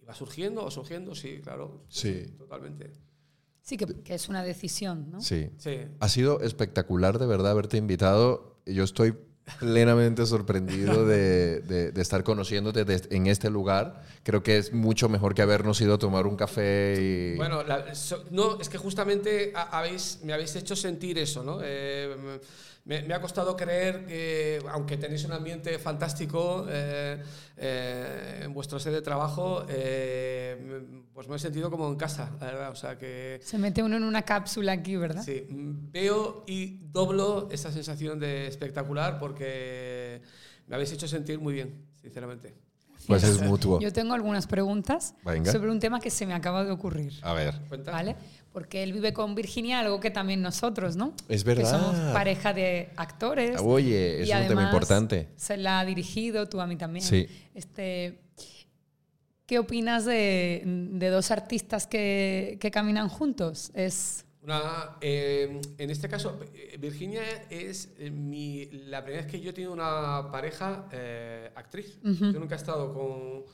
y 0.00 0.04
va 0.08 0.14
surgiendo, 0.14 0.64
va 0.64 0.70
surgiendo, 0.70 1.14
sí, 1.14 1.40
claro. 1.42 1.84
Sí. 1.88 2.26
Totalmente. 2.36 2.90
Sí, 3.64 3.78
que, 3.78 3.86
que 4.02 4.14
es 4.14 4.28
una 4.28 4.42
decisión, 4.44 5.10
¿no? 5.10 5.20
Sí. 5.22 5.48
Sí. 5.56 5.80
Ha 5.98 6.08
sido 6.10 6.40
espectacular 6.42 7.18
de 7.18 7.24
verdad 7.26 7.52
haberte 7.52 7.78
invitado. 7.78 8.58
Yo 8.66 8.84
estoy 8.84 9.14
plenamente 9.58 10.24
sorprendido 10.26 11.06
de, 11.06 11.60
de- 11.60 11.90
de 11.92 12.02
estar 12.02 12.24
conociéndote 12.24 12.84
des- 12.84 13.08
en 13.10 13.26
este 13.26 13.48
lugar. 13.48 14.02
Creo 14.22 14.42
que 14.42 14.58
es 14.58 14.72
mucho 14.74 15.08
mejor 15.08 15.34
que 15.34 15.40
habernos 15.42 15.80
ido 15.80 15.94
a 15.94 15.98
tomar 15.98 16.26
un 16.26 16.36
café 16.36 16.94
y... 17.00 17.36
Bueno, 17.36 17.62
la- 17.62 17.94
so- 17.94 18.24
no, 18.30 18.60
es 18.60 18.68
que 18.68 18.76
justamente 18.76 19.52
ha- 19.54 19.78
habéis, 19.78 20.20
me 20.22 20.34
habéis 20.34 20.54
hecho 20.56 20.76
sentir 20.76 21.18
eso, 21.18 21.42
¿no? 21.42 21.60
Eh, 21.62 22.38
me, 22.84 23.02
me 23.02 23.14
ha 23.14 23.20
costado 23.22 23.56
creer 23.56 24.04
que, 24.06 24.62
aunque 24.70 24.98
tenéis 24.98 25.24
un 25.24 25.32
ambiente 25.32 25.78
fantástico 25.78 26.66
eh, 26.68 27.22
eh, 27.56 28.40
en 28.44 28.52
vuestro 28.52 28.78
sede 28.78 28.96
de 28.96 29.02
trabajo, 29.02 29.64
eh, 29.70 31.02
pues 31.14 31.28
me 31.28 31.36
he 31.36 31.38
sentido 31.38 31.70
como 31.70 31.88
en 31.88 31.94
casa, 31.96 32.30
la 32.40 32.46
verdad. 32.46 32.70
O 32.70 32.76
sea 32.76 32.98
que 32.98 33.38
Se 33.42 33.56
mete 33.56 33.82
uno 33.82 33.96
en 33.96 34.02
una 34.04 34.22
cápsula 34.22 34.72
aquí, 34.72 34.96
¿verdad? 34.96 35.22
sí, 35.22 35.46
mm, 35.48 35.90
veo 35.92 36.44
y 36.46 36.80
doblo 36.92 37.48
esa 37.52 37.70
sensación 37.72 38.18
de 38.18 38.46
espectacular 38.48 39.18
porque 39.18 40.20
me 40.66 40.74
habéis 40.74 40.92
hecho 40.92 41.06
sentir 41.08 41.38
muy 41.38 41.54
bien, 41.54 41.86
sinceramente. 42.02 42.54
pues 43.06 43.22
es 43.22 43.40
mutuo. 43.42 43.80
Yo 43.80 43.92
tengo 43.92 44.14
algunas 44.14 44.46
preguntas 44.46 45.14
Venga. 45.24 45.52
sobre 45.52 45.70
un 45.70 45.78
tema 45.78 46.00
que 46.00 46.10
se 46.10 46.26
me 46.26 46.32
acaba 46.34 46.64
de 46.64 46.70
ocurrir. 46.70 47.12
A 47.22 47.32
ver. 47.34 47.54
¿Cuenta? 47.68 47.90
¿Vale? 47.92 48.16
Porque 48.50 48.82
él 48.82 48.92
vive 48.94 49.12
con 49.12 49.34
Virginia, 49.34 49.80
algo 49.80 50.00
que 50.00 50.10
también 50.10 50.40
nosotros, 50.40 50.96
¿no? 50.96 51.12
Es 51.28 51.44
Que 51.44 51.54
verdad. 51.54 51.70
somos 51.70 51.96
pareja 52.14 52.52
de 52.54 52.90
actores. 52.96 53.60
Oye, 53.60 54.22
es 54.22 54.28
y 54.28 54.32
un 54.32 54.46
tema 54.48 54.62
importante. 54.64 55.28
Se 55.36 55.56
la 55.58 55.80
ha 55.80 55.84
dirigido, 55.84 56.48
tú 56.48 56.60
a 56.60 56.66
mí 56.66 56.76
también. 56.76 57.04
Sí. 57.04 57.26
Este, 57.54 58.20
¿Qué 59.46 59.58
opinas 59.58 60.04
de, 60.06 60.62
de 60.64 61.08
dos 61.10 61.30
artistas 61.30 61.86
que, 61.86 62.56
que 62.60 62.70
caminan 62.70 63.08
juntos? 63.08 63.70
Es 63.74 64.24
Una, 64.40 64.96
eh, 65.02 65.60
en 65.78 65.90
este 65.90 66.08
caso, 66.08 66.40
eh, 66.54 66.76
Virginia 66.78 67.22
es 67.50 67.92
eh, 67.98 68.10
mi, 68.10 68.66
la 68.70 69.02
primera 69.02 69.22
vez 69.22 69.30
que 69.30 69.40
yo 69.40 69.50
he 69.50 69.52
tenido 69.52 69.72
una 69.72 70.30
pareja 70.32 70.88
eh, 70.92 71.50
actriz. 71.54 71.98
Yo 72.02 72.38
nunca 72.40 72.54
he 72.54 72.58
estado 72.58 72.92
con 72.94 73.44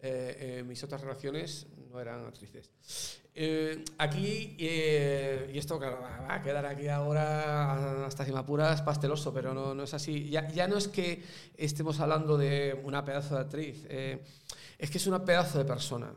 eh, 0.00 0.58
eh, 0.60 0.62
mis 0.62 0.82
otras 0.84 1.00
relaciones, 1.00 1.66
no 1.90 2.00
eran 2.00 2.24
actrices. 2.24 2.70
Eh, 3.34 3.84
aquí, 3.98 4.56
y 4.58 5.58
esto 5.58 5.78
claro, 5.78 6.00
va 6.00 6.34
a 6.34 6.42
quedar 6.42 6.66
aquí 6.66 6.88
ahora 6.88 8.06
hasta 8.06 8.24
cimapuras 8.24 8.82
pasteloso, 8.82 9.32
pero 9.32 9.54
no, 9.54 9.74
no 9.74 9.82
es 9.82 9.94
así. 9.94 10.28
Ya, 10.28 10.48
ya 10.48 10.68
no 10.68 10.76
es 10.76 10.88
que 10.88 11.22
estemos 11.56 12.00
hablando 12.00 12.36
de 12.36 12.80
una 12.84 13.04
pedazo 13.04 13.34
de 13.34 13.40
actriz, 13.40 13.84
es 13.86 14.90
que 14.90 14.98
es 14.98 15.06
una 15.06 15.24
pedazo 15.24 15.58
de 15.58 15.64
persona. 15.64 16.14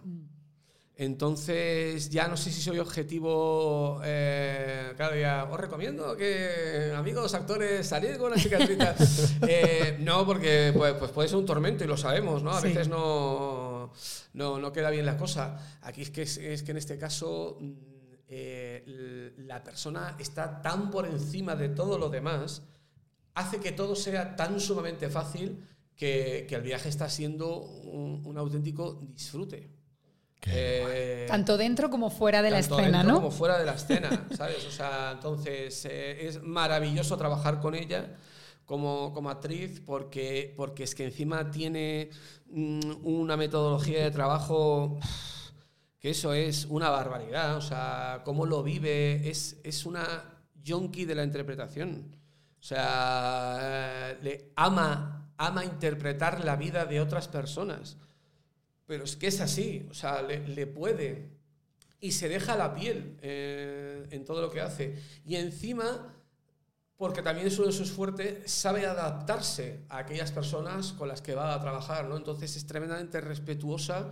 Entonces, 1.01 2.11
ya 2.11 2.27
no 2.27 2.37
sé 2.37 2.51
si 2.51 2.61
soy 2.61 2.77
objetivo. 2.77 3.99
eh, 4.03 4.93
claro, 4.95 5.15
ya 5.15 5.47
os 5.51 5.59
recomiendo 5.59 6.15
que, 6.15 6.93
amigos 6.95 7.33
actores, 7.33 7.87
salir 7.87 8.19
con 8.19 8.31
una 8.31 8.39
cicatriz. 8.39 8.77
eh, 9.47 9.97
no, 9.99 10.27
porque 10.27 10.71
pues, 10.77 10.93
pues 10.93 11.09
puede 11.09 11.27
ser 11.27 11.39
un 11.39 11.45
tormento 11.47 11.83
y 11.83 11.87
lo 11.87 11.97
sabemos, 11.97 12.43
¿no? 12.43 12.51
A 12.51 12.61
Sí. 12.61 12.67
veces 12.67 12.87
no, 12.87 13.91
no, 14.33 14.59
no 14.59 14.71
queda 14.71 14.91
bien 14.91 15.07
la 15.07 15.17
cosa. 15.17 15.57
Aquí 15.81 16.03
es 16.03 16.11
que, 16.11 16.21
es, 16.21 16.37
que 16.61 16.69
en 16.69 16.77
este 16.77 16.99
caso 16.99 17.57
mm, 17.59 17.71
eh, 18.27 19.33
la 19.39 19.63
persona 19.63 20.15
está 20.19 20.61
tan 20.61 20.91
por 20.91 21.07
encima 21.07 21.55
de 21.55 21.69
todo 21.69 21.97
lo 21.97 22.09
demás, 22.09 22.61
hace 23.33 23.59
que 23.59 23.71
todo 23.71 23.95
sea 23.95 24.35
tan 24.35 24.59
sumamente 24.59 25.09
fácil 25.09 25.65
que, 25.95 26.45
que 26.47 26.53
el 26.53 26.61
viaje 26.61 26.89
está 26.89 27.09
siendo 27.09 27.57
un, 27.57 28.21
un 28.23 28.37
auténtico 28.37 28.99
disfrute. 29.15 29.80
Eh, 30.47 31.25
tanto 31.27 31.55
dentro 31.57 31.89
como 31.89 32.09
fuera 32.09 32.41
de 32.41 32.51
la 32.51 32.59
escena, 32.59 32.99
dentro 32.99 33.03
¿no? 33.03 33.15
Como 33.15 33.31
fuera 33.31 33.59
de 33.59 33.65
la 33.65 33.73
escena, 33.73 34.09
¿sabes? 34.35 34.65
O 34.65 34.71
sea, 34.71 35.11
entonces 35.11 35.85
eh, 35.85 36.27
es 36.27 36.41
maravilloso 36.41 37.15
trabajar 37.17 37.59
con 37.59 37.75
ella 37.75 38.15
como, 38.65 39.13
como 39.13 39.29
actriz 39.29 39.81
porque, 39.85 40.53
porque 40.57 40.83
es 40.83 40.95
que 40.95 41.05
encima 41.05 41.51
tiene 41.51 42.09
mm, 42.49 43.05
una 43.05 43.37
metodología 43.37 44.03
de 44.03 44.11
trabajo 44.11 44.97
que 46.01 46.09
eso 46.09 46.33
es 46.33 46.65
una 46.65 46.89
barbaridad. 46.89 47.55
O 47.57 47.61
sea, 47.61 48.21
cómo 48.25 48.45
lo 48.45 48.63
vive, 48.63 49.29
es, 49.29 49.59
es 49.63 49.85
una 49.85 50.05
yonki 50.63 51.05
de 51.05 51.15
la 51.15 51.23
interpretación. 51.23 52.15
O 52.59 52.63
sea, 52.63 53.57
eh, 53.61 54.17
le 54.21 54.51
ama, 54.55 55.31
ama 55.37 55.63
interpretar 55.63 56.43
la 56.43 56.55
vida 56.55 56.85
de 56.85 56.99
otras 56.99 57.27
personas. 57.27 57.97
Pero 58.91 59.05
es 59.05 59.15
que 59.15 59.27
es 59.27 59.39
así, 59.39 59.87
o 59.89 59.93
sea, 59.93 60.21
le, 60.21 60.45
le 60.49 60.67
puede. 60.67 61.29
Y 62.01 62.11
se 62.11 62.27
deja 62.27 62.57
la 62.57 62.75
piel 62.75 63.15
eh, 63.21 64.05
en 64.11 64.25
todo 64.25 64.41
lo 64.41 64.51
que 64.51 64.59
hace. 64.59 64.95
Y 65.25 65.35
encima, 65.35 66.13
porque 66.97 67.21
también 67.21 67.47
es 67.47 67.57
uno 67.57 67.67
de 67.67 67.73
sus 67.73 67.91
fuertes, 67.91 68.51
sabe 68.51 68.85
adaptarse 68.85 69.85
a 69.87 69.99
aquellas 69.99 70.33
personas 70.33 70.91
con 70.91 71.07
las 71.07 71.21
que 71.21 71.35
va 71.35 71.53
a 71.53 71.61
trabajar, 71.61 72.09
¿no? 72.09 72.17
Entonces 72.17 72.57
es 72.57 72.67
tremendamente 72.67 73.21
respetuosa 73.21 74.11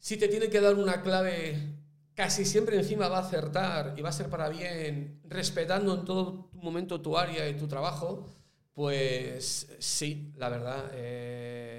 si 0.00 0.16
te 0.16 0.28
tiene 0.28 0.48
que 0.48 0.60
dar 0.60 0.74
una 0.74 1.02
clave, 1.02 1.76
casi 2.14 2.46
siempre 2.46 2.76
encima 2.76 3.08
va 3.08 3.18
a 3.18 3.26
acertar 3.26 3.94
y 3.96 4.02
va 4.02 4.08
a 4.08 4.12
ser 4.12 4.28
para 4.28 4.48
bien, 4.48 5.20
respetando 5.28 5.94
en 5.94 6.04
todo 6.06 6.48
momento 6.54 7.02
tu 7.02 7.18
área 7.18 7.46
y 7.48 7.56
tu 7.56 7.68
trabajo, 7.68 8.26
pues 8.72 9.68
sí, 9.78 10.32
la 10.36 10.48
verdad, 10.48 10.90
eh, 10.94 11.69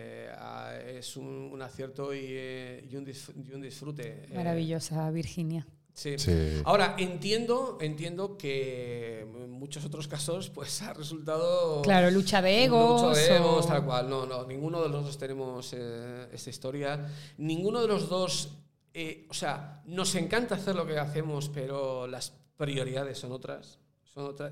es 1.00 1.18
un, 1.18 1.62
acierto 1.62 2.14
y, 2.14 2.20
eh, 2.24 2.88
y, 2.90 2.96
un 2.96 3.06
disfrute. 3.62 4.26
Eh. 4.30 4.34
Maravillosa, 4.34 5.10
Virginia. 5.12 5.68
Sí. 5.94 6.16
Ahora, 6.64 6.96
entiendo, 6.98 7.78
entiendo 7.82 8.38
que 8.38 9.20
en 9.22 9.52
muchos 9.52 9.86
otros 9.86 10.08
casos 10.08 10.50
pues 10.50 10.82
ha 10.82 10.94
resultado... 10.94 11.82
Claro, 11.82 12.10
lucha 12.12 12.42
de 12.42 12.64
egos. 12.64 13.02
Lucha 13.02 13.20
de 13.20 13.36
egos, 13.36 13.68
tal 13.68 13.86
cual. 13.86 14.10
No, 14.10 14.26
no, 14.26 14.46
ninguno 14.48 14.82
de 14.82 14.90
los 14.90 15.04
dos 15.06 15.18
tenemos 15.18 15.74
eh, 15.74 16.28
esta 16.32 16.50
historia. 16.50 17.08
Ninguno 17.38 17.82
de 17.82 17.88
los 17.88 18.10
dos... 18.10 18.50
Eh, 18.94 19.28
o 19.30 19.34
sea, 19.34 19.84
nos 19.86 20.16
encanta 20.16 20.56
hacer 20.56 20.76
lo 20.76 20.86
que 20.86 20.98
hacemos, 20.98 21.50
pero 21.50 22.08
las 22.08 22.34
prioridades 22.58 23.18
son 23.18 23.32
otras. 23.32 23.80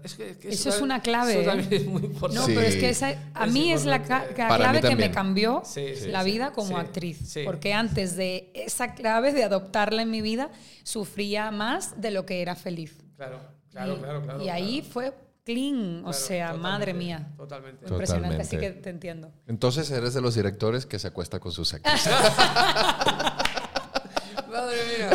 Es 0.03 0.15
que, 0.15 0.37
eso, 0.43 0.69
es 0.69 0.79
una 0.79 1.01
clave. 1.01 1.41
Eso 1.41 1.49
también 1.49 1.73
es 1.73 1.85
muy 1.85 2.05
importante. 2.05 2.39
No, 2.39 2.45
pero 2.47 2.61
es 2.61 2.77
que 2.77 3.17
a 3.33 3.45
mí 3.45 3.73
es 3.73 3.83
la, 3.83 4.01
clave 4.01 4.79
que 4.79 4.95
me 4.95 5.11
cambió 5.11 5.63
la 6.07 6.23
vida 6.23 6.53
como 6.53 6.77
actriz. 6.77 7.37
Porque 7.43 7.73
antes 7.73 8.15
de 8.15 8.53
esa 8.53 8.93
clave, 8.93 9.33
de 9.33 9.43
adoptarla 9.43 10.01
en 10.01 10.11
mi 10.11 10.21
vida, 10.21 10.49
sufría 10.83 11.51
más 11.51 11.99
de 11.99 12.11
lo 12.11 12.25
que 12.25 12.41
era 12.41 12.55
feliz. 12.55 13.03
Claro, 13.17 13.41
claro, 13.69 13.95
y, 13.95 13.97
claro. 13.97 14.23
claro 14.23 14.41
y 14.41 14.47
ahí 14.47 14.81
fue 14.81 15.13
clean, 15.43 16.03
o 16.05 16.13
sea, 16.13 16.53
madre 16.53 16.93
mía. 16.93 17.33
Totalmente. 17.35 17.85
Impresionante, 17.85 18.41
así 18.41 18.57
que 18.57 18.71
te 18.71 18.89
entiendo. 18.89 19.29
Entonces 19.45 19.91
eres 19.91 20.13
de 20.13 20.21
los 20.21 20.35
directores 20.35 20.85
que 20.85 20.99
se 20.99 21.07
acuesta 21.07 21.41
con 21.41 21.51
sus 21.51 21.73
actrices. 21.73 22.13
madre 24.49 24.77
mía. 24.97 25.09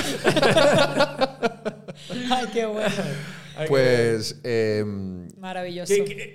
Ay, 2.30 2.46
qué 2.52 2.66
bueno. 2.66 2.94
Pues. 3.68 4.40
Em, 4.42 5.28
Maravilloso. 5.38 5.94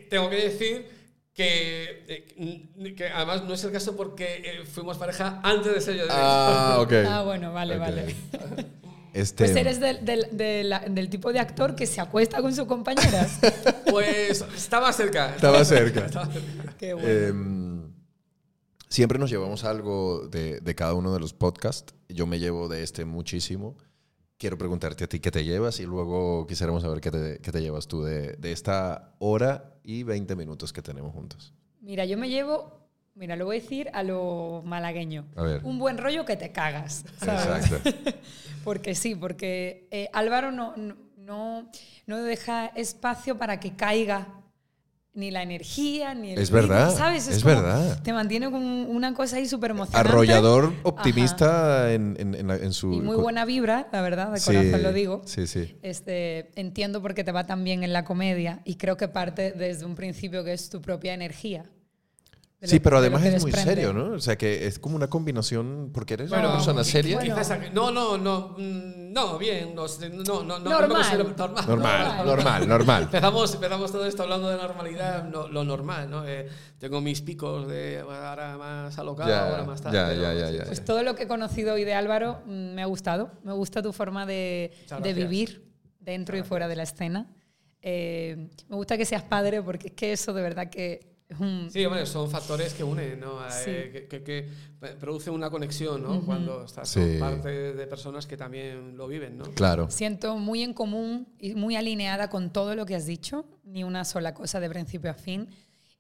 tengo 0.10 0.30
que 0.30 0.36
decir 0.36 0.86
que, 1.34 2.04
eh, 2.08 2.96
que, 2.96 3.08
además 3.08 3.44
no 3.46 3.54
es 3.54 3.64
el 3.64 3.72
caso 3.72 3.96
porque 3.96 4.42
eh, 4.44 4.66
fuimos 4.66 4.98
pareja 4.98 5.40
antes 5.44 5.74
de 5.74 5.82
ser 5.82 5.96
yo 5.96 6.04
de 6.04 6.10
Ah, 6.12 6.78
ok. 6.82 6.94
Ah, 7.08 7.24
bueno, 7.24 7.54
vale, 7.54 7.78
vale. 7.78 8.16
Este... 9.12 9.46
Pues 9.46 9.56
eres 9.56 9.80
del, 9.80 10.06
del, 10.06 10.76
del, 10.90 11.10
tipo 11.10 11.34
de 11.34 11.40
actor 11.40 11.76
que 11.76 11.88
se 11.88 12.00
acuesta 12.00 12.42
con 12.44 12.54
sus 12.54 12.68
compañeras. 12.68 13.40
pues 13.90 14.46
estaba 14.56 14.94
cerca. 14.94 15.34
Estaba 15.34 15.66
cerca. 15.66 16.08
Qué 16.78 16.94
bueno. 16.94 17.10
Em, 17.10 17.94
siempre 18.88 19.18
nos 19.18 19.32
llevamos 19.32 19.64
algo 19.64 20.28
de, 20.28 20.60
de, 20.60 20.76
cada 20.76 20.94
uno 20.94 21.12
de 21.12 21.20
los 21.20 21.34
podcasts. 21.34 21.96
Yo 22.08 22.28
me 22.28 22.38
llevo 22.38 22.68
de 22.68 22.84
este 22.84 23.04
muchísimo 23.04 23.78
quiero 24.40 24.58
preguntarte 24.58 25.04
a 25.04 25.08
ti 25.08 25.20
qué 25.20 25.30
te 25.30 25.44
llevas 25.44 25.80
y 25.80 25.86
luego 25.86 26.48
quisiéramos 26.48 26.82
saber 26.82 27.02
qué 27.02 27.12
te, 27.12 27.40
qué 27.40 27.52
te 27.52 27.62
llevas 27.62 27.88
tú 27.88 28.02
de, 28.02 28.38
de, 28.38 28.52
esta 28.54 29.14
hora 29.20 29.76
y 29.84 30.04
20 30.04 30.36
minutos 30.36 30.74
que 30.74 30.82
tenemos 30.82 31.14
juntos. 31.14 31.54
Mira, 31.82 32.06
yo 32.06 32.18
me 32.18 32.30
llevo, 32.30 32.90
mira, 33.16 33.36
lo 33.36 33.46
voy 33.46 33.58
a 33.58 33.62
decir 33.62 33.90
a 33.94 34.02
lo 34.02 34.64
malagueño. 34.66 35.28
A 35.36 35.44
ver. 35.44 35.62
Un 35.64 35.78
buen 35.78 35.98
rollo 35.98 36.26
que 36.26 36.38
te 36.38 36.52
cagas. 36.52 37.06
Exacto. 37.22 37.92
porque 38.64 38.96
sí, 38.96 39.14
porque 39.14 39.88
eh, 39.92 40.10
Álvaro 40.14 40.52
no, 40.52 40.74
no, 41.18 41.70
no 42.08 42.24
deja 42.24 42.68
espacio 42.68 43.38
para 43.38 43.60
que 43.60 43.76
caiga 43.76 44.39
ni 45.20 45.32
la 45.32 45.44
energía, 45.44 46.14
ni 46.14 46.32
el... 46.32 46.40
Es 46.40 46.52
verdad, 46.52 46.96
¿sabes? 46.96 47.28
Es, 47.28 47.44
verdad. 47.44 48.02
Te 48.02 48.14
mantiene 48.14 48.50
con 48.50 48.64
una 48.64 49.14
cosa 49.14 49.38
ahí 49.38 49.48
súper 49.48 49.72
emocionante. 49.72 50.10
Arrollador, 50.10 50.74
optimista 50.84 51.94
en, 51.94 52.16
en, 52.20 52.50
en, 52.50 52.74
su... 52.74 52.94
Y 52.94 53.02
muy 53.02 53.18
buena 53.18 53.46
vibra, 53.46 53.88
la 53.92 54.02
verdad, 54.02 54.32
de 54.32 54.42
corazón 54.42 54.84
lo 54.84 54.94
digo. 54.94 55.22
Sí, 55.26 55.48
sí. 55.48 55.78
Este, 55.82 56.52
entiendo 56.56 57.02
por 57.02 57.14
qué 57.14 57.24
te 57.24 57.32
va 57.32 57.46
tan 57.46 57.64
bien 57.64 57.84
en 57.84 57.94
la 57.94 58.06
comedia 58.06 58.62
y 58.66 58.76
creo 58.76 58.98
que 58.98 59.08
parte 59.08 59.52
desde 59.52 59.86
un 59.86 59.96
principio 59.96 60.44
que 60.44 60.54
es 60.54 60.70
tu 60.70 60.82
propia 60.82 61.14
energía. 61.14 61.66
Sí, 62.62 62.80
pero 62.82 62.98
además 62.98 63.24
es 63.24 63.42
muy 63.42 63.54
serio, 63.54 63.94
¿no? 63.94 64.14
O 64.16 64.20
sea, 64.20 64.38
que 64.38 64.68
es 64.68 64.80
como 64.80 64.96
una 64.98 65.08
combinación, 65.08 65.92
porque 65.94 66.16
eres 66.16 66.32
una 66.32 66.54
persona 66.54 66.84
seria. 66.84 67.20
no, 67.74 67.90
no, 67.92 68.18
no, 68.18 68.56
mm, 68.58 69.14
no, 69.14 69.38
bien, 69.38 69.74
no, 69.74 69.86
no, 69.88 70.44
no, 70.44 70.60
normal. 70.60 71.36
normal. 71.38 71.66
Normal, 71.68 72.26
normal, 72.26 72.68
normal. 72.68 73.04
empezamos, 73.10 73.54
empezamos 73.54 73.92
todo 73.92 74.06
esto 74.06 74.24
hablando 74.24 74.50
de 74.50 74.58
normalidad, 74.58 75.30
lo 75.30 75.64
normal, 75.64 76.10
¿no? 76.10 76.28
Eh, 76.28 76.50
tengo 76.78 77.00
mis 77.00 77.22
picos 77.22 77.68
de 77.68 78.00
ahora 78.00 78.58
más 78.58 78.98
alocado, 79.00 79.34
ahora 79.34 79.64
más 79.64 79.82
tarde. 79.82 79.98
Ya, 79.98 80.14
ya, 80.14 80.34
ya, 80.34 80.52
ya, 80.52 80.64
Pues 80.66 80.84
todo 80.84 81.04
lo 81.04 81.16
que 81.16 81.24
he 81.24 81.28
conocido 81.28 81.76
hoy 81.76 81.86
de 81.86 81.94
Álvaro 81.94 82.42
mm, 82.46 82.74
me 82.74 82.82
ha 82.82 82.86
gustado. 82.86 83.32
Me 83.44 83.54
gusta 83.54 83.82
tu 83.82 83.94
forma 83.94 84.26
de, 84.26 84.74
de 85.02 85.14
vivir 85.14 85.70
dentro 86.00 86.38
y 86.38 86.44
fuera 86.44 86.68
de 86.68 86.76
la 86.76 86.84
escena. 86.84 87.28
Eh, 87.82 88.50
me 88.68 88.76
gusta 88.76 88.98
que 88.98 89.06
seas 89.06 89.24
padre 89.24 89.62
porque 89.62 89.88
es 89.88 89.94
que 89.94 90.12
eso 90.12 90.34
de 90.34 90.42
verdad 90.42 90.70
que 90.70 91.09
Sí, 91.70 91.86
bueno, 91.86 92.06
son 92.08 92.30
factores 92.30 92.74
que 92.74 92.84
unen, 92.84 93.20
¿no? 93.20 93.40
Eh, 93.66 94.08
que, 94.10 94.24
que, 94.24 94.50
producen 95.00 95.34
una 95.34 95.52
conexión, 95.52 96.02
¿no? 96.02 96.26
Cuando 96.26 96.66
estás 96.66 96.92
con 96.94 97.20
parte 97.20 97.74
de 97.74 97.88
personas 97.88 98.26
que 98.26 98.36
también 98.36 98.98
lo 98.98 99.08
viven, 99.08 99.38
¿no? 99.38 99.46
Claro. 99.54 99.92
Siento 99.92 100.38
muy 100.38 100.64
en 100.64 100.74
común 100.74 101.28
y 101.38 101.54
muy 101.54 101.76
alineada 101.76 102.30
con 102.30 102.52
todo 102.52 102.76
lo 102.76 102.86
que 102.86 102.96
has 102.96 103.06
dicho, 103.06 103.46
ni 103.64 103.84
una 103.84 104.06
sola 104.06 104.34
cosa 104.34 104.60
de 104.60 104.70
principio 104.70 105.12
a 105.12 105.14
fin, 105.14 105.50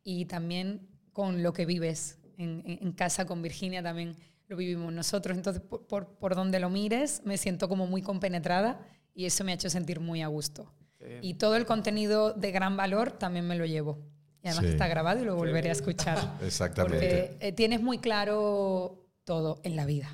y 0.04 0.26
también 0.26 0.90
con 1.14 1.44
lo 1.44 1.54
que 1.54 1.68
vives 1.68 2.18
en, 2.38 2.64
en 2.66 2.92
casa 2.94 3.26
con 3.26 3.42
Virginia 3.42 3.84
también 3.84 4.16
lo 4.50 4.58
vivimos 4.58 4.92
nosotros. 4.92 5.38
Entonces, 5.38 5.62
por, 5.62 5.86
por, 5.86 6.18
por, 6.18 6.36
donde 6.36 6.60
lo 6.60 6.70
mires, 6.70 7.22
me 7.24 7.38
siento 7.38 7.70
como 7.70 7.88
muy 7.88 8.02
compenetrada 8.02 8.82
y 9.14 9.26
eso 9.26 9.44
me 9.44 9.52
ha 9.52 9.56
hecho 9.56 9.70
sentir 9.70 10.00
muy 10.00 10.22
a 10.22 10.28
gusto. 10.28 10.74
Y 11.22 11.36
todo 11.36 11.56
el 11.56 11.66
contenido 11.66 12.34
de 12.34 12.52
gran 12.52 12.76
valor 12.76 13.12
también 13.12 13.48
me 13.48 13.56
lo 13.56 13.66
llevo. 13.66 14.00
Y 14.44 14.48
además 14.48 14.66
está 14.66 14.88
grabado 14.88 15.22
y 15.22 15.26
lo 15.26 15.36
volveré 15.36 15.70
a 15.70 15.74
escuchar. 15.74 16.38
Exactamente. 16.42 16.98
Porque 17.32 17.48
eh, 17.48 17.52
tienes 17.52 17.82
muy 17.82 18.00
claro 18.00 19.06
todo 19.26 19.60
en 19.64 19.76
la 19.76 19.86
vida, 19.86 20.10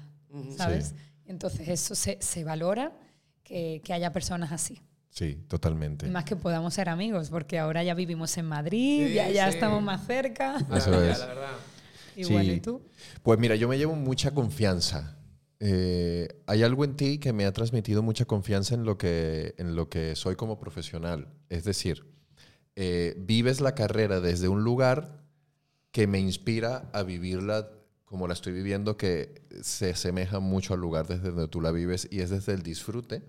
¿sabes? 0.57 0.95
Entonces 1.25 1.67
eso 1.69 1.95
se, 1.95 2.17
se 2.21 2.43
valora 2.43 2.91
que, 3.43 3.81
que, 3.83 3.93
haya 3.93 4.11
personas 4.11 4.51
así. 4.51 4.81
Sí, 5.09 5.35
totalmente. 5.47 6.07
Más 6.07 6.25
que 6.25 6.35
podamos 6.35 6.73
ser 6.73 6.89
amigos, 6.89 7.29
porque 7.29 7.57
ahora 7.57 7.83
ya 7.83 7.93
vivimos 7.93 8.37
en 8.37 8.45
Madrid, 8.45 9.13
ya, 9.13 9.29
ya 9.29 9.47
estamos 9.47 9.81
más 9.81 10.05
cerca. 10.05 10.57
Eso 10.75 11.01
es. 11.01 11.19
La 11.19 11.25
verdad. 11.27 11.51
Y 12.15 12.25
bueno, 12.25 12.51
¿y 12.51 12.59
tú? 12.59 12.81
Pues 13.23 13.39
mira, 13.39 13.55
yo 13.55 13.67
me 13.67 13.77
llevo 13.77 13.95
mucha 13.95 14.31
confianza. 14.31 15.17
Eh, 15.59 16.27
hay 16.47 16.63
algo 16.63 16.83
en 16.83 16.95
ti 16.95 17.17
que 17.17 17.33
me 17.33 17.45
ha 17.45 17.53
transmitido 17.53 18.03
mucha 18.03 18.25
confianza 18.25 18.75
en 18.75 18.83
lo 18.83 18.97
que, 18.97 19.55
en 19.57 19.75
lo 19.75 19.89
que 19.89 20.15
soy 20.15 20.35
como 20.35 20.59
profesional. 20.59 21.29
Es 21.49 21.63
decir, 21.63 22.05
eh, 22.75 23.15
vives 23.17 23.61
la 23.61 23.73
carrera 23.75 24.19
desde 24.19 24.49
un 24.49 24.63
lugar 24.63 25.23
que 25.91 26.07
me 26.07 26.19
inspira 26.19 26.89
a 26.93 27.03
vivirla 27.03 27.69
como 28.03 28.27
la 28.27 28.33
estoy 28.33 28.53
viviendo, 28.53 28.97
que 28.97 29.41
se 29.61 29.91
asemeja 29.91 30.39
mucho 30.39 30.73
al 30.73 30.79
lugar 30.79 31.07
desde 31.07 31.31
donde 31.31 31.47
tú 31.47 31.61
la 31.61 31.71
vives 31.71 32.07
y 32.11 32.19
es 32.19 32.29
desde 32.29 32.53
el 32.53 32.63
disfrute, 32.63 33.23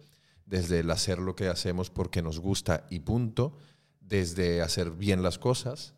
desde 0.45 0.81
el 0.81 0.91
hacer 0.91 1.19
lo 1.19 1.35
que 1.35 1.49
hacemos 1.49 1.91
porque 1.91 2.23
nos 2.23 2.41
gusta 2.41 2.87
y 2.91 3.01
punto, 3.01 3.57
desde 4.01 4.63
hacer 4.63 4.91
bien 4.91 5.23
las 5.23 5.39
cosas 5.39 5.95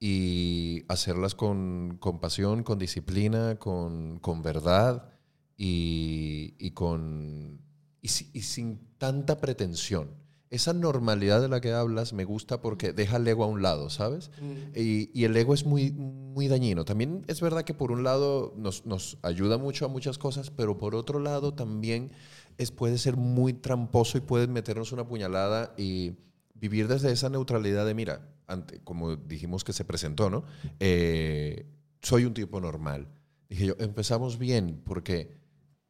y 0.00 0.84
hacerlas 0.88 1.34
con, 1.34 1.98
con 2.00 2.18
pasión, 2.18 2.62
con 2.62 2.78
disciplina, 2.78 3.56
con, 3.58 4.18
con 4.18 4.42
verdad 4.42 5.08
y, 5.56 6.54
y 6.58 6.72
con, 6.72 7.60
y 8.02 8.08
sin 8.08 8.96
tanta 8.98 9.38
pretensión 9.40 10.25
esa 10.50 10.72
normalidad 10.72 11.40
de 11.40 11.48
la 11.48 11.60
que 11.60 11.72
hablas 11.72 12.12
me 12.12 12.24
gusta 12.24 12.60
porque 12.60 12.92
deja 12.92 13.16
el 13.16 13.26
ego 13.26 13.44
a 13.44 13.48
un 13.48 13.62
lado, 13.62 13.90
¿sabes? 13.90 14.30
Mm. 14.40 14.78
Y, 14.78 15.24
el 15.24 15.36
ego 15.36 15.54
es 15.54 15.66
muy, 15.66 15.90
muy 15.92 16.48
dañino. 16.48 16.84
También 16.84 17.24
es 17.26 17.40
verdad 17.40 17.64
que 17.64 17.74
por 17.74 17.90
un 17.90 18.04
lado 18.04 18.54
nos, 18.56 18.86
nos, 18.86 19.18
ayuda 19.22 19.58
mucho 19.58 19.86
a 19.86 19.88
muchas 19.88 20.18
cosas, 20.18 20.50
pero 20.50 20.78
por 20.78 20.94
otro 20.94 21.18
lado 21.18 21.54
también 21.54 22.12
es, 22.58 22.70
puede 22.70 22.98
ser 22.98 23.16
muy 23.16 23.52
tramposo 23.54 24.18
y 24.18 24.20
puede 24.20 24.46
meternos 24.46 24.92
una 24.92 25.06
puñalada 25.06 25.74
y 25.76 26.14
vivir 26.54 26.88
desde 26.88 27.10
esa 27.12 27.28
neutralidad 27.28 27.84
de, 27.84 27.94
mira, 27.94 28.28
ante, 28.46 28.80
como 28.80 29.16
dijimos 29.16 29.64
que 29.64 29.72
se 29.72 29.84
presentó, 29.84 30.30
¿no? 30.30 30.44
Eh, 30.80 31.66
soy 32.02 32.24
un 32.24 32.34
tipo 32.34 32.60
normal. 32.60 33.08
Dije 33.48 33.66
yo, 33.66 33.74
empezamos 33.78 34.38
bien 34.38 34.80
porque 34.84 35.36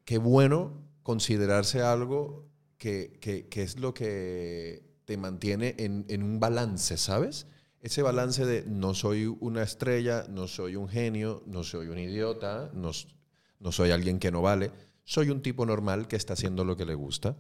qué 0.05 0.19
bueno 0.19 0.83
considerarse 1.03 1.83
algo 1.83 2.49
que, 2.79 3.47
es 3.51 3.79
lo 3.79 3.95
que 3.95 4.83
te 5.05 5.17
mantiene 5.17 5.75
en, 5.79 6.23
un 6.23 6.41
balance, 6.41 6.97
¿sabes? 6.97 7.47
Ese 7.81 8.03
balance 8.03 8.45
de 8.45 8.65
no 8.67 8.95
soy 8.95 9.27
una 9.27 9.63
estrella, 9.63 10.27
no 10.29 10.49
soy 10.49 10.77
un 10.77 10.89
genio, 10.89 11.43
no 11.47 11.63
soy 11.63 11.89
un 11.89 11.99
idiota, 11.99 12.71
no, 12.75 12.91
no 13.61 13.73
soy 13.73 13.91
alguien 13.91 14.19
que 14.19 14.33
no 14.33 14.43
vale, 14.43 14.73
soy 15.05 15.31
un 15.31 15.43
tipo 15.43 15.65
normal 15.65 16.09
que 16.09 16.17
está 16.17 16.33
haciendo 16.33 16.65
lo 16.65 16.77
que 16.77 16.85
le 16.85 16.95
gusta. 16.95 17.37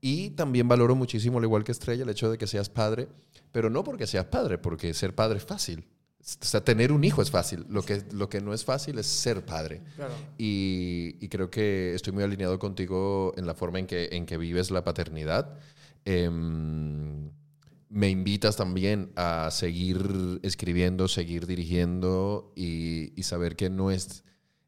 Y 0.00 0.30
también 0.30 0.66
valoro 0.66 0.94
muchísimo, 0.94 1.38
al 1.38 1.44
igual 1.44 1.64
que 1.64 1.72
Estrella, 1.72 2.04
el 2.04 2.08
hecho 2.08 2.30
de 2.30 2.38
que 2.38 2.46
seas 2.46 2.70
padre, 2.70 3.08
pero 3.52 3.68
no 3.68 3.84
porque 3.84 4.06
seas 4.06 4.26
padre, 4.26 4.56
porque 4.56 4.94
ser 4.94 5.14
padre 5.14 5.38
es 5.38 5.44
fácil. 5.44 5.84
O 6.20 6.44
sea, 6.44 6.62
tener 6.62 6.92
un 6.92 7.02
hijo 7.02 7.22
es 7.22 7.30
fácil. 7.30 7.64
Lo 7.70 7.82
que, 7.82 8.02
lo 8.12 8.28
que 8.28 8.40
no 8.40 8.52
es 8.52 8.64
fácil 8.64 8.98
es 8.98 9.06
ser 9.06 9.44
padre. 9.44 9.82
Claro. 9.96 10.12
Y, 10.38 11.16
y 11.18 11.28
creo 11.28 11.50
que 11.50 11.94
estoy 11.94 12.12
muy 12.12 12.22
alineado 12.22 12.58
contigo 12.58 13.32
en 13.36 13.46
la 13.46 13.54
forma 13.54 13.78
en 13.78 13.86
que, 13.86 14.08
en 14.12 14.26
que 14.26 14.36
vives 14.36 14.70
la 14.70 14.84
paternidad. 14.84 15.58
Em, 16.04 17.30
me 17.88 18.08
invitas 18.10 18.56
también 18.56 19.12
a 19.16 19.48
seguir 19.50 20.40
escribiendo, 20.42 21.08
seguir 21.08 21.46
dirigiendo 21.46 22.52
y, 22.54 23.18
y 23.18 23.22
saber 23.24 23.56
que 23.56 23.70
no 23.70 23.90
es 23.90 24.22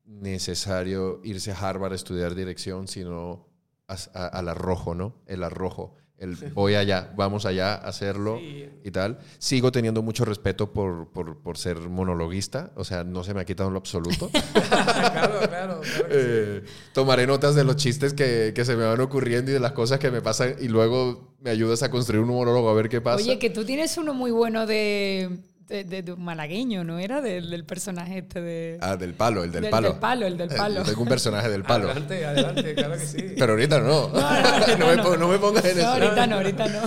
necesario 0.06 1.20
irse 1.22 1.52
a 1.52 1.54
Harvard 1.58 1.92
a 1.92 1.96
estudiar 1.96 2.34
dirección, 2.34 2.88
sino 2.88 3.46
a- 3.88 3.96
a- 4.14 4.26
al 4.26 4.48
arrojo, 4.48 4.94
¿no? 4.94 5.16
El 5.26 5.42
arrojo. 5.42 5.94
El 6.22 6.36
voy 6.54 6.76
allá, 6.76 7.12
vamos 7.16 7.46
allá 7.46 7.74
a 7.74 7.88
hacerlo 7.88 8.38
Sí. 8.38 8.68
y 8.84 8.90
tal. 8.92 9.18
Sigo 9.38 9.72
teniendo 9.72 10.02
mucho 10.02 10.24
respeto 10.24 10.72
por, 10.72 11.08
por, 11.08 11.36
por 11.38 11.58
ser 11.58 11.78
monologuista, 11.80 12.70
o 12.76 12.84
sea, 12.84 13.02
no 13.02 13.24
se 13.24 13.34
me 13.34 13.40
ha 13.40 13.44
quitado 13.44 13.68
en 13.68 13.74
lo 13.74 13.78
absoluto. 13.80 14.30
claro, 14.52 15.38
claro, 15.40 15.48
claro 15.48 15.80
sí. 15.82 16.02
Eh, 16.08 16.62
tomaré 16.92 17.26
notas 17.26 17.54
de 17.56 17.64
los 17.64 17.74
chistes 17.76 18.14
que, 18.14 18.52
que 18.54 18.64
se 18.64 18.76
me 18.76 18.84
van 18.84 19.00
ocurriendo 19.00 19.50
y 19.50 19.54
de 19.54 19.60
las 19.60 19.72
cosas 19.72 19.98
que 19.98 20.10
me 20.12 20.22
pasan 20.22 20.54
y 20.60 20.68
luego 20.68 21.34
me 21.40 21.50
ayudas 21.50 21.82
a 21.82 21.90
construir 21.90 22.22
un 22.22 22.28
monólogo 22.28 22.70
a 22.70 22.74
ver 22.74 22.88
qué 22.88 23.00
pasa. 23.00 23.22
Oye, 23.24 23.38
que 23.40 23.50
tú 23.50 23.64
tienes 23.64 23.98
uno 23.98 24.14
muy 24.14 24.30
bueno 24.30 24.64
de, 24.66 25.40
de, 25.72 25.84
de- 25.84 26.02
de 26.02 26.12
un 26.12 26.22
malagueño, 26.22 26.84
¿no 26.84 26.98
era? 26.98 27.20
Del, 27.20 27.50
del 27.50 27.64
personaje 27.64 28.18
este 28.18 28.40
de... 28.40 28.78
Ah, 28.80 28.96
del 28.96 29.14
palo, 29.14 29.42
el 29.44 29.50
del, 29.52 29.62
Del- 29.62 29.70
palo. 29.70 29.90
del 29.90 29.98
palo, 29.98 30.26
el 30.26 30.36
del 30.36 30.52
Eh, 30.52 30.56
palo. 30.56 30.76
yo 30.76 30.82
tengo 30.84 31.02
un 31.02 31.08
personaje 31.08 31.48
del 31.48 31.62
palo. 31.64 31.86
Adelante, 31.90 32.24
adelante, 32.24 32.74
claro 32.74 32.94
que 32.94 33.06
sí. 33.06 33.24
Pero 33.38 33.52
ahorita 33.52 33.80
no. 33.80 34.08
No, 34.08 34.86
me, 34.96 35.02
pon- 35.02 35.18
no 35.20 35.28
me 35.28 35.38
pongas 35.38 35.64
en 35.64 35.76
No, 35.76 35.82
eso. 35.82 35.88
ahorita 35.92 36.26
no, 36.26 36.36
ahorita 36.36 36.68
no. 36.68 36.80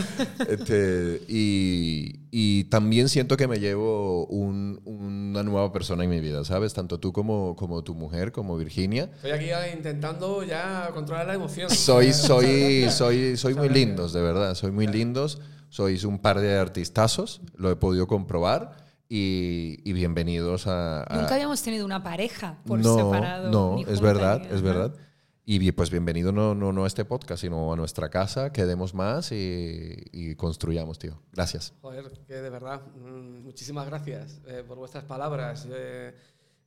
Este, 0.50 1.22
y, 1.28 2.20
y 2.32 2.66
también 2.66 3.10
siento 3.10 3.38
que 3.38 3.48
me 3.48 3.60
llevo 3.60 4.26
un- 4.28 4.80
una 4.86 5.44
nueva 5.44 5.72
persona 5.74 6.04
en 6.04 6.10
mi 6.10 6.20
vida, 6.20 6.44
¿sabes? 6.46 6.74
Tanto 6.74 7.00
tú 7.00 7.12
como, 7.12 7.56
como 7.56 7.84
tu 7.84 7.96
mujer, 7.96 8.32
como 8.32 8.58
Virginia. 8.58 9.10
Estoy 9.16 9.32
aquí 9.32 9.46
ya 9.48 9.68
intentando 9.70 10.44
ya 10.44 10.90
controlar 10.94 11.28
la 11.28 11.34
emoción. 11.34 11.70
Soy, 11.70 12.14
soy, 12.14 12.88
soy, 12.92 13.38
soy 13.38 13.54
muy 13.56 13.70
lindos, 13.70 14.14
de 14.14 14.22
verdad. 14.22 14.56
Soy 14.56 14.72
muy 14.72 14.88
lindos. 14.88 15.40
Sois 15.76 16.06
un 16.06 16.20
par 16.20 16.40
de 16.40 16.56
artistazos, 16.58 17.42
lo 17.58 17.70
he 17.70 17.76
podido 17.76 18.08
comprobar. 18.08 18.78
Y, 19.10 19.80
y 19.84 19.92
bienvenidos 19.92 20.68
a. 20.68 21.04
a- 21.04 21.18
Nunca 21.20 21.34
habíamos 21.36 21.62
tenido 21.62 21.86
una 21.86 22.02
pareja 22.02 22.60
por 22.66 22.80
no, 22.80 22.96
separado. 22.96 23.52
No, 23.52 23.80
es 23.86 24.00
verdad, 24.00 24.42
es 24.50 24.62
verdad. 24.62 24.96
Y 25.44 25.70
pues 25.74 25.90
bienvenido 25.92 26.32
no, 26.32 26.56
no, 26.56 26.72
no 26.72 26.86
a 26.86 26.88
este 26.88 27.04
podcast, 27.04 27.42
sino 27.42 27.74
a 27.74 27.76
nuestra 27.76 28.08
casa. 28.10 28.54
Quedemos 28.54 28.94
más 28.94 29.34
y, 29.34 29.96
y 30.14 30.36
construyamos, 30.36 30.98
tío. 30.98 31.20
Gracias. 31.34 31.74
Joder, 31.82 32.10
que 32.26 32.36
de 32.36 32.50
verdad, 32.50 32.82
mm, 32.96 33.44
muchísimas 33.44 33.86
gracias 33.86 34.40
eh, 34.48 34.64
por 34.66 34.78
vuestras 34.78 35.04
palabras. 35.04 35.68
Eh, 35.70 36.16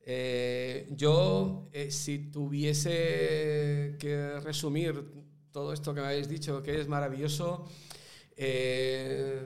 eh, 0.04 0.86
yo, 0.94 1.66
eh, 1.72 1.90
si 1.90 2.30
tuviese 2.30 3.96
que 3.98 4.38
resumir 4.44 5.02
todo 5.50 5.72
esto 5.72 5.94
que 5.94 6.02
me 6.02 6.08
habéis 6.08 6.28
dicho, 6.28 6.62
que 6.62 6.78
es 6.78 6.88
maravilloso, 6.88 7.64
eh, 8.38 9.42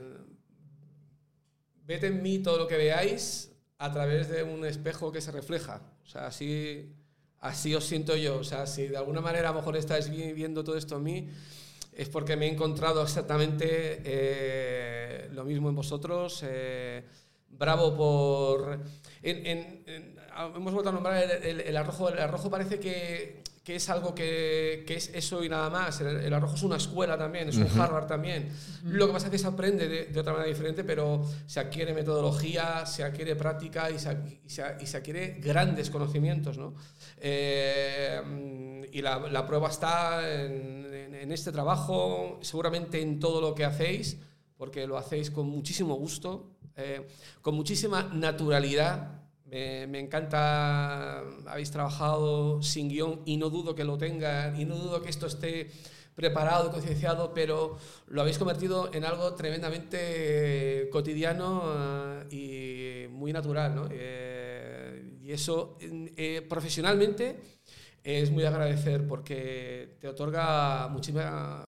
en 1.89 2.23
mí 2.23 2.39
todo 2.39 2.59
lo 2.59 2.67
que 2.69 2.77
veáis 2.77 3.51
a 3.79 3.93
través 3.93 4.29
de 4.29 4.43
un 4.43 4.65
espejo 4.65 5.11
que 5.13 5.21
se 5.21 5.31
refleja. 5.33 5.83
O 6.05 6.07
sea, 6.07 6.27
así, 6.27 6.93
así 7.41 7.75
os 7.75 7.85
siento 7.85 8.17
yo. 8.17 8.39
O 8.39 8.45
sea, 8.45 8.67
si 8.67 8.87
de 8.89 8.97
alguna 8.97 9.21
manera 9.21 9.49
a 9.49 9.53
lo 9.53 9.59
mejor 9.59 9.77
estáis 9.77 10.09
vi- 10.09 10.33
viendo 10.33 10.63
todo 10.65 10.77
esto 10.77 10.97
en 10.97 11.03
mí, 11.03 11.29
es 11.93 12.09
porque 12.09 12.37
me 12.37 12.47
he 12.47 12.51
encontrado 12.53 13.03
exactamente 13.03 14.01
eh, 14.05 15.29
lo 15.33 15.45
mismo 15.45 15.69
en 15.69 15.75
vosotros. 15.75 16.43
eh, 16.47 17.05
bravo 17.51 17.95
por... 17.97 18.81
en- 19.23 20.15
hemos 20.57 20.73
vuelto 20.73 20.89
a 20.89 20.93
nombrar 20.93 21.23
el 21.45 21.77
arrojo. 21.77 22.09
El 22.09 22.19
arrojo 22.21 22.49
parece 22.51 22.79
que, 22.81 23.43
que 23.65 23.77
es 23.77 23.89
algo 23.91 24.13
que, 24.15 24.83
que 24.87 24.95
es 24.97 25.11
eso 25.15 25.45
y 25.45 25.49
nada 25.49 25.71
más. 25.71 26.01
El, 26.01 26.17
el 26.17 26.33
arrojo 26.35 26.57
es 26.57 26.63
una 26.65 26.77
escuela 26.77 27.17
también, 27.17 27.49
es 27.49 27.57
un 27.57 27.69
Harvard 27.81 28.07
también. 28.07 28.49
Lo 28.85 29.07
que 29.07 29.13
pasa 29.13 29.27
es 29.27 29.31
que 29.33 29.39
se 29.39 29.47
aprende 29.47 29.89
de, 29.89 30.07
de 30.07 30.21
otra 30.21 30.33
manera 30.33 30.49
diferente, 30.49 30.83
pero 30.83 31.25
se 31.47 31.61
adquiere 31.61 31.95
metodología, 31.95 32.85
se 32.87 33.05
adquiere 33.05 33.37
práctica 33.37 33.89
y 33.91 33.99
se, 34.01 34.41
y 34.45 34.51
se, 34.51 34.65
y 34.81 34.87
se 34.87 34.97
adquiere 34.97 35.39
grandes 35.41 35.91
conocimientos. 35.91 36.59
¿no? 36.59 36.75
Eh, 37.19 38.89
y 38.93 39.01
la, 39.01 39.19
la 39.31 39.47
prueba 39.47 39.69
está 39.69 40.29
en, 40.45 40.87
en- 40.93 41.15
en 41.15 41.33
este 41.33 41.53
trabajo, 41.53 42.39
seguramente 42.43 43.01
en 43.01 43.21
todo 43.21 43.41
lo 43.41 43.55
que 43.55 43.65
hacéis, 43.65 44.19
porque 44.57 44.87
lo 44.89 44.99
hacéis 44.99 45.31
con 45.31 45.47
muchísimo 45.47 45.95
gusto, 45.95 46.51
eh, 46.77 47.07
con 47.43 47.55
muchísima 47.55 48.11
naturalidad. 48.13 49.22
Me, 49.53 49.99
encanta, 49.99 51.19
habéis 51.47 51.71
trabajado 51.71 52.63
sin 52.63 52.89
guion 52.89 53.21
y 53.27 53.37
no 53.37 53.51
dudo 53.51 53.75
que 53.75 53.85
lo 53.85 53.99
tengan 53.99 54.59
y 54.59 54.65
no 54.65 54.77
dudo 54.77 55.03
que 55.03 55.11
esto 55.11 55.27
esté 55.27 55.69
preparado 56.15 56.71
concienciado, 56.71 57.35
pero 57.35 57.77
lo 58.09 58.23
habéis 58.23 58.39
convertido 58.39 58.91
en 58.95 59.05
algo 59.05 59.35
tremendamente 59.35 60.89
cotidiano 60.91 62.25
eh, 62.31 63.09
y 63.09 63.09
muy 63.13 63.33
natural. 63.33 63.75
¿no? 63.75 63.89
Eh, 63.91 65.19
y 65.23 65.33
eso, 65.33 65.77
eh, 65.81 66.47
profesionalmente, 66.49 67.41
es 68.03 68.31
muy 68.31 68.43
de 68.43 68.49
agradecer 68.49 69.07
porque 69.07 69.97
te 70.01 70.09
otorga 70.09 70.89
muchísima 70.89 71.65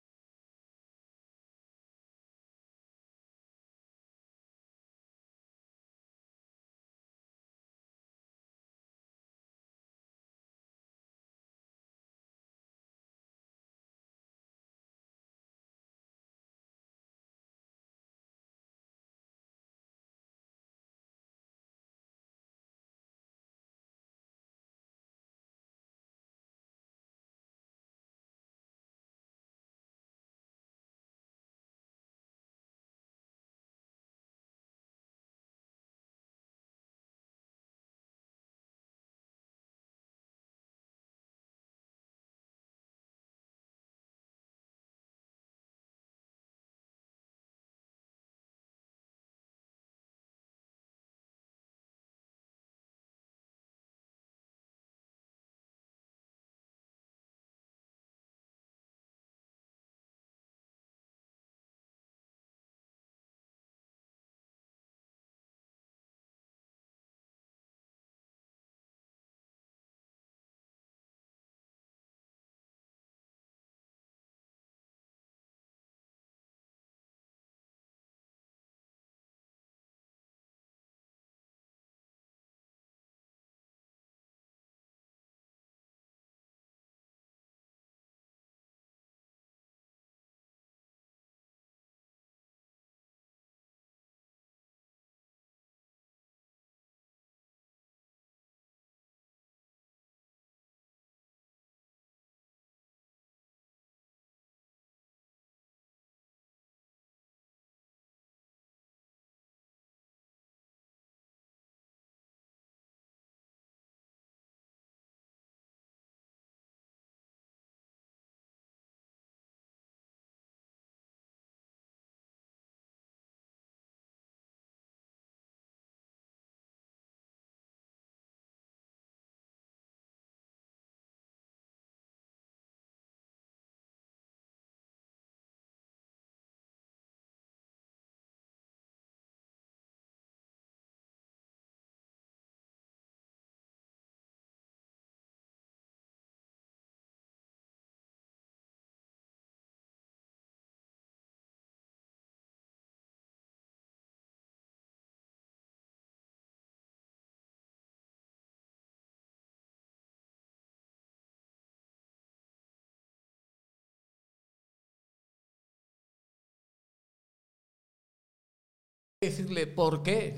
decirle, 169.25 169.67
¿por 169.67 170.03
qué? 170.03 170.35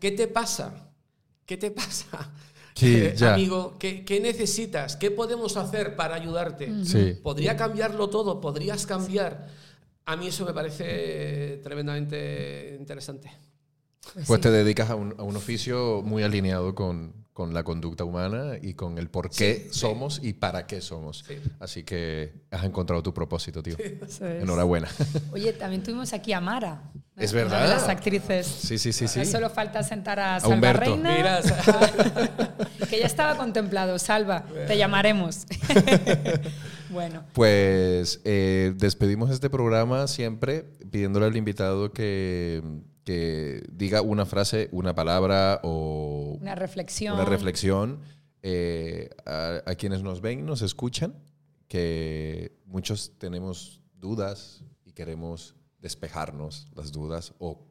¿Qué 0.00 0.10
te 0.10 0.26
pasa? 0.26 0.88
¿Qué 1.46 1.56
te 1.56 1.70
pasa? 1.70 2.32
Sí, 2.74 2.96
Eh, 2.96 3.14
ya. 3.16 3.34
Amigo, 3.34 3.76
¿qué, 3.78 4.04
qué 4.04 4.18
necesitas? 4.18 4.96
¿Qué 4.96 5.12
podemos 5.12 5.56
hacer 5.56 5.94
para 5.94 6.16
ayudarte? 6.16 6.84
Sí. 6.84 7.16
¿Podría 7.22 7.56
cambiarlo 7.56 8.10
todo? 8.10 8.40
¿Podrías 8.40 8.86
cambiar? 8.86 9.46
A 10.06 10.16
mí 10.16 10.26
eso 10.26 10.44
me 10.44 10.52
parece 10.52 11.60
tremendamente 11.62 12.76
interesante. 12.78 13.30
Pues 14.12 14.26
Pues 14.26 14.38
sí. 14.38 14.42
te 14.42 14.50
dedicas 14.50 14.90
a 14.90 14.96
un, 14.96 15.14
a 15.16 15.22
un 15.22 15.36
oficio 15.36 16.02
muy 16.02 16.24
alineado 16.24 16.74
con, 16.74 17.23
con 17.34 17.52
la 17.52 17.64
conducta 17.64 18.04
humana 18.04 18.52
y 18.62 18.74
con 18.74 18.96
el 18.96 19.10
por 19.10 19.28
qué 19.28 19.64
Sí, 19.64 19.68
sí. 19.72 19.78
somos 19.80 20.20
y 20.22 20.34
para 20.34 20.66
qué 20.68 20.80
somos. 20.80 21.24
Sí. 21.26 21.34
Así 21.58 21.82
que 21.82 22.32
has 22.50 22.64
encontrado 22.64 23.02
tu 23.02 23.12
propósito, 23.12 23.60
tío. 23.60 23.76
Enhorabuena. 24.20 24.88
Oye, 25.32 25.52
también 25.52 25.82
tuvimos 25.82 26.12
aquí 26.12 26.32
a 26.32 26.40
Mara. 26.40 26.92
Es 27.16 27.32
una 27.32 27.42
verdad. 27.42 27.62
de 27.64 27.68
las 27.70 27.88
actrices. 27.88 28.46
Sí, 28.46 28.78
sí, 28.78 28.92
sí, 28.92 29.08
sí. 29.08 29.24
Solo 29.26 29.50
falta 29.50 29.82
sentar 29.82 30.20
a 30.20 30.36
A 30.36 30.40
Salva 30.40 30.54
Humberto. 30.54 30.80
Reina. 30.94 31.16
Mira, 31.16 31.40
que 32.88 33.00
ya 33.00 33.06
estaba 33.06 33.36
contemplado. 33.36 33.98
Salva, 33.98 34.44
te 34.68 34.78
llamaremos. 34.78 35.44
bueno, 36.90 37.24
Pues 37.32 38.20
eh, 38.24 38.72
despedimos 38.76 39.30
este 39.30 39.50
programa 39.50 40.06
siempre 40.06 40.62
pidiéndole 40.90 41.26
al 41.26 41.36
invitado 41.36 41.92
que, 41.92 42.62
que 43.04 43.62
diga 43.70 44.00
una 44.02 44.26
frase, 44.26 44.68
una 44.72 44.94
palabra 44.94 45.60
o 45.62 46.38
una 46.40 46.54
reflexión. 46.54 47.14
una 47.14 47.24
reflexión 47.24 48.00
eh, 48.42 49.10
a, 49.26 49.62
a 49.66 49.74
quienes 49.74 50.02
nos 50.02 50.20
ven, 50.20 50.44
nos 50.46 50.62
escuchan, 50.62 51.14
que 51.68 52.56
muchos 52.66 53.12
tenemos 53.18 53.80
dudas 53.94 54.64
y 54.84 54.92
queremos 54.92 55.54
despejarnos 55.80 56.68
las 56.74 56.92
dudas 56.92 57.34
o 57.38 57.66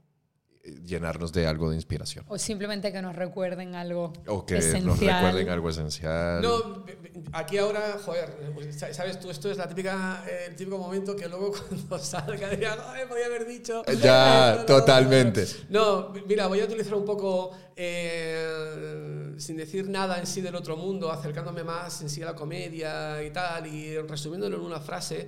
llenarnos 0.64 1.34
de 1.34 1.46
algo 1.46 1.70
de 1.70 1.76
inspiración. 1.76 2.24
O 2.30 2.38
simplemente 2.38 2.92
que 2.94 3.02
nos 3.02 3.16
recuerden 3.16 3.76
algo 3.76 4.14
O 4.28 4.46
que 4.46 4.58
esencial. 4.58 4.86
nos 4.86 5.00
recuerden 5.00 5.50
algo 5.50 5.70
esencial. 5.70 6.42
No, 6.42 6.86
aquí 7.34 7.58
ahora, 7.58 7.98
joder, 8.04 8.52
pues, 8.54 8.78
sabes 8.94 9.20
tú, 9.20 9.30
esto 9.30 9.52
es 9.52 9.58
la 9.58 9.68
típica, 9.68 10.24
eh, 10.26 10.46
el 10.48 10.56
típico 10.56 10.78
momento 10.78 11.16
que 11.18 11.28
luego 11.28 11.52
cuando 11.70 12.00
salga 12.00 12.50
diga, 12.50 12.78
"Ay, 12.94 13.06
podía 13.10 13.26
haber 13.26 13.46
dicho. 13.46 13.84
Ya, 14.02 14.52
No, 14.54 14.60
no, 14.62 14.66
totalmente. 14.66 15.46
No, 15.70 16.14
mira, 16.28 16.48
voy 16.48 16.62
a 16.62 16.66
utilizar 16.66 16.96
un 16.96 17.06
poco, 17.06 17.52
eh, 17.76 19.34
sin 19.38 19.58
decir 19.58 19.90
nada 19.90 20.18
en 20.20 20.26
sí 20.28 20.40
del 20.42 20.56
otro 20.56 20.78
mundo, 20.78 21.12
acercándome 21.12 21.64
más 21.66 22.02
en 22.02 22.10
sí 22.10 22.22
a 22.24 22.28
la 22.28 22.36
comedia 22.36 23.22
y 23.22 23.32
tal, 23.32 23.68
y 23.68 23.98
resumiéndolo 23.98 24.56
en 24.58 24.62
una 24.64 24.80
frase. 24.80 25.28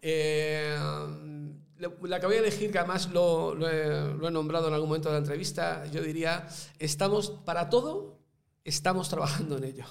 eh, 0.00 0.76
la 1.78 2.20
que 2.20 2.26
voy 2.26 2.36
a 2.36 2.38
elegir, 2.40 2.70
que 2.72 2.78
además 2.78 3.08
lo, 3.10 3.54
lo 3.54 3.68
he, 3.68 4.14
lo 4.14 4.28
he 4.28 4.30
nombrado 4.30 4.68
en 4.68 4.74
algún 4.74 4.88
momento 4.88 5.08
de 5.08 5.14
la 5.14 5.18
entrevista, 5.18 5.84
yo 5.86 6.02
diría, 6.02 6.46
estamos 6.78 7.30
para 7.44 7.68
todo, 7.68 8.18
estamos 8.64 9.08
trabajando 9.08 9.58
en 9.58 9.64
ello. 9.64 9.84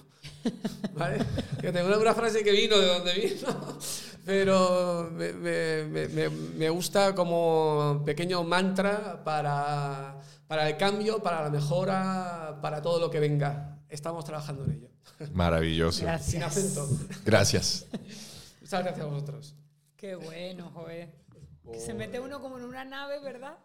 ¿Vale? 0.97 1.17
Que 1.61 1.71
tengo 1.71 1.87
una, 1.97 2.13
frase 2.13 2.43
que 2.43 2.51
vino 2.51 2.77
de 2.77 2.87
donde 2.87 3.13
vino, 3.13 3.77
pero 4.25 5.09
me, 5.13 5.33
me- 5.33 5.83
me- 5.85 6.07
me- 6.07 6.29
me 6.29 6.69
gusta 6.69 7.13
como 7.13 8.01
pequeño 8.05 8.43
mantra 8.43 9.23
para, 9.23 10.19
para 10.47 10.67
el 10.69 10.77
cambio, 10.77 11.21
para 11.21 11.43
la 11.43 11.49
mejora, 11.49 12.59
para 12.61 12.81
todo 12.81 12.99
lo 12.99 13.09
que 13.11 13.19
venga. 13.19 13.79
Estamos 13.89 14.25
trabajando 14.25 14.63
en 14.65 14.71
ello. 14.71 14.89
Maravilloso. 15.33 16.01
Gracias. 16.03 16.31
Sin 16.31 16.43
acento. 16.43 16.89
Gracias. 17.23 17.85
Muchas 18.61 18.83
gracias 18.83 19.05
a 19.05 19.09
vosotros. 19.09 19.55
Qué 19.95 20.15
bueno, 20.15 20.71
joder. 20.73 21.24
Que 21.71 21.79
se 21.79 21.93
mete 21.93 22.19
uno 22.19 22.41
como 22.41 22.57
en 22.57 22.65
una 22.65 22.85
nave, 22.85 23.19
¿verdad? 23.19 23.57